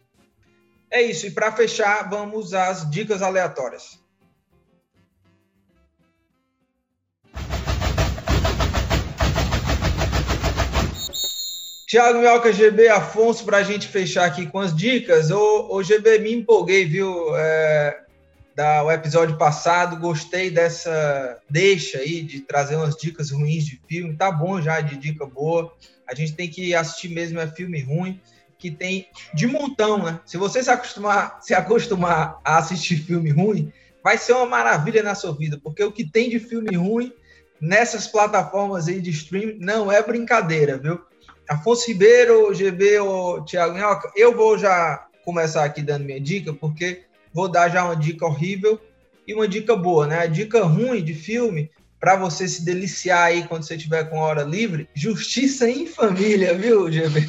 É 0.91 1.01
isso, 1.01 1.25
e 1.27 1.31
para 1.31 1.53
fechar, 1.53 2.11
vamos 2.11 2.53
às 2.53 2.91
dicas 2.91 3.23
aleatórias. 3.23 4.01
Tiago 11.87 12.19
Mioca, 12.19 12.53
GB, 12.53 12.89
Afonso, 12.89 13.45
para 13.45 13.59
a 13.59 13.63
gente 13.63 13.87
fechar 13.87 14.25
aqui 14.25 14.47
com 14.47 14.59
as 14.59 14.75
dicas. 14.75 15.31
O 15.31 15.83
GB, 15.83 16.19
me 16.19 16.33
empolguei, 16.35 16.85
viu? 16.85 17.37
É, 17.37 18.01
da, 18.55 18.83
o 18.85 18.91
episódio 18.91 19.37
passado, 19.37 19.97
gostei 19.97 20.51
dessa 20.51 21.41
deixa 21.49 21.99
aí 21.99 22.23
de 22.23 22.41
trazer 22.41 22.77
umas 22.77 22.97
dicas 22.97 23.31
ruins 23.31 23.65
de 23.65 23.81
filme. 23.89 24.17
Tá 24.17 24.31
bom 24.31 24.61
já 24.61 24.81
de 24.81 24.97
dica 24.97 25.25
boa. 25.27 25.73
A 26.09 26.15
gente 26.15 26.35
tem 26.35 26.49
que 26.49 26.75
assistir 26.75 27.09
mesmo 27.09 27.39
é 27.41 27.47
filme 27.47 27.81
ruim 27.81 28.21
que 28.61 28.71
tem 28.71 29.09
de 29.35 29.47
montão, 29.47 30.03
né? 30.05 30.21
Se 30.27 30.37
você 30.37 30.63
se 30.63 30.71
acostumar, 30.71 31.39
se 31.41 31.55
acostumar 31.55 32.39
a 32.45 32.59
assistir 32.59 32.99
filme 32.99 33.31
ruim, 33.31 33.73
vai 34.05 34.19
ser 34.19 34.35
uma 34.35 34.47
maravilha 34.47 35.03
na 35.03 35.15
sua 35.15 35.35
vida, 35.35 35.59
porque 35.63 35.83
o 35.83 35.91
que 35.91 36.05
tem 36.05 36.29
de 36.29 36.39
filme 36.39 36.77
ruim 36.77 37.13
nessas 37.61 38.07
plataformas 38.07 38.87
aí 38.87 39.01
de 39.01 39.11
streaming 39.11 39.59
não 39.59 39.91
é 39.91 40.03
brincadeira, 40.03 40.79
viu? 40.79 41.01
Afonso 41.49 41.89
Ribeiro, 41.89 42.55
GB 42.55 43.01
ou 43.01 43.45
Thiago 43.45 43.75
Minhoca, 43.75 44.13
eu 44.15 44.37
vou 44.37 44.57
já 44.57 45.07
começar 45.25 45.65
aqui 45.65 45.83
dando 45.83 46.05
minha 46.05 46.21
dica, 46.21 46.53
porque 46.53 47.03
vou 47.33 47.49
dar 47.49 47.69
já 47.69 47.85
uma 47.85 47.97
dica 47.97 48.27
horrível 48.27 48.81
e 49.27 49.35
uma 49.35 49.49
dica 49.49 49.75
boa, 49.75 50.07
né? 50.07 50.21
A 50.21 50.27
dica 50.27 50.63
ruim 50.63 51.03
de 51.03 51.15
filme, 51.15 51.71
para 51.99 52.17
você 52.17 52.49
se 52.49 52.65
deliciar 52.65 53.25
aí 53.25 53.45
quando 53.45 53.65
você 53.65 53.77
tiver 53.77 54.05
com 54.05 54.19
hora 54.19 54.43
livre, 54.43 54.89
Justiça 54.95 55.69
em 55.69 55.87
Família, 55.87 56.55
viu, 56.55 56.91
GB? 56.91 57.29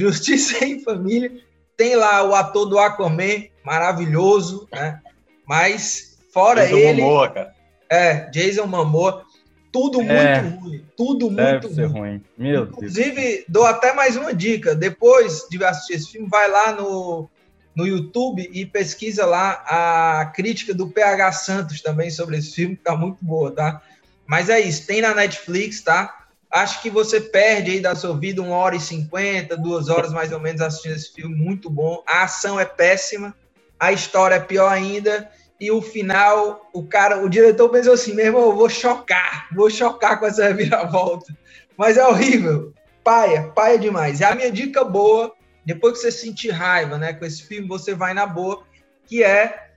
Justiça 0.00 0.64
em 0.64 0.80
Família. 0.82 1.32
Tem 1.76 1.96
lá 1.96 2.22
o 2.22 2.34
ator 2.34 2.66
do 2.66 2.78
Aquaman, 2.78 3.44
maravilhoso, 3.64 4.68
né? 4.72 5.00
Mas 5.46 6.18
fora 6.32 6.62
Jason 6.64 6.76
ele. 6.76 7.02
Momoa, 7.02 7.28
cara. 7.30 7.54
É, 7.88 8.14
Jason 8.30 8.66
Momoa. 8.66 9.24
Tudo 9.72 10.00
É, 10.02 10.42
muito 10.42 10.60
ruim. 10.60 10.84
Tudo 10.96 11.30
Deve 11.30 11.52
muito 11.52 11.74
ser 11.74 11.84
ruim. 11.86 12.00
ruim. 12.00 12.24
Meu 12.36 12.66
Deus. 12.66 12.76
Inclusive, 12.76 13.44
dou 13.48 13.64
até 13.64 13.92
mais 13.92 14.16
uma 14.16 14.34
dica. 14.34 14.74
Depois 14.74 15.46
de 15.48 15.64
assistir 15.64 15.94
esse 15.94 16.10
filme, 16.10 16.28
vai 16.28 16.50
lá 16.50 16.72
no, 16.72 17.30
no 17.74 17.86
YouTube 17.86 18.50
e 18.52 18.66
pesquisa 18.66 19.24
lá 19.24 19.62
a 19.66 20.26
crítica 20.34 20.74
do 20.74 20.88
PH 20.88 21.32
Santos 21.32 21.80
também 21.80 22.10
sobre 22.10 22.36
esse 22.36 22.52
filme, 22.52 22.76
que 22.76 22.82
tá 22.82 22.96
muito 22.96 23.24
boa, 23.24 23.52
tá? 23.52 23.80
Mas 24.26 24.48
é 24.48 24.60
isso, 24.60 24.86
tem 24.86 25.00
na 25.02 25.14
Netflix, 25.14 25.80
tá? 25.82 26.19
Acho 26.52 26.82
que 26.82 26.90
você 26.90 27.20
perde 27.20 27.70
aí 27.70 27.80
da 27.80 27.94
sua 27.94 28.18
vida 28.18 28.42
uma 28.42 28.56
hora 28.56 28.74
e 28.74 28.80
cinquenta, 28.80 29.56
duas 29.56 29.88
horas 29.88 30.12
mais 30.12 30.32
ou 30.32 30.40
menos 30.40 30.60
assistindo 30.60 30.96
esse 30.96 31.12
filme, 31.12 31.36
muito 31.36 31.70
bom. 31.70 32.02
A 32.06 32.24
ação 32.24 32.58
é 32.58 32.64
péssima, 32.64 33.34
a 33.78 33.92
história 33.92 34.34
é 34.34 34.40
pior 34.40 34.68
ainda, 34.68 35.30
e 35.60 35.70
o 35.70 35.80
final, 35.80 36.68
o 36.72 36.82
cara, 36.82 37.22
o 37.22 37.28
diretor 37.28 37.68
pensou 37.68 37.92
assim, 37.92 38.14
meu 38.14 38.26
irmão, 38.26 38.42
eu 38.42 38.56
vou 38.56 38.68
chocar, 38.68 39.46
vou 39.54 39.70
chocar 39.70 40.18
com 40.18 40.26
essa 40.26 40.42
reviravolta. 40.48 41.36
Mas 41.76 41.96
é 41.96 42.06
horrível, 42.06 42.74
paia, 43.04 43.44
paia 43.54 43.78
demais. 43.78 44.20
É 44.20 44.24
a 44.24 44.34
minha 44.34 44.50
dica 44.50 44.82
boa, 44.82 45.32
depois 45.64 45.94
que 45.94 46.00
você 46.00 46.10
sentir 46.10 46.50
raiva, 46.50 46.98
né, 46.98 47.12
com 47.12 47.24
esse 47.24 47.44
filme, 47.44 47.68
você 47.68 47.94
vai 47.94 48.12
na 48.12 48.26
boa, 48.26 48.64
que 49.06 49.22
é 49.22 49.68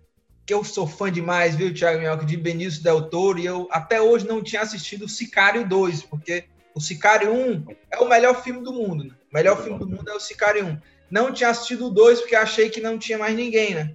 que 0.45 0.53
eu 0.53 0.63
sou 0.63 0.88
fã 0.88 1.11
demais, 1.11 1.55
viu, 1.55 1.74
Thiago 1.74 1.99
Minhoca, 1.99 2.26
de 2.26 2.36
Benício 2.36 2.84
Del 2.84 3.03
Toro, 3.09 3.39
e 3.39 3.45
eu 3.45 3.67
até 3.71 4.01
hoje 4.01 4.28
não 4.28 4.43
tinha 4.43 4.61
assistido 4.61 5.07
Sicário 5.07 5.67
2, 5.67 6.03
porque 6.03 6.45
o 6.76 6.82
Sicário 6.82 7.32
1 7.32 7.65
é 7.91 7.99
o 7.99 8.09
melhor 8.09 8.43
filme 8.43 8.63
do 8.63 8.74
mundo, 8.74 9.03
né? 9.03 9.11
O 9.32 9.36
melhor 9.36 9.61
filme 9.61 9.80
do 9.80 9.88
mundo 9.88 10.09
é 10.09 10.13
o 10.13 10.19
Sicário 10.19 10.65
1. 10.65 10.78
Não 11.09 11.32
tinha 11.32 11.49
assistido 11.49 11.88
o 11.88 11.89
2 11.91 12.21
porque 12.21 12.36
achei 12.36 12.69
que 12.69 12.82
não 12.82 12.97
tinha 12.97 13.17
mais 13.17 13.36
ninguém, 13.36 13.76
né? 13.76 13.93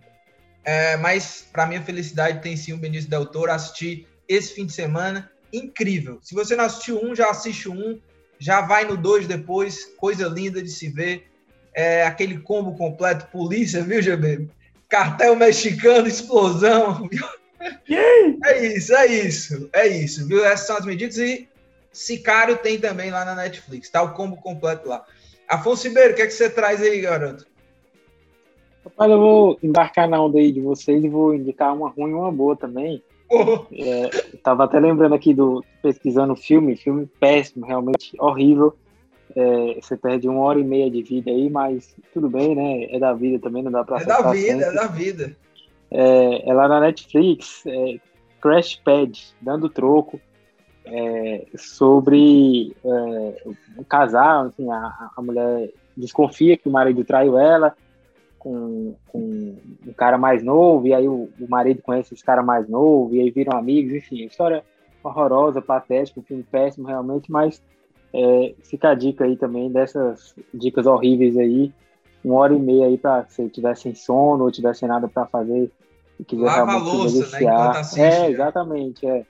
É, 0.65 0.97
mas, 0.99 1.47
para 1.51 1.67
minha 1.67 1.83
felicidade, 1.83 2.43
tem 2.43 2.57
sim 2.57 2.73
o 2.73 2.77
Benício 2.77 3.09
Del 3.09 3.27
Toro. 3.27 3.51
Assisti 3.51 4.07
esse 4.29 4.55
fim 4.55 4.67
de 4.67 4.73
semana. 4.73 5.31
Incrível. 5.53 6.19
Se 6.23 6.35
você 6.35 6.55
não 6.55 6.65
assistiu 6.65 7.03
um, 7.03 7.15
já 7.15 7.31
assiste 7.31 7.69
o 7.69 7.73
um. 7.73 7.99
Já 8.39 8.61
vai 8.61 8.85
no 8.85 8.97
2 8.97 9.27
depois. 9.27 9.87
Coisa 9.97 10.29
linda 10.29 10.63
de 10.63 10.69
se 10.69 10.89
ver. 10.89 11.27
É, 11.75 12.05
aquele 12.05 12.39
combo 12.39 12.77
completo. 12.77 13.27
Polícia, 13.33 13.83
viu, 13.83 14.03
GB? 14.03 14.49
Cartel 14.89 15.35
mexicano, 15.35 16.07
explosão. 16.07 17.09
viu? 17.09 17.27
É 18.45 18.67
isso, 18.67 18.95
é 18.95 19.07
isso. 19.07 19.71
É 19.73 19.87
isso, 19.87 20.27
viu? 20.27 20.45
Essas 20.45 20.67
são 20.67 20.77
as 20.77 20.85
medidas. 20.85 21.17
E 21.17 21.48
Sicário 21.93 22.57
tem 22.59 22.79
também 22.79 23.11
lá 23.11 23.25
na 23.25 23.35
Netflix. 23.35 23.91
Tá 23.91 24.03
o 24.03 24.15
combo 24.15 24.37
completo 24.37 24.89
lá. 24.89 25.05
Afonso 25.49 25.89
Ribeiro, 25.89 26.13
o 26.13 26.17
que, 26.17 26.23
é 26.23 26.27
que 26.27 26.33
você 26.33 26.51
traz 26.51 26.83
aí, 26.83 27.01
garoto? 27.01 27.47
Rapaz, 28.85 29.11
eu 29.11 29.19
vou 29.19 29.59
embarcar 29.63 30.09
na 30.09 30.21
onda 30.21 30.39
aí 30.39 30.53
de 30.53 30.61
vocês 30.61 31.03
e 31.03 31.09
vou 31.09 31.35
indicar 31.35 31.75
uma 31.75 31.89
ruim 31.89 32.11
e 32.11 32.15
uma 32.15 32.33
boa 32.33 32.57
também. 32.57 33.03
Oh, 33.31 33.67
É, 33.73 34.09
tava 34.43 34.65
até 34.65 34.79
lembrando 34.81 35.15
aqui 35.15 35.35
do 35.35 35.63
pesquisando 35.83 36.33
o 36.33 36.37
filme, 36.37 36.77
filme 36.77 37.07
péssimo, 37.21 37.67
realmente 37.67 38.15
horrível. 38.19 38.75
É, 39.37 39.79
você 39.81 39.97
perde 39.97 40.29
uma 40.29 40.41
hora 40.41 40.59
e 40.59 40.65
meia 40.65 40.91
de 40.91 41.03
vida 41.03 41.31
aí, 41.31 41.51
mas 41.51 41.95
tudo 42.15 42.31
bem, 42.31 42.55
né? 42.55 42.85
É 42.91 42.99
da 42.99 43.13
vida 43.13 43.39
também, 43.39 43.63
não 43.63 43.71
dá 43.71 43.85
pra 43.85 44.01
é 44.01 44.05
da 44.05 44.31
vida, 44.31 44.63
é 44.63 44.65
sempre. 44.65 44.75
da 44.75 44.87
vida. 44.87 45.37
É, 45.91 46.51
é 46.51 46.55
lá 46.55 46.69
na 46.69 46.81
Netflix, 46.81 47.65
é, 47.67 47.99
Crash 48.41 48.77
Pad, 48.77 49.35
dando 49.41 49.69
troco, 49.69 50.21
é, 50.91 51.47
sobre 51.57 52.75
é, 52.85 53.43
um 53.79 53.85
casal, 53.85 54.47
assim, 54.47 54.71
a, 54.71 55.11
a 55.17 55.23
mulher 55.23 55.71
desconfia 55.97 56.57
que 56.57 56.69
o 56.69 56.73
marido 56.73 57.05
traiu 57.05 57.39
ela 57.39 57.75
com, 58.39 58.95
com 59.09 59.19
um 59.87 59.93
cara 59.97 60.17
mais 60.17 60.43
novo, 60.43 60.87
e 60.87 60.95
aí 60.95 61.09
o, 61.09 61.29
o 61.41 61.49
marido 61.49 61.83
conhece 61.83 62.15
esse 62.15 62.25
cara 62.25 62.43
mais 62.43 62.69
novo, 62.69 63.15
e 63.15 63.21
aí 63.21 63.31
viram 63.31 63.59
amigos, 63.59 63.93
enfim, 63.93 64.25
história 64.25 64.65
horrorosa, 65.03 65.61
patética, 65.61 66.21
um 66.21 66.23
filme 66.23 66.43
péssimo 66.43 66.87
realmente, 66.87 67.31
mas 67.31 67.63
é, 68.13 68.55
fica 68.63 68.91
a 68.91 68.95
dica 68.95 69.25
aí 69.25 69.37
também 69.37 69.71
dessas 69.71 70.35
dicas 70.53 70.87
horríveis 70.87 71.37
aí, 71.37 71.73
uma 72.25 72.37
hora 72.37 72.55
e 72.55 72.59
meia 72.59 72.87
aí 72.87 72.99
para 72.99 73.27
se 73.29 73.49
tiver 73.49 73.77
sem 73.77 73.95
sono 73.95 74.45
ou 74.45 74.51
tiver 74.51 74.75
sem 74.75 74.89
nada 74.89 75.09
para 75.09 75.27
fazer 75.27 75.71
e 76.19 76.25
quiser 76.25 76.45
Lava 76.45 76.73
a 76.73 76.79
realmente 76.79 76.91
se 76.91 76.97
louça, 76.97 77.15
né, 77.15 77.21
deliciar. 77.21 77.71
assiste, 77.77 78.01
é, 78.01 78.21
né? 78.21 78.31
exatamente, 78.31 79.07
é. 79.07 79.27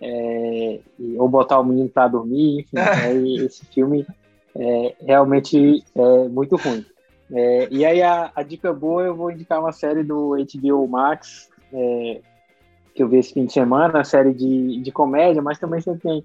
É, 0.00 0.80
ou 1.16 1.28
botar 1.28 1.58
o 1.58 1.64
menino 1.64 1.88
para 1.88 2.08
dormir, 2.08 2.60
enfim, 2.60 2.78
aí 2.78 3.36
esse 3.44 3.64
filme 3.66 4.06
é 4.56 4.94
realmente 5.00 5.84
é 5.94 6.28
muito 6.28 6.56
ruim. 6.56 6.84
É, 7.30 7.68
e 7.70 7.84
aí 7.84 8.02
a, 8.02 8.30
a 8.34 8.42
dica 8.42 8.72
boa 8.72 9.02
eu 9.02 9.14
vou 9.14 9.30
indicar 9.30 9.60
uma 9.60 9.72
série 9.72 10.02
do 10.02 10.34
HBO 10.36 10.88
Max 10.88 11.48
é, 11.72 12.20
que 12.94 13.02
eu 13.02 13.08
vi 13.08 13.18
esse 13.18 13.32
fim 13.32 13.44
de 13.44 13.52
semana, 13.52 14.02
série 14.02 14.32
de, 14.32 14.80
de 14.80 14.90
comédia, 14.90 15.40
mas 15.40 15.58
também 15.58 15.80
sempre 15.80 16.00
tem 16.00 16.24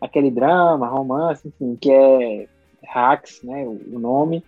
aquele 0.00 0.30
drama, 0.30 0.86
romance, 0.86 1.48
enfim, 1.48 1.76
que 1.80 1.90
é 1.90 2.46
Hacks, 2.84 3.42
né, 3.42 3.64
o, 3.64 3.96
o 3.96 3.98
nome. 3.98 4.44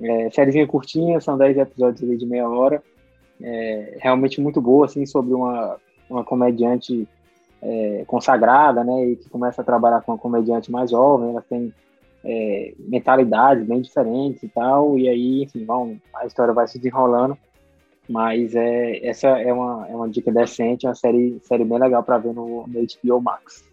É, 0.00 0.30
sériezinha 0.30 0.66
curtinha, 0.66 1.20
são 1.20 1.36
10 1.36 1.58
episódios 1.58 2.18
de 2.18 2.26
meia 2.26 2.48
hora. 2.48 2.82
É, 3.40 3.98
realmente 4.00 4.40
muito 4.40 4.60
boa, 4.60 4.86
assim, 4.86 5.04
sobre 5.06 5.34
uma, 5.34 5.76
uma 6.08 6.24
comediante 6.24 7.06
é, 7.62 8.04
consagrada, 8.06 8.82
né, 8.82 9.06
e 9.06 9.16
que 9.16 9.28
começa 9.28 9.62
a 9.62 9.64
trabalhar 9.64 10.00
com 10.02 10.12
uma 10.12 10.18
comediante 10.18 10.70
mais 10.70 10.90
jovem, 10.90 11.30
ela 11.30 11.42
tem 11.42 11.72
é, 12.24 12.74
mentalidades 12.78 13.66
bem 13.66 13.80
diferentes 13.80 14.42
e 14.42 14.48
tal, 14.48 14.98
e 14.98 15.08
aí, 15.08 15.42
enfim, 15.44 15.64
vão, 15.64 16.00
a 16.14 16.26
história 16.26 16.52
vai 16.52 16.66
se 16.66 16.78
desenrolando. 16.78 17.36
Mas 18.08 18.54
é, 18.56 19.06
essa 19.06 19.28
é 19.28 19.52
uma, 19.52 19.86
é 19.88 19.94
uma 19.94 20.08
dica 20.08 20.32
decente, 20.32 20.86
é 20.86 20.88
uma 20.88 20.94
série, 20.94 21.38
série 21.44 21.64
bem 21.64 21.78
legal 21.78 22.02
para 22.02 22.18
ver 22.18 22.34
no, 22.34 22.66
no 22.66 22.80
HBO 22.80 23.20
Max. 23.20 23.64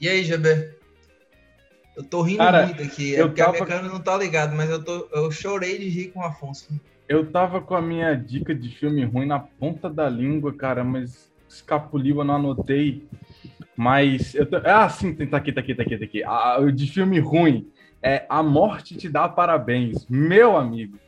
E 0.00 0.08
aí, 0.08 0.22
GB? 0.22 0.70
Eu 1.96 2.04
tô 2.04 2.22
rindo 2.22 2.38
Cara, 2.38 2.66
muito 2.66 2.82
aqui, 2.82 3.16
é 3.16 3.22
porque 3.24 3.42
tava... 3.42 3.50
a 3.50 3.52
minha 3.54 3.66
câmera 3.66 3.88
não 3.92 4.00
tá 4.00 4.16
ligada, 4.16 4.54
mas 4.54 4.70
eu, 4.70 4.84
tô, 4.84 5.08
eu 5.12 5.30
chorei 5.30 5.78
de 5.78 5.88
rir 5.88 6.08
com 6.08 6.20
o 6.20 6.22
Afonso. 6.24 6.68
Eu 7.08 7.30
tava 7.30 7.60
com 7.60 7.74
a 7.74 7.82
minha 7.82 8.14
dica 8.14 8.54
de 8.54 8.68
filme 8.68 9.04
ruim 9.04 9.26
na 9.26 9.40
ponta 9.40 9.88
da 9.88 10.08
língua, 10.08 10.52
cara, 10.52 10.84
mas 10.84 11.32
escapuliu, 11.48 12.18
eu 12.18 12.24
não 12.24 12.36
anotei. 12.36 13.06
Mas. 13.76 14.34
Eu 14.34 14.46
tô... 14.46 14.56
Ah, 14.64 14.88
sim, 14.88 15.14
tá 15.14 15.36
aqui, 15.36 15.52
tá 15.52 15.60
aqui, 15.60 15.74
tá 15.74 15.82
aqui, 15.82 15.98
tá 15.98 16.04
aqui. 16.04 16.24
Ah, 16.24 16.58
de 16.74 16.86
filme 16.90 17.18
ruim. 17.18 17.70
É 18.02 18.24
A 18.28 18.42
Morte 18.42 18.96
Te 18.96 19.08
Dá 19.08 19.28
Parabéns. 19.28 20.06
Meu 20.08 20.56
amigo. 20.56 20.98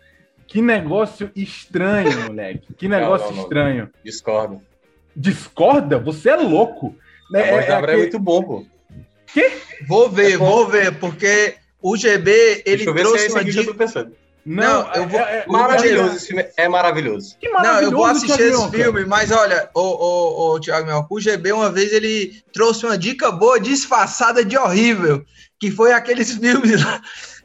Que 0.46 0.62
negócio 0.62 1.30
estranho, 1.36 2.24
moleque. 2.26 2.72
Que 2.74 2.88
negócio 2.88 3.26
não, 3.26 3.30
não, 3.30 3.36
não. 3.36 3.42
estranho. 3.44 3.90
Discordo. 4.04 4.62
Discorda? 5.14 5.98
Você 5.98 6.30
é 6.30 6.36
louco. 6.36 6.96
Né? 7.30 7.42
É, 7.42 7.70
é, 7.70 7.92
é, 7.92 7.96
muito 7.96 8.18
bom, 8.18 8.42
pô. 8.42 8.66
Que? 9.26 9.58
Vou 9.86 10.08
ver, 10.08 10.32
é 10.32 10.36
vou 10.38 10.66
ver, 10.66 10.98
porque 10.98 11.56
o 11.82 11.96
GB, 11.96 12.62
ele 12.64 12.84
trouxe 12.84 13.28
se 13.28 13.30
é 13.30 13.34
uma 13.34 13.44
dica... 13.44 14.08
Não, 14.48 14.84
não, 14.84 14.94
eu 14.94 15.08
vou. 15.08 15.20
É, 15.20 15.38
é 15.38 15.46
maravilhoso, 15.46 16.16
esse 16.16 16.26
filme 16.28 16.46
é 16.56 16.68
maravilhoso. 16.68 17.36
Que 17.38 17.48
maravilhoso. 17.48 17.82
Não, 17.82 17.90
eu 17.90 17.96
vou 17.96 18.06
assistir 18.06 18.42
esse 18.42 18.70
filme, 18.70 19.04
mas 19.04 19.30
olha, 19.30 19.68
o, 19.74 19.80
o, 19.80 20.54
o 20.54 20.60
Thiago 20.60 20.86
Mel, 20.86 21.06
o 21.08 21.20
GB, 21.20 21.52
uma 21.52 21.70
vez 21.70 21.92
ele 21.92 22.42
trouxe 22.52 22.86
uma 22.86 22.96
dica 22.96 23.30
boa 23.30 23.60
disfarçada 23.60 24.44
de 24.44 24.56
horrível, 24.56 25.24
que 25.60 25.70
foi 25.70 25.92
aqueles 25.92 26.32
filmes 26.32 26.82
lá, 26.82 27.00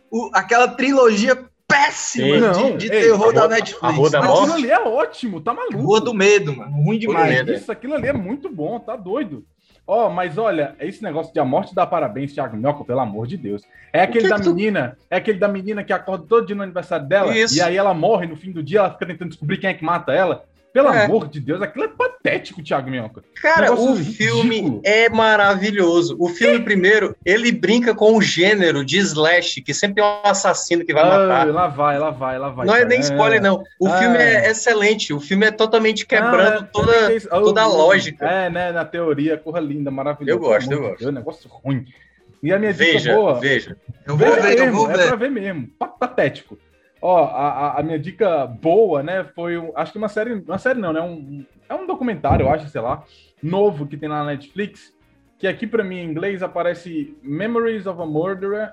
o, 0.09 0.29
aquela 0.33 0.67
trilogia 0.67 1.37
péssima 1.67 2.37
não, 2.37 2.77
de, 2.77 2.87
de 2.87 2.93
ei, 2.93 3.01
terror 3.01 3.29
a 3.29 3.31
da 3.31 3.47
Netflix. 3.47 3.83
A 3.83 3.89
Rua 3.89 4.09
da 4.09 4.21
Morte. 4.21 4.39
Aquilo 4.39 4.53
ali 4.53 4.71
é 4.71 4.79
ótimo, 4.79 5.41
tá 5.41 5.53
maluco. 5.53 5.77
Rua 5.77 6.01
do 6.01 6.13
Medo, 6.13 6.55
mano. 6.55 6.71
Ruim 6.83 6.99
demais. 6.99 7.47
Isso, 7.47 7.71
aquilo 7.71 7.95
ali 7.95 8.07
é 8.07 8.13
muito 8.13 8.49
bom, 8.49 8.79
tá 8.79 8.95
doido. 8.95 9.45
Ó, 9.85 10.07
oh, 10.07 10.09
mas 10.09 10.37
olha, 10.37 10.75
esse 10.79 11.03
negócio 11.03 11.33
de 11.33 11.39
a 11.39 11.45
morte 11.45 11.75
dá 11.75 11.85
parabéns, 11.85 12.33
Thiago 12.33 12.55
Minhoca, 12.55 12.85
pelo 12.85 13.01
amor 13.01 13.27
de 13.27 13.35
Deus. 13.35 13.63
É 13.91 14.01
aquele 14.01 14.29
da 14.29 14.39
tu... 14.39 14.53
menina, 14.55 14.97
é 15.09 15.17
aquele 15.17 15.37
da 15.37 15.47
menina 15.47 15.83
que 15.83 15.91
acorda 15.91 16.25
todo 16.25 16.45
dia 16.45 16.55
no 16.55 16.63
aniversário 16.63 17.05
dela 17.05 17.35
Isso. 17.35 17.57
e 17.57 17.61
aí 17.61 17.75
ela 17.75 17.93
morre 17.93 18.25
no 18.25 18.37
fim 18.37 18.51
do 18.51 18.63
dia, 18.63 18.79
ela 18.79 18.91
fica 18.91 19.05
tentando 19.05 19.29
descobrir 19.29 19.57
quem 19.57 19.69
é 19.69 19.73
que 19.73 19.83
mata 19.83 20.13
ela. 20.13 20.45
Pelo 20.73 20.89
é. 20.89 21.05
amor 21.05 21.27
de 21.27 21.39
Deus, 21.39 21.61
aquilo 21.61 21.85
é 21.85 21.87
patético, 21.87 22.63
Thiago 22.63 22.89
Minhoca. 22.89 23.23
Cara, 23.39 23.71
o 23.71 23.95
filme 23.95 24.81
é 24.83 25.07
maravilhoso. 25.07 26.15
O 26.19 26.27
filme, 26.27 26.59
primeiro, 26.61 27.15
ele 27.23 27.51
brinca 27.51 27.93
com 27.93 28.17
o 28.17 28.21
gênero 28.21 28.83
de 28.83 28.97
slash, 28.97 29.61
que 29.61 29.71
sempre 29.71 30.01
é 30.01 30.05
um 30.05 30.21
assassino 30.23 30.83
que 30.83 30.91
vai 30.91 31.03
ah, 31.03 31.05
matar. 31.05 31.47
Lá 31.47 31.67
vai, 31.67 31.99
lá 31.99 32.09
vai, 32.09 32.39
lá 32.39 32.49
vai. 32.49 32.65
Não 32.65 32.73
cara. 32.73 32.85
é 32.85 32.87
nem 32.87 32.99
spoiler, 33.01 33.39
não. 33.39 33.63
O 33.79 33.87
ah, 33.87 33.99
filme 33.99 34.17
é 34.17 34.49
excelente. 34.49 35.13
O 35.13 35.19
filme 35.19 35.45
é 35.45 35.51
totalmente 35.51 36.07
quebrando 36.07 36.63
ah, 36.63 36.69
toda, 36.73 37.21
toda 37.29 37.61
a 37.61 37.67
lógica. 37.67 38.25
É, 38.25 38.49
né? 38.49 38.71
Na 38.71 38.83
teoria, 38.83 39.37
corra 39.37 39.59
linda, 39.59 39.91
maravilhosa. 39.91 40.31
Eu 40.31 40.39
gosto, 40.39 40.71
eu 40.71 40.81
gosto. 40.81 41.05
É 41.05 41.07
um 41.07 41.11
negócio 41.11 41.47
ruim. 41.51 41.85
E 42.41 42.51
a 42.51 42.57
minha 42.57 42.73
veja, 42.73 42.99
dica 42.99 43.15
boa. 43.15 43.39
Veja. 43.39 43.77
Eu 44.07 44.17
vou 44.17 44.33
ver, 44.33 44.57
eu 44.57 44.71
vou 44.71 44.87
ver. 44.87 44.99
É 44.99 45.07
pra 45.07 45.15
ver 45.17 45.29
mesmo. 45.29 45.67
Patético. 45.99 46.57
Ó, 47.05 47.25
a, 47.25 47.79
a 47.79 47.83
minha 47.83 47.99
dica 47.99 48.47
boa, 48.47 49.03
né, 49.03 49.25
foi, 49.35 49.55
acho 49.75 49.91
que 49.91 49.97
uma 49.97 50.07
série, 50.07 50.35
uma 50.35 50.57
série 50.57 50.79
não, 50.79 50.93
né, 50.93 51.01
um, 51.01 51.45
é 51.67 51.75
um 51.75 51.85
documentário, 51.85 52.45
eu 52.45 52.49
acho, 52.49 52.69
sei 52.69 52.79
lá, 52.79 53.03
novo 53.41 53.85
que 53.85 53.97
tem 53.97 54.07
na 54.07 54.23
Netflix, 54.23 54.95
que 55.37 55.45
aqui 55.45 55.67
para 55.67 55.83
mim 55.83 55.97
em 55.97 56.09
inglês 56.09 56.41
aparece 56.41 57.17
Memories 57.21 57.85
of 57.87 58.01
a 58.01 58.05
Murderer, 58.05 58.71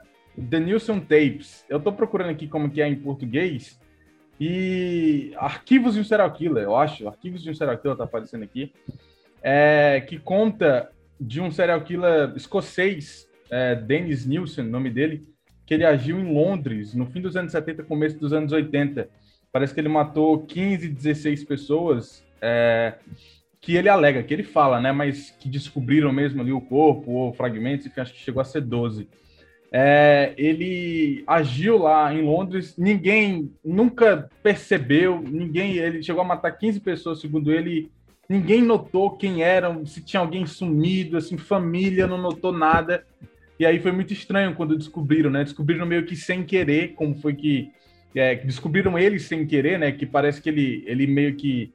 The 0.49 0.61
Nilsson 0.61 1.01
Tapes. 1.01 1.65
Eu 1.69 1.81
tô 1.81 1.93
procurando 1.93 2.31
aqui 2.31 2.47
como 2.47 2.71
que 2.71 2.81
é 2.81 2.89
em 2.89 2.95
português, 2.95 3.81
e 4.39 5.33
Arquivos 5.37 5.95
de 5.95 6.01
um 6.01 6.05
Serial 6.05 6.31
Killer, 6.33 6.63
eu 6.63 6.77
acho, 6.77 7.09
Arquivos 7.09 7.43
de 7.43 7.51
um 7.51 7.55
Serial 7.55 7.79
Killer 7.79 7.97
tá 7.97 8.05
aparecendo 8.05 8.45
aqui, 8.45 8.73
é, 9.43 10.05
que 10.09 10.21
conta 10.21 10.93
de 11.21 11.41
um 11.41 11.51
serial 11.51 11.81
killer 11.81 12.33
escocês, 12.37 13.29
é, 13.51 13.75
Dennis 13.75 14.25
Nilsson, 14.25 14.63
nome 14.63 14.89
dele, 14.89 15.27
que 15.71 15.75
ele 15.75 15.85
agiu 15.85 16.19
em 16.19 16.35
Londres 16.35 16.95
no 16.95 17.07
fim 17.07 17.21
dos 17.21 17.37
anos 17.37 17.53
70, 17.53 17.85
começo 17.85 18.19
dos 18.19 18.33
anos 18.33 18.51
80. 18.51 19.09
Parece 19.53 19.73
que 19.73 19.79
ele 19.79 19.89
matou 19.89 20.41
15, 20.41 20.89
16 20.89 21.45
pessoas, 21.45 22.25
é, 22.43 22.95
que 23.61 23.77
ele 23.77 23.89
alega, 23.89 24.21
que 24.25 24.35
ele 24.35 24.43
fala, 24.43 24.81
né? 24.81 24.91
Mas 24.91 25.31
que 25.31 25.49
descobriram 25.49 26.13
mesmo 26.13 26.43
ali 26.43 26.51
o 26.51 26.61
corpo 26.61 27.13
ou 27.13 27.33
fragmentos, 27.33 27.87
enfim, 27.87 28.01
acho 28.01 28.13
que 28.13 28.19
chegou 28.19 28.41
a 28.41 28.45
ser 28.45 28.63
12. 28.63 29.09
É, 29.71 30.35
ele 30.37 31.23
agiu 31.25 31.79
lá 31.79 32.13
em 32.13 32.23
Londres, 32.23 32.75
ninguém 32.77 33.53
nunca 33.65 34.29
percebeu, 34.43 35.21
ninguém, 35.21 35.77
ele 35.77 36.03
chegou 36.03 36.23
a 36.23 36.27
matar 36.27 36.51
15 36.51 36.81
pessoas, 36.81 37.21
segundo 37.21 37.53
ele, 37.53 37.89
ninguém 38.29 38.61
notou 38.61 39.17
quem 39.17 39.45
eram, 39.45 39.87
se 39.87 40.03
tinha 40.03 40.19
alguém 40.19 40.47
sumido, 40.47 41.17
assim, 41.17 41.39
família 41.39 42.09
não 42.09 42.19
notou 42.19 42.53
nada. 42.53 43.07
E 43.61 43.67
aí 43.67 43.79
foi 43.79 43.93
muito 43.93 44.11
estranho 44.11 44.55
quando 44.55 44.75
descobriram, 44.75 45.29
né? 45.29 45.45
Descobriram 45.45 45.85
meio 45.85 46.07
que 46.07 46.17
sem 46.17 46.43
querer, 46.43 46.95
como 46.95 47.15
foi 47.15 47.35
que 47.35 47.71
é, 48.15 48.35
descobriram 48.37 48.99
ele 48.99 49.19
sem 49.19 49.47
querer, 49.47 49.79
né? 49.79 49.93
Que 49.93 50.07
parece 50.07 50.41
que 50.41 50.49
ele, 50.49 50.83
ele 50.87 51.07
meio 51.07 51.37
que 51.37 51.71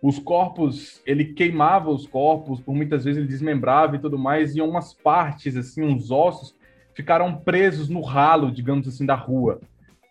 os 0.00 0.20
corpos, 0.20 1.02
ele 1.04 1.24
queimava 1.24 1.90
os 1.90 2.06
corpos, 2.06 2.60
por 2.60 2.76
muitas 2.76 3.02
vezes 3.02 3.18
ele 3.18 3.26
desmembrava 3.26 3.96
e 3.96 3.98
tudo 3.98 4.16
mais, 4.16 4.54
e 4.54 4.60
umas 4.60 4.94
partes, 4.94 5.56
assim, 5.56 5.82
uns 5.82 6.12
ossos, 6.12 6.54
ficaram 6.94 7.36
presos 7.38 7.88
no 7.88 8.02
ralo, 8.02 8.52
digamos 8.52 8.86
assim, 8.86 9.04
da 9.04 9.16
rua. 9.16 9.60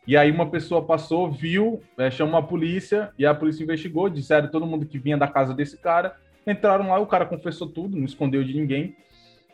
E 0.06 0.18
aí 0.18 0.30
uma 0.30 0.50
pessoa 0.50 0.84
passou, 0.84 1.32
viu, 1.32 1.82
é, 1.98 2.12
chamou 2.12 2.38
a 2.38 2.44
polícia, 2.44 3.10
e 3.18 3.26
a 3.26 3.34
polícia 3.34 3.64
investigou, 3.64 4.10
disseram 4.10 4.50
todo 4.50 4.68
mundo 4.68 4.86
que 4.86 5.00
vinha 5.00 5.18
da 5.18 5.30
casa 5.30 5.54
desse 5.54 5.78
cara, 5.78 6.18
entraram 6.46 6.90
lá, 6.90 7.00
o 7.00 7.08
cara 7.08 7.26
confessou 7.26 7.70
tudo, 7.70 7.96
não 7.96 8.04
escondeu 8.04 8.44
de 8.44 8.54
ninguém, 8.54 8.98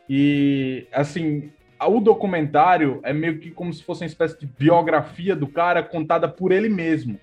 e, 0.08 0.86
assim, 0.92 1.50
o 1.80 2.00
documentário 2.00 3.00
é 3.02 3.12
meio 3.12 3.38
que 3.38 3.50
como 3.50 3.72
se 3.72 3.82
fosse 3.82 4.02
uma 4.02 4.06
espécie 4.06 4.38
de 4.38 4.46
biografia 4.46 5.34
do 5.34 5.46
cara 5.46 5.82
contada 5.82 6.28
por 6.28 6.52
ele 6.52 6.68
mesmo. 6.68 7.18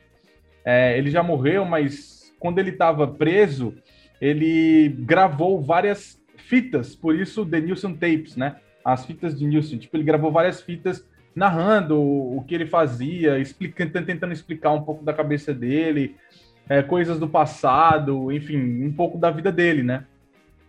É, 0.66 0.98
ele 0.98 1.10
já 1.10 1.24
morreu, 1.24 1.66
mas 1.66 2.34
quando 2.40 2.60
ele 2.60 2.72
estava 2.72 3.08
preso, 3.08 3.74
ele 4.20 4.90
gravou 5.00 5.62
várias 5.62 6.20
fitas, 6.38 6.96
por 6.96 7.16
isso 7.16 7.46
The 7.46 7.60
Nilson 7.60 7.94
Tapes, 7.94 8.36
né? 8.36 8.56
As 8.84 9.06
fitas 9.06 9.38
de 9.38 9.46
Nilson. 9.46 9.78
Tipo, 9.78 9.98
ele 9.98 10.04
gravou 10.04 10.32
várias 10.32 10.62
fitas 10.62 11.06
narrando 11.36 12.02
o, 12.02 12.44
que 12.48 12.56
ele 12.56 12.66
fazia, 12.66 13.40
explicando, 13.40 14.06
tentando 14.06 14.34
explicar 14.34 14.72
um 14.72 14.82
pouco 14.82 15.04
da 15.04 15.14
cabeça 15.14 15.54
dele, 15.54 16.16
é, 16.68 16.82
coisas 16.82 17.20
do 17.20 17.28
passado, 17.28 18.32
enfim, 18.32 18.84
um 18.84 18.92
pouco 18.92 19.18
da 19.18 19.32
vida 19.32 19.52
dele, 19.52 19.84
né? 19.84 20.06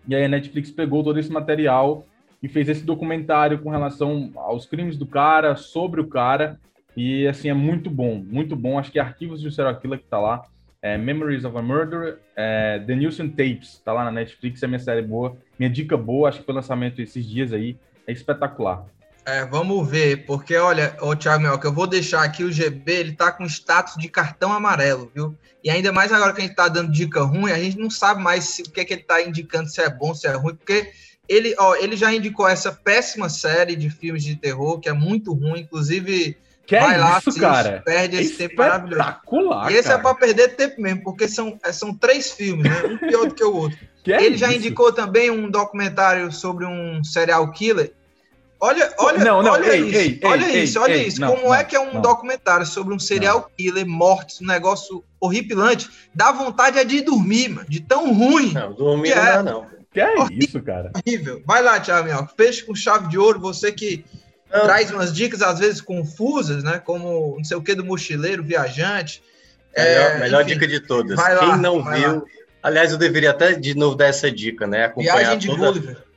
E 0.09 0.15
aí 0.15 0.25
a 0.25 0.29
Netflix 0.29 0.71
pegou 0.71 1.03
todo 1.03 1.19
esse 1.19 1.31
material 1.31 2.07
e 2.43 2.49
fez 2.49 2.69
esse 2.69 2.85
documentário 2.85 3.59
com 3.59 3.71
relação 3.71 4.31
aos 4.35 4.67
crimes 4.67 4.97
do 4.97 5.07
cara, 5.07 5.57
sobre 5.57 6.01
o 6.01 6.07
cara. 6.07 6.59
E 6.97 7.27
assim, 7.27 7.49
é 7.49 7.55
muito 7.55 7.91
bom, 7.91 8.17
muito 8.17 8.57
bom. 8.57 8.79
Acho 8.79 8.91
que 8.91 8.99
é 8.99 9.03
Arquivos 9.03 9.41
de 9.41 9.49
um 9.49 9.51
Serial 9.51 9.79
Killer 9.79 9.99
que 9.99 10.07
tá 10.07 10.19
lá. 10.19 10.43
É 10.83 10.97
Memories 10.97 11.45
of 11.45 11.57
a 11.57 11.63
Murder, 11.63 12.19
é 12.35 12.83
The 12.87 12.95
Nilsson 12.95 13.29
Tapes, 13.29 13.83
tá 13.85 13.93
lá 13.93 14.03
na 14.03 14.11
Netflix, 14.11 14.63
é 14.63 14.67
minha 14.67 14.79
série 14.79 15.03
boa. 15.03 15.37
Minha 15.59 15.69
dica 15.71 15.95
boa, 15.95 16.31
acho 16.31 16.39
que 16.39 16.47
foi 16.47 16.55
lançamento 16.55 17.03
esses 17.03 17.27
dias 17.27 17.53
aí. 17.53 17.77
É 18.07 18.13
espetacular. 18.13 18.87
É, 19.25 19.45
vamos 19.45 19.89
ver, 19.89 20.25
porque 20.25 20.57
olha, 20.57 20.97
o 21.01 21.15
Thiago 21.15 21.59
que 21.59 21.67
eu 21.67 21.73
vou 21.73 21.87
deixar 21.87 22.23
aqui 22.23 22.43
o 22.43 22.51
GB, 22.51 22.93
ele 22.93 23.13
tá 23.13 23.31
com 23.31 23.45
status 23.45 23.97
de 23.97 24.09
cartão 24.09 24.53
amarelo, 24.53 25.11
viu? 25.15 25.37
E 25.63 25.71
ainda 25.71 25.93
mais 25.93 26.11
agora 26.11 26.33
que 26.33 26.41
a 26.41 26.45
gente 26.45 26.57
tá 26.57 26.69
dando 26.69 26.91
dica 26.91 27.23
ruim, 27.23 27.53
a 27.53 27.59
gente 27.59 27.79
não 27.79 27.91
sabe 27.91 28.23
mais 28.23 28.45
se, 28.45 28.63
o 28.63 28.71
que 28.71 28.81
é 28.81 28.85
que 28.85 28.95
ele 28.95 29.03
tá 29.03 29.21
indicando, 29.23 29.69
se 29.69 29.81
é 29.81 29.91
bom, 29.91 30.15
se 30.15 30.27
é 30.27 30.33
ruim, 30.33 30.55
porque 30.55 30.91
ele, 31.29 31.55
ó, 31.59 31.77
ele 31.77 31.97
já 31.97 32.13
indicou 32.13 32.49
essa 32.49 32.73
péssima 32.73 33.29
série 33.29 33.77
de 33.77 33.89
filmes 33.89 34.25
de 34.25 34.35
terror, 34.35 34.81
que 34.81 34.89
é 34.89 34.93
muito 34.93 35.33
ruim, 35.33 35.61
inclusive. 35.61 36.37
Que 36.67 36.79
vai 36.79 36.97
é 36.97 36.99
lá, 36.99 37.19
isso, 37.25 37.39
cara? 37.39 37.83
Perde 37.85 38.17
esse 38.17 38.37
tempo 38.37 38.57
maravilhoso. 38.57 39.01
E 39.71 39.75
esse 39.75 39.79
é 39.79 39.83
cara. 39.83 39.95
é 39.95 40.03
para 40.03 40.15
perder 40.15 40.57
tempo 40.57 40.81
mesmo, 40.81 41.05
porque 41.05 41.29
são, 41.29 41.59
é, 41.65 41.73
são 41.73 41.95
três 41.95 42.33
filmes, 42.33 42.65
né? 42.65 42.83
Um 42.85 42.99
pior 42.99 43.29
do 43.29 43.35
que 43.35 43.45
o 43.45 43.55
outro. 43.55 43.79
Que 44.03 44.15
é 44.15 44.25
ele 44.25 44.39
já 44.39 44.51
indicou 44.51 44.91
também 44.95 45.31
um 45.31 45.51
documentário 45.51 46.33
sobre 46.33 46.65
um 46.65 47.05
serial 47.05 47.53
killer. 47.53 47.93
Olha, 48.63 48.93
olha, 48.99 49.25
não, 49.25 49.43
não, 49.43 49.53
olha 49.53 49.75
ei, 49.75 49.81
isso, 49.81 49.99
ei, 49.99 50.21
olha 50.23 50.47
ei, 50.47 50.63
isso, 50.65 50.81
olha 50.81 50.97
isso. 50.97 51.21
Não, 51.21 51.35
Como 51.35 51.45
não, 51.45 51.55
é 51.55 51.65
que 51.65 51.75
é 51.75 51.81
um 51.81 52.01
documentário 52.01 52.67
sobre 52.67 52.93
um 52.93 52.99
serial 52.99 53.51
killer, 53.57 53.87
mortes, 53.87 54.41
um 54.43 54.47
negócio 54.47 55.03
horripilante? 55.19 55.89
Dá 56.15 56.31
vontade 56.31 56.79
é 56.79 56.85
de 56.85 57.01
dormir, 57.01 57.49
mano, 57.49 57.67
de 57.69 57.81
tão 57.81 58.13
ruim. 58.13 58.53
Não, 58.53 58.75
dormir 58.75 59.15
não 59.15 59.23
é. 59.23 59.33
dá, 59.33 59.43
não. 59.43 59.67
Que 59.93 60.01
é 60.01 60.15
horrível, 60.15 60.39
isso, 60.39 60.63
cara? 60.63 60.93
Horrível. 60.95 61.43
Vai 61.47 61.63
lá, 61.63 61.81
Thiago 61.81 62.07
Minhoca. 62.07 62.35
Peixe 62.37 62.63
com 62.63 62.75
chave 62.75 63.09
de 63.09 63.19
ouro, 63.19 63.41
você 63.41 63.73
que 63.73 64.05
não. 64.53 64.61
traz 64.63 64.91
umas 64.91 65.13
dicas 65.13 65.41
às 65.41 65.59
vezes 65.59 65.81
confusas, 65.81 66.63
né? 66.63 66.79
Como 66.79 67.37
não 67.37 67.45
sei 67.45 67.57
o 67.57 67.63
que 67.63 67.75
do 67.75 67.85
mochileiro, 67.85 68.45
viajante. 68.45 69.23
Melhor, 69.77 70.11
é, 70.11 70.19
melhor 70.19 70.45
dica 70.45 70.67
de 70.67 70.81
todas. 70.81 71.17
Lá, 71.17 71.39
Quem 71.39 71.57
não 71.57 71.83
viu. 71.83 72.17
Lá. 72.17 72.23
Aliás, 72.63 72.93
eu 72.93 72.99
deveria 72.99 73.31
até 73.31 73.55
de 73.55 73.75
novo 73.75 73.97
dar 73.97 74.07
essa 74.07 74.31
dica, 74.31 74.67
né? 74.67 74.85
Acompanhar 74.85 75.17
Viagem 75.17 75.39
de 75.39 75.47
toda, 75.47 75.67
Gulliver. 75.67 76.10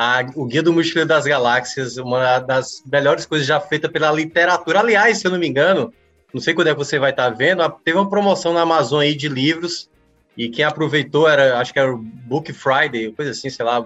A, 0.00 0.24
o 0.36 0.44
Guia 0.44 0.62
do 0.62 0.72
Mochileiro 0.72 1.08
das 1.08 1.24
Galáxias, 1.24 1.96
uma 1.96 2.38
das 2.38 2.84
melhores 2.86 3.26
coisas 3.26 3.44
já 3.44 3.58
feita 3.58 3.88
pela 3.88 4.12
literatura. 4.12 4.78
Aliás, 4.78 5.18
se 5.18 5.26
eu 5.26 5.32
não 5.32 5.40
me 5.40 5.48
engano, 5.48 5.92
não 6.32 6.40
sei 6.40 6.54
quando 6.54 6.68
é 6.68 6.72
que 6.72 6.78
você 6.78 7.00
vai 7.00 7.10
estar 7.10 7.30
vendo, 7.30 7.68
teve 7.84 7.98
uma 7.98 8.08
promoção 8.08 8.52
na 8.52 8.60
Amazon 8.60 9.00
aí 9.00 9.12
de 9.12 9.28
livros, 9.28 9.90
e 10.36 10.48
quem 10.48 10.64
aproveitou 10.64 11.28
era, 11.28 11.58
acho 11.58 11.72
que 11.72 11.80
era 11.80 11.92
o 11.92 11.98
Book 11.98 12.52
Friday, 12.52 13.10
coisa 13.10 13.32
assim, 13.32 13.50
sei 13.50 13.64
lá, 13.64 13.84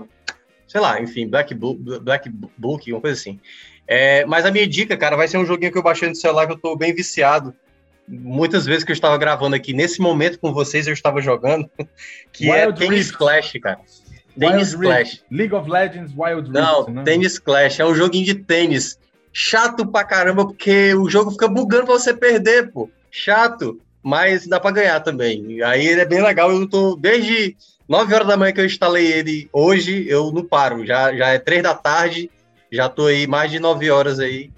sei 0.68 0.82
lá, 0.82 1.00
enfim, 1.00 1.26
Black 1.26 1.54
Book, 1.54 1.80
Black 2.00 2.28
Book 2.58 2.92
uma 2.92 3.00
coisa 3.00 3.18
assim. 3.18 3.40
É, 3.88 4.26
mas 4.26 4.44
a 4.44 4.50
minha 4.50 4.66
dica, 4.66 4.94
cara, 4.98 5.16
vai 5.16 5.26
ser 5.26 5.38
um 5.38 5.46
joguinho 5.46 5.72
que 5.72 5.78
eu 5.78 5.82
baixei 5.82 6.10
no 6.10 6.14
celular 6.14 6.46
que 6.46 6.52
eu 6.52 6.58
tô 6.58 6.76
bem 6.76 6.94
viciado. 6.94 7.54
Muitas 8.06 8.66
vezes 8.66 8.84
que 8.84 8.92
eu 8.92 8.94
estava 8.94 9.16
gravando 9.16 9.56
aqui, 9.56 9.72
nesse 9.72 9.98
momento 9.98 10.38
com 10.38 10.52
vocês, 10.52 10.86
eu 10.86 10.92
estava 10.92 11.22
jogando, 11.22 11.70
que 12.30 12.50
é 12.50 12.66
Wild 12.66 12.84
é 12.84 12.88
Rift. 12.88 13.16
Clash, 13.16 13.52
cara. 13.62 13.80
Tennis 14.38 14.74
Clash. 14.74 15.22
League 15.30 15.54
of 15.54 15.68
Legends 15.68 16.12
Wild 16.16 16.48
Rift. 16.48 16.52
Não, 16.52 16.86
né? 16.88 17.02
Tennis 17.04 17.38
Clash. 17.38 17.80
É 17.80 17.84
um 17.84 17.94
joguinho 17.94 18.24
de 18.24 18.34
tênis. 18.34 18.98
Chato 19.32 19.86
pra 19.86 20.04
caramba, 20.04 20.44
porque 20.44 20.94
o 20.94 21.08
jogo 21.08 21.30
fica 21.30 21.48
bugando 21.48 21.86
pra 21.86 21.94
você 21.94 22.12
perder, 22.12 22.70
pô. 22.70 22.90
Chato, 23.10 23.80
mas 24.02 24.46
dá 24.46 24.60
pra 24.60 24.70
ganhar 24.70 25.00
também. 25.00 25.62
Aí 25.62 25.86
ele 25.86 26.00
é 26.00 26.04
bem 26.04 26.22
legal. 26.22 26.50
Eu 26.50 26.68
tô 26.68 26.96
desde 26.96 27.56
9 27.88 28.14
horas 28.14 28.26
da 28.26 28.36
manhã 28.36 28.52
que 28.52 28.60
eu 28.60 28.66
instalei 28.66 29.06
ele 29.06 29.48
hoje, 29.52 30.06
eu 30.08 30.30
não 30.32 30.44
paro. 30.44 30.84
Já, 30.84 31.14
já 31.14 31.28
é 31.28 31.38
3 31.38 31.62
da 31.62 31.74
tarde, 31.74 32.30
já 32.70 32.88
tô 32.88 33.06
aí 33.06 33.26
mais 33.26 33.50
de 33.50 33.58
9 33.58 33.90
horas 33.90 34.18
aí. 34.18 34.50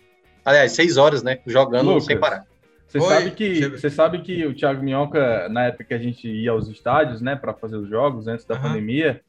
Aliás, 0.45 0.73
6 0.73 0.97
horas, 0.97 1.23
né? 1.23 1.39
Jogando 1.47 1.89
Lucas, 1.89 2.07
sem 2.07 2.19
parar. 2.19 2.45
Você 2.87 3.01
sabe, 3.01 3.31
que, 3.33 3.69
você 3.69 3.91
sabe 3.91 4.21
que 4.21 4.47
o 4.47 4.55
Thiago 4.55 4.83
Minhoca, 4.83 5.49
na 5.49 5.67
época 5.67 5.85
que 5.85 5.95
a 5.95 5.99
gente 5.99 6.29
ia 6.29 6.53
aos 6.53 6.69
estádios, 6.69 7.21
né, 7.21 7.35
para 7.35 7.53
fazer 7.53 7.77
os 7.77 7.89
jogos 7.89 8.29
antes 8.29 8.45
da 8.45 8.55
uhum. 8.55 8.63
pandemia, 8.63 9.21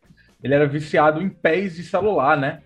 ele 0.45 0.53
era 0.53 0.67
viciado 0.67 1.23
em 1.23 1.27
pés 1.27 1.75
de 1.75 1.81
celular, 1.81 2.37
né? 2.37 2.59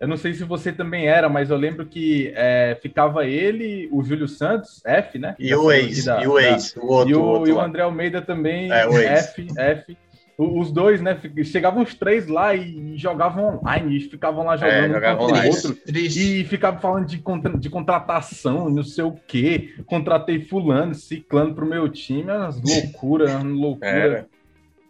Eu 0.00 0.08
não 0.08 0.16
sei 0.16 0.32
se 0.32 0.42
você 0.42 0.72
também 0.72 1.06
era, 1.06 1.28
mas 1.28 1.50
eu 1.50 1.56
lembro 1.58 1.84
que 1.84 2.32
é, 2.34 2.78
ficava 2.80 3.26
ele, 3.26 3.90
o 3.92 4.02
Júlio 4.02 4.26
Santos, 4.26 4.80
F, 4.86 5.18
né? 5.18 5.36
E 5.38 5.54
o 5.54 5.70
ex, 5.70 6.06
e 6.06 6.26
o 6.26 6.38
ex, 6.38 6.74
o 6.76 6.86
outro. 6.86 7.10
E 7.10 7.14
o, 7.14 7.22
outro 7.22 7.50
e 7.50 7.52
o 7.52 7.60
André 7.60 7.82
Almeida 7.82 8.22
também, 8.22 8.72
é, 8.72 8.86
F, 9.18 9.46
F. 9.54 9.98
Os 10.38 10.72
dois, 10.72 11.02
né? 11.02 11.20
Chegavam 11.44 11.82
os 11.82 11.92
três 11.92 12.26
lá 12.26 12.54
e 12.54 12.96
jogavam 12.96 13.58
online, 13.58 13.98
e 13.98 14.00
ficavam 14.08 14.46
lá 14.46 14.56
jogando 14.56 14.84
é, 14.86 14.88
jogavam 14.88 15.26
um 15.26 15.46
outro. 15.46 15.76
E 15.86 16.44
ficavam 16.44 16.80
falando 16.80 17.06
de, 17.06 17.18
contra, 17.18 17.58
de 17.58 17.68
contratação, 17.68 18.70
não 18.70 18.82
sei 18.82 19.04
o 19.04 19.12
quê. 19.12 19.74
Contratei 19.84 20.40
fulano, 20.40 20.94
ciclano 20.94 21.54
pro 21.54 21.66
meu 21.66 21.86
time, 21.90 22.32
umas 22.32 22.58
loucura, 22.58 23.42
loucura. 23.42 24.26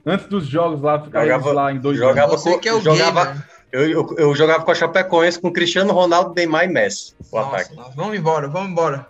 Antes 0.04 0.26
dos 0.26 0.46
jogos 0.46 0.80
lá, 0.80 1.02
ficava 1.02 1.26
jogava, 1.26 1.52
lá 1.52 1.72
em 1.72 1.78
dois 1.78 1.98
jogava 1.98 2.36
com, 2.36 2.58
que 2.58 2.68
é 2.68 2.74
o 2.74 2.80
jogava, 2.80 3.44
eu, 3.70 3.88
eu, 3.88 4.14
eu, 4.18 4.34
jogava 4.34 4.64
com 4.64 4.70
a 4.70 4.74
Chapecoense 4.74 5.40
com 5.40 5.52
Cristiano 5.52 5.92
Ronaldo, 5.92 6.34
Neymar 6.34 6.64
e 6.64 6.68
Messi. 6.68 7.14
O 7.30 7.36
nossa, 7.36 7.56
ataque. 7.56 7.76
Nossa, 7.76 7.92
vamos 7.94 8.16
embora, 8.16 8.48
vamos 8.48 8.70
embora. 8.70 9.06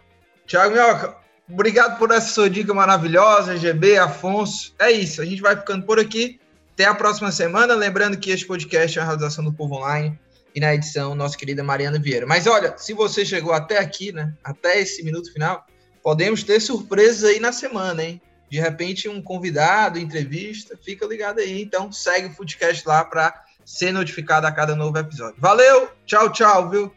Thiago 0.47 0.75
Minhoca, 0.75 1.17
obrigado 1.49 1.99
por 1.99 2.11
essa 2.11 2.29
sua 2.29 2.51
dica 2.51 2.75
maravilhosa, 2.75 3.57
GB, 3.57 3.99
Afonso. 3.99 4.75
É 4.79 4.91
isso, 4.91 5.23
a 5.23 5.25
gente 5.25 5.41
vai 5.41 5.57
ficando 5.57 5.87
por 5.87 5.99
aqui. 5.99 6.41
Até 6.75 6.85
a 6.87 6.95
próxima 6.95 7.31
semana. 7.31 7.75
Lembrando 7.75 8.17
que 8.17 8.31
este 8.31 8.47
podcast 8.47 8.99
é 8.99 9.03
a 9.03 9.05
realização 9.05 9.45
do 9.45 9.53
Povo 9.53 9.77
Online 9.77 10.19
e 10.55 10.61
na 10.61 10.75
edição, 10.75 11.15
nossa 11.15 11.37
querida 11.37 11.62
Mariana 11.62 11.99
Vieira. 11.99 12.27
Mas 12.27 12.47
olha, 12.47 12.75
se 12.77 12.93
você 12.93 13.25
chegou 13.25 13.53
até 13.53 13.79
aqui, 13.79 14.12
né, 14.12 14.33
até 14.43 14.81
esse 14.81 15.05
minuto 15.05 15.33
final, 15.33 15.65
podemos 16.03 16.43
ter 16.43 16.61
surpresas 16.61 17.25
aí 17.25 17.39
na 17.39 17.53
semana, 17.53 18.03
hein? 18.03 18.21
De 18.51 18.61
repente 18.61 19.09
um 19.09 19.23
convidado, 19.23 19.99
entrevista, 19.99 20.79
fica 20.83 21.07
ligado 21.07 21.39
aí. 21.39 21.63
Então 21.63 21.93
segue 21.93 22.27
o 22.27 22.33
Foodcast 22.33 22.87
lá 22.87 23.05
para 23.05 23.45
ser 23.65 23.93
notificado 23.93 24.47
a 24.47 24.53
cada 24.53 24.75
novo 24.75 24.99
episódio. 24.99 25.37
Valeu, 25.39 25.89
tchau, 26.05 26.31
tchau, 26.33 26.69
viu? 26.69 26.93